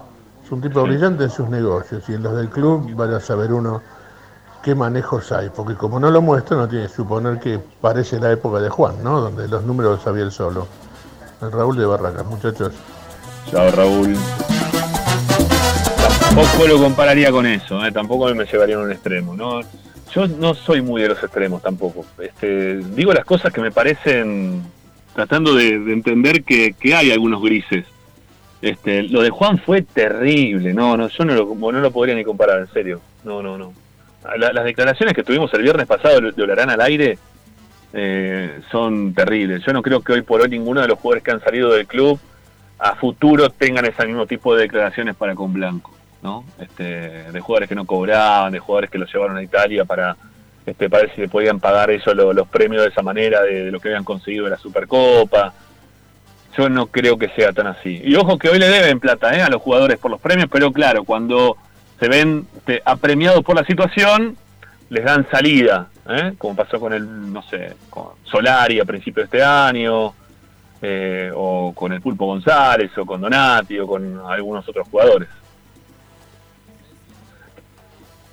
Es 0.43 0.51
un 0.51 0.61
tipo 0.61 0.81
brillante 0.83 1.25
en 1.25 1.29
sus 1.29 1.47
negocios 1.49 2.07
y 2.09 2.13
en 2.13 2.23
los 2.23 2.35
del 2.35 2.49
club 2.49 2.95
vaya 2.95 3.17
a 3.17 3.19
saber 3.19 3.53
uno 3.53 3.81
qué 4.63 4.75
manejos 4.75 5.31
hay, 5.31 5.49
porque 5.49 5.75
como 5.75 5.99
no 5.99 6.11
lo 6.11 6.21
muestra 6.21 6.57
no 6.57 6.67
tiene 6.67 6.87
que 6.87 6.93
suponer 6.93 7.39
que 7.39 7.59
parece 7.81 8.19
la 8.19 8.31
época 8.31 8.59
de 8.59 8.69
Juan, 8.69 9.03
¿no? 9.03 9.21
Donde 9.21 9.47
los 9.47 9.63
números 9.63 9.93
los 9.93 10.03
sabía 10.03 10.23
él 10.23 10.31
solo. 10.31 10.67
El 11.41 11.51
Raúl 11.51 11.77
de 11.77 11.85
Barracas, 11.85 12.25
muchachos. 12.25 12.73
Chao, 13.49 13.71
Raúl. 13.71 14.15
Tampoco 16.19 16.67
lo 16.67 16.77
compararía 16.77 17.31
con 17.31 17.45
eso, 17.45 17.83
¿eh? 17.85 17.91
tampoco 17.91 18.33
me 18.33 18.45
llevaría 18.45 18.75
a 18.75 18.79
un 18.79 18.91
extremo. 18.91 19.35
¿no? 19.35 19.61
Yo 20.13 20.27
no 20.27 20.53
soy 20.53 20.81
muy 20.81 21.01
de 21.01 21.09
los 21.09 21.23
extremos 21.23 21.61
tampoco. 21.61 22.05
Este, 22.19 22.77
digo 22.77 23.13
las 23.13 23.25
cosas 23.25 23.51
que 23.51 23.61
me 23.61 23.71
parecen, 23.71 24.63
tratando 25.15 25.55
de, 25.55 25.79
de 25.79 25.93
entender 25.93 26.43
que, 26.43 26.73
que 26.73 26.95
hay 26.95 27.11
algunos 27.11 27.41
grises. 27.41 27.85
Este, 28.61 29.03
lo 29.03 29.23
de 29.23 29.31
Juan 29.31 29.57
fue 29.57 29.81
terrible, 29.81 30.71
no, 30.71 30.95
no, 30.95 31.07
yo 31.07 31.25
no 31.25 31.33
lo, 31.33 31.71
no 31.71 31.79
lo 31.79 31.91
podría 31.91 32.13
ni 32.13 32.23
comparar, 32.23 32.59
en 32.59 32.67
serio. 32.71 33.01
No, 33.23 33.41
no, 33.41 33.57
no. 33.57 33.73
La- 34.37 34.53
las 34.53 34.63
declaraciones 34.65 35.13
que 35.15 35.23
tuvimos 35.23 35.53
el 35.53 35.61
viernes 35.63 35.87
pasado 35.87 36.19
de 36.21 36.43
Olarán 36.43 36.69
al 36.69 36.81
aire 36.81 37.17
eh, 37.93 38.61
son 38.71 39.13
terribles. 39.13 39.63
Yo 39.65 39.73
no 39.73 39.81
creo 39.81 40.01
que 40.01 40.13
hoy 40.13 40.21
por 40.21 40.41
hoy 40.41 40.49
ninguno 40.49 40.81
de 40.81 40.87
los 40.87 40.99
jugadores 40.99 41.23
que 41.23 41.31
han 41.31 41.43
salido 41.43 41.71
del 41.73 41.87
club 41.87 42.19
a 42.79 42.95
futuro 42.95 43.49
tengan 43.49 43.85
ese 43.85 44.05
mismo 44.05 44.25
tipo 44.25 44.55
de 44.55 44.63
declaraciones 44.63 45.15
para 45.15 45.35
con 45.35 45.51
Blanco, 45.53 45.91
¿no? 46.23 46.45
Este, 46.59 46.83
de 47.31 47.39
jugadores 47.41 47.69
que 47.69 47.75
no 47.75 47.85
cobraban, 47.85 48.51
de 48.53 48.59
jugadores 48.59 48.89
que 48.89 48.97
los 48.97 49.11
llevaron 49.13 49.37
a 49.37 49.43
Italia 49.43 49.85
para, 49.85 50.15
este, 50.65 50.89
para 50.89 51.03
ver 51.03 51.15
si 51.15 51.21
le 51.21 51.27
podían 51.27 51.59
pagar 51.59 51.91
eso 51.91 52.13
lo- 52.13 52.33
los 52.33 52.47
premios 52.47 52.81
de 52.83 52.89
esa 52.89 53.01
manera 53.01 53.41
de, 53.43 53.65
de 53.65 53.71
lo 53.71 53.79
que 53.79 53.89
habían 53.89 54.03
conseguido 54.03 54.45
de 54.45 54.51
la 54.51 54.57
Supercopa. 54.57 55.53
Yo 56.57 56.69
no 56.69 56.87
creo 56.87 57.17
que 57.17 57.29
sea 57.29 57.53
tan 57.53 57.67
así. 57.67 58.01
Y 58.03 58.15
ojo 58.15 58.37
que 58.37 58.49
hoy 58.49 58.59
le 58.59 58.67
deben 58.67 58.99
plata 58.99 59.35
¿eh? 59.37 59.41
a 59.41 59.49
los 59.49 59.61
jugadores 59.61 59.97
por 59.99 60.11
los 60.11 60.19
premios, 60.19 60.49
pero 60.51 60.71
claro, 60.71 61.03
cuando 61.03 61.55
se 62.01 62.09
ven 62.09 62.47
apremiados 62.83 63.43
por 63.43 63.55
la 63.55 63.63
situación, 63.63 64.35
les 64.89 65.05
dan 65.05 65.29
salida, 65.29 65.87
¿eh? 66.09 66.33
como 66.35 66.55
pasó 66.55 66.79
con 66.79 66.93
el, 66.93 67.31
no 67.31 67.43
sé, 67.43 67.75
con 67.91 68.13
Solari 68.23 68.79
a 68.79 68.85
principios 68.85 69.29
de 69.29 69.37
este 69.37 69.47
año, 69.47 70.11
eh, 70.81 71.31
o 71.35 71.71
con 71.75 71.93
el 71.93 72.01
Pulpo 72.01 72.25
González, 72.25 72.89
o 72.97 73.05
con 73.05 73.21
Donati, 73.21 73.77
o 73.77 73.85
con 73.85 74.19
algunos 74.27 74.67
otros 74.67 74.87
jugadores. 74.89 75.29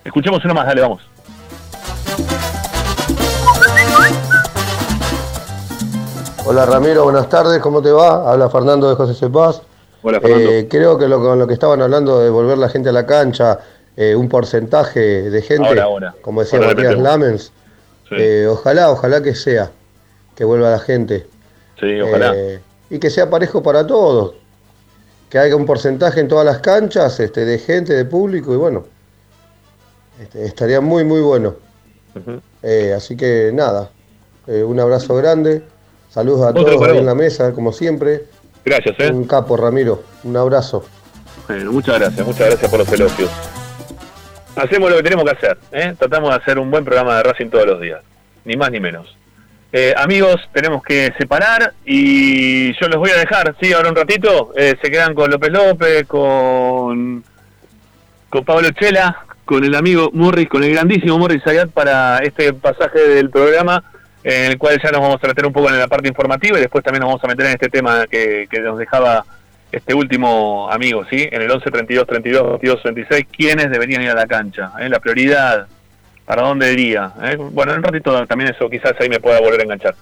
Escuchemos 0.03 0.43
uno 0.47 0.55
más, 0.55 0.65
dale, 0.65 0.81
vamos. 0.81 1.03
Hola 6.47 6.65
Ramiro, 6.65 7.05
buenas 7.05 7.29
tardes, 7.29 7.61
¿cómo 7.61 7.83
te 7.83 7.93
va? 7.93 8.33
Habla 8.33 8.49
Fernando 8.49 8.89
de 8.89 8.97
José 8.97 9.13
Cepaz. 9.13 9.61
Hola 10.09 10.23
Fernando. 10.23 10.51
Eh, 10.53 10.69
creo 10.71 10.97
que 10.97 11.07
lo, 11.07 11.21
con 11.21 11.39
lo 11.39 11.47
que 11.47 11.53
estaban 11.53 11.83
hablando 11.83 12.21
de 12.21 12.31
volver 12.31 12.57
la 12.57 12.71
gente 12.71 12.89
a 12.89 12.93
la 12.93 13.05
cancha, 13.05 13.59
eh, 13.95 14.15
un 14.17 14.27
porcentaje 14.31 15.29
de 15.29 15.43
gente, 15.43 15.69
Ahora, 15.69 15.83
ahora. 15.83 16.15
como 16.23 16.41
decía 16.41 16.59
Ahora 16.61 16.75
Matías. 16.75 16.99
Lamens, 16.99 17.53
Sí. 18.09 18.15
eh, 18.19 18.47
ojalá, 18.49 18.91
ojalá 18.91 19.23
que 19.23 19.35
sea, 19.35 19.71
que 20.35 20.45
vuelva 20.45 20.71
la 20.71 20.79
gente. 20.79 21.27
Sí, 21.79 22.01
ojalá. 22.01 22.35
Y 22.89 22.99
que 22.99 23.11
sea 23.11 23.29
parejo 23.29 23.63
para 23.63 23.87
todos, 23.87 24.33
que 25.29 25.39
haya 25.39 25.55
un 25.55 25.67
porcentaje 25.67 26.21
en 26.21 26.29
todas 26.29 26.47
las 26.47 26.61
canchas 26.61 27.21
este, 27.21 27.45
de 27.45 27.59
gente, 27.59 27.93
de 27.93 28.07
público, 28.07 28.55
y 28.55 28.57
bueno, 28.57 28.87
este, 30.23 30.47
estaría 30.47 30.81
muy, 30.81 31.05
muy 31.05 31.21
bueno. 31.21 31.57
Así 32.97 33.15
que 33.15 33.51
nada, 33.53 33.91
un 34.47 34.81
abrazo 34.81 35.15
grande, 35.17 35.63
saludos 36.09 36.47
a 36.47 36.49
Otro 36.49 36.65
todos 36.65 36.89
ahí 36.89 36.97
en 36.97 37.05
la 37.05 37.15
mesa, 37.15 37.53
como 37.53 37.73
siempre. 37.75 38.25
Gracias, 38.69 38.97
¿eh? 38.99 39.11
Un 39.11 39.27
capo, 39.27 39.57
Ramiro, 39.57 40.03
un 40.25 40.37
abrazo. 40.37 40.85
Bueno, 41.47 41.73
muchas 41.73 41.99
gracias, 41.99 42.27
muchas 42.27 42.49
gracias 42.49 42.71
por 42.71 42.81
los 42.81 42.93
elogios. 42.93 43.31
Hacemos 44.57 44.91
lo 44.91 44.99
que 44.99 45.03
tenemos 45.05 45.25
que 45.25 45.31
hacer, 45.31 45.59
¿eh? 45.73 45.95
tratamos 45.99 46.29
de 46.31 46.37
hacer 46.37 46.59
un 46.59 46.71
buen 46.71 46.85
programa 46.85 47.17
de 47.17 47.23
Racing 47.23 47.49
todos 47.49 47.65
los 47.65 47.81
días, 47.81 48.03
ni 48.45 48.57
más 48.57 48.71
ni 48.71 48.79
menos. 48.79 49.17
Eh, 49.73 49.95
amigos, 49.97 50.37
tenemos 50.53 50.83
que 50.83 51.15
separar 51.17 51.73
y 51.87 52.79
yo 52.79 52.89
los 52.89 52.99
voy 52.99 53.11
a 53.11 53.17
dejar, 53.17 53.57
sí, 53.59 53.73
ahora 53.73 53.89
un 53.89 53.97
ratito, 53.97 54.53
eh, 54.55 54.77
se 54.83 54.91
quedan 54.91 55.15
con 55.15 55.31
López 55.31 55.51
López, 55.51 56.07
con, 56.07 57.25
con 58.29 58.45
Pablo 58.45 58.69
Chela, 58.73 59.25
con 59.47 59.65
el 59.65 59.75
amigo 59.75 60.11
Morris, 60.13 60.51
con 60.51 60.63
el 60.63 60.73
grandísimo 60.73 61.19
Morris 61.19 61.47
Ayat 61.47 61.71
para 61.71 62.19
este 62.19 62.53
pasaje 62.53 62.99
del 62.99 63.31
programa 63.31 63.83
en 64.29 64.51
el 64.53 64.59
cual 64.59 64.79
ya 64.83 64.91
nos 64.91 65.01
vamos 65.01 65.19
a 65.23 65.27
meter 65.27 65.47
un 65.47 65.53
poco 65.55 65.71
en 65.71 65.79
la 65.79 65.89
parte 65.89 66.07
informativa 66.07 66.59
y 66.59 66.61
después 66.61 66.85
también 66.85 67.01
nos 67.01 67.09
vamos 67.09 67.25
a 67.25 67.29
meter 67.29 67.47
en 67.47 67.53
este 67.53 67.71
tema 67.71 68.07
que, 68.07 68.47
nos 68.63 68.79
dejaba 68.79 69.25
este 69.73 69.95
último 69.95 70.71
amigo, 70.71 71.07
¿sí? 71.09 71.27
En 71.33 71.41
el 71.41 71.51
11 71.51 71.71
32 71.71 72.07
32 72.07 72.51
22 72.61 72.83
26, 72.83 73.27
¿quiénes 73.35 73.71
deberían 73.71 74.03
ir 74.03 74.11
a 74.11 74.15
la 74.15 74.27
cancha? 74.27 74.73
¿Eh? 74.81 74.89
La 74.91 74.99
prioridad, 74.99 75.67
¿para 76.27 76.43
dónde 76.43 76.71
iría? 76.75 77.11
¿Eh? 77.23 77.37
Bueno, 77.37 77.73
en 77.73 77.79
un 77.79 77.85
ratito 77.85 78.27
también 78.27 78.51
eso 78.51 78.69
quizás 78.69 78.93
ahí 79.01 79.09
me 79.09 79.19
pueda 79.19 79.41
volver 79.41 79.61
a 79.61 79.63
enganchar. 79.63 79.95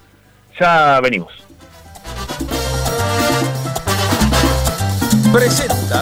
Ya 0.59 0.99
venimos. 0.99 1.31
Presenta. 5.31 6.01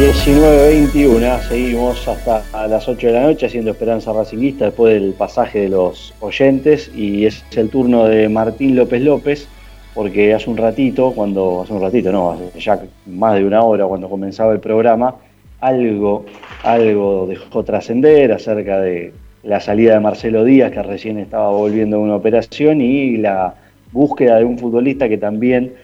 19.21, 0.00 1.40
seguimos 1.42 2.08
hasta 2.08 2.42
las 2.68 2.88
8 2.88 3.08
de 3.08 3.12
la 3.12 3.22
noche 3.24 3.44
haciendo 3.44 3.72
Esperanza 3.72 4.14
Racingista 4.14 4.64
después 4.64 4.94
del 4.94 5.12
pasaje 5.12 5.60
de 5.60 5.68
los 5.68 6.14
oyentes 6.20 6.90
y 6.96 7.26
es 7.26 7.44
el 7.54 7.68
turno 7.68 8.06
de 8.06 8.30
Martín 8.30 8.76
López 8.76 9.02
López 9.02 9.46
porque 9.92 10.32
hace 10.32 10.48
un 10.48 10.56
ratito, 10.56 11.12
cuando 11.12 11.60
hace 11.60 11.74
un 11.74 11.82
ratito, 11.82 12.10
no, 12.12 12.30
hace 12.30 12.58
ya 12.58 12.82
más 13.04 13.34
de 13.34 13.44
una 13.44 13.60
hora 13.60 13.84
cuando 13.84 14.08
comenzaba 14.08 14.54
el 14.54 14.60
programa, 14.60 15.16
algo, 15.60 16.24
algo 16.62 17.26
dejó 17.26 17.62
trascender 17.62 18.32
acerca 18.32 18.80
de 18.80 19.12
la 19.42 19.60
salida 19.60 19.92
de 19.92 20.00
Marcelo 20.00 20.44
Díaz 20.44 20.72
que 20.72 20.82
recién 20.82 21.18
estaba 21.18 21.50
volviendo 21.50 21.98
de 21.98 22.04
una 22.04 22.16
operación 22.16 22.80
y 22.80 23.18
la 23.18 23.54
búsqueda 23.92 24.38
de 24.38 24.46
un 24.46 24.56
futbolista 24.56 25.10
que 25.10 25.18
también 25.18 25.74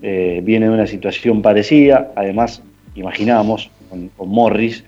eh, 0.00 0.42
viene 0.44 0.66
de 0.66 0.72
una 0.74 0.86
situación 0.86 1.42
parecida, 1.42 2.12
además 2.14 2.62
imaginamos 2.94 3.70
con, 3.90 4.08
con 4.08 4.28
Morris 4.28 4.84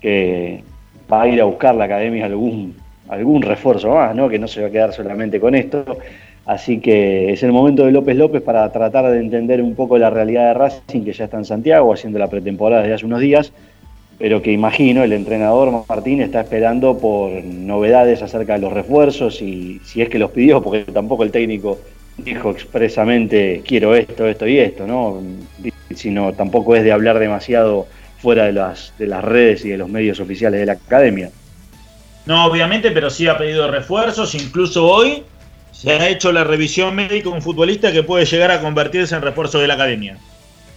que 0.00 0.62
va 1.10 1.22
a 1.22 1.28
ir 1.28 1.40
a 1.40 1.44
buscar 1.44 1.74
la 1.74 1.84
academia 1.84 2.26
algún, 2.26 2.76
algún 3.08 3.42
refuerzo 3.42 3.94
más, 3.94 4.14
¿no? 4.14 4.28
que 4.28 4.38
no 4.38 4.48
se 4.48 4.60
va 4.60 4.68
a 4.68 4.70
quedar 4.70 4.92
solamente 4.92 5.40
con 5.40 5.54
esto. 5.54 5.84
Así 6.46 6.80
que 6.80 7.32
es 7.32 7.42
el 7.42 7.52
momento 7.52 7.84
de 7.84 7.92
López 7.92 8.16
López 8.16 8.42
para 8.42 8.70
tratar 8.72 9.10
de 9.10 9.20
entender 9.20 9.60
un 9.60 9.74
poco 9.74 9.98
la 9.98 10.08
realidad 10.08 10.48
de 10.48 10.54
Racing, 10.54 11.04
que 11.04 11.12
ya 11.12 11.24
está 11.24 11.36
en 11.36 11.44
Santiago 11.44 11.92
haciendo 11.92 12.18
la 12.18 12.28
pretemporada 12.28 12.82
desde 12.82 12.94
hace 12.94 13.06
unos 13.06 13.20
días, 13.20 13.52
pero 14.18 14.40
que 14.40 14.50
imagino 14.50 15.04
el 15.04 15.12
entrenador 15.12 15.84
Martín 15.86 16.22
está 16.22 16.40
esperando 16.40 16.96
por 16.98 17.30
novedades 17.44 18.22
acerca 18.22 18.54
de 18.54 18.60
los 18.60 18.72
refuerzos 18.72 19.42
y 19.42 19.80
si 19.84 20.00
es 20.00 20.08
que 20.08 20.18
los 20.18 20.30
pidió, 20.30 20.62
porque 20.62 20.90
tampoco 20.90 21.22
el 21.22 21.30
técnico 21.30 21.78
dijo 22.16 22.50
expresamente 22.50 23.62
quiero 23.64 23.94
esto, 23.94 24.26
esto 24.26 24.48
y 24.48 24.58
esto, 24.58 24.86
¿no? 24.86 25.20
Sino 25.94 26.32
tampoco 26.34 26.76
es 26.76 26.84
de 26.84 26.92
hablar 26.92 27.18
demasiado 27.18 27.86
fuera 28.18 28.44
de 28.44 28.52
las, 28.52 28.92
de 28.98 29.06
las 29.06 29.24
redes 29.24 29.64
y 29.64 29.70
de 29.70 29.78
los 29.78 29.88
medios 29.88 30.20
oficiales 30.20 30.60
de 30.60 30.66
la 30.66 30.72
academia. 30.72 31.30
No, 32.26 32.44
obviamente, 32.46 32.90
pero 32.90 33.08
sí 33.10 33.26
ha 33.26 33.38
pedido 33.38 33.70
refuerzos. 33.70 34.34
Incluso 34.34 34.86
hoy 34.86 35.22
se 35.72 35.92
ha 35.92 36.08
hecho 36.08 36.30
la 36.32 36.44
revisión 36.44 36.94
médica 36.94 37.30
de 37.30 37.36
un 37.36 37.42
futbolista 37.42 37.92
que 37.92 38.02
puede 38.02 38.26
llegar 38.26 38.50
a 38.50 38.60
convertirse 38.60 39.14
en 39.14 39.22
refuerzo 39.22 39.58
de 39.60 39.68
la 39.68 39.74
academia. 39.74 40.18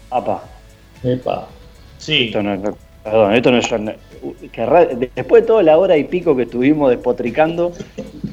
Apa. 0.09 0.43
Epa. 1.03 1.47
Sí. 1.97 2.25
Esto 2.27 2.41
no, 2.43 2.55
no- 2.55 2.77
perdón, 3.03 3.33
esto 3.33 3.51
no 3.51 3.57
es. 3.57 3.69
después 5.15 5.43
de 5.43 5.47
toda 5.47 5.63
la 5.63 5.77
hora 5.77 5.97
y 5.97 6.03
pico 6.05 6.35
que 6.35 6.43
estuvimos 6.43 6.89
despotricando 6.89 7.71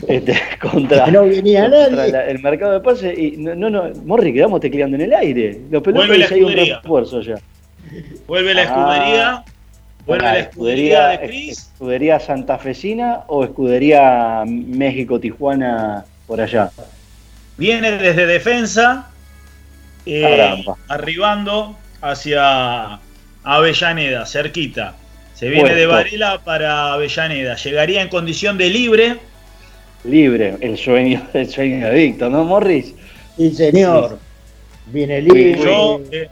este, 0.07 0.35
contra, 0.61 1.07
No 1.09 1.25
venía 1.25 1.63
contra 1.63 1.91
nadie. 1.97 2.13
la- 2.13 2.27
el 2.27 2.39
mercado 2.41 2.73
de 2.73 2.81
pases, 2.81 3.19
y 3.19 3.37
no, 3.39 3.55
no, 3.55 3.71
no, 3.71 3.85
Morri, 4.05 4.33
quedamos 4.33 4.61
tecleando 4.61 4.97
en 4.97 5.03
el 5.03 5.15
aire. 5.15 5.61
Los 5.71 5.83
pelotas 5.83 6.09
Vuelve 6.09 6.19
la 6.25 6.29
ya 6.29 6.35
hay 6.35 6.43
un 6.43 6.49
escudería. 6.51 6.81
refuerzo 6.81 7.21
ya. 7.23 7.35
Vuelve 8.27 8.55
la 8.55 8.61
Ah. 8.63 8.65
escudería. 8.65 9.45
Vuelve 10.07 10.25
la 10.25 10.39
escudería 10.39 11.09
de 11.09 11.21
Cris. 11.27 11.59
¿Escudería 11.75 12.19
santafesina 12.21 13.21
o 13.27 13.45
escudería 13.45 14.43
México-Tijuana 14.47 16.05
por 16.27 16.41
allá? 16.41 16.71
Viene 17.59 17.93
desde 17.93 18.27
defensa, 18.27 19.11
eh, 20.07 20.65
arribando 20.89 21.77
hacia 22.01 22.99
Avellaneda, 23.45 24.27
cerquita. 24.27 24.95
Se 25.35 25.49
viene 25.49 25.75
de. 25.75 25.87
Varela 25.87 26.41
para 26.45 26.93
Avellaneda. 26.95 27.55
Llegaría 27.57 28.03
en 28.03 28.09
condición 28.09 28.59
de 28.59 28.69
libre. 28.71 29.17
Libre, 30.05 30.57
el 30.61 30.77
sueño, 30.77 31.23
el 31.33 31.49
sueño 31.49 31.91
Víctor, 31.93 32.31
¿no, 32.31 32.45
Morris? 32.45 32.95
Sí, 33.37 33.53
señor. 33.55 34.19
Viene 34.87 35.21
libre. 35.23 35.59
Yo, 35.63 36.01
eh, 36.11 36.29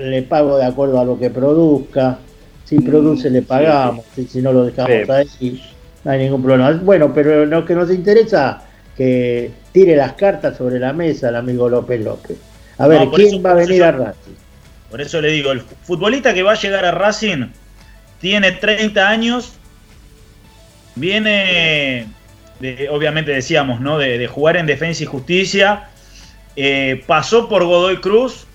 le 0.00 0.22
pago 0.22 0.58
de 0.58 0.64
acuerdo 0.66 1.00
a 1.00 1.04
lo 1.04 1.18
que 1.18 1.30
produzca. 1.30 2.18
Si 2.64 2.78
produce, 2.78 3.30
le 3.30 3.42
pagamos. 3.42 4.04
Si, 4.14 4.26
si 4.26 4.40
no 4.42 4.52
lo 4.52 4.64
dejamos 4.66 4.90
Mm, 4.90 5.04
Sí. 5.38 5.38
ahí, 5.40 5.62
no 6.04 6.10
hay 6.12 6.18
ningún 6.20 6.42
problema. 6.42 6.72
Bueno, 6.82 7.12
pero 7.12 7.44
lo 7.46 7.64
que 7.64 7.74
nos 7.74 7.90
interesa 7.90 8.62
que 8.96 9.50
tire 9.72 9.96
las 9.96 10.12
cartas 10.12 10.56
sobre 10.58 10.78
la 10.78 10.92
mesa 10.92 11.30
el 11.30 11.36
amigo 11.36 11.68
López 11.68 12.04
López. 12.04 12.36
A 12.78 12.86
ver, 12.86 13.06
No, 13.06 13.12
¿quién 13.12 13.28
eso- 13.28 13.42
va 13.42 13.50
a 13.52 13.54
venir 13.54 13.78
yo- 13.78 13.84
a 13.86 13.92
Racing? 13.92 14.32
Por 14.90 15.00
eso 15.00 15.20
le 15.20 15.28
digo, 15.28 15.52
el 15.52 15.60
futbolista 15.60 16.34
que 16.34 16.42
va 16.42 16.52
a 16.52 16.56
llegar 16.56 16.84
a 16.84 16.90
Racing 16.90 17.46
tiene 18.20 18.52
30 18.52 19.08
años, 19.08 19.52
viene, 20.94 22.06
de- 22.58 22.88
obviamente 22.90 23.32
decíamos, 23.32 23.80
¿no? 23.80 23.98
De, 23.98 24.18
de 24.18 24.26
jugar 24.26 24.56
en 24.56 24.66
Defensa 24.66 25.02
y 25.02 25.06
Justicia, 25.06 25.88
eh, 26.56 27.02
pasó 27.06 27.48
por 27.48 27.64
Godoy 27.64 27.98
Cruz, 27.98 28.46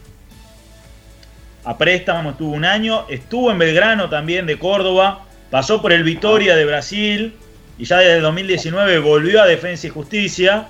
a 1.63 1.77
préstamo 1.77 2.31
estuvo 2.31 2.51
un 2.53 2.65
año, 2.65 3.05
estuvo 3.09 3.49
en 3.49 3.57
Belgrano 3.57 4.09
también 4.09 4.45
de 4.45 4.59
Córdoba, 4.59 5.23
pasó 5.49 5.81
por 5.81 5.91
el 5.93 6.03
Vitoria 6.03 6.55
de 6.55 6.65
Brasil 6.65 7.33
y 7.79 7.85
ya 7.85 7.97
desde 7.97 8.17
el 8.17 8.21
2019 8.21 8.99
volvió 8.99 9.41
a 9.41 9.47
Defensa 9.47 9.87
y 9.87 9.89
Justicia. 9.89 10.67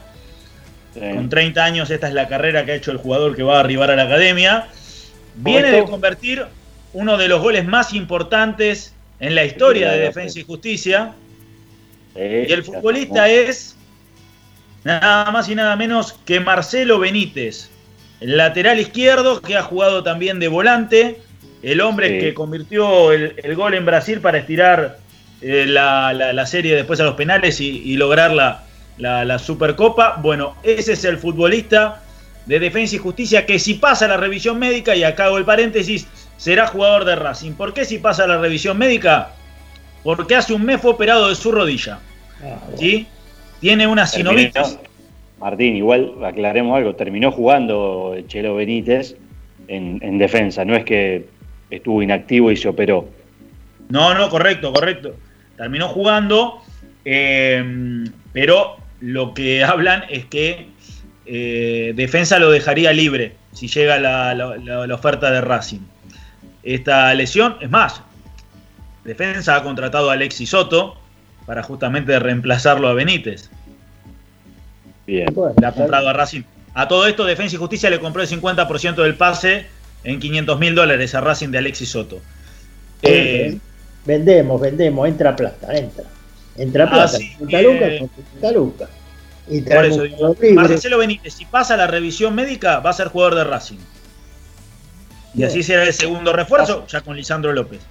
Con 1.15 1.27
30 1.27 1.61
años 1.65 1.89
esta 1.91 2.07
es 2.07 2.13
la 2.13 2.29
carrera 2.29 2.63
que 2.63 2.71
ha 2.71 2.75
hecho 2.75 2.91
el 2.91 2.97
jugador 2.97 3.35
que 3.35 3.43
va 3.43 3.57
a 3.57 3.59
arribar 3.59 3.91
a 3.91 3.97
la 3.97 4.03
academia. 4.03 4.67
Viene 5.37 5.71
de 5.71 5.77
convertir 5.91 6.45
uno 6.93 7.17
de 7.17 7.27
los 7.27 7.41
goles 7.41 7.65
más 7.65 7.93
importantes 7.93 8.93
en 9.19 9.35
la 9.35 9.43
historia 9.45 9.91
de 9.91 9.97
Defensa 9.99 10.39
y 10.39 10.43
Justicia. 10.43 11.13
Y 12.49 12.53
el 12.53 12.63
futbolista 12.63 13.27
es 13.29 13.75
nada 14.83 15.31
más 15.31 15.49
y 15.49 15.55
nada 15.55 15.75
menos 15.75 16.13
que 16.25 16.39
Marcelo 16.39 16.99
Benítez, 16.99 17.69
el 18.21 18.37
lateral 18.37 18.79
izquierdo 18.79 19.41
que 19.41 19.57
ha 19.57 19.63
jugado 19.63 20.03
también 20.03 20.39
de 20.39 20.47
volante, 20.47 21.19
el 21.63 21.81
hombre 21.81 22.19
que 22.19 22.33
convirtió 22.33 23.11
el, 23.11 23.33
el 23.43 23.55
gol 23.55 23.73
en 23.73 23.85
Brasil 23.85 24.21
para 24.21 24.37
estirar 24.37 24.99
eh, 25.41 25.65
la, 25.67 26.13
la- 26.13 26.31
la 26.31 26.45
serie 26.45 26.75
después 26.75 26.99
a 26.99 27.03
los 27.03 27.15
penales 27.15 27.59
y, 27.59 27.81
y 27.83 27.97
lograr 27.97 28.31
la 28.97 29.39
Supercopa. 29.39 30.17
Bueno, 30.21 30.55
ese 30.63 30.93
es 30.93 31.03
el 31.03 31.17
futbolista 31.17 32.03
de 32.45 32.59
Defensa 32.59 32.95
y 32.95 32.99
Justicia 32.99 33.45
que 33.45 33.57
si 33.59 33.75
pasa 33.75 34.07
la 34.07 34.17
revisión 34.17 34.59
médica, 34.59 34.95
y 34.95 35.03
acá 35.03 35.25
hago 35.25 35.37
el 35.37 35.45
paréntesis, 35.45 36.07
será 36.37 36.67
jugador 36.67 37.05
de 37.05 37.15
Racing. 37.15 37.53
¿Por 37.53 37.73
qué 37.73 37.85
si 37.85 37.97
pasa 37.97 38.27
la 38.27 38.37
revisión 38.37 38.77
médica? 38.77 39.31
Porque 40.03 40.35
hace 40.35 40.53
un 40.53 40.63
mes 40.63 40.79
fue 40.81 40.91
operado 40.91 41.29
de 41.29 41.35
su 41.35 41.51
rodilla. 41.51 41.99
¿Sí? 42.77 43.07
Tiene 43.59 43.87
una 43.87 44.05
sinovitis. 44.05 44.53
Terminó- 44.53 44.79
Martín, 45.39 45.75
igual 45.75 46.13
aclaremos 46.23 46.77
algo, 46.77 46.95
terminó 46.95 47.31
jugando 47.31 48.13
el 48.15 48.27
Chelo 48.27 48.55
Benítez 48.55 49.15
en, 49.67 49.99
en 50.01 50.17
defensa, 50.17 50.63
no 50.63 50.75
es 50.75 50.85
que 50.85 51.25
estuvo 51.69 52.01
inactivo 52.01 52.51
y 52.51 52.57
se 52.57 52.67
operó. 52.67 53.09
No, 53.89 54.13
no, 54.13 54.29
correcto, 54.29 54.71
correcto. 54.71 55.15
Terminó 55.57 55.87
jugando, 55.89 56.61
eh, 57.03 58.05
pero 58.31 58.77
lo 59.01 59.33
que 59.33 59.63
hablan 59.63 60.03
es 60.09 60.25
que 60.25 60.67
eh, 61.25 61.93
Defensa 61.95 62.39
lo 62.39 62.51
dejaría 62.51 62.91
libre 62.93 63.35
si 63.53 63.67
llega 63.67 63.97
la, 63.99 64.33
la- 64.35 64.57
la- 64.57 64.87
la 64.87 64.95
oferta 64.95 65.31
de 65.31 65.41
Racing. 65.41 65.79
Esta 66.63 67.13
lesión, 67.13 67.57
es 67.61 67.69
más, 67.69 68.01
Defensa 69.03 69.55
ha 69.55 69.63
contratado 69.63 70.09
a 70.09 70.13
Alexis 70.13 70.49
Soto 70.49 70.97
para 71.45 71.61
justamente 71.63 72.17
reemplazarlo 72.19 72.87
a 72.87 72.93
Benítez. 72.93 73.49
Bien. 75.05 75.27
Le 75.59 75.67
ha 75.67 75.71
comprado 75.71 76.09
a 76.09 76.13
Racing. 76.13 76.41
A 76.73 76.87
todo 76.87 77.05
esto, 77.07 77.23
Defensa 77.25 77.55
y 77.55 77.59
Justicia 77.59 77.89
le 77.89 77.99
compró 77.99 78.21
el 78.23 78.27
50% 78.27 78.95
del 79.03 79.15
pase 79.15 79.65
en 80.03 80.19
500 80.19 80.59
mil 80.59 80.73
dólares 80.75 81.13
a 81.15 81.21
Racing 81.21 81.49
de 81.49 81.59
Alexis 81.59 81.89
Soto. 81.89 82.19
Eh, 83.01 83.57
Vendemos, 84.05 84.59
vendemos, 84.61 85.07
entra 85.07 85.35
plata, 85.35 85.75
entra. 85.75 86.03
Entra 86.57 86.87
plata. 86.89 87.03
Así 87.05 87.35
30 87.49 87.49
que- 87.59 88.07
lucas, 89.47 89.57
con 89.57 89.57
30 89.57 89.57
lucas. 89.57 89.57
Y 89.57 89.61
Por 89.61 89.85
eso 89.85 90.03
digo. 90.03 90.53
Marcelo 90.55 90.97
Benítez, 90.97 91.33
si 91.33 91.45
pasa 91.45 91.77
la 91.77 91.87
revisión 91.87 92.35
médica, 92.35 92.79
va 92.79 92.89
a 92.89 92.93
ser 92.93 93.07
jugador 93.07 93.35
de 93.35 93.43
Racing. 93.43 93.79
Y 95.35 95.43
así 95.43 95.63
será 95.63 95.83
el 95.83 95.93
segundo 95.93 96.31
refuerzo, 96.31 96.85
ya 96.87 97.01
con 97.01 97.15
Lisandro 97.15 97.51
López. 97.51 97.81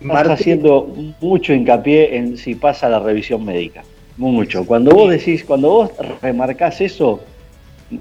Estás 0.00 0.28
haciendo 0.28 0.92
mucho 1.20 1.52
hincapié 1.52 2.16
en 2.16 2.36
si 2.36 2.54
pasa 2.54 2.88
la 2.88 2.98
revisión 2.98 3.44
médica. 3.44 3.82
Mucho. 4.16 4.64
Cuando 4.64 4.90
vos 4.92 5.10
decís, 5.10 5.44
cuando 5.44 5.68
vos 5.68 5.90
remarcás 6.20 6.80
eso, 6.80 7.20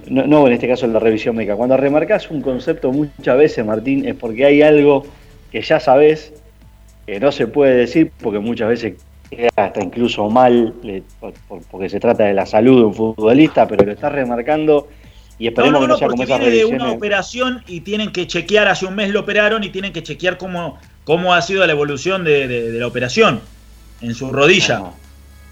no, 0.08 0.26
no 0.26 0.48
en 0.48 0.54
este 0.54 0.68
caso 0.68 0.86
en 0.86 0.94
la 0.94 1.00
revisión 1.00 1.36
médica, 1.36 1.56
cuando 1.56 1.78
remarcás 1.78 2.30
un 2.32 2.42
concepto 2.42 2.92
muchas 2.92 3.38
veces, 3.38 3.64
Martín, 3.66 4.08
es 4.08 4.16
porque 4.16 4.46
hay 4.46 4.64
algo 4.64 5.06
que 5.52 5.62
ya 5.62 5.80
sabés 5.80 6.34
que 7.06 7.20
no 7.20 7.32
se 7.32 7.48
puede 7.48 7.76
decir 7.76 8.12
porque 8.20 8.40
muchas 8.40 8.68
veces 8.68 8.96
hasta 9.56 9.84
incluso 9.84 10.30
mal 10.30 10.74
eh, 10.84 11.04
por- 11.20 11.34
por- 11.48 11.62
porque 11.64 11.90
se 11.90 11.99
trata 11.99 12.26
de 12.26 12.34
la 12.34 12.45
salud 12.45 12.80
de 12.80 12.86
un 12.86 12.94
futbolista, 12.94 13.68
pero 13.68 13.86
lo 13.86 13.91
estás 13.91 14.12
remarcando 14.12 14.88
y 15.38 15.45
No, 15.45 15.49
esperemos 15.49 15.74
no, 15.74 15.80
que 15.82 15.88
no 15.88 15.94
no, 15.94 15.98
sea 15.98 16.08
como 16.08 16.24
esas 16.24 16.40
viene 16.40 16.56
de 16.56 16.66
una 16.66 16.91
operación 16.91 17.64
y 17.68 17.82
tienen 17.82 18.12
que 18.12 18.26
chequear, 18.28 18.68
hace 18.68 18.86
un 18.86 18.95
mes 18.95 19.10
lo 19.10 19.20
operaron 19.22 19.64
y 19.64 19.70
tienen 19.70 19.94
que 19.94 20.02
chequear 20.04 20.38
cómo, 20.38 20.78
cómo 21.04 21.34
ha 21.34 21.41
sido 21.41 21.66
la 21.66 21.74
evolución 21.74 22.24
de, 22.24 22.48
de- 22.48 22.72
de 22.72 22.80
la 22.80 22.88
operación 22.88 23.41
en 24.02 24.14
su 24.16 24.32
rodilla. 24.32 24.84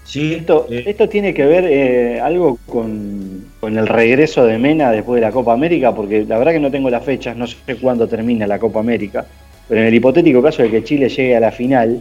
Sí, 0.04 0.34
Esto, 0.34 0.66
esto 0.70 1.08
tiene 1.08 1.34
que 1.34 1.44
ver 1.44 1.64
eh, 1.66 2.20
algo 2.20 2.58
con, 2.66 3.44
con 3.58 3.76
el 3.76 3.88
regreso 3.88 4.46
de 4.46 4.56
Mena 4.56 4.92
después 4.92 5.20
de 5.20 5.26
la 5.26 5.32
Copa 5.32 5.52
América, 5.52 5.92
porque 5.94 6.24
la 6.24 6.38
verdad 6.38 6.52
que 6.52 6.60
no 6.60 6.70
tengo 6.70 6.88
las 6.90 7.04
fechas, 7.04 7.36
no 7.36 7.46
sé 7.48 7.56
cuándo 7.80 8.06
termina 8.06 8.46
la 8.46 8.60
Copa 8.60 8.78
América, 8.78 9.26
pero 9.68 9.80
en 9.80 9.88
el 9.88 9.94
hipotético 9.94 10.40
caso 10.40 10.62
de 10.62 10.70
que 10.70 10.84
Chile 10.84 11.08
llegue 11.08 11.36
a 11.36 11.40
la 11.40 11.50
final, 11.50 12.00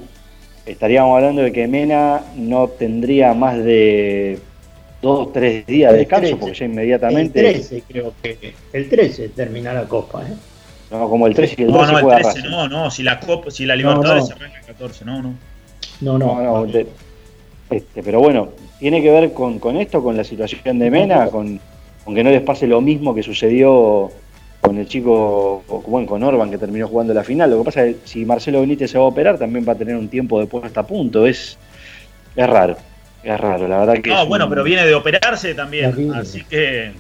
estaríamos 0.66 1.16
hablando 1.16 1.42
de 1.44 1.52
que 1.52 1.68
Mena 1.68 2.22
no 2.36 2.68
tendría 2.68 3.34
más 3.34 3.58
de 3.58 4.40
dos 5.02 5.28
o 5.28 5.32
tres 5.32 5.66
días 5.68 5.92
de 5.92 6.00
El 6.00 6.04
descanso, 6.06 6.28
13. 6.30 6.36
porque 6.40 6.56
ya 6.58 6.66
El 6.66 6.72
inmediatamente, 6.72 7.40
13 7.40 7.84
creo 7.88 8.14
que. 8.22 8.54
El 8.74 8.90
13 8.90 9.30
termina 9.30 9.74
la 9.74 9.84
copa, 9.86 10.24
¿eh? 10.24 10.34
no, 10.92 11.10
como 11.10 11.28
el 11.28 11.34
13 11.36 11.56
y 11.60 11.64
el 11.64 11.72
No, 11.72 11.78
12 11.80 11.92
no, 11.92 11.98
el 12.00 12.04
juega 12.04 12.20
13 12.22 12.38
Racing. 12.40 12.50
no, 12.52 12.68
no, 12.68 12.92
si 12.92 13.04
la, 13.04 13.20
Copa, 13.20 13.52
si 13.52 13.66
la 13.66 13.76
Libertadores 13.76 14.22
no. 14.24 14.28
se 14.28 14.34
arranca 14.34 14.60
el 14.60 14.66
14, 14.66 15.06
no, 15.06 15.22
no. 15.22 15.34
No, 16.02 16.18
no. 16.18 16.26
No, 16.36 16.44
no, 16.44 16.66
de- 16.66 16.88
este, 17.70 18.04
pero 18.04 18.20
bueno, 18.20 18.50
tiene 18.80 19.02
que 19.02 19.10
ver 19.12 19.34
con, 19.34 19.58
con 19.60 19.78
esto, 19.78 20.04
con 20.04 20.16
la 20.16 20.24
situación 20.24 20.78
de 20.80 20.92
Mena, 20.92 21.28
con, 21.28 21.60
con 22.04 22.14
que 22.16 22.24
no 22.24 22.30
les 22.30 22.42
pase 22.42 22.68
lo 22.68 22.80
mismo 22.82 23.16
que 23.16 23.24
sucedió 23.24 24.12
con 24.66 24.78
el 24.78 24.88
chico, 24.88 25.64
bueno, 25.88 26.08
con 26.08 26.24
Orban 26.24 26.50
que 26.50 26.58
terminó 26.58 26.88
jugando 26.88 27.14
la 27.14 27.24
final. 27.24 27.50
Lo 27.52 27.60
que 27.60 27.66
pasa 27.66 27.86
es 27.86 27.96
que 27.98 28.08
si 28.08 28.26
Marcelo 28.26 28.62
Benítez 28.62 28.92
se 28.92 28.98
va 28.98 29.06
a 29.06 29.08
operar, 29.08 29.38
también 29.38 29.66
va 29.68 29.74
a 29.74 29.76
tener 29.78 29.96
un 29.96 30.08
tiempo 30.10 30.40
de 30.40 30.48
puesta 30.48 30.82
a 30.82 30.88
punto. 30.88 31.26
Es, 31.26 31.58
es 32.36 32.48
raro, 32.48 32.78
es 33.24 33.40
raro, 33.40 33.68
la 33.68 33.80
verdad 33.80 34.02
que 34.02 34.10
No, 34.10 34.26
bueno, 34.26 34.46
un- 34.46 34.50
pero 34.50 34.64
viene 34.64 34.86
de 34.86 34.96
operarse 34.96 35.54
también, 35.54 35.92
Terrible. 35.92 36.18
así 36.18 36.44
que 36.44 36.92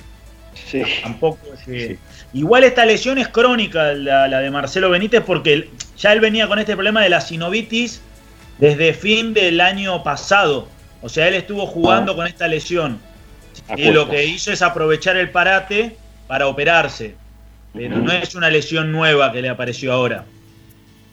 Sí. 0.53 0.81
tampoco 1.03 1.39
es 1.53 1.63
que- 1.65 1.97
Igual 2.33 2.65
esta 2.65 2.85
lesión 2.85 3.17
es 3.17 3.29
crónica, 3.29 3.93
la, 3.93 4.27
la 4.27 4.39
de 4.39 4.51
Marcelo 4.51 4.89
Benítez, 4.89 5.21
porque 5.25 5.69
ya 5.97 6.11
él 6.11 6.19
venía 6.19 6.47
con 6.49 6.59
este 6.59 6.73
problema 6.75 7.01
de 7.01 7.07
la 7.09 7.21
sinovitis 7.21 8.01
desde 8.59 8.93
fin 8.93 9.33
del 9.33 9.61
año 9.61 10.03
pasado. 10.03 10.67
O 11.01 11.07
sea, 11.07 11.27
él 11.29 11.35
estuvo 11.35 11.65
jugando 11.65 12.11
Ah. 12.11 12.15
con 12.15 12.27
esta 12.27 12.47
lesión. 12.49 12.99
Y 13.77 13.89
lo 13.91 14.09
que 14.09 14.25
hizo 14.25 14.51
es 14.51 14.61
aprovechar 14.61 15.15
el 15.15 15.29
parate 15.29 15.95
para 16.27 16.47
operarse. 16.47 17.15
Pero 17.75 17.99
no 17.99 18.11
es 18.11 18.35
una 18.35 18.49
lesión 18.49 18.91
nueva 18.91 19.31
que 19.31 19.41
le 19.41 19.49
apareció 19.49 19.93
ahora. 19.93 20.25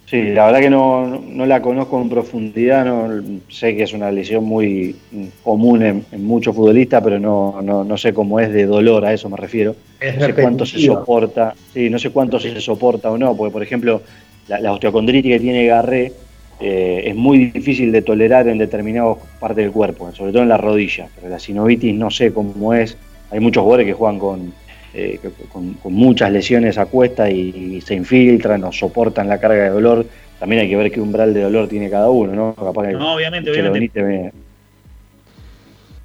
Sí, 0.06 0.20
la 0.24 0.46
verdad 0.46 0.60
que 0.60 0.70
no, 0.70 1.06
no- 1.06 1.46
la 1.46 1.62
conozco 1.62 2.00
en 2.00 2.10
profundidad, 2.10 2.84
no, 2.84 3.22
sé 3.48 3.74
que 3.74 3.84
es 3.84 3.94
una 3.94 4.12
lesión 4.12 4.44
muy 4.44 4.94
común 5.42 5.82
en, 5.82 6.04
en 6.12 6.24
muchos 6.24 6.54
futbolistas, 6.54 7.02
pero 7.02 7.18
no, 7.18 7.62
no, 7.62 7.82
no 7.82 7.96
sé 7.96 8.12
cómo 8.12 8.38
es 8.38 8.52
de 8.52 8.66
dolor, 8.66 9.06
a 9.06 9.14
eso 9.14 9.30
me 9.30 9.38
refiero. 9.38 9.74
Es 10.00 10.16
no 10.18 10.26
sé 10.26 10.34
cuánto 10.34 10.66
se 10.66 10.78
soporta, 10.80 11.54
sí, 11.72 11.88
no 11.88 11.98
sé 11.98 12.10
cuánto 12.10 12.38
se 12.38 12.60
soporta 12.60 13.10
o 13.10 13.16
no, 13.16 13.34
porque 13.34 13.52
por 13.52 13.62
ejemplo, 13.62 14.02
la, 14.48 14.60
la 14.60 14.72
osteocondritis 14.72 15.32
que 15.32 15.40
tiene 15.40 15.64
Garré 15.66 16.12
eh, 16.60 17.04
es 17.06 17.16
muy 17.16 17.46
difícil 17.46 17.90
de 17.90 18.02
tolerar 18.02 18.48
en 18.48 18.58
determinadas 18.58 19.16
partes 19.40 19.64
del 19.64 19.72
cuerpo, 19.72 20.12
sobre 20.12 20.32
todo 20.32 20.42
en 20.42 20.50
la 20.50 20.58
rodilla, 20.58 21.08
pero 21.14 21.28
la 21.30 21.38
sinovitis 21.38 21.94
no 21.94 22.10
sé 22.10 22.34
cómo 22.34 22.74
es. 22.74 22.98
Hay 23.30 23.40
muchos 23.40 23.62
jugadores 23.62 23.86
que 23.86 23.94
juegan 23.94 24.18
con, 24.18 24.52
eh, 24.94 25.18
con, 25.50 25.74
con 25.74 25.92
muchas 25.92 26.30
lesiones 26.30 26.78
a 26.78 26.86
cuesta 26.86 27.30
y, 27.30 27.76
y 27.76 27.80
se 27.80 27.94
infiltran 27.94 28.62
o 28.64 28.72
soportan 28.72 29.28
la 29.28 29.38
carga 29.40 29.64
de 29.64 29.70
dolor. 29.70 30.06
También 30.38 30.62
hay 30.62 30.68
que 30.68 30.76
ver 30.76 30.90
qué 30.90 31.00
umbral 31.00 31.32
de 31.32 31.42
dolor 31.42 31.68
tiene 31.68 31.88
cada 31.88 32.10
uno, 32.10 32.34
¿no? 32.34 32.54
Capaz 32.54 32.88
que 32.88 32.92
No, 32.94 33.14
obviamente, 33.14 33.50
obviamente. 33.50 34.02
Me- 34.02 34.32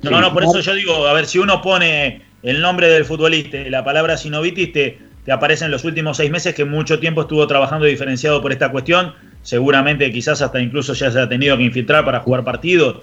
No, 0.03 0.09
Sí. 0.11 0.15
no, 0.21 0.33
por 0.33 0.43
eso 0.43 0.59
yo 0.59 0.73
digo, 0.75 1.07
a 1.07 1.13
ver, 1.13 1.25
si 1.25 1.39
uno 1.39 1.61
pone 1.61 2.21
el 2.43 2.61
nombre 2.61 2.87
del 2.87 3.03
futbolista 3.03 3.57
y 3.57 3.69
la 3.69 3.83
palabra 3.83 4.15
sinovitis, 4.15 4.71
te, 4.71 4.99
te 5.25 5.31
aparece 5.31 5.65
en 5.65 5.71
los 5.71 5.83
últimos 5.85 6.17
seis 6.17 6.29
meses 6.29 6.53
que 6.53 6.65
mucho 6.65 6.99
tiempo 6.99 7.21
estuvo 7.21 7.45
trabajando 7.47 7.85
diferenciado 7.85 8.41
por 8.41 8.51
esta 8.51 8.71
cuestión. 8.71 9.13
seguramente 9.41 10.11
quizás 10.11 10.41
hasta 10.41 10.59
incluso 10.59 10.93
ya 10.93 11.09
se 11.09 11.19
ha 11.19 11.27
tenido 11.29 11.57
que 11.57 11.63
infiltrar 11.63 12.05
para 12.05 12.19
jugar 12.19 12.43
partidos. 12.43 12.97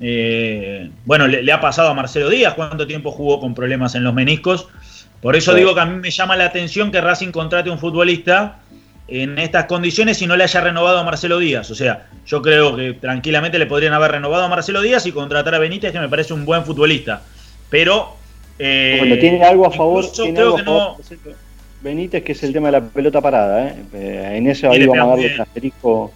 Eh, 0.00 0.90
bueno, 1.06 1.26
le, 1.28 1.42
le, 1.42 1.52
ha 1.52 1.60
pasado 1.60 1.88
a 1.88 1.94
Marcelo 1.94 2.28
Díaz, 2.28 2.54
cuánto 2.54 2.86
tiempo 2.86 3.10
jugó 3.12 3.40
con 3.40 3.54
problemas 3.54 3.94
en 3.94 4.02
los 4.04 4.12
meniscos. 4.12 4.68
Por 5.24 5.36
eso 5.36 5.54
digo 5.54 5.74
que 5.74 5.80
a 5.80 5.86
mí 5.86 5.98
me 6.00 6.10
llama 6.10 6.36
la 6.36 6.44
atención 6.44 6.92
que 6.92 7.00
Racing 7.00 7.30
contrate 7.30 7.70
a 7.70 7.72
un 7.72 7.78
futbolista 7.78 8.58
en 9.08 9.38
estas 9.38 9.64
condiciones 9.64 10.20
y 10.20 10.26
no 10.26 10.36
le 10.36 10.44
haya 10.44 10.60
renovado 10.60 10.98
a 10.98 11.02
Marcelo 11.02 11.38
Díaz. 11.38 11.70
O 11.70 11.74
sea, 11.74 12.08
yo 12.26 12.42
creo 12.42 12.76
que 12.76 12.92
tranquilamente 12.92 13.58
le 13.58 13.64
podrían 13.64 13.94
haber 13.94 14.10
renovado 14.10 14.44
a 14.44 14.48
Marcelo 14.50 14.82
Díaz 14.82 15.06
y 15.06 15.12
contratar 15.12 15.54
a 15.54 15.58
Benítez, 15.58 15.92
que 15.92 15.98
me 15.98 16.10
parece 16.10 16.34
un 16.34 16.44
buen 16.44 16.62
futbolista. 16.66 17.22
Pero. 17.70 18.16
Eh, 18.58 18.96
bueno, 18.98 19.16
tiene 19.16 19.42
algo 19.42 19.66
a 19.66 19.70
favor. 19.70 20.04
Algo 20.04 20.58
a 20.58 20.62
favor 20.62 20.96
Benítez, 21.80 22.22
que 22.22 22.32
es 22.32 22.42
el 22.42 22.52
tema 22.52 22.68
de 22.68 22.72
la 22.72 22.84
pelota 22.84 23.22
parada. 23.22 23.68
¿eh? 23.68 23.76
eh 23.94 24.32
en 24.34 24.46
ese 24.46 24.66
ahí 24.66 24.84
vamos 24.84 25.06
a 25.06 25.08
darle 25.08 25.34
un 25.36 25.40
asterisco. 25.40 26.12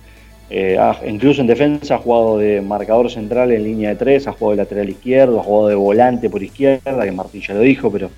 Eh, 0.51 0.79
incluso 1.07 1.43
en 1.43 1.47
defensa 1.47 1.97
ha 1.97 1.99
jugado 1.99 2.39
de 2.39 2.63
marcador 2.63 3.11
central 3.11 3.53
en 3.53 3.65
línea 3.65 3.91
de 3.91 3.97
tres, 3.97 4.27
ha 4.27 4.33
jugado 4.33 4.53
de 4.53 4.57
lateral 4.57 4.89
izquierdo, 4.89 5.41
ha 5.41 5.43
jugado 5.43 5.69
de 5.69 5.75
volante 5.75 6.31
por 6.31 6.43
izquierda, 6.43 7.05
que 7.05 7.13
Martín 7.13 7.43
ya 7.43 7.55
lo 7.55 7.61
dijo, 7.61 7.91
pero 7.93 8.11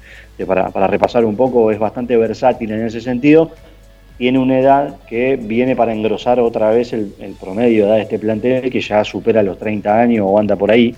para, 0.47 0.87
repasar 0.87 1.25
un 1.25 1.37
poco, 1.37 1.71
es 1.71 1.79
bastante 1.79 2.17
versátil 2.17 2.71
en 2.71 2.87
ese 2.87 3.01
sentido 3.01 3.51
tiene 4.21 4.39
una 4.39 4.61
edad 4.61 4.97
que 5.09 5.37
viene 5.37 5.75
para 5.75 5.95
engrosar 5.95 6.41
otra 6.41 6.69
vez 6.69 6.93
el, 6.93 7.15
promedio 7.41 7.87
de 7.87 8.03
este 8.03 8.19
plantel, 8.19 8.71
que 8.71 8.83
ya 8.83 9.03
supera 9.03 9.43
los 9.43 9.59
30 9.59 9.99
años 9.99 10.27
o 10.29 10.39
anda 10.39 10.57
por 10.57 10.71
ahí. 10.71 10.95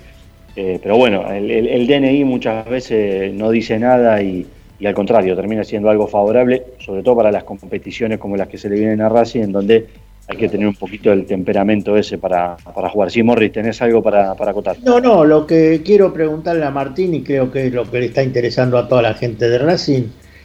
Eh, 0.56 0.80
pero 0.82 0.96
bueno, 0.96 1.30
el, 1.30 1.86
DNI 1.86 2.24
muchas 2.24 2.68
veces 2.68 3.32
no 3.32 3.52
dice 3.52 3.78
nada 3.78 4.20
y, 4.20 4.44
al 4.84 4.94
contrario, 4.94 5.36
termina 5.36 5.62
siendo 5.62 5.88
algo 5.88 6.08
favorable, 6.08 6.64
sobre 6.80 7.04
todo 7.04 7.14
para 7.14 7.30
las 7.30 7.44
competiciones 7.44 8.18
como 8.18 8.36
las 8.36 8.48
que 8.48 8.58
se 8.58 8.68
le 8.68 8.74
vienen 8.74 9.00
a 9.00 9.08
Racing, 9.08 9.42
en 9.42 9.52
donde 9.52 9.86
hay 10.28 10.36
que 10.36 10.48
tener 10.48 10.66
un 10.66 10.74
poquito 10.74 11.12
el 11.12 11.26
temperamento 11.26 11.96
ese 11.96 12.18
para, 12.18 12.56
jugar. 12.90 13.10
Sí, 13.10 13.22
Morris, 13.22 13.52
¿tenés 13.52 13.82
algo 13.82 14.02
para, 14.02 14.34
para 14.34 14.52
acotar? 14.52 14.76
No, 14.82 15.00
no, 15.00 15.24
lo 15.24 15.46
que 15.46 15.82
quiero 15.84 16.12
preguntarle 16.12 16.64
a 16.64 16.70
Martín, 16.70 17.14
y 17.14 17.22
creo 17.22 17.50
que 17.50 17.66
es 17.66 17.72
lo 17.72 17.90
que 17.90 18.00
le 18.00 18.06
está 18.06 18.22
interesando 18.22 18.78
a 18.78 18.88
toda 18.88 19.02
la 19.02 19.14
gente 19.14 19.48
de 19.48 19.58
Racing, 19.58 20.04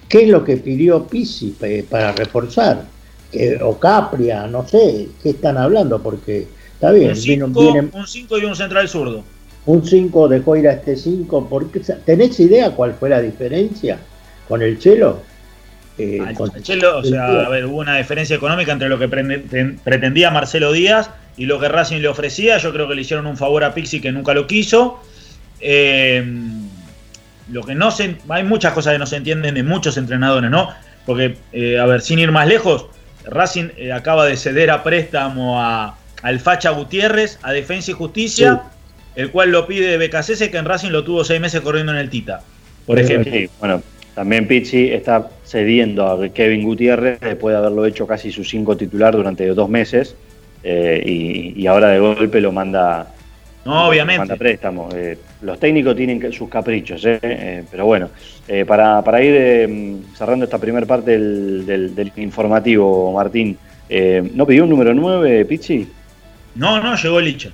¿Qué 0.09 0.23
es 0.23 0.29
lo 0.29 0.43
que 0.43 0.57
pidió 0.57 1.05
Pisi 1.05 1.55
para 1.89 2.11
reforzar? 2.11 2.85
o 3.61 3.77
Capria, 3.77 4.47
no 4.47 4.65
sé, 4.65 5.09
¿qué 5.21 5.31
están 5.31 5.57
hablando? 5.57 6.01
Porque 6.01 6.47
está 6.73 6.91
bien. 6.91 7.09
Un 7.09 8.07
5 8.07 8.37
y 8.39 8.45
un 8.45 8.55
central 8.55 8.87
zurdo. 8.87 9.21
Un 9.65 9.85
5 9.85 10.29
dejó 10.29 10.55
ir 10.55 10.69
a 10.69 10.73
este 10.73 10.95
5. 10.95 11.49
¿Tenés 12.05 12.39
idea 12.39 12.71
cuál 12.71 12.93
fue 12.93 13.09
la 13.09 13.21
diferencia 13.21 13.99
con 14.47 14.61
el 14.61 14.79
Chelo? 14.79 15.19
Eh, 15.97 16.19
con 16.35 16.51
Chelo, 16.61 16.99
o 16.99 17.03
sea, 17.03 17.45
a 17.45 17.49
ver, 17.49 17.65
hubo 17.65 17.77
una 17.77 17.97
diferencia 17.97 18.35
económica 18.35 18.71
entre 18.71 18.87
lo 18.87 18.99
que 18.99 19.07
pretendía 19.83 20.29
Marcelo 20.29 20.71
Díaz 20.71 21.09
y 21.37 21.45
lo 21.45 21.59
que 21.59 21.69
Racing 21.69 22.01
le 22.01 22.07
ofrecía. 22.07 22.57
Yo 22.57 22.71
creo 22.71 22.87
que 22.87 22.95
le 22.95 23.01
hicieron 23.01 23.25
un 23.25 23.37
favor 23.37 23.63
a 23.63 23.73
Pixi 23.73 23.99
que 23.99 24.11
nunca 24.11 24.33
lo 24.33 24.47
quiso. 24.47 25.01
Eh, 25.59 26.23
lo 27.51 27.63
que 27.63 27.75
no 27.75 27.91
se, 27.91 28.17
hay 28.29 28.43
muchas 28.43 28.73
cosas 28.73 28.93
que 28.93 28.99
no 28.99 29.05
se 29.05 29.15
entienden 29.15 29.55
de 29.55 29.63
muchos 29.63 29.97
entrenadores, 29.97 30.51
¿no? 30.51 30.69
Porque, 31.05 31.37
eh, 31.53 31.79
a 31.79 31.85
ver, 31.85 32.01
sin 32.01 32.19
ir 32.19 32.31
más 32.31 32.47
lejos, 32.47 32.87
Racing 33.25 33.69
eh, 33.77 33.93
acaba 33.93 34.25
de 34.25 34.35
ceder 34.35 34.69
a 34.69 34.83
préstamo 34.83 35.61
a, 35.61 35.97
al 36.21 36.39
Facha 36.39 36.71
Gutiérrez, 36.71 37.39
a 37.43 37.53
Defensa 37.53 37.91
y 37.91 37.93
Justicia, 37.93 38.63
el 39.15 39.31
cual 39.31 39.51
lo 39.51 39.65
pide 39.67 39.97
BKC, 39.97 40.51
que 40.51 40.57
en 40.57 40.65
Racing 40.65 40.89
lo 40.89 41.03
tuvo 41.03 41.23
seis 41.23 41.39
meses 41.39 41.61
corriendo 41.61 41.93
en 41.93 41.99
el 41.99 42.09
Tita, 42.09 42.41
por 42.85 42.99
ejemplo. 42.99 43.31
bueno, 43.59 43.81
también 44.17 44.47
Pizzi 44.47 44.89
está 44.89 45.29
cediendo 45.45 46.07
a 46.07 46.29
Kevin 46.29 46.63
Gutiérrez 46.63 47.19
después 47.19 47.53
de 47.53 47.59
haberlo 47.59 47.85
hecho 47.85 48.07
casi 48.07 48.31
su 48.31 48.43
cinco 48.43 48.75
titular 48.75 49.15
durante 49.15 49.45
dos 49.45 49.69
meses, 49.69 50.15
eh, 50.63 51.03
y, 51.05 51.61
y 51.61 51.67
ahora 51.67 51.89
de 51.89 51.99
golpe 51.99 52.41
lo 52.41 52.51
manda 52.51 53.13
no, 53.63 53.89
obviamente. 53.89 54.35
préstamo. 54.37 54.89
Eh, 54.95 55.19
los 55.43 55.59
técnicos 55.59 55.95
tienen 55.95 56.33
sus 56.33 56.49
caprichos, 56.49 57.05
eh, 57.05 57.19
eh, 57.21 57.63
pero 57.69 57.85
bueno, 57.85 58.09
para, 58.65 59.03
para, 59.03 59.21
ir 59.21 60.01
cerrando 60.15 60.45
esta 60.45 60.57
primera 60.57 60.87
parte 60.87 61.11
del, 61.11 62.11
informativo, 62.15 63.13
Martín, 63.13 63.55
¿no 64.33 64.47
pidió 64.47 64.63
un 64.63 64.71
número 64.71 64.95
9, 64.95 65.45
Pichi? 65.45 65.87
No, 66.55 66.81
no, 66.81 66.95
llegó 66.95 67.21
Licha. 67.21 67.51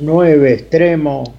9, 0.00 0.50
extremo. 0.50 1.34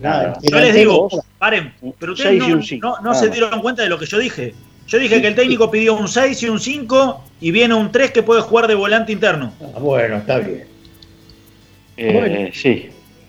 Nada, 0.00 0.38
yo 0.42 0.58
les 0.58 0.74
digo, 0.74 1.08
paren, 1.38 1.72
pero 1.98 2.12
ustedes 2.12 2.40
no, 2.80 3.00
no, 3.00 3.14
se 3.14 3.28
dieron 3.28 3.60
cuenta 3.60 3.82
de 3.82 3.88
lo 3.88 3.98
que 3.98 4.06
yo 4.06 4.18
dije. 4.18 4.54
Yo 4.88 4.98
dije 4.98 5.20
que 5.20 5.28
el 5.28 5.34
técnico 5.34 5.70
pidió 5.70 5.94
un 5.94 6.08
6 6.08 6.42
y 6.42 6.48
un 6.48 6.58
5 6.58 7.24
y 7.40 7.50
viene 7.50 7.74
un 7.74 7.92
3 7.92 8.10
que 8.10 8.22
puede 8.22 8.42
jugar 8.42 8.66
de 8.66 8.74
volante 8.74 9.12
interno. 9.12 9.52
Ah, 9.60 9.78
bueno, 9.78 10.16
está 10.16 10.38
bien. 10.38 10.64
Eh, 11.96 12.50
sí, 12.54 12.88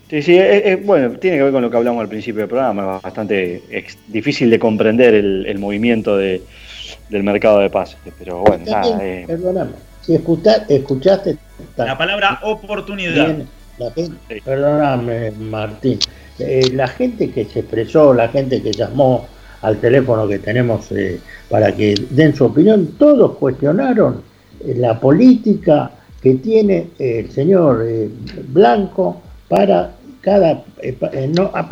sí, 0.09 0.21
sí 0.21 0.39
bueno, 0.83 1.17
tiene 1.19 1.37
que 1.37 1.43
ver 1.43 1.51
con 1.51 1.61
lo 1.61 1.69
que 1.69 1.77
hablamos 1.77 2.01
al 2.01 2.09
principio 2.09 2.39
del 2.39 2.49
programa, 2.49 2.97
es 2.97 3.03
bastante 3.03 3.61
difícil 4.07 4.49
de 4.49 4.57
comprender 4.57 5.13
el, 5.13 5.59
movimiento 5.59 6.17
de, 6.17 6.41
del 7.09 7.23
mercado 7.23 7.59
de 7.59 7.69
pases, 7.69 7.97
pero 8.17 8.39
bueno, 8.39 8.63
nada. 8.65 8.99
Eh. 9.01 9.25
Perdóname, 9.27 9.73
si 10.01 10.15
escuchaste... 10.15 11.37
La 11.77 11.97
palabra 11.97 12.39
oportunidad. 12.43 13.37
Perdóname, 14.45 15.31
Martín. 15.31 15.99
Eh, 16.39 16.71
la 16.73 16.87
gente 16.87 17.29
que 17.31 17.45
se 17.45 17.59
expresó, 17.59 18.13
la 18.13 18.29
gente 18.29 18.61
que 18.61 18.71
llamó 18.71 19.25
al 19.61 19.77
teléfono 19.77 20.27
que 20.27 20.39
tenemos 20.39 20.89
para 21.49 21.73
que 21.73 21.95
den 22.09 22.35
su 22.35 22.45
opinión, 22.45 22.95
todos 22.97 23.37
cuestionaron 23.37 24.21
la 24.65 24.99
política 24.99 25.91
que 26.23 26.35
tiene 26.35 26.87
el 26.99 27.29
señor 27.31 27.85
eh, 27.85 28.09
Blanco 28.47 29.21
para 29.49 29.91
cada 30.21 30.63
eh, 30.81 30.95
eh, 31.11 31.31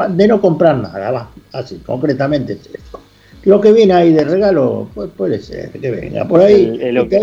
de 0.10 0.28
no 0.28 0.42
comprar 0.42 0.78
nada, 0.78 1.10
va, 1.12 1.32
así, 1.54 1.78
concretamente 1.86 2.54
es 2.54 2.68
eso. 2.68 3.00
Lo 3.46 3.62
que 3.62 3.72
viene 3.72 3.94
ahí 3.94 4.14
de 4.14 4.26
regalo 4.26 4.90
pues, 4.94 5.10
puede 5.18 5.40
ser 5.40 5.72
que 5.72 5.90
venga 5.90 6.28
por 6.28 6.42
ahí. 6.42 6.78
Es 6.80 6.94
lo, 6.94 7.08
que, 7.08 7.20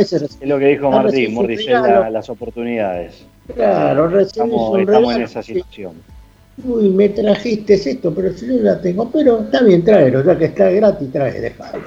dijo 0.66 0.90
Martín, 0.90 1.36
las 2.10 2.30
oportunidades. 2.30 3.24
Claro, 3.54 4.18
estamos, 4.18 4.80
estamos 4.80 5.16
en 5.16 5.22
esa 5.22 5.42
situación. 5.42 5.92
Uy, 6.64 6.90
me 6.90 7.08
trajiste 7.08 7.74
esto, 7.74 8.12
pero 8.12 8.32
si 8.32 8.46
yo 8.46 8.54
la 8.62 8.80
tengo, 8.80 9.08
pero 9.10 9.42
está 9.42 9.62
bien, 9.62 9.84
tráelo, 9.84 10.24
ya 10.24 10.36
que 10.36 10.46
está 10.46 10.70
gratis, 10.70 11.12
trae, 11.12 11.40
déjalo. 11.40 11.84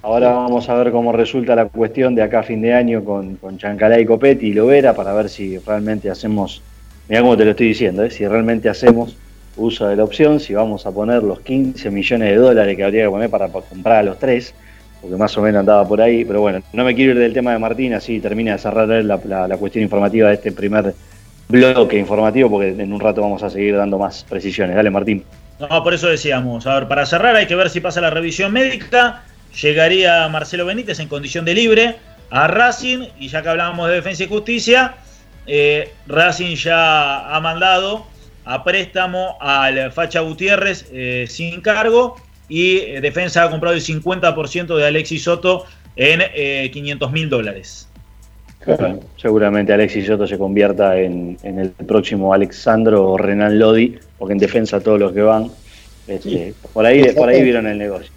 Ahora 0.00 0.30
vamos 0.30 0.68
a 0.68 0.74
ver 0.74 0.92
cómo 0.92 1.12
resulta 1.12 1.54
la 1.54 1.66
cuestión 1.66 2.14
de 2.14 2.22
acá 2.22 2.40
a 2.40 2.42
fin 2.42 2.60
de 2.60 2.72
año 2.72 3.04
con, 3.04 3.36
con 3.36 3.58
Chancalá 3.58 3.98
y 3.98 4.06
Copetti 4.06 4.48
y 4.48 4.52
Lovera 4.52 4.94
para 4.94 5.12
ver 5.14 5.28
si 5.28 5.58
realmente 5.58 6.10
hacemos, 6.10 6.62
mira 7.08 7.22
cómo 7.22 7.36
te 7.36 7.44
lo 7.44 7.52
estoy 7.52 7.68
diciendo, 7.68 8.02
¿eh? 8.02 8.10
si 8.10 8.26
realmente 8.26 8.68
hacemos 8.68 9.16
uso 9.56 9.88
de 9.88 9.96
la 9.96 10.04
opción, 10.04 10.40
si 10.40 10.54
vamos 10.54 10.86
a 10.86 10.90
poner 10.90 11.22
los 11.22 11.40
15 11.40 11.90
millones 11.90 12.30
de 12.30 12.36
dólares 12.36 12.76
que 12.76 12.84
habría 12.84 13.04
que 13.04 13.10
poner 13.10 13.30
para, 13.30 13.48
comprar 13.48 13.98
a 13.98 14.02
los 14.02 14.18
tres, 14.18 14.54
porque 15.00 15.16
más 15.16 15.36
o 15.36 15.42
menos 15.42 15.60
andaba 15.60 15.86
por 15.86 16.00
ahí, 16.00 16.24
pero 16.24 16.40
bueno, 16.40 16.62
no 16.72 16.84
me 16.84 16.94
quiero 16.94 17.12
ir 17.12 17.18
del 17.18 17.32
tema 17.32 17.52
de 17.52 17.58
Martín, 17.58 17.94
así 17.94 18.20
termina 18.20 18.52
de 18.52 18.58
cerrar 18.58 18.88
la, 18.88 19.48
la 19.48 19.56
cuestión 19.56 19.82
informativa 19.82 20.28
de 20.28 20.34
este 20.34 20.52
primer 20.52 20.94
bloque 21.48 21.98
informativo, 21.98 22.50
porque 22.50 22.68
en 22.68 22.92
un 22.92 23.00
rato 23.00 23.20
vamos 23.20 23.42
a 23.42 23.50
seguir 23.50 23.76
dando 23.76 23.98
más 23.98 24.24
precisiones. 24.24 24.76
Dale, 24.76 24.90
Martín. 24.90 25.24
No, 25.58 25.82
por 25.84 25.94
eso 25.94 26.08
decíamos, 26.08 26.66
a 26.66 26.74
ver, 26.74 26.88
para 26.88 27.06
cerrar 27.06 27.36
hay 27.36 27.46
que 27.46 27.54
ver 27.54 27.70
si 27.70 27.80
pasa 27.80 28.00
la 28.00 28.10
revisión 28.10 28.52
médica 28.52 29.22
llegaría 29.60 30.28
Marcelo 30.28 30.66
Benítez 30.66 30.98
en 30.98 31.08
condición 31.08 31.44
de 31.44 31.54
libre 31.54 31.96
a 32.30 32.48
Racing 32.48 33.06
y 33.18 33.28
ya 33.28 33.42
que 33.42 33.48
hablábamos 33.48 33.88
de 33.88 33.94
defensa 33.94 34.24
y 34.24 34.28
justicia, 34.28 34.96
eh, 35.46 35.92
Racing 36.06 36.56
ya 36.56 37.34
ha 37.34 37.40
mandado 37.40 38.06
a 38.44 38.64
préstamo 38.64 39.38
al 39.40 39.92
Facha 39.92 40.20
Gutiérrez 40.20 40.88
eh, 40.92 41.26
sin 41.28 41.60
cargo 41.60 42.16
y 42.48 42.78
eh, 42.78 43.00
Defensa 43.00 43.44
ha 43.44 43.50
comprado 43.50 43.76
el 43.76 43.82
50% 43.82 44.76
de 44.76 44.86
Alexis 44.86 45.24
Soto 45.24 45.64
en 45.96 46.70
500 46.72 47.12
mil 47.12 47.30
dólares. 47.30 47.88
Seguramente 49.16 49.72
Alexis 49.72 50.06
Soto 50.06 50.26
se 50.26 50.38
convierta 50.38 50.98
en, 50.98 51.36
el 51.42 51.70
próximo 51.70 52.32
Alexandro 52.32 53.10
o 53.10 53.18
Renan 53.18 53.58
Lodi, 53.58 53.98
porque 54.18 54.32
en 54.32 54.38
defensa 54.38 54.80
todos 54.80 54.98
los 54.98 55.12
que 55.12 55.22
van, 55.22 55.50
este, 56.06 56.54
por, 56.72 56.84
ahí, 56.84 57.12
por 57.12 57.28
ahí 57.28 57.42
vieron 57.42 57.66
el 57.66 57.78
negocio. 57.78 58.10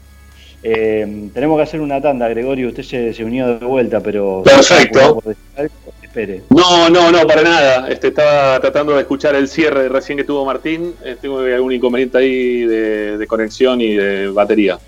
Eh, 0.63 1.29
tenemos 1.33 1.57
que 1.57 1.63
hacer 1.63 1.81
una 1.81 2.01
tanda, 2.01 2.27
Gregorio. 2.27 2.69
Usted 2.69 3.13
se, 3.13 3.23
unió 3.23 3.57
de 3.59 3.65
vuelta, 3.65 3.99
pero. 4.01 4.43
Perfecto. 4.43 5.21
Espere. 6.01 6.41
No, 6.49 6.89
no, 6.89 7.11
no, 7.11 7.27
para 7.27 7.43
nada. 7.43 7.87
Este, 7.89 8.07
estaba 8.07 8.59
tratando 8.59 8.93
de 8.93 9.01
escuchar 9.01 9.35
el 9.35 9.47
cierre 9.47 9.87
recién 9.87 10.17
que 10.17 10.23
tuvo 10.23 10.45
Martín. 10.45 10.93
Eh, 11.03 11.15
tengo 11.21 11.39
algún 11.39 11.73
inconveniente 11.73 12.17
ahí 12.17 12.65
de, 12.65 13.25
conexión 13.27 13.79
y 13.81 13.95
de 13.95 14.27
batería. 14.29 14.79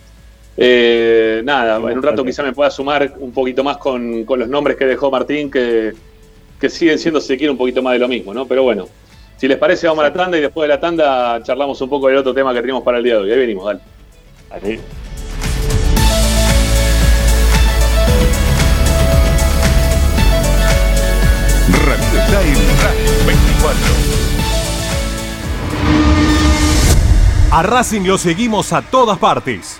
Eh, 0.61 1.41
nada, 1.45 1.77
en 1.77 1.97
un 1.97 2.03
rato 2.03 2.25
quizá 2.25 2.43
me 2.43 2.51
pueda 2.51 2.69
sumar 2.69 3.13
un 3.17 3.31
poquito 3.31 3.63
más 3.63 3.77
con, 3.77 4.25
con 4.25 4.39
los 4.39 4.49
nombres 4.49 4.75
que 4.75 4.83
dejó 4.85 5.09
Martín, 5.09 5.49
que, 5.49 5.93
que 6.59 6.69
siguen 6.69 6.99
siendo, 6.99 7.21
si 7.21 7.47
un 7.47 7.55
poquito 7.55 7.81
más 7.81 7.93
de 7.93 7.99
lo 7.99 8.09
mismo, 8.09 8.33
¿no? 8.33 8.45
Pero 8.45 8.63
bueno, 8.63 8.89
si 9.37 9.47
les 9.47 9.57
parece, 9.57 9.87
vamos 9.87 10.03
a 10.03 10.09
la 10.09 10.13
tanda 10.13 10.37
y 10.37 10.41
después 10.41 10.67
de 10.67 10.75
la 10.75 10.79
tanda 10.81 11.41
charlamos 11.43 11.79
un 11.79 11.89
poco 11.89 12.09
del 12.09 12.17
otro 12.17 12.33
tema 12.33 12.53
que 12.53 12.59
tenemos 12.59 12.83
para 12.83 12.97
el 12.97 13.05
día 13.05 13.13
de 13.13 13.21
hoy. 13.21 13.31
Ahí 13.31 13.39
venimos, 13.39 13.63
dale. 13.63 13.79
24. 23.25 23.79
A 27.51 27.63
Racing 27.63 28.01
lo 28.01 28.17
seguimos 28.17 28.73
a 28.73 28.81
todas 28.81 29.17
partes 29.17 29.79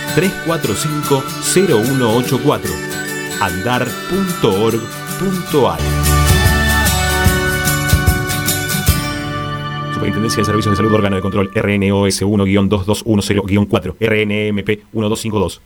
345 0.15 1.23
0184 1.53 2.71
andar.org.ar 3.39 4.81
Superintendencia 9.93 10.41
de 10.41 10.45
Servicios 10.45 10.71
de 10.73 10.77
Salud 10.77 10.93
Órgano 10.93 11.15
de 11.15 11.21
Control 11.21 11.51
RNOS 11.53 12.21
1-2210-4 12.21 13.95
RNMP 13.99 14.67
1252 14.91 15.61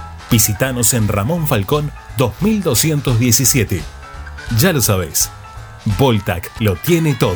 Visítanos 0.31 0.93
en 0.93 1.09
Ramón 1.09 1.45
Falcón 1.45 1.91
2217. 2.17 3.81
Ya 4.57 4.71
lo 4.71 4.81
sabés, 4.81 5.29
Voltac 5.97 6.49
lo 6.59 6.75
tiene 6.77 7.13
todo. 7.15 7.35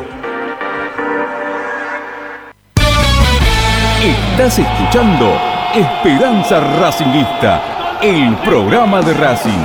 Estás 4.03 4.57
escuchando 4.57 5.39
Esperanza 5.75 6.59
Racingista, 6.59 7.99
el 8.01 8.35
programa 8.37 8.99
de 8.99 9.13
Racing. 9.13 9.63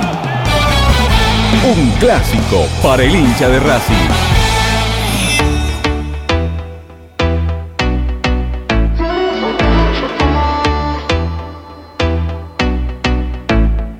Un 1.65 1.89
clásico 1.99 2.67
para 2.83 3.01
el 3.01 3.15
hincha 3.15 3.49
de 3.49 3.59
Racing. 3.59 3.95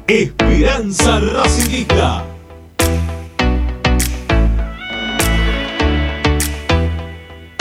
Esperanza 0.08 1.20
Racingista. 1.20 2.24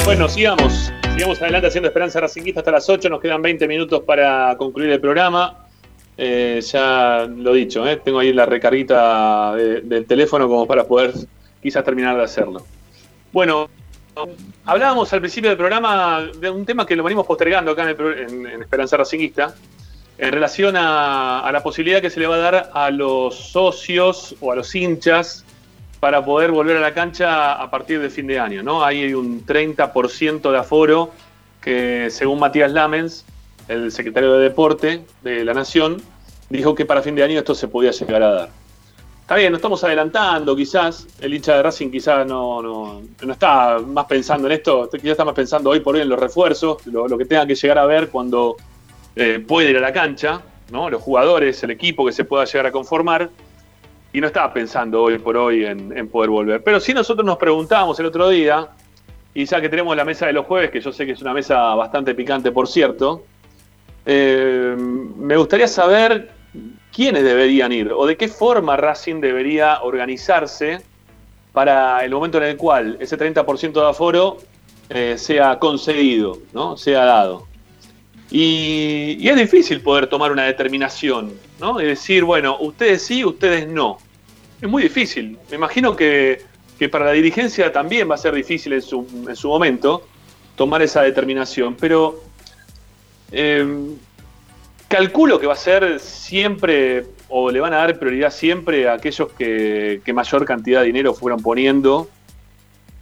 Bueno, 0.04 0.28
sigamos. 0.28 0.92
Sigamos 1.16 1.40
adelante 1.40 1.68
haciendo 1.68 1.88
Esperanza 1.88 2.20
Racinguista 2.20 2.60
hasta 2.60 2.72
las 2.72 2.90
8. 2.90 3.08
Nos 3.08 3.22
quedan 3.22 3.40
20 3.40 3.66
minutos 3.66 4.02
para 4.02 4.54
concluir 4.58 4.90
el 4.90 5.00
programa. 5.00 5.64
Eh, 6.18 6.60
ya 6.62 7.26
lo 7.26 7.54
dicho, 7.54 7.86
eh, 7.88 7.96
tengo 7.96 8.18
ahí 8.18 8.34
la 8.34 8.44
recarguita 8.44 9.54
de- 9.54 9.80
del 9.80 10.04
teléfono 10.04 10.46
como 10.46 10.66
para 10.66 10.84
poder 10.84 11.14
quizás 11.62 11.82
terminar 11.82 12.18
de 12.18 12.22
hacerlo. 12.22 12.66
Bueno, 13.32 13.70
hablábamos 14.66 15.10
al 15.14 15.20
principio 15.20 15.48
del 15.48 15.56
programa 15.56 16.28
de 16.38 16.50
un 16.50 16.66
tema 16.66 16.84
que 16.84 16.94
lo 16.94 17.02
venimos 17.02 17.26
postergando 17.26 17.70
acá 17.70 17.88
en, 17.90 18.46
Esperanza 18.60 18.98
Racinguista, 18.98 19.54
en 20.18 20.32
relación 20.32 20.74
a 20.76 21.48
la 21.50 21.62
posibilidad 21.62 22.02
que 22.02 22.10
se 22.10 22.20
le 22.20 22.26
va 22.26 22.34
a 22.34 22.38
dar 22.38 22.70
a 22.74 22.90
los 22.90 23.34
socios 23.52 24.36
o 24.42 24.52
a 24.52 24.56
los 24.56 24.74
hinchas 24.74 25.45
para 26.00 26.24
poder 26.24 26.50
volver 26.50 26.76
a 26.76 26.80
la 26.80 26.94
cancha 26.94 27.54
a 27.54 27.70
partir 27.70 28.00
de 28.00 28.10
fin 28.10 28.26
de 28.26 28.38
año. 28.38 28.62
¿no? 28.62 28.84
Hay 28.84 29.14
un 29.14 29.44
30% 29.44 30.50
de 30.50 30.58
aforo 30.58 31.10
que, 31.60 32.08
según 32.10 32.38
Matías 32.38 32.72
Lamens, 32.72 33.24
el 33.68 33.90
secretario 33.90 34.34
de 34.34 34.44
Deporte 34.44 35.04
de 35.22 35.44
la 35.44 35.54
Nación, 35.54 36.00
dijo 36.48 36.74
que 36.74 36.84
para 36.84 37.02
fin 37.02 37.14
de 37.14 37.24
año 37.24 37.38
esto 37.38 37.54
se 37.54 37.68
podía 37.68 37.90
llegar 37.90 38.22
a 38.22 38.32
dar. 38.32 38.48
Está 39.20 39.34
bien, 39.34 39.50
nos 39.50 39.58
estamos 39.58 39.82
adelantando 39.82 40.54
quizás, 40.54 41.08
el 41.20 41.34
hincha 41.34 41.56
de 41.56 41.62
Racing 41.64 41.90
quizás 41.90 42.24
no, 42.24 42.62
no, 42.62 43.02
no 43.20 43.32
está 43.32 43.80
más 43.80 44.04
pensando 44.04 44.46
en 44.46 44.52
esto, 44.52 44.88
quizás 44.88 45.10
está 45.10 45.24
más 45.24 45.34
pensando 45.34 45.70
hoy 45.70 45.80
por 45.80 45.96
hoy 45.96 46.02
en 46.02 46.08
los 46.08 46.20
refuerzos, 46.20 46.86
lo, 46.86 47.08
lo 47.08 47.18
que 47.18 47.24
tenga 47.24 47.44
que 47.44 47.56
llegar 47.56 47.78
a 47.78 47.86
ver 47.86 48.08
cuando 48.08 48.54
eh, 49.16 49.44
puede 49.44 49.70
ir 49.70 49.78
a 49.78 49.80
la 49.80 49.92
cancha, 49.92 50.42
¿no? 50.70 50.88
los 50.88 51.02
jugadores, 51.02 51.60
el 51.64 51.72
equipo 51.72 52.06
que 52.06 52.12
se 52.12 52.24
pueda 52.24 52.44
llegar 52.44 52.66
a 52.66 52.70
conformar, 52.70 53.30
y 54.16 54.20
no 54.22 54.28
estaba 54.28 54.50
pensando 54.50 55.02
hoy 55.02 55.18
por 55.18 55.36
hoy 55.36 55.66
en, 55.66 56.08
poder 56.08 56.30
volver. 56.30 56.62
Pero 56.62 56.80
sí 56.80 56.94
nosotros 56.94 57.26
nos 57.26 57.36
preguntábamos 57.36 58.00
el 58.00 58.06
otro 58.06 58.30
día, 58.30 58.66
y 59.34 59.44
ya 59.44 59.60
que 59.60 59.68
tenemos 59.68 59.94
la 59.94 60.06
mesa 60.06 60.24
de 60.24 60.32
los 60.32 60.46
jueves, 60.46 60.70
que 60.70 60.80
yo 60.80 60.90
sé 60.90 61.04
que 61.04 61.12
es 61.12 61.20
una 61.20 61.34
mesa 61.34 61.74
bastante 61.74 62.14
picante, 62.14 62.50
por 62.50 62.66
cierto, 62.66 63.24
eh, 64.06 64.74
me 64.74 65.36
gustaría 65.36 65.68
saber 65.68 66.30
quiénes 66.94 67.24
deberían 67.24 67.72
ir 67.72 67.92
o 67.92 68.06
de 68.06 68.16
qué 68.16 68.28
forma 68.28 68.78
Racing 68.78 69.20
debería 69.20 69.82
organizarse 69.82 70.80
para 71.52 72.02
el 72.02 72.10
momento 72.10 72.38
en 72.38 72.44
el 72.44 72.56
cual 72.56 72.96
ese 72.98 73.18
30% 73.18 73.72
de 73.74 73.86
aforo 73.86 74.38
eh, 74.88 75.16
sea 75.18 75.58
concedido, 75.58 76.38
¿no? 76.54 76.78
sea 76.78 77.04
dado. 77.04 77.46
Y, 78.30 79.18
y 79.20 79.28
es 79.28 79.36
difícil 79.36 79.82
poder 79.82 80.06
tomar 80.06 80.32
una 80.32 80.44
determinación, 80.44 81.34
¿no? 81.60 81.76
De 81.76 81.86
decir, 81.86 82.24
bueno, 82.24 82.56
ustedes 82.58 83.02
sí, 83.02 83.22
ustedes 83.22 83.68
no. 83.68 83.98
Es 84.60 84.68
muy 84.68 84.82
difícil. 84.82 85.38
Me 85.50 85.56
imagino 85.56 85.94
que, 85.94 86.42
que 86.78 86.88
para 86.88 87.04
la 87.06 87.12
dirigencia 87.12 87.72
también 87.72 88.10
va 88.10 88.14
a 88.14 88.18
ser 88.18 88.34
difícil 88.34 88.72
en 88.72 88.82
su, 88.82 89.06
en 89.28 89.36
su 89.36 89.48
momento 89.48 90.06
tomar 90.56 90.82
esa 90.82 91.02
determinación, 91.02 91.76
pero 91.78 92.22
eh, 93.32 93.66
calculo 94.88 95.38
que 95.38 95.46
va 95.46 95.52
a 95.52 95.56
ser 95.56 96.00
siempre, 96.00 97.06
o 97.28 97.50
le 97.50 97.60
van 97.60 97.74
a 97.74 97.78
dar 97.78 97.98
prioridad 97.98 98.30
siempre 98.30 98.88
a 98.88 98.94
aquellos 98.94 99.30
que, 99.32 100.00
que 100.04 100.12
mayor 100.12 100.44
cantidad 100.44 100.80
de 100.80 100.86
dinero 100.86 101.12
fueron 101.12 101.42
poniendo. 101.42 102.08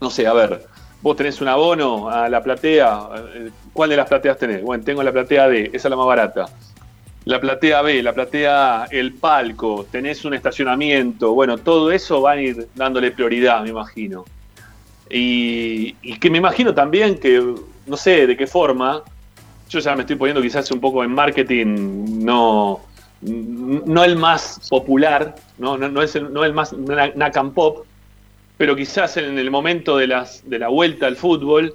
No 0.01 0.10
sé, 0.10 0.26
a 0.26 0.32
ver, 0.32 0.66
vos 1.02 1.16
tenés 1.16 1.40
un 1.40 1.48
abono 1.48 2.09
a 2.09 2.28
la 2.28 2.43
platea, 2.43 3.09
eh, 3.35 3.51
¿cuál 3.72 3.90
de 3.90 3.97
las 3.97 4.09
plateas 4.09 4.39
tenés? 4.39 4.62
Bueno, 4.62 4.82
tengo 4.82 5.02
la 5.02 5.12
platea 5.12 5.48
D, 5.48 5.70
esa 5.72 5.89
es 5.89 5.90
la 5.90 5.97
más 5.97 6.06
barata. 6.06 6.47
La 7.26 7.40
platea 7.40 7.80
B, 7.80 8.02
la 8.02 8.12
platea 8.12 8.82
A, 8.82 8.86
el 8.86 9.14
palco, 9.14 9.86
tenés 9.90 10.24
un 10.26 10.34
estacionamiento, 10.34 11.32
bueno, 11.32 11.56
todo 11.56 11.90
eso 11.90 12.20
van 12.20 12.38
a 12.38 12.42
ir 12.42 12.68
dándole 12.74 13.12
prioridad, 13.12 13.62
me 13.62 13.70
imagino. 13.70 14.24
Y, 15.09 15.92
que 16.18 16.28
me 16.28 16.38
imagino 16.38 16.74
también 16.74 17.18
que, 17.18 17.42
no 17.86 17.96
sé 17.96 18.26
de 18.26 18.36
qué 18.36 18.46
forma, 18.46 19.02
yo 19.70 19.78
ya 19.78 19.94
me 19.94 20.02
estoy 20.02 20.16
poniendo 20.16 20.42
quizás 20.42 20.70
un 20.70 20.80
poco 20.80 21.02
en 21.02 21.12
marketing, 21.12 22.24
no, 22.24 22.80
no 23.22 24.05
el 24.05 24.16
más 24.16 24.60
popular, 24.68 25.34
no, 25.56 25.78
no, 25.78 25.88
no 25.88 26.02
es 26.02 26.14
el, 26.16 26.30
no 26.30 26.44
el 26.44 26.52
más 26.52 26.74
na- 26.74 27.12
Nakam 27.14 27.52
Pop, 27.52 27.86
pero 28.59 28.76
quizás 28.76 29.16
en 29.16 29.38
el 29.38 29.51
momento 29.51 29.96
de, 29.96 30.09
las, 30.09 30.48
de 30.48 30.59
la 30.59 30.68
vuelta 30.68 31.06
al 31.06 31.16
fútbol 31.16 31.74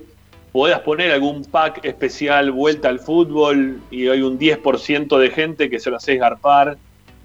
puedas 0.52 0.80
poner 0.82 1.12
algún 1.12 1.44
pack 1.46 1.86
especial 1.86 2.52
vuelta 2.52 2.90
al 2.90 3.00
fútbol 3.00 3.80
y 3.92 4.08
hay 4.08 4.22
un 4.22 4.40
10% 4.40 5.18
de 5.18 5.30
gente 5.30 5.70
que 5.70 5.80
se 5.80 5.90
lo 5.90 5.98
haces 5.98 6.20
garpar 6.20 6.78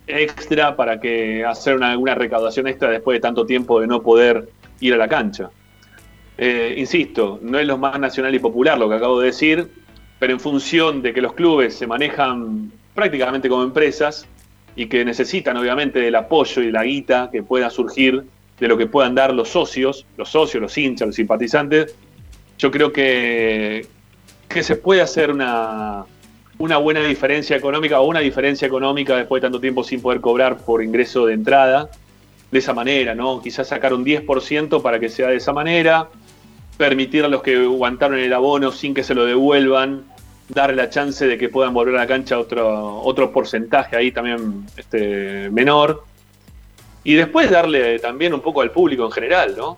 extra 0.06 0.76
para 0.76 1.01
que 1.01 1.44
hacer 1.44 1.76
una, 1.76 1.92
alguna 1.92 2.14
recaudación 2.14 2.66
extra 2.66 2.90
después 2.90 3.16
de 3.16 3.20
tanto 3.20 3.46
tiempo 3.46 3.80
de 3.80 3.86
no 3.86 4.02
poder 4.02 4.48
ir 4.80 4.94
a 4.94 4.96
la 4.96 5.09
cancha. 5.09 5.51
Eh, 6.36 6.74
insisto, 6.76 7.38
no 7.42 7.59
es 7.59 7.66
lo 7.66 7.78
más 7.78 7.98
nacional 7.98 8.34
y 8.34 8.38
popular 8.38 8.78
lo 8.78 8.88
que 8.88 8.96
acabo 8.96 9.20
de 9.20 9.26
decir, 9.26 9.70
pero 10.18 10.32
en 10.32 10.40
función 10.40 11.01
de 11.01 11.14
que 11.14 11.22
los 11.22 11.32
clubes 11.32 11.74
se 11.74 11.86
manejan 11.86 12.72
prácticamente 12.94 13.48
como 13.48 13.62
empresas 13.62 14.26
y 14.76 14.86
que 14.86 15.05
necesitan 15.05 15.56
obviamente 15.56 16.01
del 16.01 16.16
apoyo 16.16 16.60
y 16.62 16.70
la 16.70 16.84
guita 16.84 17.30
que 17.32 17.42
pueda 17.42 17.70
surgir 17.70 18.24
de 18.59 18.68
lo 18.68 18.76
que 18.76 18.86
puedan 18.86 19.14
dar 19.14 19.32
los 19.32 19.48
socios, 19.48 20.06
los 20.16 20.28
socios, 20.28 20.60
los 20.60 20.76
hinchas, 20.76 21.06
los 21.06 21.16
simpatizantes, 21.16 21.94
yo 22.59 22.70
creo 22.70 22.93
que, 22.93 23.86
que 24.48 24.62
se 24.62 24.76
puede 24.76 25.01
hacer 25.01 25.31
una, 25.31 26.05
una 26.59 26.76
buena 26.78 27.01
diferencia 27.01 27.56
económica 27.56 28.01
o 28.01 28.06
una 28.06 28.20
diferencia 28.20 28.66
económica 28.66 29.16
después 29.16 29.40
de 29.40 29.47
tanto 29.47 29.60
tiempo 29.60 29.82
sin 29.85 30.01
poder 30.01 30.20
cobrar 30.20 30.59
por 30.59 30.82
ingreso 30.82 31.26
de 31.26 31.35
entrada, 31.35 31.90
de 32.51 32.59
esa 32.59 32.72
manera, 32.72 33.14
¿no? 33.14 33.43
Quizás 33.43 33.68
sacar 33.68 33.93
un 33.93 34.05
10% 34.05 34.81
para 34.81 35.01
que 35.01 35.09
sea 35.09 35.28
de 35.28 35.36
esa 35.36 35.52
manera, 35.52 36.09
permitir 36.76 37.24
a 37.24 37.28
los 37.28 37.43
que 37.43 37.56
aguantaron 37.56 38.18
el 38.18 38.32
abono 38.32 38.70
sin 38.70 38.94
que 38.94 39.02
se 39.02 39.14
lo 39.14 39.24
devuelvan, 39.24 40.05
darle 40.48 40.76
la 40.76 40.90
chance 40.90 41.26
de 41.26 41.39
que 41.39 41.48
puedan 41.48 41.74
volver 41.74 41.97
a 41.97 41.98
la 41.98 42.06
cancha 42.06 42.39
otro, 42.39 43.01
otro 43.01 43.32
porcentaje 43.32 43.97
ahí 43.97 44.12
también 44.12 44.66
este, 44.76 45.51
menor. 45.51 46.05
Y 47.02 47.14
después 47.14 47.51
darle 47.51 47.98
también 47.98 48.32
un 48.32 48.40
poco 48.40 48.60
al 48.62 48.70
público 48.70 49.05
en 49.05 49.10
general, 49.10 49.55
¿no? 49.56 49.76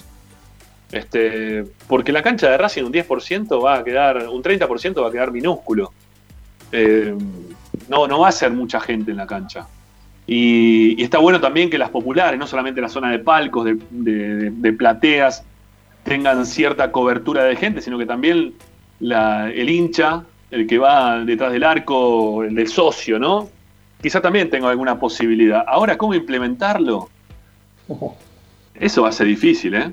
Este, 0.92 1.64
porque 1.88 2.12
la 2.12 2.22
cancha 2.22 2.48
de 2.50 2.56
Racing 2.58 2.84
un 2.84 2.92
10% 2.92 3.62
va 3.64 3.78
a 3.78 3.84
quedar, 3.84 4.28
un 4.28 4.42
30% 4.42 5.02
va 5.02 5.08
a 5.08 5.12
quedar 5.12 5.32
minúsculo. 5.32 5.92
Eh, 6.72 7.14
no, 7.88 8.06
no 8.06 8.20
va 8.20 8.28
a 8.28 8.32
ser 8.32 8.50
mucha 8.52 8.80
gente 8.80 9.10
en 9.10 9.16
la 9.16 9.26
cancha. 9.26 9.66
Y, 10.26 11.00
y 11.00 11.04
está 11.04 11.18
bueno 11.18 11.40
también 11.40 11.70
que 11.70 11.78
las 11.78 11.90
populares, 11.90 12.38
no 12.38 12.46
solamente 12.46 12.80
la 12.80 12.88
zona 12.88 13.10
de 13.10 13.18
palcos, 13.20 13.64
de, 13.64 13.76
de- 13.90 14.50
de 14.50 14.72
plateas, 14.72 15.44
tengan 16.04 16.44
cierta 16.46 16.90
cobertura 16.92 17.44
de 17.44 17.56
gente, 17.56 17.80
sino 17.80 17.98
que 17.98 18.06
también 18.06 18.54
la- 19.00 19.50
el 19.50 19.68
hincha, 19.70 20.24
el 20.50 20.66
que 20.66 20.78
va 20.78 21.18
detrás 21.24 21.52
del 21.52 21.64
arco, 21.64 22.44
el 22.44 22.54
del 22.54 22.68
socio, 22.68 23.18
¿no? 23.18 23.48
Quizá 24.00 24.20
también 24.20 24.50
tenga 24.50 24.68
alguna 24.70 24.98
posibilidad. 24.98 25.64
Ahora, 25.66 25.96
¿cómo 25.98 26.14
implementarlo? 26.14 27.08
Eso 28.74 29.02
va 29.02 29.08
a 29.08 29.12
ser 29.12 29.26
difícil, 29.26 29.74
¿eh? 29.74 29.92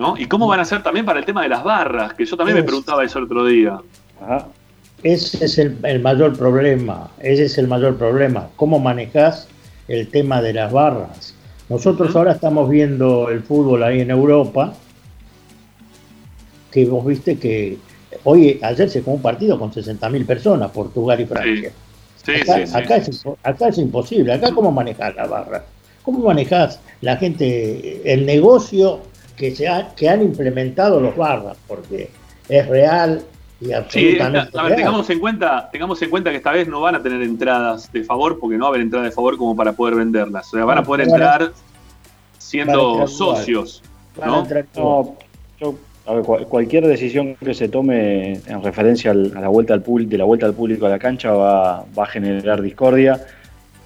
¿No? 0.00 0.16
¿Y 0.16 0.24
cómo 0.24 0.46
van 0.46 0.60
a 0.60 0.62
hacer 0.62 0.82
también 0.82 1.04
para 1.04 1.18
el 1.18 1.26
tema 1.26 1.42
de 1.42 1.50
las 1.50 1.62
barras? 1.62 2.14
Que 2.14 2.24
yo 2.24 2.34
también 2.34 2.56
me 2.56 2.62
preguntaba 2.62 3.04
eso 3.04 3.18
el 3.18 3.26
otro 3.26 3.44
día. 3.44 3.78
Ese 5.02 5.44
es 5.44 5.58
el, 5.58 5.76
el 5.82 6.00
mayor 6.00 6.38
problema, 6.38 7.10
ese 7.18 7.44
es 7.44 7.58
el 7.58 7.68
mayor 7.68 7.96
problema. 7.98 8.48
¿Cómo 8.56 8.78
manejás 8.78 9.46
el 9.88 10.08
tema 10.08 10.40
de 10.40 10.54
las 10.54 10.72
barras? 10.72 11.34
Nosotros 11.68 12.16
ahora 12.16 12.32
estamos 12.32 12.70
viendo 12.70 13.28
el 13.28 13.42
fútbol 13.42 13.82
ahí 13.82 14.00
en 14.00 14.10
Europa, 14.10 14.72
que 16.70 16.86
vos 16.86 17.04
viste 17.04 17.38
que 17.38 17.76
hoy, 18.24 18.58
ayer 18.62 18.88
se 18.88 19.02
jugó 19.02 19.16
un 19.16 19.22
partido 19.22 19.58
con 19.58 19.70
60.000 19.70 20.24
personas, 20.24 20.70
Portugal 20.70 21.20
y 21.20 21.26
Francia. 21.26 21.72
Sí, 22.24 22.32
acá, 22.40 22.56
sí, 22.56 22.66
sí. 22.66 22.74
acá 22.74 22.96
es, 22.96 23.24
acá 23.42 23.68
es 23.68 23.76
imposible. 23.76 24.32
Acá 24.32 24.50
cómo 24.54 24.72
manejás 24.72 25.14
la 25.14 25.26
barra. 25.26 25.62
¿Cómo 26.02 26.20
manejás 26.20 26.80
la 27.02 27.18
gente, 27.18 28.00
el 28.10 28.24
negocio 28.24 29.09
que, 29.40 29.56
se 29.56 29.66
ha- 29.66 29.94
que 29.96 30.06
han 30.08 30.20
implementado 30.22 31.00
los 31.00 31.16
barras? 31.16 31.56
Porque 31.66 32.10
es 32.48 32.68
real 32.68 33.22
y 33.58 33.66
Sí, 33.66 33.72
absolutamente 33.72 34.38
a 34.38 34.62
ver, 34.62 34.72
real. 34.72 34.76
tengamos 34.76 35.08
en 35.10 35.18
cuenta, 35.18 35.68
tengamos 35.72 36.02
en 36.02 36.10
cuenta 36.10 36.30
que 36.30 36.36
esta 36.36 36.52
vez 36.52 36.68
no 36.68 36.80
van 36.82 36.94
a 36.96 37.02
tener 37.02 37.22
entradas 37.22 37.90
de 37.90 38.04
favor, 38.04 38.38
porque 38.38 38.56
no 38.58 38.64
va 38.64 38.68
a 38.68 38.70
haber 38.72 38.82
entradas 38.82 39.08
de 39.08 39.14
favor 39.14 39.36
como 39.38 39.56
para 39.56 39.72
poder 39.72 39.94
venderlas. 39.94 40.46
O 40.52 40.56
sea, 40.56 40.64
van 40.66 40.78
a 40.78 40.82
poder 40.82 41.08
entrar 41.08 41.52
siendo 42.38 43.06
socios. 43.06 43.82
¿no? 44.24 44.40
entrar 44.40 44.66
No, 44.76 45.16
yo- 45.60 45.74
a 46.06 46.14
ver, 46.14 46.24
cual- 46.24 46.46
cualquier 46.46 46.86
decisión 46.86 47.36
que 47.36 47.54
se 47.54 47.68
tome 47.68 48.32
en 48.46 48.62
referencia 48.62 49.12
a 49.12 49.14
la 49.14 49.48
vuelta 49.48 49.72
al 49.74 49.82
público, 49.82 50.10
de 50.10 50.18
la 50.18 50.24
vuelta 50.24 50.46
al 50.46 50.54
público 50.54 50.86
a 50.86 50.88
la 50.90 50.98
cancha 50.98 51.30
va, 51.32 51.84
va 51.98 52.04
a 52.04 52.06
generar 52.06 52.60
discordia, 52.60 53.24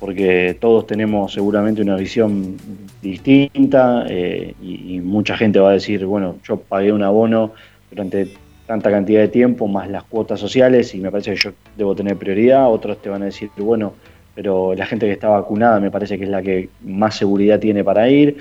porque 0.05 0.55
todos 0.61 0.87
tenemos 0.87 1.33
seguramente 1.33 1.81
una 1.81 1.97
visión 1.97 2.59
distinta 3.01 4.05
eh, 4.07 4.55
y, 4.63 5.01
mucha 5.01 5.35
gente 5.35 5.59
va 5.59 5.71
a 5.71 5.73
decir, 5.73 6.05
bueno, 6.05 6.37
yo 6.47 6.59
pagué 6.59 6.93
un 6.93 7.03
abono 7.03 7.53
durante 7.89 8.29
tanta 8.67 8.91
cantidad 8.91 9.23
de 9.23 9.29
tiempo 9.29 9.67
más 9.67 9.89
las 9.89 10.03
cuotas 10.05 10.39
sociales 10.39 10.95
y 10.95 11.01
me 11.01 11.11
parece 11.11 11.31
que 11.31 11.37
yo 11.39 11.53
debo 11.79 11.95
tener 11.95 12.19
prioridad, 12.19 12.71
otros 12.71 13.01
te 13.01 13.09
van 13.09 13.23
a 13.23 13.25
decir, 13.25 13.49
bueno, 13.57 13.95
pero 14.35 14.75
la 14.75 14.85
gente 14.85 15.07
que 15.07 15.13
está 15.13 15.29
vacunada 15.29 15.81
me 15.81 15.91
parece 15.91 16.19
que 16.19 16.25
es 16.25 16.31
la 16.31 16.43
que 16.43 16.69
más 16.85 17.17
seguridad 17.17 17.59
tiene 17.59 17.83
para 17.83 18.07
ir. 18.11 18.37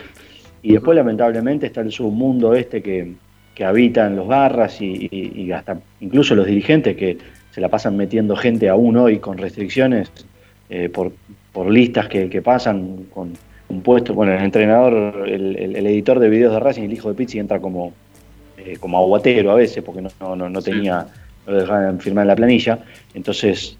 Y 0.63 0.73
después, 0.73 0.97
lamentablemente, 0.97 1.67
está 1.67 1.79
el 1.79 1.93
submundo 1.93 2.55
este 2.55 2.81
que, 2.81 3.13
que 3.55 3.63
habitan 3.63 4.17
los 4.17 4.27
barras 4.27 4.81
y, 4.81 5.07
y- 5.09 5.43
y 5.43 5.51
hasta 5.53 5.79
incluso 6.01 6.35
los 6.35 6.45
dirigentes 6.45 6.97
que 6.97 7.17
se 7.51 7.61
la 7.61 7.69
pasan 7.69 7.95
metiendo 7.95 8.35
gente 8.35 8.67
aún 8.67 8.97
hoy 8.97 9.19
con 9.19 9.37
restricciones 9.37 10.11
eh, 10.69 10.89
por, 10.89 11.11
por 11.53 11.69
listas 11.71 12.07
que, 12.09 12.29
que 12.29 12.41
pasan 12.41 13.05
con 13.13 13.33
un 13.69 13.81
puesto, 13.81 14.13
bueno, 14.13 14.33
el 14.33 14.43
entrenador, 14.43 15.27
el, 15.27 15.55
el- 15.55 15.75
el 15.77 15.87
editor 15.87 16.19
de 16.19 16.29
videos 16.29 16.53
de 16.53 16.59
Racing, 16.59 16.83
el 16.83 16.93
hijo 16.93 17.09
de 17.09 17.15
Pizzi, 17.15 17.39
entra 17.39 17.59
como, 17.59 17.93
eh, 18.57 18.77
como 18.79 18.97
aguatero 18.97 19.51
a 19.51 19.55
veces 19.55 19.83
porque 19.83 20.01
no, 20.01 20.35
no, 20.35 20.49
no- 20.49 20.61
tenía, 20.61 21.07
no 21.45 21.53
lo 21.53 21.59
dejaban 21.61 21.99
firmar 21.99 22.23
en 22.23 22.27
la 22.29 22.35
planilla. 22.35 22.79
Entonces 23.13 23.77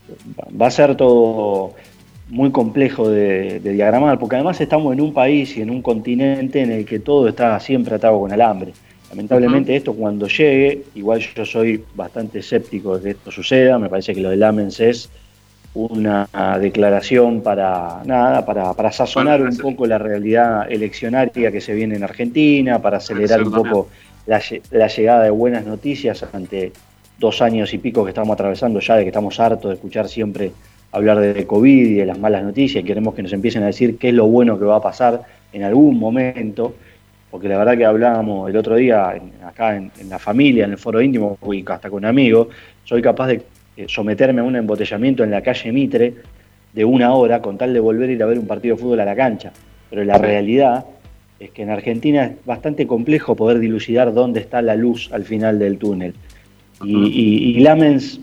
va 0.61 0.67
a 0.67 0.71
ser 0.71 0.95
todo 0.95 1.73
muy 2.29 2.51
complejo 2.51 3.09
de, 3.09 3.59
de 3.59 3.73
diagramar, 3.73 4.17
porque 4.17 4.35
además 4.37 4.59
estamos 4.61 4.93
en 4.93 5.01
un 5.01 5.13
país 5.13 5.55
y 5.57 5.61
en 5.61 5.69
un 5.69 5.81
continente 5.81 6.61
en 6.61 6.71
el 6.71 6.85
que 6.85 6.99
todo 6.99 7.27
está 7.27 7.59
siempre 7.59 7.95
atado 7.95 8.19
con 8.19 8.31
alambre. 8.31 8.71
Lamentablemente 9.09 9.75
esto 9.75 9.93
cuando 9.93 10.27
llegue, 10.27 10.83
igual 10.95 11.19
yo 11.35 11.45
soy 11.45 11.83
bastante 11.93 12.39
escéptico 12.39 12.97
de 12.97 13.03
que 13.03 13.09
esto 13.11 13.29
suceda, 13.31 13.77
me 13.77 13.89
parece 13.89 14.15
que 14.15 14.21
lo 14.21 14.29
del 14.31 14.41
Amens 14.41 14.79
es 14.79 15.09
una 15.75 16.27
declaración 16.61 17.41
para 17.41 18.01
nada, 18.05 18.45
para, 18.45 18.73
para 18.73 18.91
sazonar 18.91 19.41
un 19.41 19.47
poco 19.57 19.87
la 19.87 19.97
realidad 19.97 20.71
eleccionaria 20.71 21.51
que 21.51 21.61
se 21.61 21.73
viene 21.73 21.95
en 21.95 22.03
Argentina, 22.03 22.79
para 22.81 22.97
acelerar 22.97 23.39
un 23.47 23.51
poco 23.63 23.89
la, 24.27 24.39
lle- 24.39 24.61
la 24.71 24.87
llegada 24.87 25.23
de 25.23 25.29
buenas 25.31 25.65
noticias 25.65 26.23
ante 26.31 26.71
dos 27.17 27.41
años 27.41 27.73
y 27.73 27.79
pico 27.79 28.03
que 28.03 28.09
estamos 28.09 28.33
atravesando 28.33 28.79
ya, 28.79 28.95
de 28.97 29.03
que 29.03 29.09
estamos 29.09 29.39
hartos 29.39 29.69
de 29.69 29.75
escuchar 29.75 30.07
siempre 30.07 30.51
hablar 30.91 31.19
de 31.19 31.47
COVID 31.47 31.87
y 31.87 31.93
de 31.95 32.05
las 32.05 32.19
malas 32.19 32.43
noticias, 32.43 32.83
y 32.83 32.85
queremos 32.85 33.15
que 33.15 33.23
nos 33.23 33.33
empiecen 33.33 33.63
a 33.63 33.67
decir 33.67 33.97
qué 33.97 34.09
es 34.09 34.13
lo 34.13 34.27
bueno 34.27 34.59
que 34.59 34.65
va 34.65 34.75
a 34.75 34.81
pasar 34.81 35.21
en 35.51 35.63
algún 35.63 35.97
momento, 35.97 36.75
porque 37.31 37.47
la 37.47 37.57
verdad 37.57 37.75
que 37.75 37.85
hablábamos 37.85 38.47
el 38.47 38.55
otro 38.57 38.75
día 38.75 39.15
en- 39.15 39.43
acá 39.43 39.75
en, 39.75 39.91
en 39.99 40.09
la 40.09 40.19
familia, 40.19 40.65
en 40.65 40.71
el 40.71 40.77
foro 40.77 41.01
íntimo, 41.01 41.35
y 41.51 41.63
hasta 41.67 41.89
con 41.89 42.05
amigos, 42.05 42.49
soy 42.83 43.01
capaz 43.01 43.27
de 43.27 43.41
someterme 43.87 44.41
a 44.41 44.43
un 44.43 44.55
embotellamiento 44.55 45.23
en 45.23 45.31
la 45.31 45.41
calle 45.41 45.71
Mitre 45.71 46.13
de 46.73 46.85
una 46.85 47.13
hora 47.13 47.41
con 47.41 47.57
tal 47.57 47.73
de 47.73 47.79
volver 47.79 48.09
a 48.09 48.13
ir 48.13 48.23
a 48.23 48.25
ver 48.25 48.39
un 48.39 48.47
partido 48.47 48.75
de 48.75 48.81
fútbol 48.81 48.99
a 48.99 49.05
la 49.05 49.15
cancha. 49.15 49.51
Pero 49.89 50.03
la 50.03 50.17
realidad 50.17 50.85
es 51.39 51.51
que 51.51 51.61
en 51.63 51.69
Argentina 51.69 52.25
es 52.25 52.31
bastante 52.45 52.87
complejo 52.87 53.35
poder 53.35 53.59
dilucidar 53.59 54.13
dónde 54.13 54.39
está 54.39 54.61
la 54.61 54.75
luz 54.75 55.09
al 55.11 55.23
final 55.23 55.59
del 55.59 55.77
túnel. 55.77 56.13
Y, 56.83 56.95
y- 56.95 57.57
y 57.57 57.59
Lamens 57.59 58.19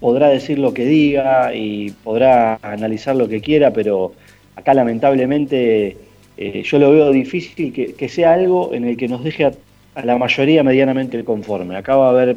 podrá 0.00 0.28
decir 0.28 0.58
lo 0.58 0.74
que 0.74 0.84
diga 0.84 1.54
y 1.54 1.90
podrá 2.04 2.58
analizar 2.62 3.16
lo 3.16 3.28
que 3.28 3.40
quiera, 3.40 3.72
pero 3.72 4.12
acá 4.56 4.74
lamentablemente 4.74 5.96
eh, 6.36 6.62
yo 6.64 6.78
lo 6.78 6.90
veo 6.90 7.10
difícil 7.12 7.72
que, 7.72 7.94
que 7.94 8.08
sea 8.08 8.34
algo 8.34 8.74
en 8.74 8.84
el 8.84 8.96
que 8.96 9.08
nos 9.08 9.24
deje 9.24 9.46
a, 9.46 9.52
a 9.94 10.04
la 10.04 10.18
mayoría 10.18 10.62
medianamente 10.62 11.24
conforme. 11.24 11.76
Acá 11.76 11.96
va 11.96 12.08
a 12.08 12.10
haber, 12.10 12.36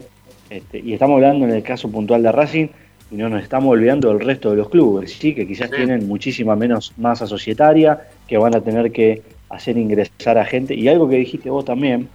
este, 0.50 0.80
y 0.80 0.94
estamos 0.94 1.16
hablando 1.16 1.46
en 1.46 1.52
el 1.52 1.64
caso 1.64 1.90
puntual 1.90 2.24
de 2.24 2.32
Racing, 2.32 2.68
y 3.12 3.16
no 3.16 3.28
nos 3.30 3.42
estamos 3.42 3.72
olvidando 3.72 4.10
del 4.10 4.20
resto 4.20 4.52
de 4.52 4.58
los 4.58 4.70
clubes, 4.70 5.14
sí, 5.14 5.34
que 5.34 5.48
quizás 5.48 5.72
tienen 5.72 6.08
muchísima 6.08 6.56
menos 6.56 6.94
masa 6.98 7.26
societaria, 7.26 8.00
que 8.28 8.38
van 8.38 8.56
a 8.56 8.62
tener 8.62 8.92
que 8.92 9.22
hacer 9.50 9.78
ingresar 9.78 10.38
a 10.38 10.46
gente, 10.46 10.76
y 10.76 10.88
algo 10.88 11.10
que 11.10 11.16
dijiste 11.18 11.50
vos 11.50 11.66
también, 11.66 12.08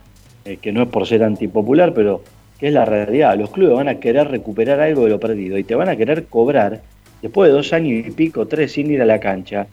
eh, 0.44 0.58
que 0.60 0.72
no 0.72 0.82
es 0.82 0.88
por 0.88 1.06
ser 1.06 1.24
antipopular, 1.24 1.92
pero 1.94 2.22
que 2.58 2.68
es 2.68 2.72
la 2.72 2.84
realidad, 2.84 3.36
los 3.36 3.50
clubes 3.50 3.74
van 3.74 3.88
a 3.88 3.98
querer 3.98 4.28
recuperar 4.28 4.78
algo 4.80 5.04
de 5.04 5.10
lo 5.10 5.18
perdido 5.18 5.58
y 5.58 5.64
te 5.64 5.74
van 5.74 5.88
a 5.88 5.96
querer 5.96 6.26
cobrar 6.26 6.80
después 7.22 7.50
de 7.50 7.56
dos 7.56 7.72
años 7.72 8.06
y 8.06 8.10
pico, 8.12 8.46
tres 8.46 8.72
sin 8.72 8.90
ir 8.90 9.02
a 9.02 9.06
la 9.06 9.18
cancha, 9.18 9.66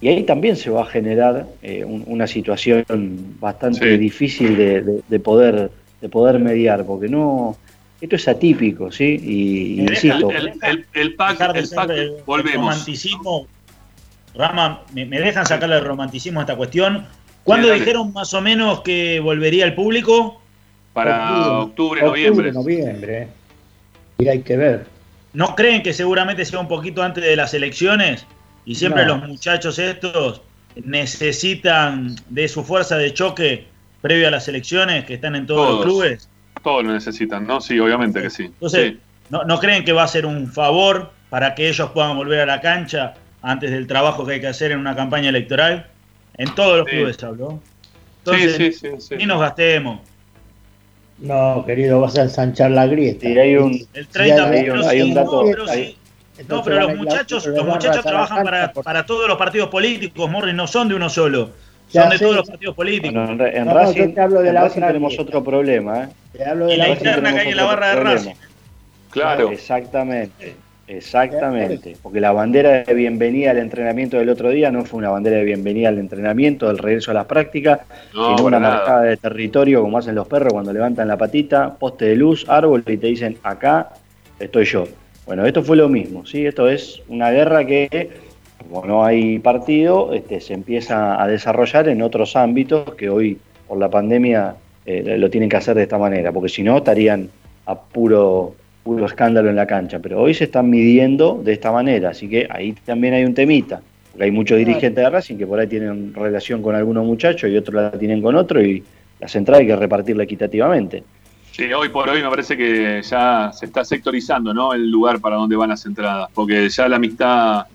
y 0.00 0.08
ahí 0.08 0.24
también 0.24 0.56
se 0.56 0.68
va 0.68 0.82
a 0.82 0.86
generar 0.86 1.46
eh, 1.62 1.84
un- 1.86 2.04
una 2.06 2.26
situación 2.26 2.84
bastante 3.40 3.92
Sí. 3.92 3.96
difícil 3.96 4.56
de, 4.58 4.82
de- 4.82 5.00
de 5.08 5.20
poder, 5.20 5.70
de 6.02 6.08
poder 6.10 6.38
mediar, 6.38 6.84
porque 6.84 7.08
no, 7.08 7.56
esto 8.00 8.16
es 8.16 8.28
atípico, 8.28 8.90
¿sí? 8.92 9.18
Y, 9.22 9.76
Me 9.82 9.90
deja- 9.90 10.06
insisto, 10.06 10.30
El, 10.30 10.52
el, 10.62 10.86
el 10.92 11.14
pack, 11.14 11.52
de 11.52 11.60
el 11.60 11.68
pack, 11.70 11.90
el 11.90 12.12
volvemos. 12.26 12.54
romanticismo. 12.74 13.46
Rama, 14.34 14.82
¿me, 14.92 15.06
me 15.06 15.18
dejan 15.20 15.46
sacarle 15.46 15.76
el 15.76 15.84
romanticismo 15.84 16.40
a 16.40 16.42
esta 16.42 16.56
cuestión? 16.56 17.06
¿Cuándo 17.42 17.72
Sí, 17.72 17.78
dijeron 17.80 18.12
más 18.12 18.34
o 18.34 18.40
menos 18.42 18.80
que 18.82 19.18
volvería 19.20 19.64
el 19.64 19.74
público? 19.74 20.40
Para 20.92 21.60
octubre, 21.60 22.00
Octubre, 22.02 22.02
noviembre. 22.02 22.52
noviembre. 22.52 23.28
Y 24.18 24.28
hay 24.28 24.40
que 24.42 24.56
ver. 24.56 24.86
¿No 25.32 25.54
creen 25.54 25.82
que 25.82 25.92
seguramente 25.92 26.44
sea 26.44 26.58
un 26.58 26.68
poquito 26.68 27.02
antes 27.02 27.22
de 27.24 27.36
las 27.36 27.54
elecciones? 27.54 28.26
Y 28.64 28.74
siempre 28.74 29.04
No. 29.06 29.16
los 29.16 29.28
muchachos 29.28 29.78
estos 29.78 30.42
necesitan 30.84 32.16
de 32.28 32.48
su 32.48 32.62
fuerza 32.64 32.96
de 32.98 33.12
choque 33.14 33.66
previo 34.02 34.28
a 34.28 34.30
las 34.30 34.48
elecciones 34.48 35.04
que 35.04 35.14
están 35.14 35.36
en 35.36 35.46
todos, 35.46 35.76
los 35.76 35.84
clubes. 35.84 36.28
Todos 36.66 36.82
lo 36.82 36.92
necesitan, 36.94 37.46
¿no? 37.46 37.60
Sí, 37.60 37.78
obviamente 37.78 38.20
que 38.20 38.28
sí. 38.28 38.46
Entonces, 38.46 38.94
Sí. 38.94 38.98
¿no, 39.30 39.44
¿no 39.44 39.60
creen 39.60 39.84
que 39.84 39.92
va 39.92 40.02
a 40.02 40.08
ser 40.08 40.26
un 40.26 40.48
favor 40.52 41.12
para 41.30 41.54
que 41.54 41.68
ellos 41.68 41.90
puedan 41.90 42.16
volver 42.16 42.40
a 42.40 42.46
la 42.46 42.60
cancha 42.60 43.14
antes 43.40 43.70
del 43.70 43.86
trabajo 43.86 44.26
que 44.26 44.32
hay 44.32 44.40
que 44.40 44.48
hacer 44.48 44.72
en 44.72 44.80
una 44.80 44.96
campaña 44.96 45.28
electoral? 45.28 45.86
En 46.36 46.52
todos 46.56 46.78
los 46.78 46.88
Sí. 46.90 46.96
clubes 46.96 47.22
habló. 47.22 47.60
Sí, 48.24 48.32
Entonces, 48.32 48.56
sí, 48.56 48.72
sí, 48.72 48.88
sí. 48.98 49.14
ni 49.16 49.26
nos 49.26 49.40
gastemos. 49.40 50.00
No, 51.18 51.62
querido, 51.64 52.00
vas 52.00 52.18
a 52.18 52.22
ensanchar 52.22 52.72
la 52.72 52.88
grieta. 52.88 53.20
Sí, 53.20 53.38
hay 53.38 53.54
un- 53.56 53.86
El 53.94 54.08
30 54.08 54.46
hay 54.50 54.62
pero 54.64 54.74
un- 54.74 54.88
hay 54.88 55.02
un 55.02 55.14
dato- 55.14 55.44
no, 55.44 55.50
pero 55.52 55.70
hay-. 55.70 55.96
No, 56.48 56.64
los 56.88 56.96
muchachos, 56.96 57.46
los 57.46 57.64
muchachos 57.64 58.02
trabajan 58.04 58.42
para, 58.42 58.72
para 58.72 59.06
todos 59.06 59.28
los 59.28 59.38
partidos 59.38 59.68
políticos, 59.68 60.28
Morris, 60.28 60.52
no 60.56 60.66
son 60.66 60.88
de 60.88 60.96
uno 60.96 61.08
solo. 61.08 61.52
Ya 61.92 62.02
Son 62.02 62.10
de 62.10 62.18
sé. 62.18 62.24
todos 62.24 62.36
los 62.36 62.48
partidos 62.48 62.74
políticos. 62.74 63.12
Bueno, 63.26 63.46
en, 63.46 63.56
en 63.56 63.64
No, 63.66 63.74
Racing, 63.74 64.12
te 64.14 64.20
hablo 64.20 64.40
de 64.40 64.48
en 64.48 64.54
la 64.54 64.62
Racing 64.62 64.80
tenemos 64.82 65.18
otro 65.18 65.42
problema, 65.44 66.04
¿eh? 66.04 66.08
Te 66.32 66.44
hablo 66.44 66.66
de 66.66 66.74
Y 66.74 66.76
la 66.78 66.88
interna 66.88 67.32
que 67.32 67.40
hay 67.40 67.48
en 67.50 67.56
la 67.56 67.64
barra 67.64 67.94
de. 67.94 68.00
Racing. 68.00 68.34
Claro. 69.10 69.50
Exactamente, 69.50 70.54
exactamente. 70.88 71.96
Porque 72.02 72.20
la 72.20 72.32
bandera 72.32 72.82
de 72.82 72.92
bienvenida 72.94 73.52
al 73.52 73.58
entrenamiento 73.58 74.18
del 74.18 74.28
otro 74.28 74.50
día 74.50 74.70
no 74.70 74.84
fue 74.84 74.98
una 74.98 75.10
bandera 75.10 75.36
de 75.38 75.44
bienvenida 75.44 75.88
al 75.88 75.98
entrenamiento, 75.98 76.66
del 76.68 76.78
regreso 76.78 77.12
a 77.12 77.14
las 77.14 77.26
prácticas, 77.26 77.80
No, 78.14 78.36
sino 78.36 78.46
una 78.48 78.58
nada. 78.60 78.76
marcada 78.78 79.02
de 79.02 79.16
territorio 79.16 79.80
como 79.82 79.96
hacen 79.98 80.14
los 80.14 80.26
perros 80.28 80.52
cuando 80.52 80.72
levantan 80.72 81.08
la 81.08 81.16
patita, 81.16 81.74
poste 81.74 82.06
de 82.06 82.16
luz, 82.16 82.44
árbol 82.48 82.82
y 82.86 82.96
te 82.96 83.06
dicen 83.06 83.38
acá 83.42 83.90
estoy 84.38 84.64
yo. 84.64 84.86
Bueno, 85.24 85.46
esto 85.46 85.62
fue 85.62 85.76
lo 85.76 85.88
mismo, 85.88 86.26
¿sí? 86.26 86.44
Esto 86.46 86.68
es 86.68 87.00
una 87.08 87.30
guerra 87.30 87.64
que, 87.64 88.10
como 88.70 88.86
no 88.86 89.04
hay 89.04 89.38
partido, 89.38 90.12
este, 90.12 90.40
se 90.40 90.54
empieza 90.54 91.22
a 91.22 91.26
desarrollar 91.26 91.88
en 91.88 92.02
otros 92.02 92.36
ámbitos 92.36 92.94
que 92.94 93.08
hoy, 93.08 93.38
por 93.66 93.78
la 93.78 93.90
pandemia, 93.90 94.56
eh, 94.84 95.16
lo 95.18 95.30
tienen 95.30 95.48
que 95.48 95.56
hacer 95.56 95.76
de 95.76 95.82
esta 95.82 95.98
manera, 95.98 96.32
porque 96.32 96.48
si 96.48 96.62
no 96.62 96.78
estarían 96.78 97.28
a 97.66 97.78
puro, 97.78 98.54
puro 98.82 99.06
escándalo 99.06 99.50
en 99.50 99.56
la 99.56 99.66
cancha. 99.66 99.98
Pero 99.98 100.22
hoy 100.22 100.34
se 100.34 100.44
están 100.44 100.70
midiendo 100.70 101.40
de 101.42 101.52
esta 101.52 101.72
manera, 101.72 102.10
así 102.10 102.28
que 102.28 102.46
ahí 102.50 102.72
también 102.84 103.14
hay 103.14 103.24
un 103.24 103.34
temita. 103.34 103.80
Porque 104.12 104.24
hay 104.24 104.30
muchos 104.30 104.58
dirigentes 104.58 105.04
de 105.04 105.10
Racing 105.10 105.36
que 105.36 105.46
por 105.46 105.58
ahí 105.58 105.66
tienen 105.66 106.14
relación 106.14 106.62
con 106.62 106.74
algunos 106.74 107.04
muchachos 107.04 107.50
y 107.50 107.56
otros 107.56 107.74
la 107.74 107.90
tienen 107.90 108.22
con 108.22 108.34
otro 108.34 108.62
y 108.62 108.82
la 109.20 109.28
central 109.28 109.60
hay 109.60 109.66
que 109.66 109.76
repartirla 109.76 110.24
equitativamente. 110.24 111.02
Sí, 111.52 111.72
hoy 111.72 111.88
por 111.88 112.08
hoy 112.08 112.22
me 112.22 112.28
parece 112.28 112.56
que 112.56 113.00
ya 113.02 113.50
se 113.52 113.66
está 113.66 113.84
sectorizando 113.84 114.52
¿no? 114.52 114.74
el 114.74 114.90
lugar 114.90 115.20
para 115.20 115.36
donde 115.36 115.56
van 115.56 115.70
las 115.70 115.84
entradas, 115.86 116.28
porque 116.34 116.68
ya 116.68 116.88
la 116.88 116.96
amistad 116.96 117.66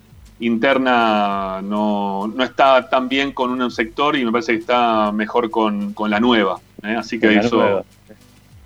interna 0.46 1.60
no, 1.62 2.26
no 2.26 2.44
está 2.44 2.88
tan 2.88 3.08
bien 3.08 3.32
con 3.32 3.50
un 3.60 3.70
sector 3.70 4.16
y 4.16 4.24
me 4.24 4.32
parece 4.32 4.52
que 4.52 4.58
está 4.58 5.12
mejor 5.12 5.50
con, 5.50 5.92
con 5.92 6.10
la 6.10 6.20
nueva. 6.20 6.60
¿eh? 6.82 6.96
Así 6.98 7.18
que 7.18 7.36
eso... 7.36 7.56
nueva. 7.56 7.84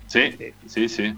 Sí, 0.07 0.21
sí, 0.67 0.87
sí. 0.87 1.13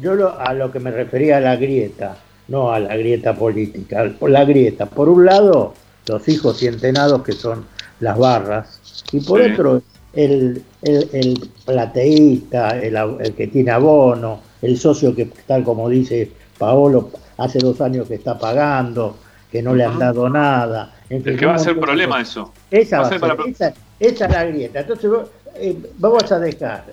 Yo 0.00 0.14
lo- 0.14 0.38
a 0.38 0.52
lo 0.54 0.72
que 0.72 0.80
me 0.80 0.90
refería 0.90 1.36
a 1.36 1.40
la 1.40 1.56
grieta, 1.56 2.16
no 2.48 2.72
a 2.72 2.78
la 2.80 2.96
grieta 2.96 3.34
política, 3.34 4.10
por 4.18 4.30
la 4.30 4.44
grieta. 4.44 4.86
Por 4.86 5.08
un 5.08 5.24
lado, 5.26 5.74
los 6.06 6.26
hijos 6.28 6.62
y 6.62 6.66
entenados 6.66 7.22
que 7.22 7.32
son 7.32 7.66
las 8.00 8.18
barras, 8.18 9.02
y 9.12 9.20
por 9.20 9.42
Sí. 9.44 9.52
otro, 9.52 9.82
el, 10.14 10.62
el, 10.82 11.08
el 11.12 11.50
plateísta, 11.64 12.78
el, 12.80 12.96
el 13.20 13.34
que 13.34 13.46
tiene 13.48 13.70
abono, 13.70 14.40
el 14.62 14.78
socio 14.78 15.14
que, 15.14 15.26
tal 15.46 15.62
como 15.64 15.88
dice 15.88 16.30
Paolo, 16.58 17.10
hace 17.38 17.58
dos 17.58 17.80
años 17.80 18.08
que 18.08 18.14
está 18.14 18.38
pagando, 18.38 19.16
que 19.50 19.62
no 19.62 19.74
le 19.74 19.84
han 19.84 19.98
dado 19.98 20.28
nada. 20.28 20.92
En 21.08 21.22
fin, 21.22 21.34
Es 21.34 21.38
que 21.40 21.46
va 21.46 21.54
a 21.54 21.58
ser 21.58 21.78
problema 21.78 22.16
cosas. 22.18 22.28
eso. 22.30 22.52
Esa, 22.70 23.00
Va 23.00 23.00
a 23.00 23.02
va 23.02 23.06
a 23.08 23.10
ser 23.10 23.20
ser- 23.20 23.36
para- 23.36 23.50
esa, 23.50 23.74
esa 24.00 24.24
es 24.26 24.32
la 24.32 24.44
grieta. 24.44 24.80
Entonces 24.80 25.10
vos, 25.10 25.28
eh, 25.54 25.76
vamos 25.98 26.30
a 26.32 26.38
dejar, 26.40 26.84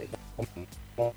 como 0.95 1.13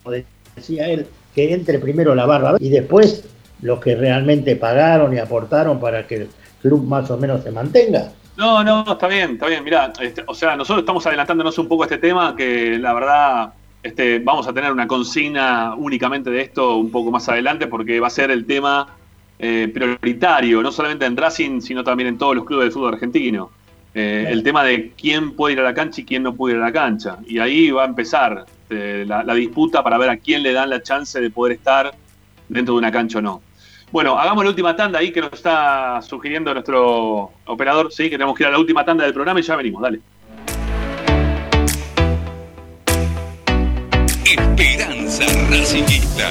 decía 0.57 0.89
él, 0.89 1.07
que 1.35 1.53
entre 1.53 1.79
primero 1.79 2.15
la 2.15 2.27
barra 2.27 2.57
y 2.59 2.71
después 2.71 3.25
los 3.63 3.81
que 3.81 3.95
realmente 3.95 4.57
pagaron 4.57 5.13
y 5.15 5.19
aportaron 5.19 5.79
para 5.81 6.07
que 6.07 6.15
el 6.17 6.29
club 6.63 6.85
más 6.87 7.11
o 7.11 7.17
menos 7.19 7.43
se 7.43 7.51
mantenga. 7.51 8.13
No, 8.37 8.63
no, 8.63 8.85
está 8.93 9.09
bien, 9.09 9.33
está 9.33 9.47
bien. 9.47 9.65
Mirá, 9.65 9.93
este, 10.01 10.23
o 10.27 10.35
sea, 10.35 10.57
nosotros 10.57 10.81
estamos 10.83 11.07
adelantándonos 11.07 11.59
un 11.59 11.69
poco 11.69 11.83
a 11.85 11.87
este 11.87 11.99
tema 11.99 12.35
que 12.37 12.79
la 12.79 12.93
verdad 12.93 13.53
este, 13.83 14.19
vamos 14.19 14.47
a 14.49 14.53
tener 14.53 14.73
una 14.73 14.87
consigna 14.87 15.75
únicamente 15.75 16.29
de 16.31 16.43
esto 16.43 16.77
un 16.77 16.91
poco 16.91 17.11
más 17.11 17.29
adelante 17.29 17.67
porque 17.67 17.99
va 18.01 18.09
a 18.09 18.11
ser 18.11 18.31
el 18.31 18.45
tema 18.45 18.89
eh, 19.39 19.71
prioritario, 19.73 20.63
no 20.63 20.73
solamente 20.73 21.05
en 21.05 21.17
Racing, 21.17 21.61
sino 21.61 21.85
también 21.85 22.09
en 22.09 22.19
todos 22.19 22.37
los 22.37 22.45
clubes 22.45 22.67
del 22.67 22.73
fútbol 22.73 22.95
argentino. 22.95 23.51
Eh, 23.95 24.27
el 24.29 24.43
tema 24.43 24.63
de 24.63 24.93
quién 24.97 25.33
puede 25.33 25.55
ir 25.55 25.61
a 25.61 25.65
la 25.65 25.73
cancha 25.73 26.01
y 26.03 26.05
quién 26.05 26.23
no 26.23 26.35
puede 26.35 26.55
ir 26.55 26.61
a 26.61 26.67
la 26.67 26.73
cancha. 26.73 27.19
Y 27.27 27.39
ahí 27.39 27.71
va 27.71 27.85
a 27.85 27.87
empezar 27.87 28.45
este, 28.63 29.07
la, 29.07 29.23
la 29.23 29.35
disputa 29.35 29.83
para 29.83 29.97
ver 29.97 30.11
a 30.11 30.17
quién 30.17 30.43
le 30.43 30.53
dan 30.53 30.71
la 30.71 30.83
chance 30.83 31.21
de 31.21 31.31
poder 31.31 31.57
estar 31.57 31.95
dentro 32.49 32.75
de 32.75 32.79
una 32.79 32.93
cancha 32.93 33.19
o 33.19 33.23
no. 33.23 33.43
Bueno, 33.93 34.19
hagamos 34.19 34.45
la 34.45 34.51
última 34.51 34.75
tanda 34.75 34.99
ahí 34.99 35.13
que 35.13 35.21
nos 35.21 35.33
está 35.33 36.03
sugiriendo 36.03 36.53
nuestro 36.53 37.33
operador. 37.47 37.93
Sí, 37.93 38.05
que 38.05 38.19
tenemos 38.19 38.37
que 38.37 38.43
ir 38.43 38.49
a 38.49 38.51
la 38.51 38.59
última 38.59 38.85
tanda 38.85 39.05
del 39.05 39.15
programa 39.15 39.41
y 39.41 39.43
ya 39.43 39.57
venimos, 39.57 39.81
dale. 39.81 40.01
Esperanza 44.25 45.25
Racingista. 45.49 46.31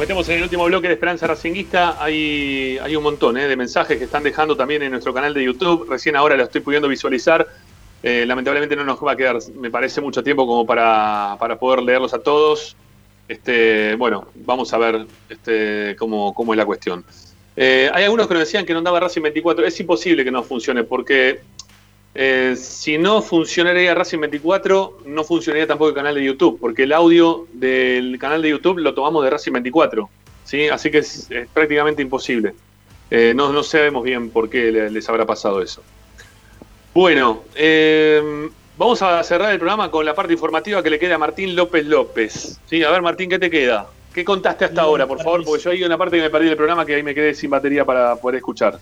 Metemos 0.00 0.26
en 0.30 0.36
el 0.36 0.44
último 0.44 0.64
bloque 0.64 0.88
de 0.88 0.94
Esperanza 0.94 1.26
Racinguista. 1.26 2.02
Hay, 2.02 2.78
hay 2.82 2.96
un 2.96 3.02
montón 3.02 3.36
eh, 3.36 3.46
de 3.46 3.54
mensajes 3.54 3.98
que 3.98 4.04
están 4.04 4.22
dejando 4.22 4.56
también 4.56 4.82
en 4.82 4.90
nuestro 4.90 5.12
canal 5.12 5.34
de 5.34 5.44
YouTube. 5.44 5.86
Recién 5.90 6.16
ahora 6.16 6.36
lo 6.36 6.44
estoy 6.44 6.62
pudiendo 6.62 6.88
visualizar. 6.88 7.46
Eh, 8.02 8.24
lamentablemente 8.26 8.74
no 8.76 8.84
nos 8.84 8.98
va 8.98 9.12
a 9.12 9.16
quedar, 9.16 9.36
me 9.54 9.70
parece, 9.70 10.00
mucho 10.00 10.22
tiempo 10.22 10.46
como 10.46 10.64
para, 10.64 11.36
para 11.38 11.58
poder 11.58 11.82
leerlos 11.82 12.14
a 12.14 12.18
todos. 12.18 12.76
Este, 13.28 13.94
bueno, 13.96 14.26
vamos 14.36 14.72
a 14.72 14.78
ver 14.78 15.06
este, 15.28 15.94
cómo, 15.98 16.32
cómo 16.32 16.54
es 16.54 16.56
la 16.56 16.64
cuestión. 16.64 17.04
Eh, 17.54 17.90
hay 17.92 18.04
algunos 18.04 18.26
que 18.26 18.32
nos 18.32 18.44
decían 18.44 18.64
que 18.64 18.72
no 18.72 18.78
andaba 18.78 19.00
Racing 19.00 19.20
24. 19.20 19.66
Es 19.66 19.78
imposible 19.80 20.24
que 20.24 20.30
no 20.30 20.42
funcione 20.42 20.82
porque 20.82 21.40
eh, 22.14 22.54
si 22.56 22.98
no 22.98 23.22
funcionaría 23.22 23.94
Racing 23.94 24.18
24, 24.20 24.98
no 25.06 25.24
funcionaría 25.24 25.66
tampoco 25.66 25.90
el 25.90 25.94
canal 25.94 26.14
de 26.14 26.24
YouTube, 26.24 26.58
porque 26.60 26.82
el 26.84 26.92
audio 26.92 27.46
del 27.52 28.18
canal 28.18 28.42
de 28.42 28.50
YouTube 28.50 28.78
lo 28.78 28.94
tomamos 28.94 29.22
de 29.24 29.30
Racing 29.30 29.52
24. 29.52 30.08
¿sí? 30.44 30.68
Así 30.68 30.90
que 30.90 30.98
es, 30.98 31.30
es 31.30 31.48
prácticamente 31.48 32.02
imposible. 32.02 32.54
Eh, 33.10 33.32
no, 33.34 33.52
no 33.52 33.62
sabemos 33.62 34.04
bien 34.04 34.30
por 34.30 34.48
qué 34.50 34.70
le- 34.72 34.90
les 34.90 35.08
habrá 35.08 35.24
pasado 35.26 35.62
eso. 35.62 35.82
Bueno, 36.94 37.44
eh, 37.54 38.48
vamos 38.76 39.00
a 39.02 39.22
cerrar 39.22 39.52
el 39.52 39.58
programa 39.58 39.90
con 39.90 40.04
la 40.04 40.14
parte 40.14 40.32
informativa 40.32 40.82
que 40.82 40.90
le 40.90 40.98
queda 40.98 41.14
a 41.14 41.18
Martín 41.18 41.54
López 41.54 41.86
López. 41.86 42.58
¿Sí? 42.66 42.82
A 42.82 42.90
ver, 42.90 43.02
Martín, 43.02 43.30
¿qué 43.30 43.38
te 43.38 43.50
queda? 43.50 43.86
¿Qué 44.12 44.24
contaste 44.24 44.64
hasta 44.64 44.82
ahora, 44.82 45.06
por 45.06 45.22
favor? 45.22 45.44
Porque 45.44 45.62
yo 45.62 45.70
hay 45.70 45.84
una 45.84 45.96
parte 45.96 46.16
que 46.16 46.22
me 46.24 46.30
perdí 46.30 46.46
del 46.46 46.56
programa 46.56 46.84
que 46.84 46.96
ahí 46.96 47.02
me 47.04 47.14
quedé 47.14 47.32
sin 47.32 47.48
batería 47.50 47.84
para 47.84 48.16
poder 48.16 48.36
escuchar. 48.38 48.78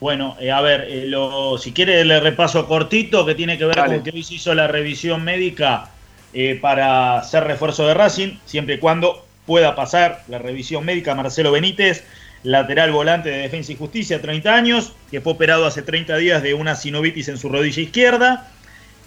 Bueno, 0.00 0.36
eh, 0.40 0.50
a 0.50 0.60
ver, 0.62 0.86
eh, 0.88 1.04
lo- 1.06 1.58
si 1.58 1.72
quiere 1.72 2.04
le 2.04 2.20
repaso 2.20 2.66
cortito 2.66 3.26
que 3.26 3.34
tiene 3.34 3.58
que 3.58 3.66
ver 3.66 3.76
Dale. 3.76 3.96
con 3.96 4.04
que 4.04 4.10
hoy 4.10 4.22
se 4.22 4.34
hizo 4.34 4.54
la 4.54 4.66
revisión 4.66 5.22
médica 5.22 5.90
eh, 6.32 6.58
para 6.60 7.18
hacer 7.18 7.44
refuerzo 7.44 7.86
de 7.86 7.94
Racing, 7.94 8.38
siempre 8.46 8.76
y 8.76 8.78
cuando 8.78 9.26
pueda 9.46 9.74
pasar 9.74 10.22
la 10.28 10.38
revisión 10.38 10.84
médica. 10.84 11.14
Marcelo 11.14 11.52
Benítez, 11.52 12.04
lateral 12.44 12.92
volante 12.92 13.28
de 13.30 13.38
Defensa 13.38 13.72
y 13.72 13.76
Justicia, 13.76 14.22
30 14.22 14.54
años, 14.54 14.92
que 15.10 15.20
fue 15.20 15.32
operado 15.34 15.66
hace 15.66 15.82
30 15.82 16.16
días 16.16 16.42
de 16.42 16.54
una 16.54 16.76
sinovitis 16.76 17.28
en 17.28 17.36
su 17.36 17.48
rodilla 17.48 17.82
izquierda. 17.82 18.48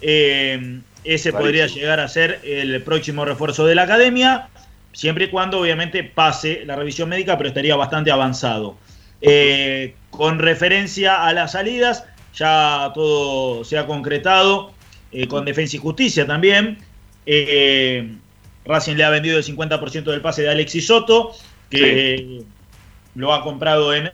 Ese 0.00 1.32
podría 1.32 1.66
llegar 1.66 1.98
a 2.00 2.08
ser 2.08 2.40
el 2.44 2.82
próximo 2.82 3.24
refuerzo 3.24 3.66
de 3.66 3.74
la 3.74 3.82
academia, 3.82 4.48
siempre 4.92 5.24
y 5.24 5.28
cuando 5.28 5.60
obviamente 5.60 6.04
pase 6.04 6.62
la 6.66 6.76
revisión 6.76 7.08
médica, 7.08 7.36
pero 7.36 7.48
estaría 7.48 7.74
bastante 7.76 8.10
avanzado. 8.10 8.76
Eh, 9.26 9.94
con 10.10 10.38
referencia 10.38 11.24
a 11.26 11.32
las 11.32 11.52
salidas, 11.52 12.04
ya 12.34 12.92
todo 12.94 13.64
se 13.64 13.78
ha 13.78 13.86
concretado 13.86 14.72
eh, 15.12 15.26
con 15.26 15.46
Defensa 15.46 15.76
y 15.76 15.78
Justicia 15.78 16.26
también. 16.26 16.78
Eh, 17.24 18.12
Racing 18.66 18.96
le 18.96 19.04
ha 19.04 19.10
vendido 19.10 19.38
el 19.38 19.44
50% 19.44 20.04
del 20.04 20.20
pase 20.20 20.42
de 20.42 20.50
Alexis 20.50 20.86
Soto, 20.86 21.32
que 21.70 22.42
lo 23.14 23.32
ha 23.32 23.42
comprado 23.42 23.94
en 23.94 24.10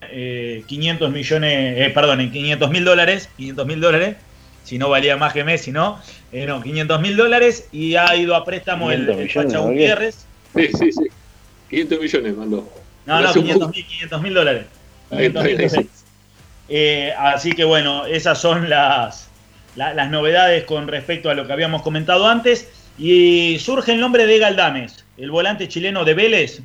500 0.66 1.10
millones, 1.10 1.92
perdón, 1.92 2.20
en 2.20 2.30
500 2.30 2.70
mil 2.70 2.84
dólares, 2.84 3.28
500 3.36 3.66
mil 3.66 3.80
dólares, 3.80 4.16
si 4.64 4.78
no 4.78 4.88
valía 4.88 5.16
más 5.16 5.32
que 5.32 5.42
Messi, 5.42 5.72
¿no? 5.72 6.00
no, 6.32 6.62
500 6.62 7.00
mil 7.00 7.16
dólares 7.16 7.68
y 7.72 7.96
ha 7.96 8.14
ido 8.14 8.36
a 8.36 8.44
préstamo 8.44 8.92
el, 8.92 9.08
el 9.08 9.28
Pacha 9.28 9.58
Gutiérrez. 9.58 10.24
Sí, 10.54 10.68
sí, 10.78 10.92
sí. 10.92 11.04
500 11.70 12.00
millones 12.00 12.36
mandó. 12.36 12.72
No, 13.06 13.20
no, 13.20 13.32
500 13.32 14.22
mil 14.22 14.34
dólares. 14.34 14.66
500 15.10 15.44
dólares. 15.44 15.76
Eh, 16.72 17.12
así 17.18 17.50
que 17.50 17.64
bueno, 17.64 18.06
esas 18.06 18.40
son 18.40 18.70
las, 18.70 19.28
las 19.74 20.08
novedades 20.08 20.62
con 20.62 20.86
respecto 20.86 21.28
a 21.28 21.34
lo 21.34 21.44
que 21.44 21.52
habíamos 21.52 21.82
comentado 21.82 22.28
antes. 22.28 22.68
Y 22.96 23.58
surge 23.58 23.90
el 23.90 24.00
nombre 24.00 24.24
de 24.26 24.38
Galdames, 24.38 25.04
el 25.16 25.32
volante 25.32 25.66
chileno 25.66 26.04
de 26.04 26.14
Vélez, 26.14 26.60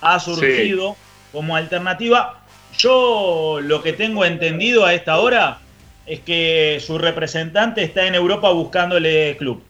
ha 0.00 0.18
surgido 0.18 0.96
como 1.30 1.54
alternativa. 1.54 2.40
Yo 2.76 3.60
lo 3.62 3.82
que 3.82 3.92
tengo 3.92 4.24
entendido 4.24 4.84
a 4.84 4.94
esta 4.94 5.18
hora 5.18 5.58
es 6.06 6.20
que 6.20 6.78
su 6.84 6.98
representante 6.98 7.82
está 7.82 8.06
en 8.06 8.14
Europa 8.14 8.50
buscándole 8.50 9.36
club. 9.36 9.62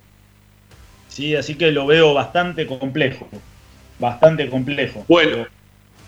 Sí, 1.09 1.36
así 1.36 1.56
que 1.56 1.73
lo 1.73 1.85
veo 1.86 2.14
bastante 2.14 2.66
complejo. 2.66 3.28
Bastante 3.98 4.48
complejo. 4.48 5.05
Bueno, 5.09 5.47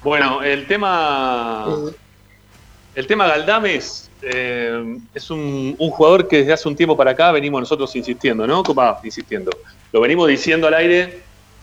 bueno, 0.04 0.42
el 0.42 0.66
tema. 0.66 1.66
El 2.94 3.08
tema 3.08 3.26
Galdames 3.26 4.08
eh, 4.22 4.98
es 5.12 5.30
un, 5.30 5.74
jugador 5.76 6.28
que 6.28 6.38
desde 6.38 6.52
hace 6.52 6.68
un 6.68 6.76
tiempo 6.76 6.96
para 6.96 7.10
acá 7.10 7.32
venimos 7.32 7.60
nosotros 7.60 7.94
insistiendo, 7.96 8.46
¿no? 8.46 8.62
Va, 8.62 9.00
insistiendo. 9.02 9.50
Lo 9.92 10.00
venimos 10.00 10.28
diciendo 10.28 10.68
al 10.68 10.74
aire 10.74 11.20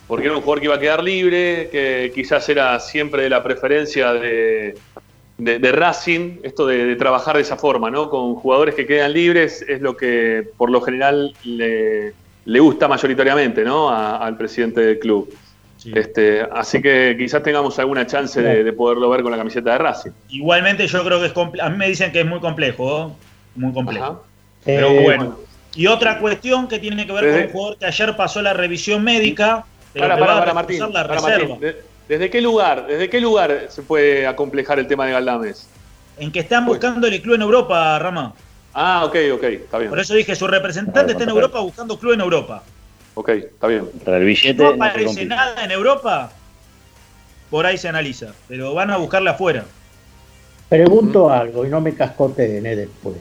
porque 0.07 0.26
era 0.26 0.35
un 0.35 0.41
jugador 0.41 0.59
que 0.59 0.65
iba 0.65 0.76
a 0.76 0.80
quedar 0.80 1.01
libre, 1.01 1.69
que 1.72 2.11
quizás 2.13 2.49
era 2.49 2.77
siempre 2.81 3.23
de 3.23 3.30
la 3.30 3.41
preferencia 3.41 4.11
de, 4.11 4.76
de, 5.38 5.72
Racing, 5.72 6.39
esto 6.43 6.68
de, 6.68 6.97
trabajar 6.97 7.38
de 7.38 7.43
esa 7.43 7.55
forma, 7.55 7.89
¿no? 7.89 8.09
Con 8.09 8.35
jugadores 8.35 8.76
que 8.76 8.85
quedan 8.85 9.13
libres 9.13 9.63
es 9.65 9.81
lo 9.81 9.95
que 9.95 10.49
por 10.57 10.69
lo 10.69 10.81
general 10.81 11.34
le, 11.45 12.13
gusta 12.59 12.89
mayoritariamente, 12.89 13.63
¿no? 13.63 13.89
al 13.89 14.35
presidente 14.35 14.81
del 14.81 14.99
club. 14.99 15.34
Este, 15.86 16.41
así 16.53 16.82
que 16.82 17.16
quizás 17.18 17.41
tengamos 17.41 17.80
alguna 17.80 18.06
chance 18.06 18.41
de, 18.41 18.74
poderlo 18.74 19.10
ver 19.10 19.24
con 19.24 19.32
la 19.32 19.38
camiseta 19.38 19.72
de 19.72 19.78
Racing. 19.80 20.12
Igualmente 20.30 20.86
yo 20.88 21.03
creo 21.03 21.20
que 21.20 21.28
es 21.28 21.62
a 21.62 21.70
mí 21.70 21.78
me 21.78 21.88
dicen 21.88 22.12
que 22.12 22.22
es 22.22 22.26
muy 22.26 22.40
complejo, 22.40 23.16
muy 23.56 23.74
complejo. 23.74 24.24
Pero 24.64 24.88
eh, 24.88 25.03
bueno. 25.03 25.40
Y 25.76 25.88
otra 25.88 26.20
cuestión 26.20 26.68
que 26.68 26.80
tiene 26.80 27.08
que 27.08 27.14
ver 27.14 27.32
con 27.32 27.41
un 27.41 27.49
jugador 27.49 27.78
que 27.78 27.86
ayer 27.86 28.16
pasó 28.16 28.41
la 28.41 28.53
revisión 28.53 29.03
médica, 29.03 29.66
para, 29.98 30.18
para, 30.18 30.40
para, 30.40 30.53
Martín, 30.53 30.84
¿Desde 32.08 32.30
qué 32.30 32.41
lugar, 32.41 32.88
desde 32.88 33.10
qué 33.10 33.22
lugar 33.22 33.68
se 33.70 33.82
puede 33.82 34.28
acomplejar 34.28 34.80
el 34.80 34.88
tema 34.88 35.06
de 35.06 35.14
Galdames? 35.14 35.70
En 36.20 36.32
que 36.32 36.41
están 36.41 36.66
buscando 36.66 37.08
el 37.08 37.22
club 37.22 37.36
en 37.36 37.41
Europa, 37.41 37.98
Rama. 37.99 38.34
Ah, 38.74 39.06
ok, 39.06 39.16
ok, 39.34 39.44
está 39.44 39.78
bien. 39.78 39.90
Por 39.90 39.99
eso 39.99 40.14
dije, 40.14 40.36
su 40.36 40.48
representante 40.48 41.14
está 41.14 41.24
en 41.24 41.30
Europa 41.30 41.60
buscando 41.62 41.98
club 41.98 42.14
en 42.14 42.22
Europa. 42.22 42.64
Ok, 43.14 43.30
está 43.30 43.68
bien. 43.68 43.90
el 44.06 44.26
billete 44.26 44.64
no 44.64 44.70
aparece 44.70 45.26
nada 45.26 45.64
en 45.64 45.72
Europa, 45.72 46.32
por 47.50 47.66
ahí 47.66 47.78
se 47.78 47.90
analiza, 47.90 48.34
pero 48.48 48.74
van 48.74 48.90
a 48.92 48.98
buscarle 48.98 49.30
afuera. 49.30 49.66
Pregunto 50.70 51.30
algo 51.30 51.66
y 51.66 51.70
no 51.70 51.82
me 51.82 51.94
cascoteen 51.94 52.66
eh, 52.66 52.76
después. 52.76 53.18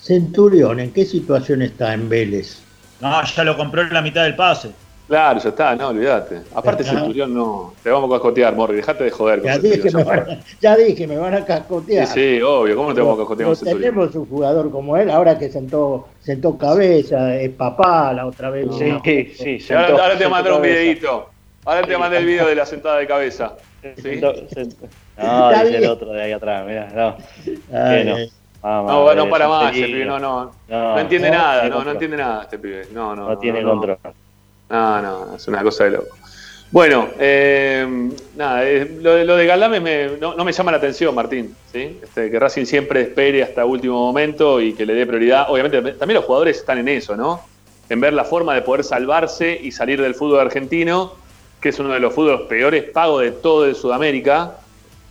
Centurión, 0.00 0.78
¿en 0.78 0.92
qué 0.92 1.04
situación 1.04 1.62
está 1.62 1.92
en 1.92 2.08
Vélez? 2.08 2.62
No, 3.00 3.24
ya 3.24 3.44
lo 3.44 3.56
compró 3.56 3.82
en 3.82 3.92
la 3.92 4.02
mitad 4.02 4.22
del 4.22 4.36
pase. 4.36 4.70
Claro, 5.12 5.40
ya 5.40 5.50
está, 5.50 5.76
no, 5.76 5.88
olvídate. 5.88 6.40
Aparte, 6.54 6.84
Centurión 6.84 7.34
no. 7.34 7.74
Te 7.82 7.90
vamos 7.90 8.08
a 8.08 8.14
cascotear, 8.14 8.56
Morri, 8.56 8.76
dejate 8.76 9.04
de 9.04 9.10
joder. 9.10 9.42
Ya 9.42 9.58
dije, 9.58 9.90
me 9.94 10.04
van, 10.04 10.40
ya 10.58 10.74
dije, 10.74 11.06
me 11.06 11.18
van 11.18 11.34
a 11.34 11.44
cascotear. 11.44 12.06
Sí, 12.06 12.38
sí, 12.38 12.40
obvio, 12.40 12.74
¿cómo 12.74 12.94
te 12.94 13.02
vamos 13.02 13.16
a 13.16 13.18
cascotear 13.18 13.46
con 13.48 13.56
Centurión? 13.56 13.92
Tenemos 13.92 14.14
un 14.14 14.24
jugador 14.24 14.70
como 14.70 14.96
él, 14.96 15.10
ahora 15.10 15.38
que 15.38 15.50
sentó, 15.50 16.08
sentó 16.20 16.56
cabeza, 16.56 17.36
es 17.36 17.50
papá 17.50 18.14
la 18.14 18.24
otra 18.24 18.48
vez. 18.48 18.66
Sí, 18.78 19.28
sí, 19.36 19.60
sí. 19.60 19.74
ahora, 19.74 20.16
te 20.16 20.26
mandé 20.26 20.50
un 20.50 20.62
videito. 20.62 21.28
Ahora 21.66 21.82
te 21.82 21.98
mandé 21.98 22.16
el 22.16 22.24
video 22.24 22.46
de 22.46 22.54
la 22.54 22.64
sentada 22.64 22.96
de 22.96 23.06
cabeza. 23.06 23.52
¿Sí? 24.02 24.18
No, 25.18 25.50
dice 25.50 25.76
el 25.76 25.90
otro 25.90 26.10
de 26.10 26.22
ahí 26.22 26.32
atrás, 26.32 26.66
mirá, 26.66 26.88
no. 26.94 27.16
Ay, 27.70 28.04
no. 28.06 28.16
Ah, 28.62 28.82
no, 28.86 29.14
no 29.14 29.28
para 29.28 29.46
más, 29.46 29.74
este 29.74 29.86
pibe, 29.86 30.06
no, 30.06 30.18
no. 30.18 30.52
No, 30.68 30.98
entiende 30.98 31.30
nada, 31.30 31.68
no, 31.68 31.84
no 31.84 31.90
entiende 31.90 32.16
nada 32.16 32.44
este 32.44 32.58
pibe. 32.58 32.86
No, 32.94 33.14
no. 33.14 33.28
No 33.28 33.38
tiene 33.38 33.62
control. 33.62 33.98
No, 34.72 35.02
no, 35.02 35.36
es 35.36 35.46
una 35.48 35.62
cosa 35.62 35.84
de 35.84 35.90
loco. 35.90 36.16
Bueno, 36.70 37.10
eh, 37.18 37.86
nada, 38.34 38.66
eh, 38.66 38.90
lo, 39.02 39.36
de 39.36 39.46
Galdames 39.46 40.18
no, 40.18 40.42
me 40.42 40.52
llama 40.52 40.70
la 40.70 40.78
atención, 40.78 41.14
Martín. 41.14 41.54
¿sí? 41.70 41.98
Este, 42.02 42.30
que 42.30 42.38
Racing 42.38 42.64
siempre 42.64 43.02
espere 43.02 43.42
hasta 43.42 43.66
último 43.66 43.98
momento 43.98 44.62
y 44.62 44.72
que 44.72 44.86
le 44.86 44.94
dé 44.94 45.06
prioridad. 45.06 45.50
Obviamente, 45.50 45.92
también 45.92 46.14
los 46.14 46.24
jugadores 46.24 46.56
están 46.56 46.78
en 46.78 46.88
eso, 46.88 47.14
¿no? 47.14 47.42
En 47.90 48.00
ver 48.00 48.14
la 48.14 48.24
forma 48.24 48.54
de 48.54 48.62
poder 48.62 48.82
salvarse 48.82 49.60
y 49.62 49.70
salir 49.72 50.00
del 50.00 50.14
fútbol 50.14 50.40
argentino, 50.40 51.12
que 51.60 51.68
es 51.68 51.78
uno 51.78 51.92
de 51.92 52.00
los 52.00 52.14
fútboles 52.14 52.46
peores 52.48 52.84
pagos 52.84 53.20
de 53.20 53.32
todo 53.32 53.64
de 53.64 53.74
Sudamérica. 53.74 54.56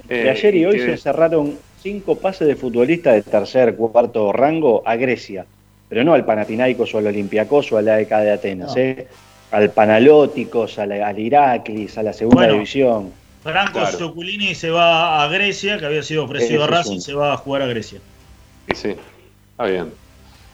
De 0.07 0.27
ayer 0.27 0.55
y 0.55 0.65
hoy 0.65 0.79
se 0.79 0.97
cerraron 0.97 1.59
cinco 1.83 2.15
pases 2.15 2.47
de 2.47 2.55
futbolistas 2.55 3.13
de 3.13 3.21
tercer, 3.21 3.75
cuarto 3.75 4.33
rango 4.33 4.81
a 4.83 4.95
Grecia, 4.95 5.45
pero 5.87 6.03
no 6.03 6.15
al 6.15 6.25
Panathinaikos 6.25 6.95
o 6.95 6.97
al 6.97 7.05
Olympiacos 7.05 7.71
o 7.71 7.77
al 7.77 7.87
AEK 7.87 8.09
de 8.09 8.31
Atenas. 8.31 8.75
¿eh? 8.75 9.07
Al 9.51 9.69
Panalóticos, 9.71 10.79
al, 10.79 10.91
al 10.93 11.19
Iraklis, 11.19 11.97
a 11.97 12.03
la 12.03 12.13
segunda 12.13 12.47
división. 12.47 13.11
Franco 13.43 13.85
Soculini 13.87 14.53
se 14.53 14.69
va 14.69 15.23
a 15.23 15.27
Grecia, 15.27 15.77
que 15.79 15.85
había 15.85 16.03
sido 16.03 16.25
ofrecido 16.25 16.63
a 16.63 16.67
Racing, 16.67 16.99
se 16.99 17.13
va 17.13 17.33
a 17.33 17.37
jugar 17.37 17.63
a 17.63 17.65
Grecia. 17.65 17.99
Sí, 18.67 18.75
sí, 18.75 18.95
está 19.51 19.65
bien. 19.65 19.91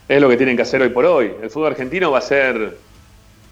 Es 0.08 0.20
lo 0.20 0.28
que 0.28 0.38
tienen 0.38 0.56
que 0.56 0.62
hacer 0.62 0.80
hoy 0.80 0.88
por 0.88 1.04
hoy. 1.04 1.32
El 1.42 1.50
fútbol 1.50 1.72
argentino 1.72 2.10
va 2.10 2.18
a 2.18 2.22
ser 2.22 2.78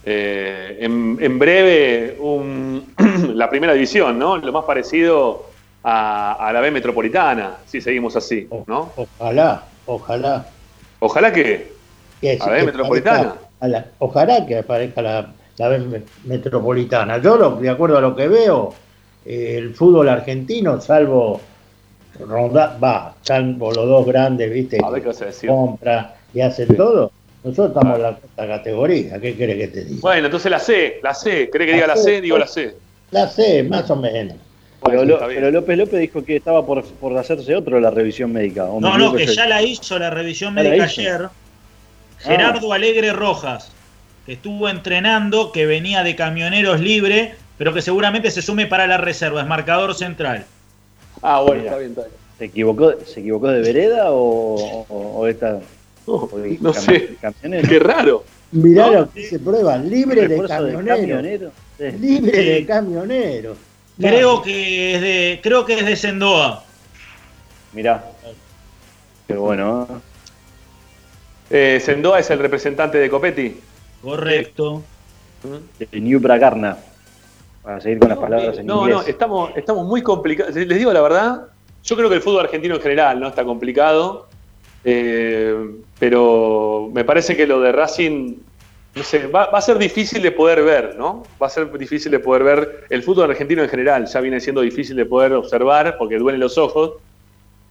eh, 0.05 0.79
en, 0.81 1.39
breve 1.39 2.17
la 3.35 3.51
primera 3.51 3.75
división, 3.75 4.19
¿no? 4.19 4.39
Lo 4.39 4.53
más 4.53 4.65
parecido 4.65 5.51
a, 5.85 6.51
la 6.53 6.61
B 6.61 6.71
metropolitana, 6.71 7.57
si 7.67 7.83
seguimos 7.83 8.17
así, 8.17 8.49
¿no? 8.67 8.91
Ojalá, 8.97 9.65
ojalá. 9.85 10.47
¿Ojalá 10.99 11.33
que? 11.33 11.73
¿A 12.41 12.47
la 12.47 12.53
B 12.53 12.65
metropolitana? 12.65 13.35
Ojalá 13.99 14.47
que 14.47 14.59
aparezca 14.59 15.03
la, 15.03 15.33
la 15.59 15.81
metropolitana. 16.25 17.19
Yo, 17.19 17.37
lo, 17.37 17.57
de 17.57 17.71
acuerdo 17.71 17.99
a 17.99 18.01
lo 18.01 18.15
que 18.15 18.29
veo, 18.29 18.75
eh, 19.25 19.57
el 19.59 19.75
fútbol 19.75 20.09
argentino, 20.09 20.81
salvo 20.81 21.41
Ronda, 22.21 22.79
va, 22.83 23.15
salvo 23.23 23.73
los 23.73 23.87
dos 23.87 24.07
grandes, 24.07 24.53
viste, 24.53 24.79
que 24.79 25.47
compra 25.47 26.17
y 26.33 26.41
hacen 26.41 26.77
todo. 26.77 27.11
Nosotros 27.45 27.69
estamos 27.69 27.97
en 27.97 28.03
la, 28.03 28.57
categoría, 28.57 29.21
¿qué 29.21 29.35
quiere 29.35 29.57
que 29.57 29.69
te 29.69 29.85
diga? 29.85 30.01
Bueno, 30.01 30.27
entonces 30.27 30.51
la 30.51 30.59
C, 30.59 30.99
la 31.03 31.15
C, 31.15 31.49
¿cree 31.51 31.67
que 31.67 31.75
diga 31.75 31.87
la 31.87 31.97
C? 31.97 32.21
Digo 32.21 32.39
la 32.39 32.47
C. 32.47 32.75
La 33.13 33.29
C, 33.29 33.63
más 33.63 33.89
o 33.91 33.97
menos. 33.97 34.37
Pero, 34.85 35.05
López 35.51 35.79
López 35.79 36.01
dijo 36.01 36.25
que 36.25 36.37
estaba 36.37 36.65
por, 36.65 36.85
por 36.85 37.17
hacerse 37.17 37.55
otro 37.55 37.81
la 37.81 37.91
revisión 37.91 38.33
médica. 38.33 38.67
No, 38.81 38.99
no, 38.99 39.15
que 39.15 39.27
ya 39.27 39.47
la 39.47 39.63
hizo 39.63 39.99
la 39.99 40.11
revisión 40.11 40.55
médica 40.55 40.85
ayer. 40.85 41.29
Gerardo 42.19 42.73
Alegre 42.73 43.13
Rojas, 43.13 43.73
que 44.25 44.35
estuvo 44.35 44.69
entrenando, 44.69 45.53
que 45.53 45.67
venía 45.67 46.03
de 46.03 46.17
camioneros 46.17 46.81
libre, 46.81 47.35
pero 47.59 47.73
que 47.73 47.83
seguramente 47.83 48.31
se 48.31 48.43
sume 48.43 48.67
para 48.67 48.87
la 48.87 48.99
reserva, 48.99 49.43
es 49.43 49.47
marcador 49.47 49.95
central. 49.95 50.45
Ah, 51.23 51.41
bueno, 51.41 51.63
está 51.65 51.79
bien, 51.79 51.91
está 51.91 52.03
bien. 52.03 52.27
¿Se 52.39 52.45
equivocó, 52.45 52.93
¿Se 53.07 53.21
equivocó 53.21 53.49
de 53.49 53.61
vereda 53.61 54.11
o, 54.11 54.87
o, 54.89 55.27
esta? 55.27 55.61
No, 56.07 56.73
sé. 56.75 57.17
Qué 57.43 57.79
raro. 57.79 58.25
Mirá 58.53 58.91
lo 58.91 59.11
que 59.11 59.27
se 59.27 59.39
prueba, 59.39 59.77
libre 59.79 60.29
de 60.29 60.47
camionero. 60.47 61.51
Libre 61.79 62.45
de 62.45 62.67
camionero. 62.67 63.57
Creo 63.99 64.43
que 64.43 64.95
es 64.95 65.01
de, 65.01 65.41
creo 65.43 65.65
que 65.65 65.79
es 65.79 65.87
de 65.87 65.97
Sendoa. 65.97 66.63
Mirá. 67.73 68.05
Qué 69.27 69.35
bueno. 69.35 70.03
¿Eh? 71.51 71.77
Eh, 71.77 71.81
Sendoa 71.81 72.19
es 72.19 72.31
el 72.31 72.39
representante 72.39 72.99
de 72.99 73.11
Copetti. 73.11 73.61
Correcto. 74.03 74.83
De 75.79 76.01
New 76.01 76.21
Bragarna. 76.21 76.77
Para 77.63 77.81
seguir 77.81 77.99
con 77.99 78.09
las 78.09 78.19
palabras 78.19 78.59
en 78.59 78.67
no, 78.67 78.81
inglés. 78.81 78.97
No, 78.97 79.03
no, 79.03 79.09
estamos, 79.09 79.51
estamos 79.57 79.87
muy 79.87 80.03
complicados. 80.03 80.55
Les 80.55 80.79
digo 80.79 80.93
la 80.93 81.01
verdad, 81.01 81.43
yo 81.83 81.97
creo 81.97 82.09
que 82.09 82.17
el 82.17 82.23
fútbol 82.23 82.45
argentino 82.45 82.77
en 82.77 82.81
general 82.81 83.21
no 83.21 83.29
está 83.29 83.45
complicado. 83.45 84.29
Eh, 84.85 85.55
pero 85.99 86.91
me 86.93 87.05
parece 87.05 87.37
que 87.37 87.47
lo 87.47 87.61
de 87.61 87.73
Racing 87.73 88.37
no 88.97 89.03
sé, 89.03 89.27
va, 89.27 89.45
a 89.45 89.61
ser 89.61 89.77
difícil 89.77 90.23
de 90.23 90.33
poder 90.33 90.63
ver, 90.63 90.97
¿no? 90.97 91.23
Va 91.41 91.49
a 91.49 91.51
ser 91.51 91.71
difícil 91.77 92.11
de 92.11 92.19
poder 92.19 92.43
ver 92.43 92.85
el 92.89 93.03
fútbol 93.03 93.31
argentino 93.31 93.63
en 93.63 93.69
general. 93.69 94.07
Ya 94.07 94.21
viene 94.21 94.41
siendo 94.41 94.63
difícil 94.63 94.97
de 94.97 95.05
poder 95.05 95.35
observar 95.35 95.97
porque 95.99 96.17
duelen 96.17 96.41
los 96.41 96.57
ojos. 96.57 96.95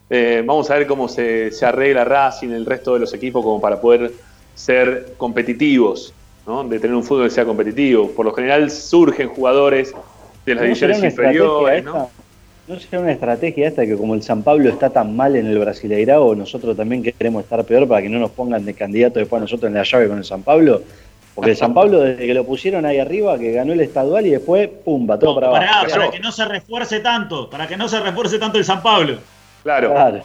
Eh, 0.10 0.44
vamos 0.46 0.70
a 0.70 0.76
ver 0.76 0.88
cómo 0.88 1.08
se, 1.08 1.52
se 1.52 1.66
arregla 1.66 2.04
Racing, 2.06 2.50
el 2.50 2.66
resto 2.66 2.94
de 2.94 3.00
los 3.00 3.14
equipos, 3.14 3.44
como 3.44 3.60
para 3.60 3.82
poder 3.82 4.12
ser 4.54 5.14
competitivos, 5.18 6.14
¿no? 6.46 6.64
de 6.64 6.80
tener 6.80 6.96
un 6.96 7.04
fútbol 7.04 7.26
que 7.26 7.32
sea 7.32 7.46
competitivo. 7.46 8.12
Por 8.12 8.26
lo 8.26 8.34
general 8.34 8.70
surgen 8.70 9.30
jugadores 9.30 9.94
de 10.46 10.56
las 10.56 10.68
¿No 10.68 10.76
será 10.76 10.94
divisiones 10.94 10.98
una 11.00 11.08
inferiores. 11.08 11.78
estrategia 11.80 12.10
¿no? 12.68 12.74
¿No 12.76 12.80
será 12.80 13.00
una 13.02 13.12
estrategia 13.12 13.68
esta 13.68 13.86
que 13.86 13.96
como 13.96 14.16
el 14.16 14.24
San 14.24 14.42
Pablo 14.42 14.70
está 14.70 14.90
tan 14.90 15.16
mal 15.16 15.36
en 15.36 15.46
el 15.46 15.60
Brasileirao, 15.60 16.34
nosotros 16.36 16.76
también 16.76 17.04
queremos 17.04 17.44
estar 17.44 17.64
peor 17.64 17.88
para 17.88 18.02
que 18.02 18.10
no 18.10 18.18
nos 18.20 18.32
pongan 18.32 18.66
de 18.66 18.74
candidato 18.74 19.20
después 19.20 19.40
a 19.40 19.42
nosotros 19.42 19.70
en 19.70 19.76
la 19.76 19.84
llave 19.84 20.08
con 20.08 20.18
el 20.18 20.26
San 20.26 20.42
Pablo? 20.42 20.82
Porque 21.36 21.52
el 21.52 21.58
San 21.58 21.74
Pablo, 21.74 22.00
desde 22.00 22.26
que 22.26 22.34
lo 22.34 22.46
pusieron 22.46 22.86
ahí 22.86 22.98
arriba, 22.98 23.38
que 23.38 23.52
ganó 23.52 23.74
el 23.74 23.82
estadual 23.82 24.26
y 24.26 24.32
después, 24.32 24.70
pumba, 24.86 25.20
todo 25.20 25.36
para 25.36 25.48
abajo. 25.48 25.66
Pará, 25.66 25.88
para 25.90 26.10
que 26.10 26.20
no 26.22 26.32
se 26.32 26.46
refuerce 26.46 27.02
tanto, 27.02 27.50
para 27.50 27.68
que 27.68 27.76
no 27.76 27.90
se 27.90 28.00
refuerce 28.00 28.40
tanto 28.40 28.58
el 28.58 28.64
San 28.64 28.82
Pablo. 28.82 29.18
Claro. 29.66 29.92
Claro. 29.94 30.18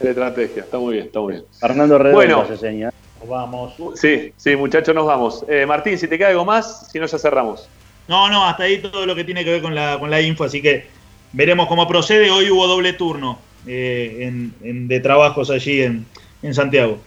Es 0.00 0.06
estrategia, 0.08 0.64
está 0.64 0.76
muy 0.76 0.94
bien, 0.94 1.06
está 1.06 1.20
muy 1.20 1.34
bien. 1.34 1.44
Fernando 1.60 1.96
Redondo 1.98 2.16
Bueno. 2.16 2.40
hace 2.40 2.56
seña. 2.56 2.92
Vamos. 3.24 3.74
Sí, 3.94 4.32
sí, 4.36 4.56
muchachos, 4.56 4.92
nos 4.92 5.06
vamos. 5.06 5.44
Eh, 5.48 5.64
Martín, 5.66 5.96
si 5.96 6.08
te 6.08 6.18
queda 6.18 6.28
algo 6.30 6.44
más, 6.44 6.88
si 6.90 6.98
no, 6.98 7.06
ya 7.06 7.16
cerramos. 7.16 7.68
No, 8.08 8.28
no, 8.28 8.44
hasta 8.44 8.64
ahí 8.64 8.78
todo 8.78 9.06
lo 9.06 9.14
que 9.14 9.22
tiene 9.22 9.44
que 9.44 9.52
ver 9.52 9.62
con 9.62 9.72
la, 9.74 9.98
con 10.00 10.10
la 10.10 10.20
info, 10.20 10.42
así 10.42 10.60
que 10.60 10.88
veremos 11.32 11.68
cómo 11.68 11.86
procede. 11.86 12.28
Hoy 12.28 12.50
hubo 12.50 12.66
doble 12.66 12.92
turno 12.92 13.38
eh, 13.68 14.16
en- 14.22 14.52
en- 14.62 14.88
de 14.88 14.98
trabajos 15.00 15.48
allí 15.50 15.82
en, 15.82 16.04
en 16.42 16.52
Santiago. 16.52 16.98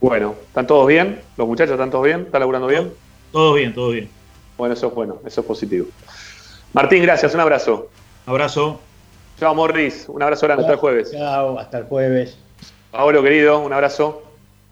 Bueno, 0.00 0.36
¿están 0.46 0.68
todos 0.68 0.86
bien? 0.86 1.20
¿Los 1.36 1.48
muchachos 1.48 1.72
están 1.72 1.90
todos 1.90 2.04
bien? 2.04 2.20
¿Están 2.22 2.40
laburando 2.40 2.68
bien? 2.68 2.92
Todo 3.32 3.54
bien, 3.54 3.74
todo 3.74 3.90
bien. 3.90 4.08
Bueno, 4.56 4.74
eso 4.74 4.86
es 4.86 4.94
bueno, 4.94 5.20
eso 5.26 5.40
es 5.40 5.46
positivo. 5.46 5.86
Martín, 6.72 7.02
gracias, 7.02 7.34
un 7.34 7.40
abrazo. 7.40 7.90
Abrazo. 8.24 8.80
Chao, 9.38 9.54
Morris, 9.54 10.06
un 10.08 10.22
abrazo 10.22 10.46
grande, 10.46 10.62
hasta 10.62 10.74
el 10.74 10.78
jueves. 10.78 11.10
Chao, 11.10 11.58
hasta 11.58 11.78
el 11.78 11.84
jueves. 11.84 12.36
Paolo, 12.90 13.22
querido, 13.22 13.58
un 13.60 13.72
abrazo. 13.72 14.22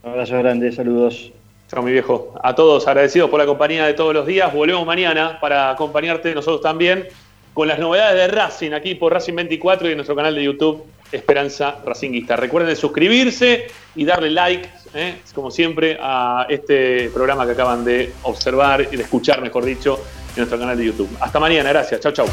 Un 0.02 0.12
abrazo 0.12 0.38
grande, 0.38 0.72
saludos. 0.72 1.32
Chao, 1.68 1.82
mi 1.82 1.92
viejo. 1.92 2.34
A 2.42 2.54
todos 2.54 2.86
agradecidos 2.86 3.30
por 3.30 3.40
la 3.40 3.46
compañía 3.46 3.86
de 3.86 3.94
todos 3.94 4.14
los 4.14 4.26
días. 4.26 4.52
Volvemos 4.52 4.86
mañana 4.86 5.38
para 5.40 5.70
acompañarte 5.70 6.34
nosotros 6.34 6.60
también 6.60 7.08
con 7.54 7.68
las 7.68 7.78
novedades 7.78 8.16
de 8.16 8.28
Racing 8.28 8.72
aquí 8.72 8.94
por 8.94 9.12
Racing 9.12 9.34
24 9.34 9.88
y 9.88 9.92
en 9.92 9.96
nuestro 9.98 10.14
canal 10.16 10.34
de 10.34 10.44
YouTube 10.44 10.84
Esperanza 11.12 11.76
Racinguista. 11.84 12.36
Recuerden 12.36 12.76
suscribirse 12.76 13.66
y 13.96 14.04
darle 14.04 14.30
like, 14.30 14.68
¿eh? 14.94 15.16
como 15.34 15.50
siempre, 15.50 15.98
a 16.00 16.46
este 16.48 17.10
programa 17.10 17.46
que 17.46 17.52
acaban 17.52 17.84
de 17.84 18.12
observar 18.22 18.86
y 18.90 18.96
de 18.96 19.02
escuchar, 19.02 19.40
mejor 19.40 19.64
dicho, 19.64 19.98
en 20.30 20.36
nuestro 20.36 20.58
canal 20.58 20.76
de 20.76 20.86
YouTube. 20.86 21.10
Hasta 21.20 21.40
mañana, 21.40 21.70
gracias. 21.70 22.00
Chao, 22.00 22.12
chao. 22.12 22.26